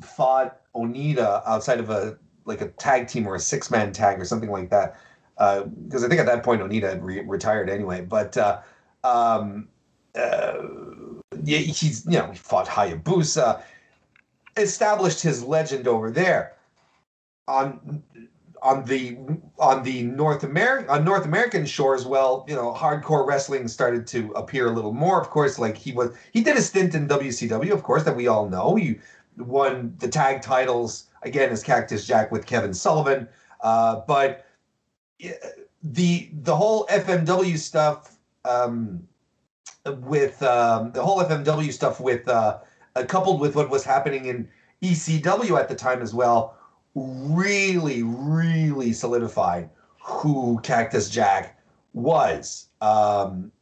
fought 0.00 0.60
Onita 0.74 1.42
outside 1.46 1.78
of 1.80 1.90
a 1.90 2.18
like 2.44 2.60
a 2.60 2.68
tag 2.68 3.08
team 3.08 3.26
or 3.26 3.34
a 3.34 3.40
six 3.40 3.70
man 3.70 3.92
tag 3.92 4.20
or 4.20 4.24
something 4.24 4.50
like 4.50 4.70
that. 4.70 4.96
Because 5.36 6.02
uh, 6.02 6.06
I 6.06 6.08
think 6.08 6.20
at 6.20 6.26
that 6.26 6.42
point 6.42 6.62
Onita 6.62 6.88
had 6.88 7.04
re- 7.04 7.20
retired 7.20 7.68
anyway. 7.68 8.02
But 8.02 8.36
uh, 8.36 8.60
um, 9.04 9.68
uh, 10.14 10.62
he's 11.44 12.04
you 12.06 12.18
know 12.18 12.30
he 12.30 12.38
fought 12.38 12.66
Hayabusa, 12.66 13.62
established 14.56 15.22
his 15.22 15.42
legend 15.42 15.88
over 15.88 16.10
there. 16.10 16.54
On 17.48 18.02
on 18.62 18.84
the 18.84 19.18
on 19.58 19.82
the 19.82 20.02
North 20.02 20.44
American 20.44 20.88
on 20.88 21.04
North 21.04 21.24
American 21.24 21.66
shores, 21.66 22.06
well, 22.06 22.46
you 22.48 22.54
know, 22.54 22.72
hardcore 22.72 23.26
wrestling 23.26 23.66
started 23.68 24.06
to 24.08 24.30
appear 24.32 24.68
a 24.68 24.70
little 24.70 24.92
more. 24.92 25.20
Of 25.20 25.30
course, 25.30 25.58
like 25.58 25.76
he 25.76 25.92
was, 25.92 26.10
he 26.32 26.42
did 26.42 26.56
a 26.56 26.62
stint 26.62 26.94
in 26.94 27.08
WCW, 27.08 27.72
of 27.72 27.82
course, 27.82 28.04
that 28.04 28.16
we 28.16 28.28
all 28.28 28.48
know. 28.48 28.76
He 28.76 29.00
won 29.36 29.94
the 29.98 30.08
tag 30.08 30.42
titles 30.42 31.08
again 31.22 31.50
as 31.50 31.62
Cactus 31.62 32.06
Jack 32.06 32.30
with 32.32 32.46
Kevin 32.46 32.74
Sullivan, 32.74 33.28
uh, 33.62 34.00
but 34.06 34.46
the 35.82 36.30
the 36.42 36.54
whole 36.54 36.86
FMW 36.86 37.56
stuff 37.58 38.16
um, 38.44 39.06
with 39.84 40.42
um, 40.42 40.92
the 40.92 41.02
whole 41.02 41.22
FMW 41.22 41.72
stuff 41.72 42.00
with 42.00 42.28
uh, 42.28 42.58
uh, 42.96 43.04
coupled 43.04 43.40
with 43.40 43.56
what 43.56 43.70
was 43.70 43.84
happening 43.84 44.26
in 44.26 44.48
ECW 44.82 45.58
at 45.58 45.68
the 45.68 45.74
time 45.74 46.02
as 46.02 46.12
well 46.14 46.56
really, 46.94 48.02
really 48.02 48.92
solidified 48.92 49.70
who 50.00 50.60
Cactus 50.62 51.08
Jack 51.08 51.58
was. 51.94 52.68
Um, 52.80 53.52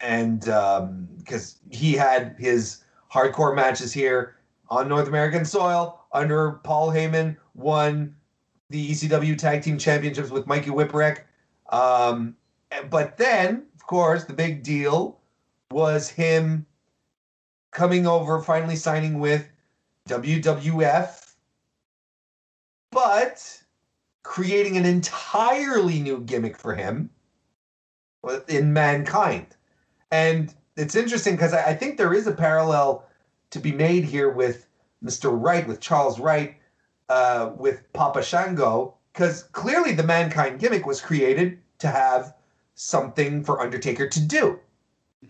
and 0.00 0.40
because 0.40 1.60
um, 1.62 1.70
he 1.70 1.92
had 1.92 2.34
his 2.38 2.82
hardcore 3.12 3.54
matches 3.54 3.92
here 3.92 4.36
on 4.68 4.88
North 4.88 5.06
American 5.06 5.44
soil 5.44 6.01
under 6.12 6.52
Paul 6.64 6.90
Heyman, 6.90 7.36
won 7.54 8.14
the 8.70 8.90
ECW 8.90 9.36
Tag 9.36 9.62
Team 9.62 9.78
Championships 9.78 10.30
with 10.30 10.46
Mikey 10.46 10.70
Whipwreck. 10.70 11.20
Um, 11.70 12.36
but 12.90 13.16
then, 13.16 13.66
of 13.74 13.86
course, 13.86 14.24
the 14.24 14.32
big 14.32 14.62
deal 14.62 15.18
was 15.70 16.08
him 16.08 16.66
coming 17.70 18.06
over, 18.06 18.40
finally 18.40 18.76
signing 18.76 19.18
with 19.18 19.48
WWF 20.08 21.22
but 22.92 23.62
creating 24.22 24.76
an 24.76 24.86
entirely 24.86 25.98
new 25.98 26.20
gimmick 26.20 26.56
for 26.56 26.74
him 26.76 27.10
in 28.46 28.72
mankind. 28.72 29.46
And 30.12 30.54
it's 30.76 30.94
interesting 30.94 31.34
because 31.34 31.54
I, 31.54 31.70
I, 31.70 31.74
think 31.74 31.96
there 31.96 32.14
is 32.14 32.28
a 32.28 32.32
parallel 32.32 33.04
to 33.50 33.58
be 33.58 33.72
made 33.72 34.04
here 34.04 34.30
with 34.30 34.68
Mr. 35.04 35.30
Wright, 35.32 35.66
with 35.66 35.80
Charles 35.80 36.18
Wright, 36.18 36.56
uh, 37.08 37.50
with 37.56 37.92
Papa 37.92 38.22
Shango, 38.22 38.94
because 39.12 39.44
clearly 39.52 39.92
the 39.92 40.02
mankind 40.02 40.60
gimmick 40.60 40.86
was 40.86 41.00
created 41.00 41.58
to 41.78 41.88
have 41.88 42.34
something 42.74 43.44
for 43.44 43.60
Undertaker 43.60 44.08
to 44.08 44.20
do. 44.20 44.58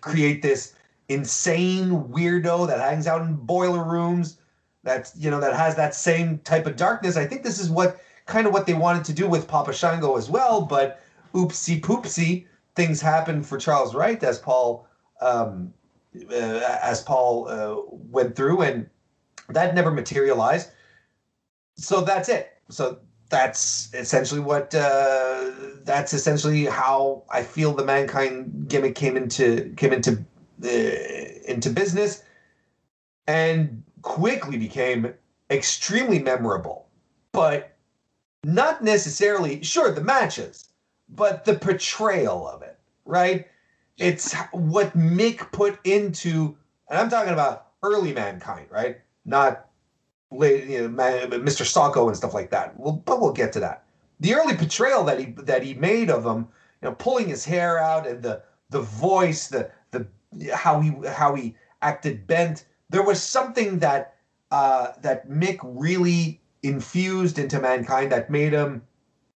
Create 0.01 0.43
this 0.43 0.75
insane 1.09 2.05
weirdo 2.05 2.67
that 2.67 2.81
hangs 2.81 3.07
out 3.07 3.23
in 3.23 3.35
boiler 3.35 3.85
rooms, 3.85 4.39
that's 4.83 5.17
you 5.17 5.31
know 5.31 5.41
that 5.41 5.55
has 5.55 5.77
that 5.77 5.95
same 5.95 6.39
type 6.39 6.67
of 6.67 6.77
darkness. 6.77 7.17
I 7.17 7.27
think 7.27 7.43
this 7.43 7.61
is 7.61 7.71
what 7.71 8.01
kind 8.27 8.47
of 8.47 8.53
what 8.53 8.67
they 8.67 8.75
wanted 8.75 9.05
to 9.05 9.13
do 9.13 9.29
with 9.29 9.47
Papa 9.47 9.73
Shango 9.73 10.17
as 10.17 10.29
well, 10.29 10.61
but 10.63 11.01
oopsie 11.35 11.81
poopsie, 11.81 12.47
things 12.75 13.01
happened 13.01 13.47
for 13.47 13.59
Charles 13.59 13.95
Wright 13.95 14.23
as 14.23 14.39
Paul 14.39 14.87
um, 15.21 15.73
uh, 16.31 16.79
as 16.83 17.03
Paul 17.03 17.49
uh, 17.49 17.77
went 17.91 18.35
through, 18.35 18.63
and 18.63 18.89
that 19.55 19.75
never 19.75 19.91
materialized. 19.91 20.71
So 21.77 22.01
that's 22.03 22.29
it. 22.29 22.53
So 22.69 22.99
that's 23.31 23.93
essentially 23.95 24.41
what 24.41 24.75
uh, 24.75 25.51
that's 25.85 26.13
essentially 26.13 26.67
how 26.67 27.25
I 27.31 27.43
feel 27.43 27.73
the 27.73 27.85
mankind 27.85 28.69
gimmick 28.69 28.95
came 28.95 29.17
into 29.17 29.73
came 29.77 29.93
into 29.93 30.25
uh, 30.65 31.51
into 31.51 31.71
business, 31.71 32.23
and 33.27 33.83
quickly 34.03 34.59
became 34.59 35.15
extremely 35.51 36.19
memorable, 36.19 36.89
but 37.33 37.77
not 38.45 38.83
necessarily, 38.83 39.63
sure, 39.63 39.93
the 39.93 40.01
matches, 40.01 40.69
but 41.09 41.45
the 41.45 41.55
portrayal 41.55 42.47
of 42.47 42.63
it, 42.63 42.79
right? 43.05 43.47
It's 43.99 44.35
what 44.53 44.97
Mick 44.97 45.53
put 45.53 45.79
into, 45.85 46.57
and 46.89 46.99
I'm 46.99 47.11
talking 47.11 47.33
about 47.33 47.69
early 47.83 48.13
mankind, 48.13 48.67
right? 48.71 49.01
Not 49.25 49.67
you 50.31 50.89
know, 50.89 50.89
Mr. 50.89 51.65
Socko 51.65 52.09
and 52.09 52.17
stuff 52.17 52.35
like 52.35 52.51
that. 52.51 52.79
Well, 52.79 53.03
but 53.05 53.21
we'll 53.21 53.33
get 53.33 53.53
to 53.53 53.61
that. 53.61 53.85
The 54.21 54.35
early 54.35 54.57
portrayal 54.57 55.05
that 55.05 55.19
he 55.21 55.27
that 55.39 55.63
he 55.63 55.75
made 55.75 56.11
of 56.11 56.25
him, 56.25 56.49
you 56.81 56.89
know, 56.89 56.93
pulling 56.95 57.29
his 57.29 57.45
hair 57.45 57.79
out 57.79 58.07
and 58.07 58.23
the 58.23 58.43
the 58.71 58.81
voice, 58.81 59.49
the 59.49 59.71
the 59.91 60.07
how 60.55 60.81
he 60.81 60.95
how 61.07 61.35
he 61.35 61.55
acted 61.83 62.27
bent 62.27 62.65
there 62.93 63.03
was 63.03 63.21
something 63.21 63.79
that 63.81 64.15
uh, 64.51 64.93
that 65.01 65.29
Mick 65.29 65.59
really 65.63 66.41
infused 66.63 67.39
into 67.39 67.59
mankind 67.59 68.13
that 68.13 68.31
made 68.31 68.53
him 68.53 68.83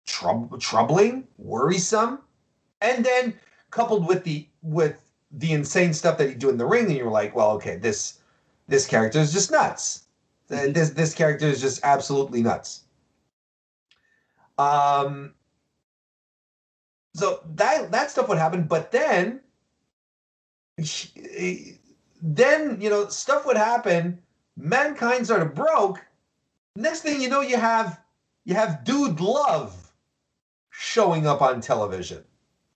troub- 0.05 0.61
troubling, 0.61 1.27
worrisome, 1.39 2.19
and 2.82 3.05
then 3.05 3.32
coupled 3.70 4.06
with 4.09 4.24
the 4.24 4.47
with 4.62 5.12
the 5.31 5.52
insane 5.52 5.94
stuff 5.94 6.19
that 6.19 6.28
he 6.28 6.35
do 6.35 6.51
in 6.51 6.59
the 6.59 6.66
ring, 6.66 6.86
and 6.86 6.97
you're 6.97 7.11
like, 7.11 7.35
well, 7.35 7.52
okay, 7.52 7.77
this 7.77 8.19
this 8.68 8.86
character 8.86 9.18
is 9.18 9.32
just 9.32 9.50
nuts. 9.50 10.04
This 10.48 10.90
this 10.90 11.14
character 11.14 11.46
is 11.46 11.60
just 11.60 11.80
absolutely 11.84 12.42
nuts. 12.42 12.84
Um. 14.58 15.34
So 17.14 17.40
that 17.54 17.92
that 17.92 18.10
stuff 18.10 18.28
would 18.28 18.38
happen, 18.38 18.64
but 18.64 18.90
then 18.90 19.40
then 22.22 22.80
you 22.80 22.90
know 22.90 23.08
stuff 23.08 23.46
would 23.46 23.56
happen. 23.56 24.20
Mankind 24.56 25.26
sort 25.26 25.42
of 25.42 25.54
broke. 25.54 26.00
Next 26.76 27.00
thing 27.00 27.20
you 27.20 27.28
know, 27.28 27.40
you 27.40 27.56
have 27.56 28.00
you 28.44 28.54
have 28.54 28.84
Dude 28.84 29.20
Love 29.20 29.92
showing 30.70 31.26
up 31.26 31.40
on 31.40 31.60
television, 31.60 32.24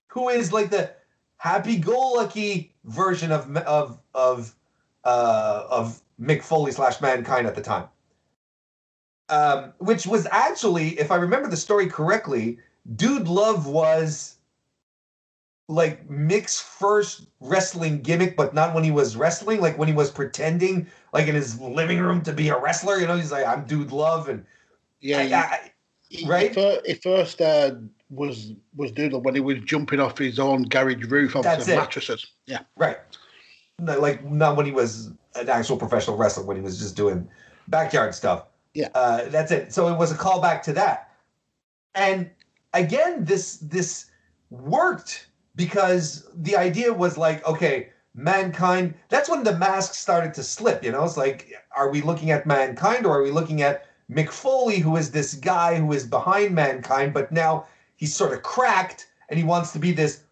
who 0.07 0.29
is 0.29 0.53
like 0.53 0.69
the 0.69 0.91
happy-go-lucky 1.37 2.73
version 2.85 3.31
of 3.31 3.55
of 3.57 3.99
of 4.13 4.55
uh, 5.03 5.63
of 5.69 6.01
Mick 6.19 6.43
Foley 6.43 6.71
slash 6.71 7.01
Mankind 7.01 7.47
at 7.47 7.55
the 7.55 7.61
time. 7.61 7.87
Um, 9.29 9.73
which 9.77 10.07
was 10.07 10.27
actually, 10.31 10.99
if 10.99 11.11
I 11.11 11.15
remember 11.15 11.49
the 11.49 11.57
story 11.57 11.87
correctly, 11.87 12.57
Dude 12.95 13.27
Love 13.27 13.67
was 13.67 14.37
like 15.67 16.09
Mick's 16.09 16.59
first 16.59 17.27
wrestling 17.39 18.01
gimmick, 18.01 18.35
but 18.35 18.55
not 18.55 18.73
when 18.73 18.83
he 18.83 18.89
was 18.89 19.15
wrestling, 19.15 19.61
like 19.61 19.77
when 19.77 19.87
he 19.87 19.93
was 19.93 20.09
pretending, 20.09 20.87
like 21.13 21.27
in 21.27 21.35
his 21.35 21.61
living 21.61 21.99
room 21.99 22.21
to 22.23 22.33
be 22.33 22.49
a 22.49 22.59
wrestler. 22.59 22.97
You 22.97 23.05
know, 23.05 23.15
he's 23.15 23.31
like, 23.31 23.45
"I'm 23.45 23.65
Dude 23.65 23.91
Love," 23.91 24.29
and 24.29 24.43
yeah, 24.99 25.19
I, 25.19 25.37
I, 25.37 26.27
right. 26.27 26.51
It 26.57 27.03
first 27.03 27.39
uh, 27.39 27.75
was 28.09 28.53
was 28.75 28.91
Dude 28.91 29.13
Love 29.13 29.23
when 29.23 29.35
he 29.35 29.41
was 29.41 29.59
jumping 29.59 29.99
off 29.99 30.17
his 30.17 30.39
own 30.39 30.63
garage 30.63 31.05
roof 31.05 31.35
onto 31.35 31.63
the 31.63 31.75
mattresses. 31.75 32.25
Yeah, 32.47 32.61
right. 32.75 32.97
Like 33.81 34.23
not 34.25 34.55
when 34.55 34.65
he 34.65 34.71
was 34.71 35.11
an 35.35 35.49
actual 35.49 35.77
professional 35.77 36.17
wrestler, 36.17 36.43
when 36.43 36.57
he 36.57 36.63
was 36.63 36.79
just 36.79 36.95
doing 36.95 37.29
backyard 37.67 38.13
stuff. 38.15 38.45
Yeah. 38.73 38.89
Uh, 38.93 39.29
that's 39.29 39.51
it. 39.51 39.73
So 39.73 39.87
it 39.87 39.97
was 39.97 40.11
a 40.11 40.15
callback 40.15 40.61
to 40.63 40.73
that. 40.73 41.11
And 41.95 42.29
again, 42.73 43.25
this 43.25 43.57
this 43.57 44.05
worked 44.49 45.27
because 45.55 46.27
the 46.35 46.55
idea 46.55 46.93
was 46.93 47.17
like, 47.17 47.45
okay, 47.47 47.89
mankind. 48.13 48.93
That's 49.09 49.29
when 49.29 49.43
the 49.43 49.57
mask 49.57 49.93
started 49.93 50.33
to 50.35 50.43
slip. 50.43 50.83
You 50.83 50.91
know, 50.91 51.03
it's 51.03 51.17
like, 51.17 51.51
are 51.75 51.89
we 51.89 52.01
looking 52.01 52.31
at 52.31 52.45
mankind 52.45 53.05
or 53.05 53.19
are 53.19 53.23
we 53.23 53.31
looking 53.31 53.61
at 53.61 53.85
Mick 54.11 54.29
Foley, 54.29 54.79
who 54.79 54.95
is 54.95 55.11
this 55.11 55.35
guy 55.35 55.75
who 55.75 55.91
is 55.93 56.05
behind 56.05 56.55
mankind, 56.55 57.13
but 57.13 57.31
now 57.31 57.67
he's 57.95 58.15
sort 58.15 58.33
of 58.33 58.41
cracked 58.41 59.07
and 59.29 59.37
he 59.37 59.45
wants 59.45 59.71
to 59.73 59.79
be 59.79 59.91
this 59.91 60.23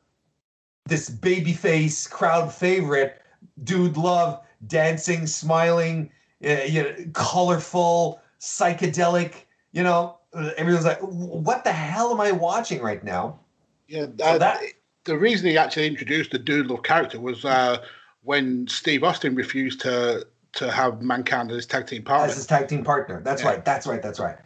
this 0.85 1.09
babyface 1.09 2.09
crowd 2.09 2.53
favorite, 2.53 3.21
dude 3.63 3.97
love, 3.97 4.41
dancing, 4.67 5.27
smiling, 5.27 6.09
uh, 6.45 6.63
you 6.67 6.83
know, 6.83 6.95
colorful, 7.13 8.21
psychedelic. 8.39 9.33
You 9.71 9.83
know, 9.83 10.17
everyone's 10.57 10.85
like, 10.85 10.99
"What 11.01 11.63
the 11.63 11.71
hell 11.71 12.11
am 12.11 12.21
I 12.21 12.31
watching 12.31 12.81
right 12.81 13.03
now?" 13.03 13.39
Yeah, 13.87 14.05
So 14.19 14.25
uh, 14.25 14.37
that- 14.37 14.61
the 15.05 15.17
reason 15.17 15.47
he 15.49 15.57
actually 15.57 15.87
introduced 15.87 16.31
the 16.31 16.39
Dude 16.39 16.67
Love 16.67 16.83
character 16.83 17.19
was 17.19 17.45
uh, 17.45 17.77
when 18.23 18.67
Steve 18.67 19.03
Austin 19.03 19.35
refused 19.35 19.79
to 19.81 20.25
to 20.53 20.71
have 20.71 21.01
Mankind 21.01 21.51
as 21.51 21.57
his 21.57 21.65
tag 21.67 21.85
team 21.87 22.03
partner. 22.03 22.27
as 22.27 22.35
his 22.35 22.47
tag 22.47 22.67
team 22.67 22.83
partner. 22.83 23.21
That's 23.21 23.41
Yeah. 23.43 23.49
right. 23.49 23.65
That's 23.65 23.85
right. 23.87 24.01
That's 24.01 24.19
right. 24.19 24.37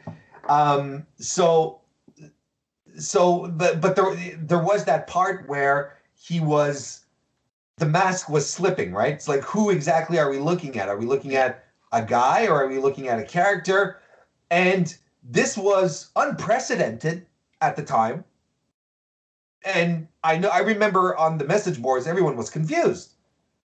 Um, 0.49 1.05
so, 1.17 1.79
so, 2.97 3.47
but 3.49 3.79
but 3.81 3.95
there 3.95 4.13
there 4.37 4.59
was 4.59 4.83
that 4.85 5.07
part 5.07 5.47
where 5.47 5.97
he 6.13 6.39
was, 6.39 7.00
the 7.81 7.87
mask 7.87 8.29
was 8.29 8.47
slipping. 8.47 8.93
Right. 8.93 9.13
It's 9.13 9.27
like 9.27 9.41
who 9.41 9.71
exactly 9.71 10.19
are 10.19 10.29
we 10.29 10.37
looking 10.37 10.79
at? 10.79 10.87
Are 10.87 10.97
we 10.97 11.05
looking 11.05 11.35
at 11.35 11.65
a 11.91 12.05
guy 12.05 12.45
or 12.45 12.63
are 12.63 12.67
we 12.67 12.77
looking 12.77 13.09
at 13.09 13.19
a 13.19 13.23
character? 13.23 13.99
And 14.51 14.95
this 15.23 15.57
was 15.57 16.11
unprecedented 16.15 17.25
at 17.59 17.75
the 17.75 17.83
time. 17.83 18.23
And 19.65 20.07
I 20.23 20.37
know 20.37 20.49
I 20.49 20.59
remember 20.59 21.17
on 21.17 21.39
the 21.39 21.45
message 21.45 21.81
boards, 21.81 22.07
everyone 22.07 22.37
was 22.37 22.49
confused 22.49 23.15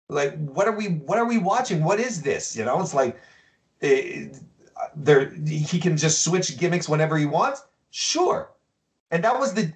like 0.08 0.36
what 0.48 0.68
are 0.68 0.76
we 0.76 0.86
what 1.06 1.18
are 1.18 1.26
we 1.26 1.38
watching 1.38 1.82
what 1.82 1.98
is 1.98 2.22
this 2.22 2.54
you 2.54 2.64
know 2.64 2.80
it's 2.80 2.94
like 2.94 3.18
eh, 3.82 4.26
there 4.94 5.30
he 5.46 5.80
can 5.80 5.96
just 5.96 6.22
switch 6.22 6.58
gimmicks 6.58 6.88
whenever 6.88 7.16
he 7.16 7.26
wants 7.26 7.64
sure 7.90 8.50
and 9.10 9.24
that 9.24 9.38
was 9.38 9.54
the 9.54 9.72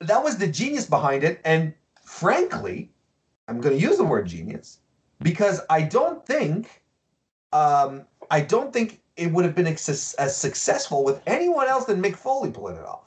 that 0.00 0.22
was 0.22 0.38
the 0.38 0.46
genius 0.46 0.86
behind 0.86 1.24
it 1.24 1.40
and 1.44 1.74
frankly 2.04 2.90
i'm 3.48 3.60
going 3.60 3.74
to 3.74 3.80
use 3.80 3.96
the 3.96 4.04
word 4.04 4.26
genius 4.26 4.78
because 5.22 5.60
i 5.70 5.82
don't 5.82 6.24
think 6.26 6.82
um 7.52 8.02
i 8.30 8.40
don't 8.40 8.72
think 8.72 9.00
it 9.16 9.32
would 9.32 9.44
have 9.44 9.54
been 9.54 9.66
ex- 9.66 10.14
as 10.14 10.36
successful 10.36 11.04
with 11.04 11.22
anyone 11.26 11.68
else 11.68 11.84
than 11.86 12.02
mick 12.02 12.16
foley 12.16 12.50
pulling 12.50 12.76
it 12.76 12.84
off 12.84 13.04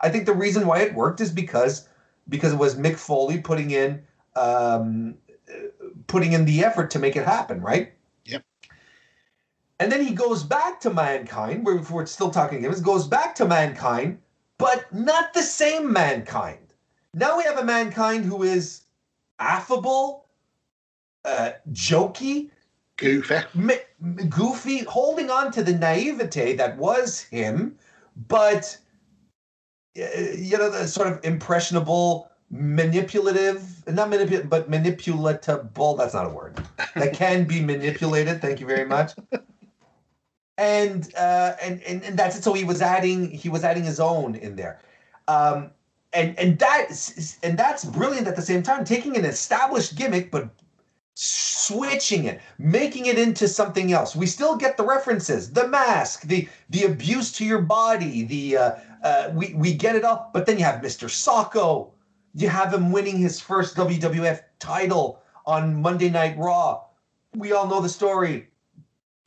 i 0.00 0.08
think 0.08 0.26
the 0.26 0.34
reason 0.34 0.66
why 0.66 0.80
it 0.80 0.94
worked 0.94 1.20
is 1.20 1.30
because 1.30 1.88
because 2.28 2.52
it 2.52 2.58
was 2.58 2.76
mick 2.76 2.96
foley 2.96 3.38
putting 3.38 3.70
in 3.70 4.02
um 4.36 5.14
putting 6.06 6.32
in 6.32 6.44
the 6.44 6.64
effort 6.64 6.90
to 6.90 6.98
make 6.98 7.16
it 7.16 7.24
happen, 7.24 7.60
right? 7.60 7.92
Yep. 8.26 8.44
And 9.80 9.90
then 9.90 10.04
he 10.04 10.14
goes 10.14 10.42
back 10.42 10.80
to 10.80 10.90
mankind, 10.90 11.64
where 11.64 11.76
we're 11.90 12.06
still 12.06 12.30
talking 12.30 12.62
games, 12.62 12.80
goes 12.80 13.06
back 13.06 13.34
to 13.36 13.44
mankind, 13.44 14.18
but 14.58 14.92
not 14.92 15.34
the 15.34 15.42
same 15.42 15.92
mankind. 15.92 16.74
Now 17.14 17.36
we 17.36 17.44
have 17.44 17.58
a 17.58 17.64
mankind 17.64 18.24
who 18.24 18.42
is 18.42 18.82
affable, 19.42 20.26
uh, 21.24 21.52
jokey, 21.72 22.50
Goofy. 22.96 23.36
m- 23.56 24.28
goofy, 24.28 24.84
holding 24.84 25.30
on 25.30 25.50
to 25.52 25.62
the 25.62 25.74
naivete 25.74 26.54
that 26.56 26.76
was 26.78 27.20
him, 27.20 27.76
but 28.28 28.76
uh, 29.98 30.02
you 30.36 30.56
know, 30.56 30.70
the 30.70 30.86
sort 30.86 31.08
of 31.08 31.20
impressionable, 31.24 32.30
manipulative, 32.50 33.86
not 33.88 34.08
manipulative, 34.08 34.48
but 34.48 34.70
manipulatable. 34.70 35.98
That's 35.98 36.14
not 36.14 36.26
a 36.26 36.30
word. 36.30 36.64
That 36.94 37.12
can 37.22 37.44
be 37.44 37.60
manipulated. 37.60 38.40
Thank 38.40 38.60
you 38.60 38.66
very 38.66 38.86
much. 38.86 39.12
And 40.58 41.12
uh, 41.16 41.56
and 41.60 41.82
and 41.82 42.02
and 42.04 42.18
that's 42.18 42.38
it. 42.38 42.44
So 42.44 42.52
he 42.52 42.64
was 42.64 42.80
adding 42.80 43.30
he 43.30 43.48
was 43.48 43.64
adding 43.64 43.84
his 43.84 44.00
own 44.00 44.34
in 44.36 44.56
there. 44.56 44.80
Um, 45.28 45.70
and 46.14 46.38
and 46.38 46.58
that 46.58 46.90
is- 46.90 47.38
and 47.42 47.58
that's 47.58 47.84
brilliant 47.84 48.26
at 48.28 48.36
the 48.36 48.42
same 48.42 48.62
time, 48.62 48.84
taking 48.84 49.16
an 49.16 49.24
established 49.24 49.94
gimmick 49.96 50.30
but 50.30 50.50
switching 51.14 52.24
it, 52.24 52.40
making 52.58 53.06
it 53.06 53.18
into 53.18 53.46
something 53.46 53.92
else. 53.92 54.16
We 54.16 54.26
still 54.26 54.56
get 54.56 54.76
the 54.76 54.84
references, 54.84 55.52
the 55.52 55.68
mask, 55.68 56.22
the 56.22 56.48
the 56.70 56.84
abuse 56.84 57.32
to 57.32 57.44
your 57.44 57.60
body, 57.62 58.24
the 58.24 58.56
uh, 58.56 58.72
uh, 59.02 59.30
we 59.34 59.54
we 59.54 59.74
get 59.74 59.94
it 59.96 60.04
all. 60.04 60.30
But 60.32 60.46
then 60.46 60.58
you 60.58 60.64
have 60.64 60.80
Mr. 60.80 61.08
Socko. 61.08 61.90
You 62.34 62.48
have 62.48 62.72
him 62.72 62.92
winning 62.92 63.18
his 63.18 63.40
first 63.40 63.76
WWF 63.76 64.40
title 64.58 65.20
on 65.44 65.82
Monday 65.82 66.08
Night 66.08 66.36
Raw. 66.38 66.84
We 67.34 67.52
all 67.52 67.66
know 67.66 67.80
the 67.80 67.88
story. 67.88 68.48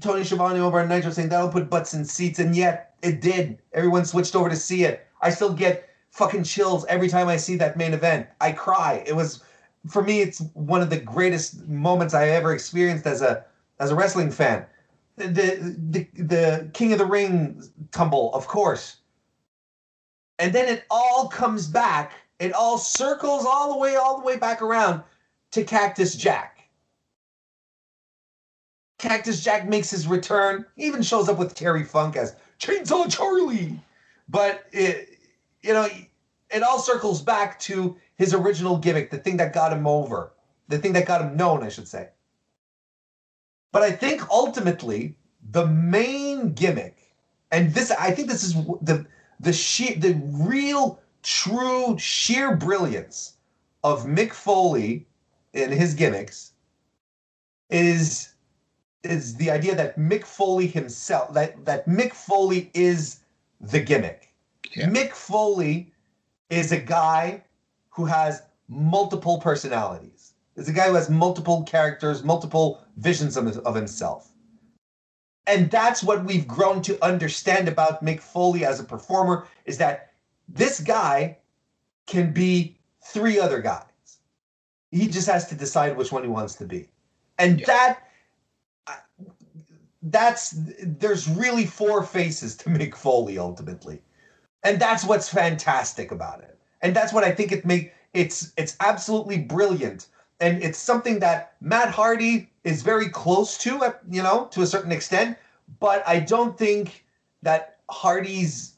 Tony 0.01 0.23
Schiavone 0.23 0.59
over 0.59 0.79
on 0.81 0.89
Nitro 0.89 1.11
saying 1.11 1.29
that'll 1.29 1.49
put 1.49 1.69
butts 1.69 1.93
in 1.93 2.03
seats, 2.03 2.39
and 2.39 2.55
yet 2.55 2.95
it 3.01 3.21
did. 3.21 3.59
Everyone 3.73 4.05
switched 4.05 4.35
over 4.35 4.49
to 4.49 4.55
see 4.55 4.83
it. 4.83 5.07
I 5.21 5.29
still 5.29 5.53
get 5.53 5.87
fucking 6.15 6.45
chills 6.45 6.85
every 6.85 7.09
time 7.09 7.27
I 7.27 7.35
see 7.35 7.57
that 7.57 7.75
main 7.75 7.93
event. 7.93 8.27
I 8.39 8.53
cry. 8.53 9.03
It 9.05 9.15
was 9.15 9.43
for 9.87 10.01
me, 10.01 10.21
it's 10.21 10.39
one 10.53 10.81
of 10.81 10.89
the 10.89 10.97
greatest 10.97 11.67
moments 11.67 12.13
I 12.13 12.29
ever 12.29 12.53
experienced 12.53 13.05
as 13.05 13.21
a 13.21 13.45
as 13.79 13.91
a 13.91 13.95
wrestling 13.95 14.31
fan. 14.31 14.65
The 15.17 15.27
the 15.27 16.07
the 16.13 16.69
King 16.73 16.93
of 16.93 16.99
the 16.99 17.05
Ring 17.05 17.61
tumble, 17.91 18.33
of 18.33 18.47
course. 18.47 18.97
And 20.39 20.53
then 20.53 20.67
it 20.67 20.85
all 20.89 21.27
comes 21.27 21.67
back. 21.67 22.13
It 22.39 22.53
all 22.53 22.77
circles 22.77 23.45
all 23.45 23.73
the 23.73 23.79
way, 23.79 23.95
all 23.95 24.17
the 24.19 24.25
way 24.25 24.37
back 24.37 24.61
around 24.61 25.03
to 25.51 25.63
Cactus 25.63 26.15
Jack. 26.15 26.69
Cactus 28.99 29.43
Jack 29.43 29.67
makes 29.67 29.89
his 29.89 30.07
return. 30.07 30.65
He 30.75 30.85
even 30.85 31.01
shows 31.01 31.29
up 31.29 31.37
with 31.37 31.55
Terry 31.55 31.83
Funk 31.83 32.15
as 32.15 32.35
Chainsaw 32.59 33.09
Charlie. 33.09 33.79
But 34.27 34.65
it, 34.71 35.14
you 35.65 35.73
know, 35.73 35.89
it 36.51 36.63
all 36.63 36.79
circles 36.79 37.21
back 37.21 37.59
to 37.61 37.97
his 38.17 38.33
original 38.33 38.77
gimmick, 38.77 39.09
the 39.09 39.17
thing 39.17 39.37
that 39.37 39.53
got 39.53 39.73
him 39.73 39.87
over, 39.87 40.31
the 40.67 40.77
thing 40.77 40.93
that 40.93 41.07
got 41.07 41.21
him 41.21 41.35
known, 41.35 41.63
I 41.63 41.69
should 41.69 41.87
say. 41.87 42.09
But 43.71 43.81
I 43.81 43.91
think 43.91 44.29
ultimately 44.29 45.15
the 45.51 45.65
main 45.67 46.53
gimmick, 46.53 47.15
and 47.51 47.73
this, 47.73 47.91
I 47.91 48.11
think 48.11 48.29
this 48.29 48.43
is 48.43 48.53
the 48.53 49.05
the 49.39 49.51
sheer, 49.51 49.95
the 49.97 50.13
real, 50.31 50.99
true, 51.23 51.97
sheer 51.97 52.55
brilliance 52.55 53.33
of 53.83 54.05
Mick 54.05 54.33
Foley 54.33 55.05
in 55.53 55.71
his 55.71 55.93
gimmicks 55.93 56.53
is 57.69 58.29
is 59.03 59.35
the 59.35 59.51
idea 59.51 59.75
that 59.75 59.97
Mick 59.97 60.23
Foley 60.23 60.67
himself, 60.67 61.33
that 61.33 61.65
that 61.65 61.87
Mick 61.87 62.13
Foley 62.13 62.71
is 62.73 63.19
the 63.59 63.79
gimmick. 63.79 64.24
Yeah. 64.75 64.87
Mick 64.87 65.11
Foley 65.11 65.91
is 66.49 66.71
a 66.71 66.79
guy 66.79 67.43
who 67.89 68.05
has 68.05 68.43
multiple 68.67 69.39
personalities. 69.39 70.33
Is 70.55 70.69
a 70.69 70.73
guy 70.73 70.87
who 70.87 70.95
has 70.95 71.09
multiple 71.09 71.63
characters, 71.63 72.23
multiple 72.23 72.81
visions 72.97 73.35
of, 73.37 73.57
of 73.57 73.75
himself. 73.75 74.31
And 75.47 75.69
that's 75.69 76.01
what 76.01 76.25
we've 76.25 76.47
grown 76.47 76.81
to 76.83 77.03
understand 77.03 77.67
about 77.67 78.03
Mick 78.03 78.19
Foley 78.19 78.65
as 78.65 78.79
a 78.79 78.83
performer 78.83 79.47
is 79.65 79.77
that 79.77 80.11
this 80.47 80.79
guy 80.79 81.37
can 82.07 82.31
be 82.31 82.77
three 83.03 83.39
other 83.39 83.61
guys. 83.61 83.83
He 84.91 85.07
just 85.07 85.27
has 85.27 85.47
to 85.47 85.55
decide 85.55 85.97
which 85.97 86.11
one 86.11 86.23
he 86.23 86.29
wants 86.29 86.55
to 86.55 86.65
be. 86.65 86.87
And 87.37 87.59
Yeah. 87.59 87.65
that 87.67 87.99
that's 90.07 90.53
there's 90.83 91.27
really 91.27 91.65
four 91.65 92.03
faces 92.03 92.55
to 92.57 92.69
Mick 92.69 92.95
Foley 92.95 93.37
ultimately. 93.37 94.01
And 94.65 94.79
that's 94.79 95.05
what's 95.05 95.29
fantastic 95.29 96.11
about 96.11 96.41
it. 96.41 96.57
And 96.81 96.95
that's 96.95 97.13
what 97.13 97.23
I 97.23 97.31
think 97.31 97.51
it 97.51 97.65
make 97.65 97.93
it's 98.13 98.51
it's 98.57 98.75
absolutely 98.79 99.37
brilliant. 99.37 100.07
And 100.39 100.61
it's 100.61 100.79
something 100.79 101.19
that 101.19 101.53
Matt 101.61 101.89
Hardy 101.89 102.49
is 102.63 102.81
very 102.81 103.07
close 103.07 103.57
to, 103.59 103.77
uh, 103.83 103.93
you 104.09 104.21
know, 104.21 104.47
to 104.51 104.61
a 104.63 104.67
certain 104.67 104.91
extent. 104.91 105.37
But 105.79 106.03
I 106.07 106.19
don't 106.19 106.57
think 106.57 107.05
that 107.43 107.77
Hardy's 107.89 108.73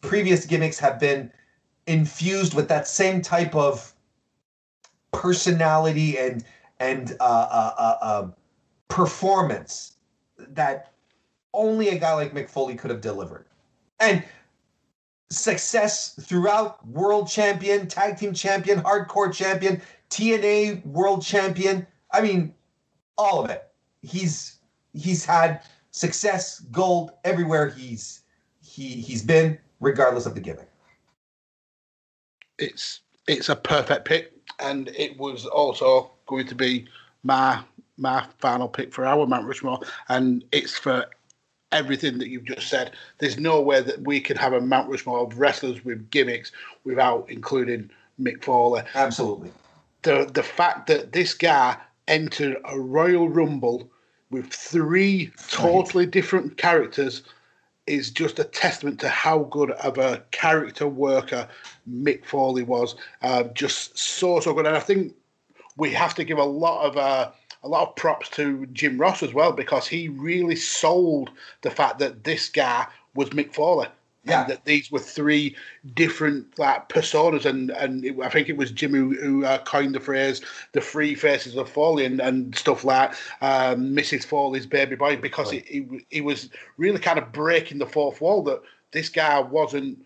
previous 0.00 0.46
gimmicks 0.46 0.78
have 0.78 0.98
been 0.98 1.30
infused 1.86 2.54
with 2.54 2.68
that 2.68 2.88
same 2.88 3.20
type 3.20 3.54
of 3.54 3.92
personality 5.12 6.18
and 6.18 6.44
and 6.80 7.16
uh, 7.20 7.24
uh, 7.50 7.74
uh, 7.78 8.20
um, 8.22 8.34
performance 8.88 9.96
that 10.38 10.92
only 11.52 11.90
a 11.90 11.98
guy 11.98 12.14
like 12.14 12.34
Mick 12.34 12.48
Foley 12.48 12.74
could 12.74 12.90
have 12.90 13.00
delivered. 13.00 13.46
And 14.00 14.24
success 15.34 16.14
throughout 16.20 16.86
world 16.86 17.28
champion, 17.28 17.86
tag 17.86 18.16
team 18.16 18.32
champion, 18.32 18.80
hardcore 18.80 19.32
champion, 19.32 19.80
TNA 20.10 20.84
world 20.86 21.22
champion. 21.22 21.86
I 22.12 22.20
mean, 22.20 22.54
all 23.18 23.44
of 23.44 23.50
it. 23.50 23.68
He's 24.02 24.58
he's 24.92 25.24
had 25.24 25.62
success, 25.90 26.60
gold 26.60 27.12
everywhere 27.24 27.68
he's 27.70 28.22
he 28.62 28.88
he's 28.88 29.22
been, 29.22 29.58
regardless 29.80 30.26
of 30.26 30.34
the 30.34 30.40
gimmick. 30.40 30.68
It's 32.58 33.00
it's 33.26 33.48
a 33.48 33.56
perfect 33.56 34.04
pick, 34.04 34.32
and 34.60 34.88
it 34.88 35.18
was 35.18 35.46
also 35.46 36.12
going 36.26 36.46
to 36.46 36.54
be 36.54 36.86
my 37.22 37.62
my 37.96 38.26
final 38.38 38.68
pick 38.68 38.92
for 38.92 39.06
our 39.06 39.26
Mount 39.26 39.46
Rushmore, 39.46 39.80
and 40.08 40.44
it's 40.52 40.76
for 40.76 41.06
everything 41.74 42.18
that 42.18 42.28
you've 42.28 42.44
just 42.44 42.68
said. 42.68 42.92
There's 43.18 43.38
no 43.38 43.60
way 43.60 43.82
that 43.82 44.00
we 44.02 44.20
could 44.20 44.38
have 44.38 44.54
a 44.54 44.60
Mount 44.60 44.88
Rushmore 44.88 45.24
of 45.24 45.38
wrestlers 45.38 45.84
with 45.84 46.08
gimmicks 46.10 46.52
without 46.84 47.26
including 47.28 47.90
Mick 48.18 48.42
Foley. 48.42 48.82
Absolutely. 48.94 49.50
The 50.02 50.30
the 50.32 50.42
fact 50.42 50.86
that 50.86 51.12
this 51.12 51.34
guy 51.34 51.76
entered 52.08 52.56
a 52.64 52.78
Royal 52.78 53.28
Rumble 53.28 53.90
with 54.30 54.46
three 54.46 55.30
totally 55.48 56.06
different 56.06 56.56
characters 56.56 57.22
is 57.86 58.10
just 58.10 58.38
a 58.38 58.44
testament 58.44 58.98
to 59.00 59.08
how 59.08 59.40
good 59.44 59.70
of 59.72 59.98
a 59.98 60.22
character 60.30 60.88
worker 60.88 61.46
Mick 61.88 62.24
Foley 62.24 62.62
was. 62.62 62.94
Uh, 63.22 63.44
just 63.54 63.98
so 63.98 64.40
so 64.40 64.54
good, 64.54 64.66
and 64.66 64.76
I 64.76 64.80
think 64.80 65.14
we 65.76 65.90
have 65.90 66.14
to 66.14 66.24
give 66.24 66.38
a 66.38 66.44
lot 66.44 66.86
of 66.86 66.96
uh, 66.96 67.30
a 67.64 67.68
lot 67.68 67.88
of 67.88 67.96
props 67.96 68.28
to 68.28 68.66
Jim 68.66 68.98
Ross 68.98 69.22
as 69.22 69.32
well 69.34 69.50
because 69.50 69.88
he 69.88 70.08
really 70.08 70.54
sold 70.54 71.30
the 71.62 71.70
fact 71.70 71.98
that 71.98 72.22
this 72.24 72.48
guy 72.48 72.86
was 73.14 73.30
Mick 73.30 73.54
Foley. 73.54 73.88
Yeah. 74.26 74.42
And 74.42 74.50
that 74.50 74.64
these 74.64 74.90
were 74.90 75.00
three 75.00 75.54
different 75.92 76.58
like 76.58 76.88
personas, 76.88 77.44
and 77.44 77.70
and 77.72 78.06
it, 78.06 78.16
I 78.22 78.30
think 78.30 78.48
it 78.48 78.56
was 78.56 78.70
Jim 78.70 78.92
who, 78.92 79.14
who 79.16 79.44
uh, 79.44 79.58
coined 79.64 79.94
the 79.94 80.00
phrase 80.00 80.40
"the 80.72 80.80
three 80.80 81.14
faces 81.14 81.56
of 81.56 81.68
Foley" 81.68 82.06
and, 82.06 82.20
and 82.20 82.56
stuff 82.56 82.84
like 82.84 83.12
um, 83.42 83.94
Mrs. 83.94 84.24
Foley's 84.24 84.64
baby 84.64 84.96
boy 84.96 85.16
because 85.16 85.52
Right. 85.52 85.66
he, 85.66 85.82
he 85.90 86.06
he 86.08 86.20
was 86.22 86.48
really 86.78 87.00
kind 87.00 87.18
of 87.18 87.32
breaking 87.32 87.76
the 87.76 87.86
fourth 87.86 88.22
wall 88.22 88.42
that 88.44 88.62
this 88.92 89.10
guy 89.10 89.40
wasn't 89.40 89.98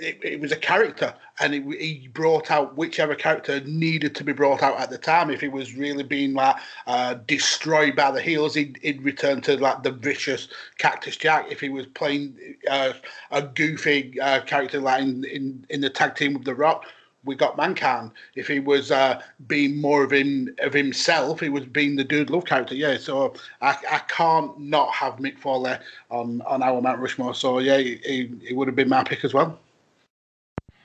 it, 0.00 0.18
it 0.22 0.40
was 0.40 0.52
a 0.52 0.56
character, 0.56 1.14
and 1.38 1.54
it, 1.54 1.62
he 1.80 2.08
brought 2.12 2.50
out 2.50 2.76
whichever 2.76 3.14
character 3.14 3.60
needed 3.60 4.14
to 4.16 4.24
be 4.24 4.32
brought 4.32 4.62
out 4.62 4.78
at 4.78 4.90
the 4.90 4.98
time. 4.98 5.30
If 5.30 5.40
he 5.40 5.48
was 5.48 5.74
really 5.74 6.02
being 6.02 6.34
like 6.34 6.56
uh, 6.86 7.14
destroyed 7.26 7.94
by 7.96 8.10
the 8.10 8.20
heels, 8.20 8.54
he'd, 8.54 8.78
he'd 8.82 9.02
return 9.02 9.40
to 9.42 9.56
like 9.56 9.82
the 9.82 9.92
vicious 9.92 10.48
Cactus 10.78 11.16
Jack. 11.16 11.50
If 11.50 11.60
he 11.60 11.68
was 11.68 11.86
playing 11.86 12.34
uh, 12.68 12.94
a 13.30 13.42
goofy 13.42 14.18
uh, 14.20 14.40
character 14.42 14.80
like 14.80 15.02
in, 15.02 15.24
in 15.24 15.66
in 15.68 15.80
the 15.80 15.90
tag 15.90 16.14
team 16.16 16.34
with 16.34 16.44
The 16.44 16.54
Rock. 16.54 16.84
We 17.22 17.34
got 17.34 17.58
Mankind. 17.58 18.12
If 18.34 18.48
he 18.48 18.60
was 18.60 18.90
uh, 18.90 19.20
being 19.46 19.78
more 19.78 20.02
of 20.02 20.10
him 20.10 20.56
of 20.60 20.72
himself, 20.72 21.40
he 21.40 21.50
was 21.50 21.66
being 21.66 21.96
the 21.96 22.02
dude 22.02 22.30
love 22.30 22.46
character. 22.46 22.74
Yeah, 22.74 22.96
so 22.96 23.34
I, 23.60 23.76
I 23.90 23.98
can't 24.08 24.58
not 24.58 24.90
have 24.94 25.16
Mick 25.16 25.38
Foley 25.38 25.76
on 26.10 26.40
on 26.46 26.62
our 26.62 26.80
Mount 26.80 26.98
Rushmore. 26.98 27.34
So 27.34 27.58
yeah, 27.58 27.76
he, 27.76 28.00
he, 28.06 28.30
he 28.48 28.54
would 28.54 28.68
have 28.68 28.74
been 28.74 28.88
my 28.88 29.04
pick 29.04 29.22
as 29.22 29.34
well. 29.34 29.58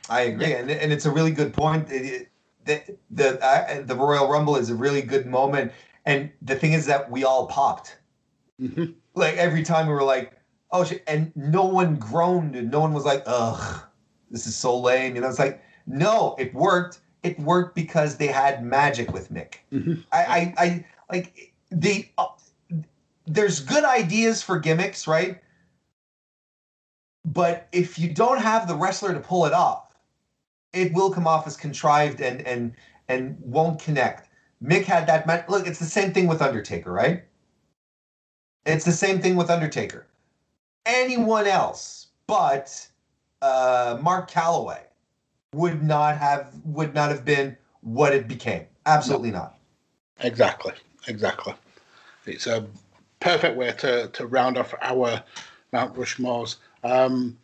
I 0.10 0.22
agree, 0.22 0.53
and, 0.53 0.69
and 0.69 0.91
it's 0.94 1.06
a 1.06 1.11
really 1.11 1.32
good 1.32 1.53
point. 1.53 1.90
It- 1.91 2.06
it- 2.06 2.32
the 2.65 2.82
the 3.11 3.45
uh, 3.45 3.82
the 3.84 3.95
Royal 3.95 4.27
Rumble 4.27 4.56
is 4.56 4.72
a 4.72 4.76
really 4.76 5.03
good 5.03 5.27
moment, 5.27 5.72
and 6.06 6.32
the 6.41 6.56
thing 6.56 6.73
is 6.73 6.88
that 6.88 7.11
we 7.11 7.23
all 7.23 7.45
popped. 7.45 7.98
Mhm. 8.60 8.95
Like 9.14 9.36
every 9.38 9.61
time 9.64 9.86
we 9.86 9.94
were 9.94 10.02
like, 10.03 10.34
"Oh 10.72 10.84
shit!" 10.84 11.03
and 11.06 11.32
no 11.36 11.65
one 11.65 11.98
groaned, 11.98 12.56
and 12.56 12.72
no 12.72 12.80
one 12.80 12.91
was 12.94 13.06
like, 13.06 13.22
"Ugh, 13.27 13.84
this 14.32 14.48
is 14.48 14.56
so 14.56 14.80
lame." 14.80 15.14
You 15.15 15.22
know, 15.22 15.30
it's 15.30 15.38
like, 15.38 15.61
no, 15.86 16.36
it 16.40 16.56
worked. 16.56 17.02
It 17.22 17.40
worked 17.40 17.76
because 17.76 18.18
they 18.18 18.27
had 18.27 18.64
magic 18.65 19.14
with 19.14 19.32
Mick. 19.32 19.57
Mhm. 19.72 20.03
I, 20.11 20.23
I, 20.23 20.53
I 20.57 20.86
like 21.11 21.53
the. 21.69 22.07
Uh, 22.18 22.26
there's 23.27 23.60
good 23.60 23.84
ideas 23.84 24.41
for 24.41 24.57
gimmicks, 24.57 25.06
right? 25.07 25.40
But 27.26 27.68
if 27.72 27.99
you 27.99 28.11
don't 28.11 28.40
have 28.41 28.68
the 28.68 28.76
wrestler 28.76 29.14
to 29.14 29.19
pull 29.19 29.45
it 29.45 29.53
off, 29.53 29.85
it 30.76 30.93
will 30.93 31.10
come 31.10 31.26
off 31.26 31.47
as 31.47 31.57
contrived 31.57 32.22
and 32.22 32.41
and 32.41 32.73
and 33.07 33.38
won't 33.41 33.80
connect. 33.80 34.30
Mick 34.64 34.84
had 34.84 35.07
that. 35.07 35.49
Look, 35.49 35.68
it's 35.68 35.80
the 35.80 35.85
same 35.85 36.14
thing 36.14 36.27
with 36.27 36.41
Undertaker, 36.41 36.91
right? 36.91 37.23
It's 38.65 38.85
the 38.85 38.91
same 38.91 39.22
thing 39.22 39.35
with 39.35 39.49
Undertaker. 39.49 40.07
Anyone 40.85 41.47
else 41.47 42.07
but 42.27 42.88
uh, 43.41 43.97
Mark 44.02 44.30
Calaway 44.30 44.81
would 45.53 45.84
not 45.84 46.18
have 46.18 46.52
would 46.65 46.93
not 46.93 47.10
have 47.10 47.23
been 47.23 47.56
what 47.81 48.14
it 48.14 48.27
became. 48.27 48.65
Absolutely 48.85 49.31
not. 49.31 49.57
Exactly, 50.19 50.73
exactly. 51.07 51.53
It's 52.26 52.47
a 52.47 52.65
perfect 53.19 53.57
way 53.57 53.72
to, 53.80 54.07
to 54.07 54.27
round 54.27 54.57
off 54.57 54.73
our 54.81 55.23
Mount 55.72 55.95
Rushmores. 55.95 56.57
Um, 56.84 57.38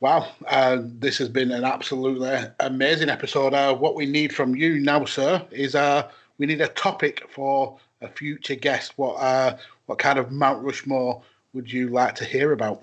wow, 0.00 0.28
uh, 0.46 0.78
this 0.82 1.18
has 1.18 1.28
been 1.28 1.50
an 1.50 1.64
absolutely 1.64 2.38
amazing 2.60 3.08
episode. 3.08 3.54
Uh, 3.54 3.74
what 3.74 3.94
we 3.94 4.06
need 4.06 4.34
from 4.34 4.54
you 4.54 4.78
now, 4.78 5.04
sir, 5.04 5.44
is 5.50 5.74
uh, 5.74 6.08
we 6.38 6.46
need 6.46 6.60
a 6.60 6.68
topic 6.68 7.24
for 7.30 7.78
a 8.00 8.08
future 8.08 8.54
guest. 8.54 8.92
What 8.96 9.14
uh, 9.14 9.56
what 9.86 9.98
kind 9.98 10.18
of 10.18 10.30
Mount 10.30 10.62
Rushmore 10.62 11.22
would 11.52 11.72
you 11.72 11.88
like 11.88 12.14
to 12.16 12.24
hear 12.24 12.52
about? 12.52 12.82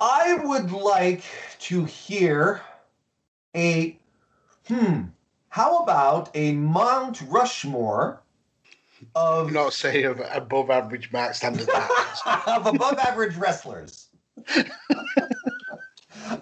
I 0.00 0.34
would 0.44 0.72
like 0.72 1.24
to 1.60 1.84
hear 1.84 2.60
a 3.54 3.98
hmm. 4.66 5.02
How 5.48 5.78
about 5.78 6.30
a 6.34 6.52
Mount 6.52 7.22
Rushmore 7.22 8.20
of 9.14 9.52
Not 9.52 9.72
say 9.72 10.02
of 10.02 10.20
above 10.32 10.70
average 10.70 11.10
mark 11.12 11.34
standard. 11.34 11.68
actors. 11.68 12.20
of 12.46 12.66
above 12.66 12.98
average 12.98 13.36
wrestlers. 13.36 14.08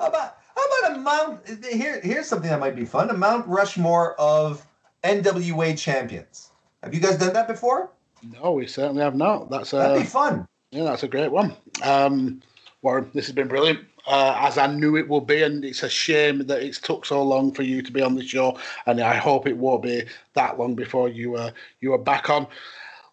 how 0.05 0.11
about 0.11 0.39
how 0.55 0.63
about 0.65 0.97
a 0.97 1.01
Mount 1.01 1.65
here 1.65 2.01
here's 2.03 2.27
something 2.27 2.51
that 2.51 2.61
might 2.61 2.77
be 2.77 2.85
fun. 2.85 3.11
A 3.11 3.15
Mount 3.15 3.47
Rushmore 3.47 4.15
of 4.21 4.67
NWA 5.03 5.79
champions. 5.79 6.51
Have 6.83 6.95
you 6.95 7.01
guys 7.01 7.17
done 7.17 7.33
that 7.33 7.49
before? 7.49 7.91
no, 8.43 8.53
we 8.53 8.67
certainly 8.67 9.03
have 9.03 9.15
not. 9.15 9.51
That's 9.51 9.73
That'd 9.73 9.97
uh, 9.97 10.01
be 10.01 10.07
fun. 10.07 10.47
Yeah, 10.71 10.85
that's 10.85 11.03
a 11.03 11.09
great 11.09 11.31
one. 11.31 11.55
Um, 11.83 12.43
Warren, 12.83 13.11
this 13.15 13.27
has 13.27 13.35
been 13.35 13.49
brilliant, 13.49 13.81
uh, 14.07 14.35
as 14.39 14.59
I 14.59 14.67
knew 14.67 14.97
it 14.97 15.09
would 15.09 15.27
be, 15.27 15.43
and 15.43 15.65
it's 15.65 15.83
a 15.83 15.91
shame 15.91 16.47
that 16.47 16.63
it's 16.63 16.81
took 16.81 17.07
so 17.07 17.23
long 17.23 17.53
for 17.53 17.63
you 17.63 17.83
to 17.83 17.93
be 17.93 18.03
on 18.03 18.15
the 18.15 18.27
show, 18.27 18.59
and 18.87 19.01
I 19.01 19.17
hope 19.17 19.47
it 19.47 19.57
won't 19.57 19.83
be 19.83 20.05
that 20.35 20.59
long 20.59 20.75
before 20.75 21.09
you 21.09 21.37
uh, 21.37 21.51
you 21.81 21.93
are 21.93 21.99
back 21.99 22.31
on. 22.31 22.47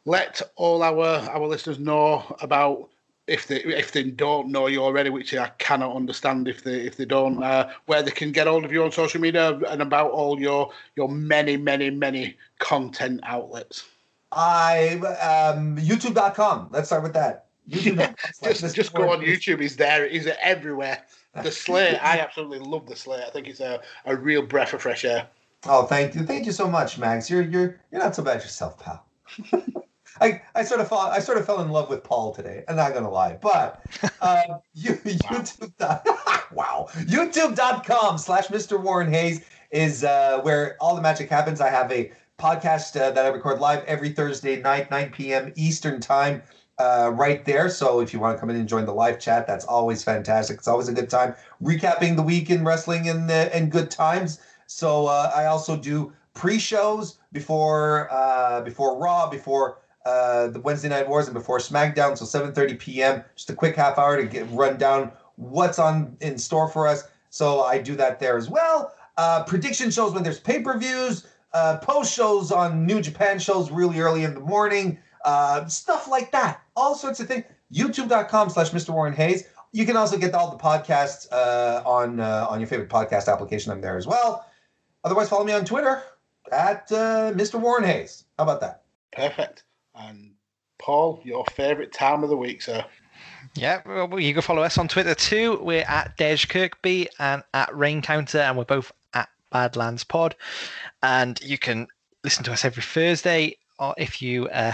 Let 0.06 0.42
all 0.56 0.82
our 0.82 1.06
our 1.30 1.48
listeners 1.48 1.78
know 1.78 2.36
about 2.42 2.90
if 3.32 3.48
they 3.48 3.58
if 3.64 3.92
they 3.92 4.04
don't 4.04 4.50
know 4.50 4.68
you 4.68 4.84
already, 4.84 5.10
which 5.10 5.34
I 5.34 5.50
cannot 5.58 5.96
understand 5.96 6.48
if 6.48 6.64
they 6.64 6.82
if 6.82 6.98
they 6.98 7.06
don't, 7.06 7.42
uh, 7.42 7.70
where 7.86 8.04
they 8.04 8.12
can 8.12 8.32
get 8.32 8.48
hold 8.48 8.66
of 8.66 8.72
you 8.72 8.84
on 8.84 8.92
social 8.92 9.22
media 9.22 9.60
and 9.70 9.82
about 9.82 10.12
all 10.12 10.40
your 10.40 10.72
your 10.96 11.10
many 11.10 11.58
many 11.58 11.90
many 11.90 12.38
content 12.60 13.22
outlets. 13.24 13.86
I 14.32 14.96
um 15.56 15.78
YouTube.com. 15.78 16.70
Let's 16.72 16.88
start 16.88 17.04
with 17.04 17.14
that. 17.14 17.46
YouTube.com 17.70 18.16
slash 18.34 18.60
just 18.60 18.76
just 18.76 18.94
go 18.94 19.12
on 19.12 19.22
YouTube. 19.22 19.62
He's 19.62 19.78
there. 19.78 20.08
He's 20.10 20.28
everywhere. 20.42 21.04
The 21.42 21.52
Slate. 21.52 21.98
I 22.04 22.20
absolutely 22.26 22.60
love 22.60 22.88
the 22.88 22.96
Slate. 22.96 23.24
I 23.26 23.30
think 23.30 23.48
it's 23.48 23.62
a, 23.62 23.80
a 24.06 24.16
real 24.16 24.42
breath 24.42 24.74
of 24.74 24.82
fresh 24.82 25.06
air. 25.06 25.28
Oh, 25.66 25.84
thank 25.84 26.16
you, 26.16 26.24
thank 26.24 26.46
you 26.46 26.52
so 26.52 26.68
much, 26.68 26.98
Max. 26.98 27.30
You're 27.30 27.44
you're 27.44 27.80
you're 27.92 28.02
not 28.02 28.16
so 28.16 28.24
bad 28.24 28.42
yourself, 28.42 28.80
pal. 28.80 29.06
I, 30.22 30.42
I 30.54 30.64
sort 30.64 30.80
of 30.80 30.88
fall 30.88 31.10
I 31.10 31.20
sort 31.20 31.38
of 31.40 31.46
fell 31.46 31.62
in 31.62 31.70
love 31.70 31.90
with 31.90 32.04
Paul 32.04 32.34
today. 32.34 32.64
I'm 32.68 32.76
not 32.76 32.94
gonna 32.94 33.10
lie, 33.10 33.38
but 33.42 33.84
uh, 34.22 34.44
you, 34.74 34.94
YouTube 34.94 35.76
dot, 35.78 36.08
wow 36.54 36.88
YouTube.com 36.94 38.18
slash 38.18 38.48
Mr. 38.48 38.80
Warren 38.80 39.12
Hayes 39.12 39.44
is 39.72 40.04
uh, 40.04 40.40
where 40.42 40.78
all 40.80 40.96
the 40.96 41.02
magic 41.02 41.30
happens. 41.30 41.60
I 41.60 41.70
have 41.70 41.92
a 41.92 42.12
podcast 42.38 43.00
uh, 43.00 43.12
that 43.12 43.26
I 43.26 43.30
record 43.30 43.60
live 43.60 43.84
every 43.86 44.10
Thursday 44.10 44.62
night, 44.62 44.92
9 44.92 45.12
p.m. 45.12 45.54
Eastern 45.56 46.00
time. 46.00 46.42
Uh, 46.78 47.12
right 47.14 47.46
there. 47.46 47.70
So 47.70 48.00
if 48.00 48.12
you 48.12 48.20
want 48.20 48.36
to 48.36 48.40
come 48.40 48.50
in 48.50 48.56
and 48.56 48.68
join 48.68 48.88
the 48.88 48.94
live 48.94 49.20
chat, 49.20 49.46
that's 49.46 49.66
always 49.66 50.04
fantastic. 50.04 50.58
It's 50.58 50.68
always 50.68 50.88
a 50.88 50.94
good 50.94 51.12
time 51.12 51.36
recapping 51.62 52.16
the 52.16 52.24
week 52.24 52.50
in 52.50 52.64
wrestling 52.66 53.08
and 53.08 53.30
uh, 53.30 53.50
and 53.54 53.72
good 53.72 53.92
times. 53.92 54.40
So 54.66 55.06
uh, 55.06 55.32
I 55.36 55.46
also 55.46 55.78
do 55.78 56.12
pre-shows 56.34 57.20
before 57.34 58.08
uh, 58.12 58.62
before 58.62 58.98
Raw, 58.98 59.30
before 59.30 59.78
uh, 60.06 60.48
the 60.48 60.60
Wednesday 60.60 60.90
Night 60.90 61.08
Wars, 61.08 61.28
and 61.28 61.34
before 61.34 61.60
SmackDown. 61.60 62.18
So 62.18 62.26
7:30 62.26 62.80
p.m. 62.80 63.24
Just 63.36 63.50
a 63.50 63.56
quick 63.56 63.76
half 63.76 63.98
hour 63.98 64.18
to 64.18 64.28
get 64.28 64.48
run 64.52 64.78
down 64.78 65.12
what's 65.36 65.80
on 65.80 66.16
in 66.22 66.38
store 66.38 66.68
for 66.68 66.88
us. 66.88 67.04
So 67.30 67.62
I 67.62 67.80
do 67.80 67.96
that 67.96 68.20
there 68.20 68.38
as 68.38 68.50
well. 68.50 68.94
Uh, 69.18 69.44
prediction 69.44 69.92
shows 69.92 70.14
when 70.14 70.24
there's 70.24 70.40
pay-per-views, 70.40 71.28
uh, 71.54 71.78
post 71.78 72.14
shows 72.14 72.52
on 72.52 72.86
New 72.86 73.02
Japan 73.02 73.40
shows 73.40 73.72
really 73.72 74.00
early 74.00 74.24
in 74.24 74.34
the 74.34 74.40
morning, 74.40 74.98
uh, 75.26 75.66
stuff 75.66 76.08
like 76.08 76.32
that. 76.32 76.62
All 76.76 76.96
sorts 76.96 77.20
of 77.20 77.28
things. 77.28 77.46
YouTube.com 77.74 78.50
slash 78.50 78.72
Mr. 78.72 78.90
Warren 78.90 79.14
Hayes. 79.14 79.46
You 79.72 79.86
can 79.86 79.96
also 79.96 80.18
get 80.18 80.34
all 80.34 80.52
the 80.52 80.62
podcasts 80.62 81.32
uh, 81.32 81.82
on 81.86 82.20
uh, 82.20 82.48
on 82.50 82.60
your 82.60 82.68
favorite 82.68 82.90
podcast 82.90 83.32
application. 83.32 83.72
I'm 83.72 83.82
there 83.82 83.98
as 83.98 84.06
well. 84.06 84.46
Otherwise, 85.04 85.30
follow 85.30 85.46
me 85.46 85.54
on 85.54 85.64
Twitter 85.64 86.04
at 86.52 86.90
Mr. 86.90 87.60
Warren 87.60 87.86
Hayes. 87.86 88.26
How 88.38 88.44
about 88.44 88.60
that? 88.62 88.84
Perfect. 89.14 89.64
And 89.96 90.34
Paul, 90.80 91.22
your 91.24 91.46
favourite 91.46 91.92
time 91.92 92.24
of 92.24 92.30
the 92.30 92.38
week, 92.38 92.62
sir. 92.62 92.84
Yeah, 93.56 93.82
well, 93.86 94.20
you 94.20 94.34
can 94.34 94.42
follow 94.42 94.64
us 94.64 94.78
on 94.78 94.88
Twitter 94.88 95.14
too. 95.14 95.60
We're 95.62 95.86
at 95.88 96.18
Dej 96.18 96.50
Kirkby 96.50 97.10
and 97.20 97.44
at 97.54 97.76
Rain 97.76 98.02
Counter, 98.02 98.40
and 98.40 98.58
we're 98.58 98.66
both 98.66 98.92
at 99.14 99.30
Badlands 99.52 100.04
Pod. 100.04 100.36
And 101.04 101.40
you 101.42 101.58
can 101.58 101.88
listen 102.24 102.44
to 102.46 102.54
us 102.54 102.66
every 102.66 102.84
Thursday, 102.84 103.58
or 103.80 103.94
if 103.98 104.22
you 104.22 104.48
uh, 104.48 104.74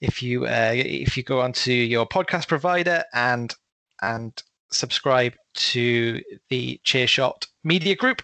if 0.00 0.22
you 0.22 0.46
uh, 0.46 0.72
if 0.74 1.16
you 1.16 1.22
go 1.22 1.40
onto 1.40 1.72
your 1.72 2.06
podcast 2.06 2.48
provider 2.48 3.04
and 3.12 3.54
and 4.02 4.42
subscribe 4.70 5.34
to 5.52 6.22
the 6.48 6.80
Chairshot 6.84 7.46
Media 7.64 7.96
Group. 7.96 8.22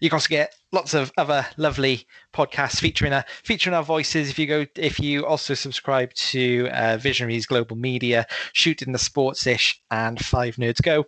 You 0.00 0.08
can 0.08 0.16
also 0.16 0.28
get 0.28 0.54
lots 0.72 0.94
of 0.94 1.12
other 1.16 1.46
lovely 1.56 2.06
podcasts 2.34 2.78
featuring 2.80 3.12
our 3.12 3.24
featuring 3.42 3.74
our 3.74 3.82
voices. 3.82 4.28
If 4.28 4.38
you 4.38 4.46
go, 4.46 4.66
if 4.76 5.00
you 5.00 5.26
also 5.26 5.54
subscribe 5.54 6.12
to 6.14 6.68
uh, 6.72 6.96
Visionaries 6.98 7.46
Global 7.46 7.76
Media, 7.76 8.26
Shooting 8.52 8.92
the 8.92 8.98
Sports 8.98 9.46
Ish, 9.46 9.80
and 9.90 10.22
Five 10.24 10.56
Nerds 10.56 10.82
Go, 10.82 11.06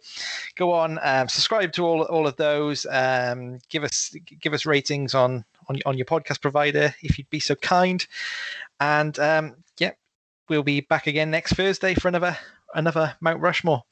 go 0.56 0.72
on, 0.72 0.98
um, 1.02 1.28
subscribe 1.28 1.72
to 1.72 1.84
all 1.84 2.02
all 2.02 2.26
of 2.26 2.36
those. 2.36 2.86
Um, 2.90 3.58
give 3.68 3.84
us 3.84 4.14
give 4.40 4.54
us 4.54 4.66
ratings 4.66 5.14
on 5.14 5.44
on 5.68 5.80
on 5.86 5.96
your 5.96 6.06
podcast 6.06 6.40
provider 6.40 6.94
if 7.02 7.18
you'd 7.18 7.30
be 7.30 7.40
so 7.40 7.54
kind. 7.54 8.06
And 8.80 9.18
um, 9.18 9.56
yeah, 9.78 9.92
we'll 10.48 10.62
be 10.62 10.80
back 10.80 11.06
again 11.06 11.30
next 11.30 11.54
Thursday 11.54 11.94
for 11.94 12.08
another 12.08 12.36
another 12.74 13.16
Mount 13.20 13.40
Rushmore. 13.40 13.82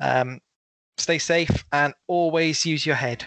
Um, 0.00 0.40
stay 0.98 1.18
safe 1.18 1.64
and 1.72 1.94
always 2.06 2.64
use 2.64 2.86
your 2.86 2.96
head. 2.96 3.26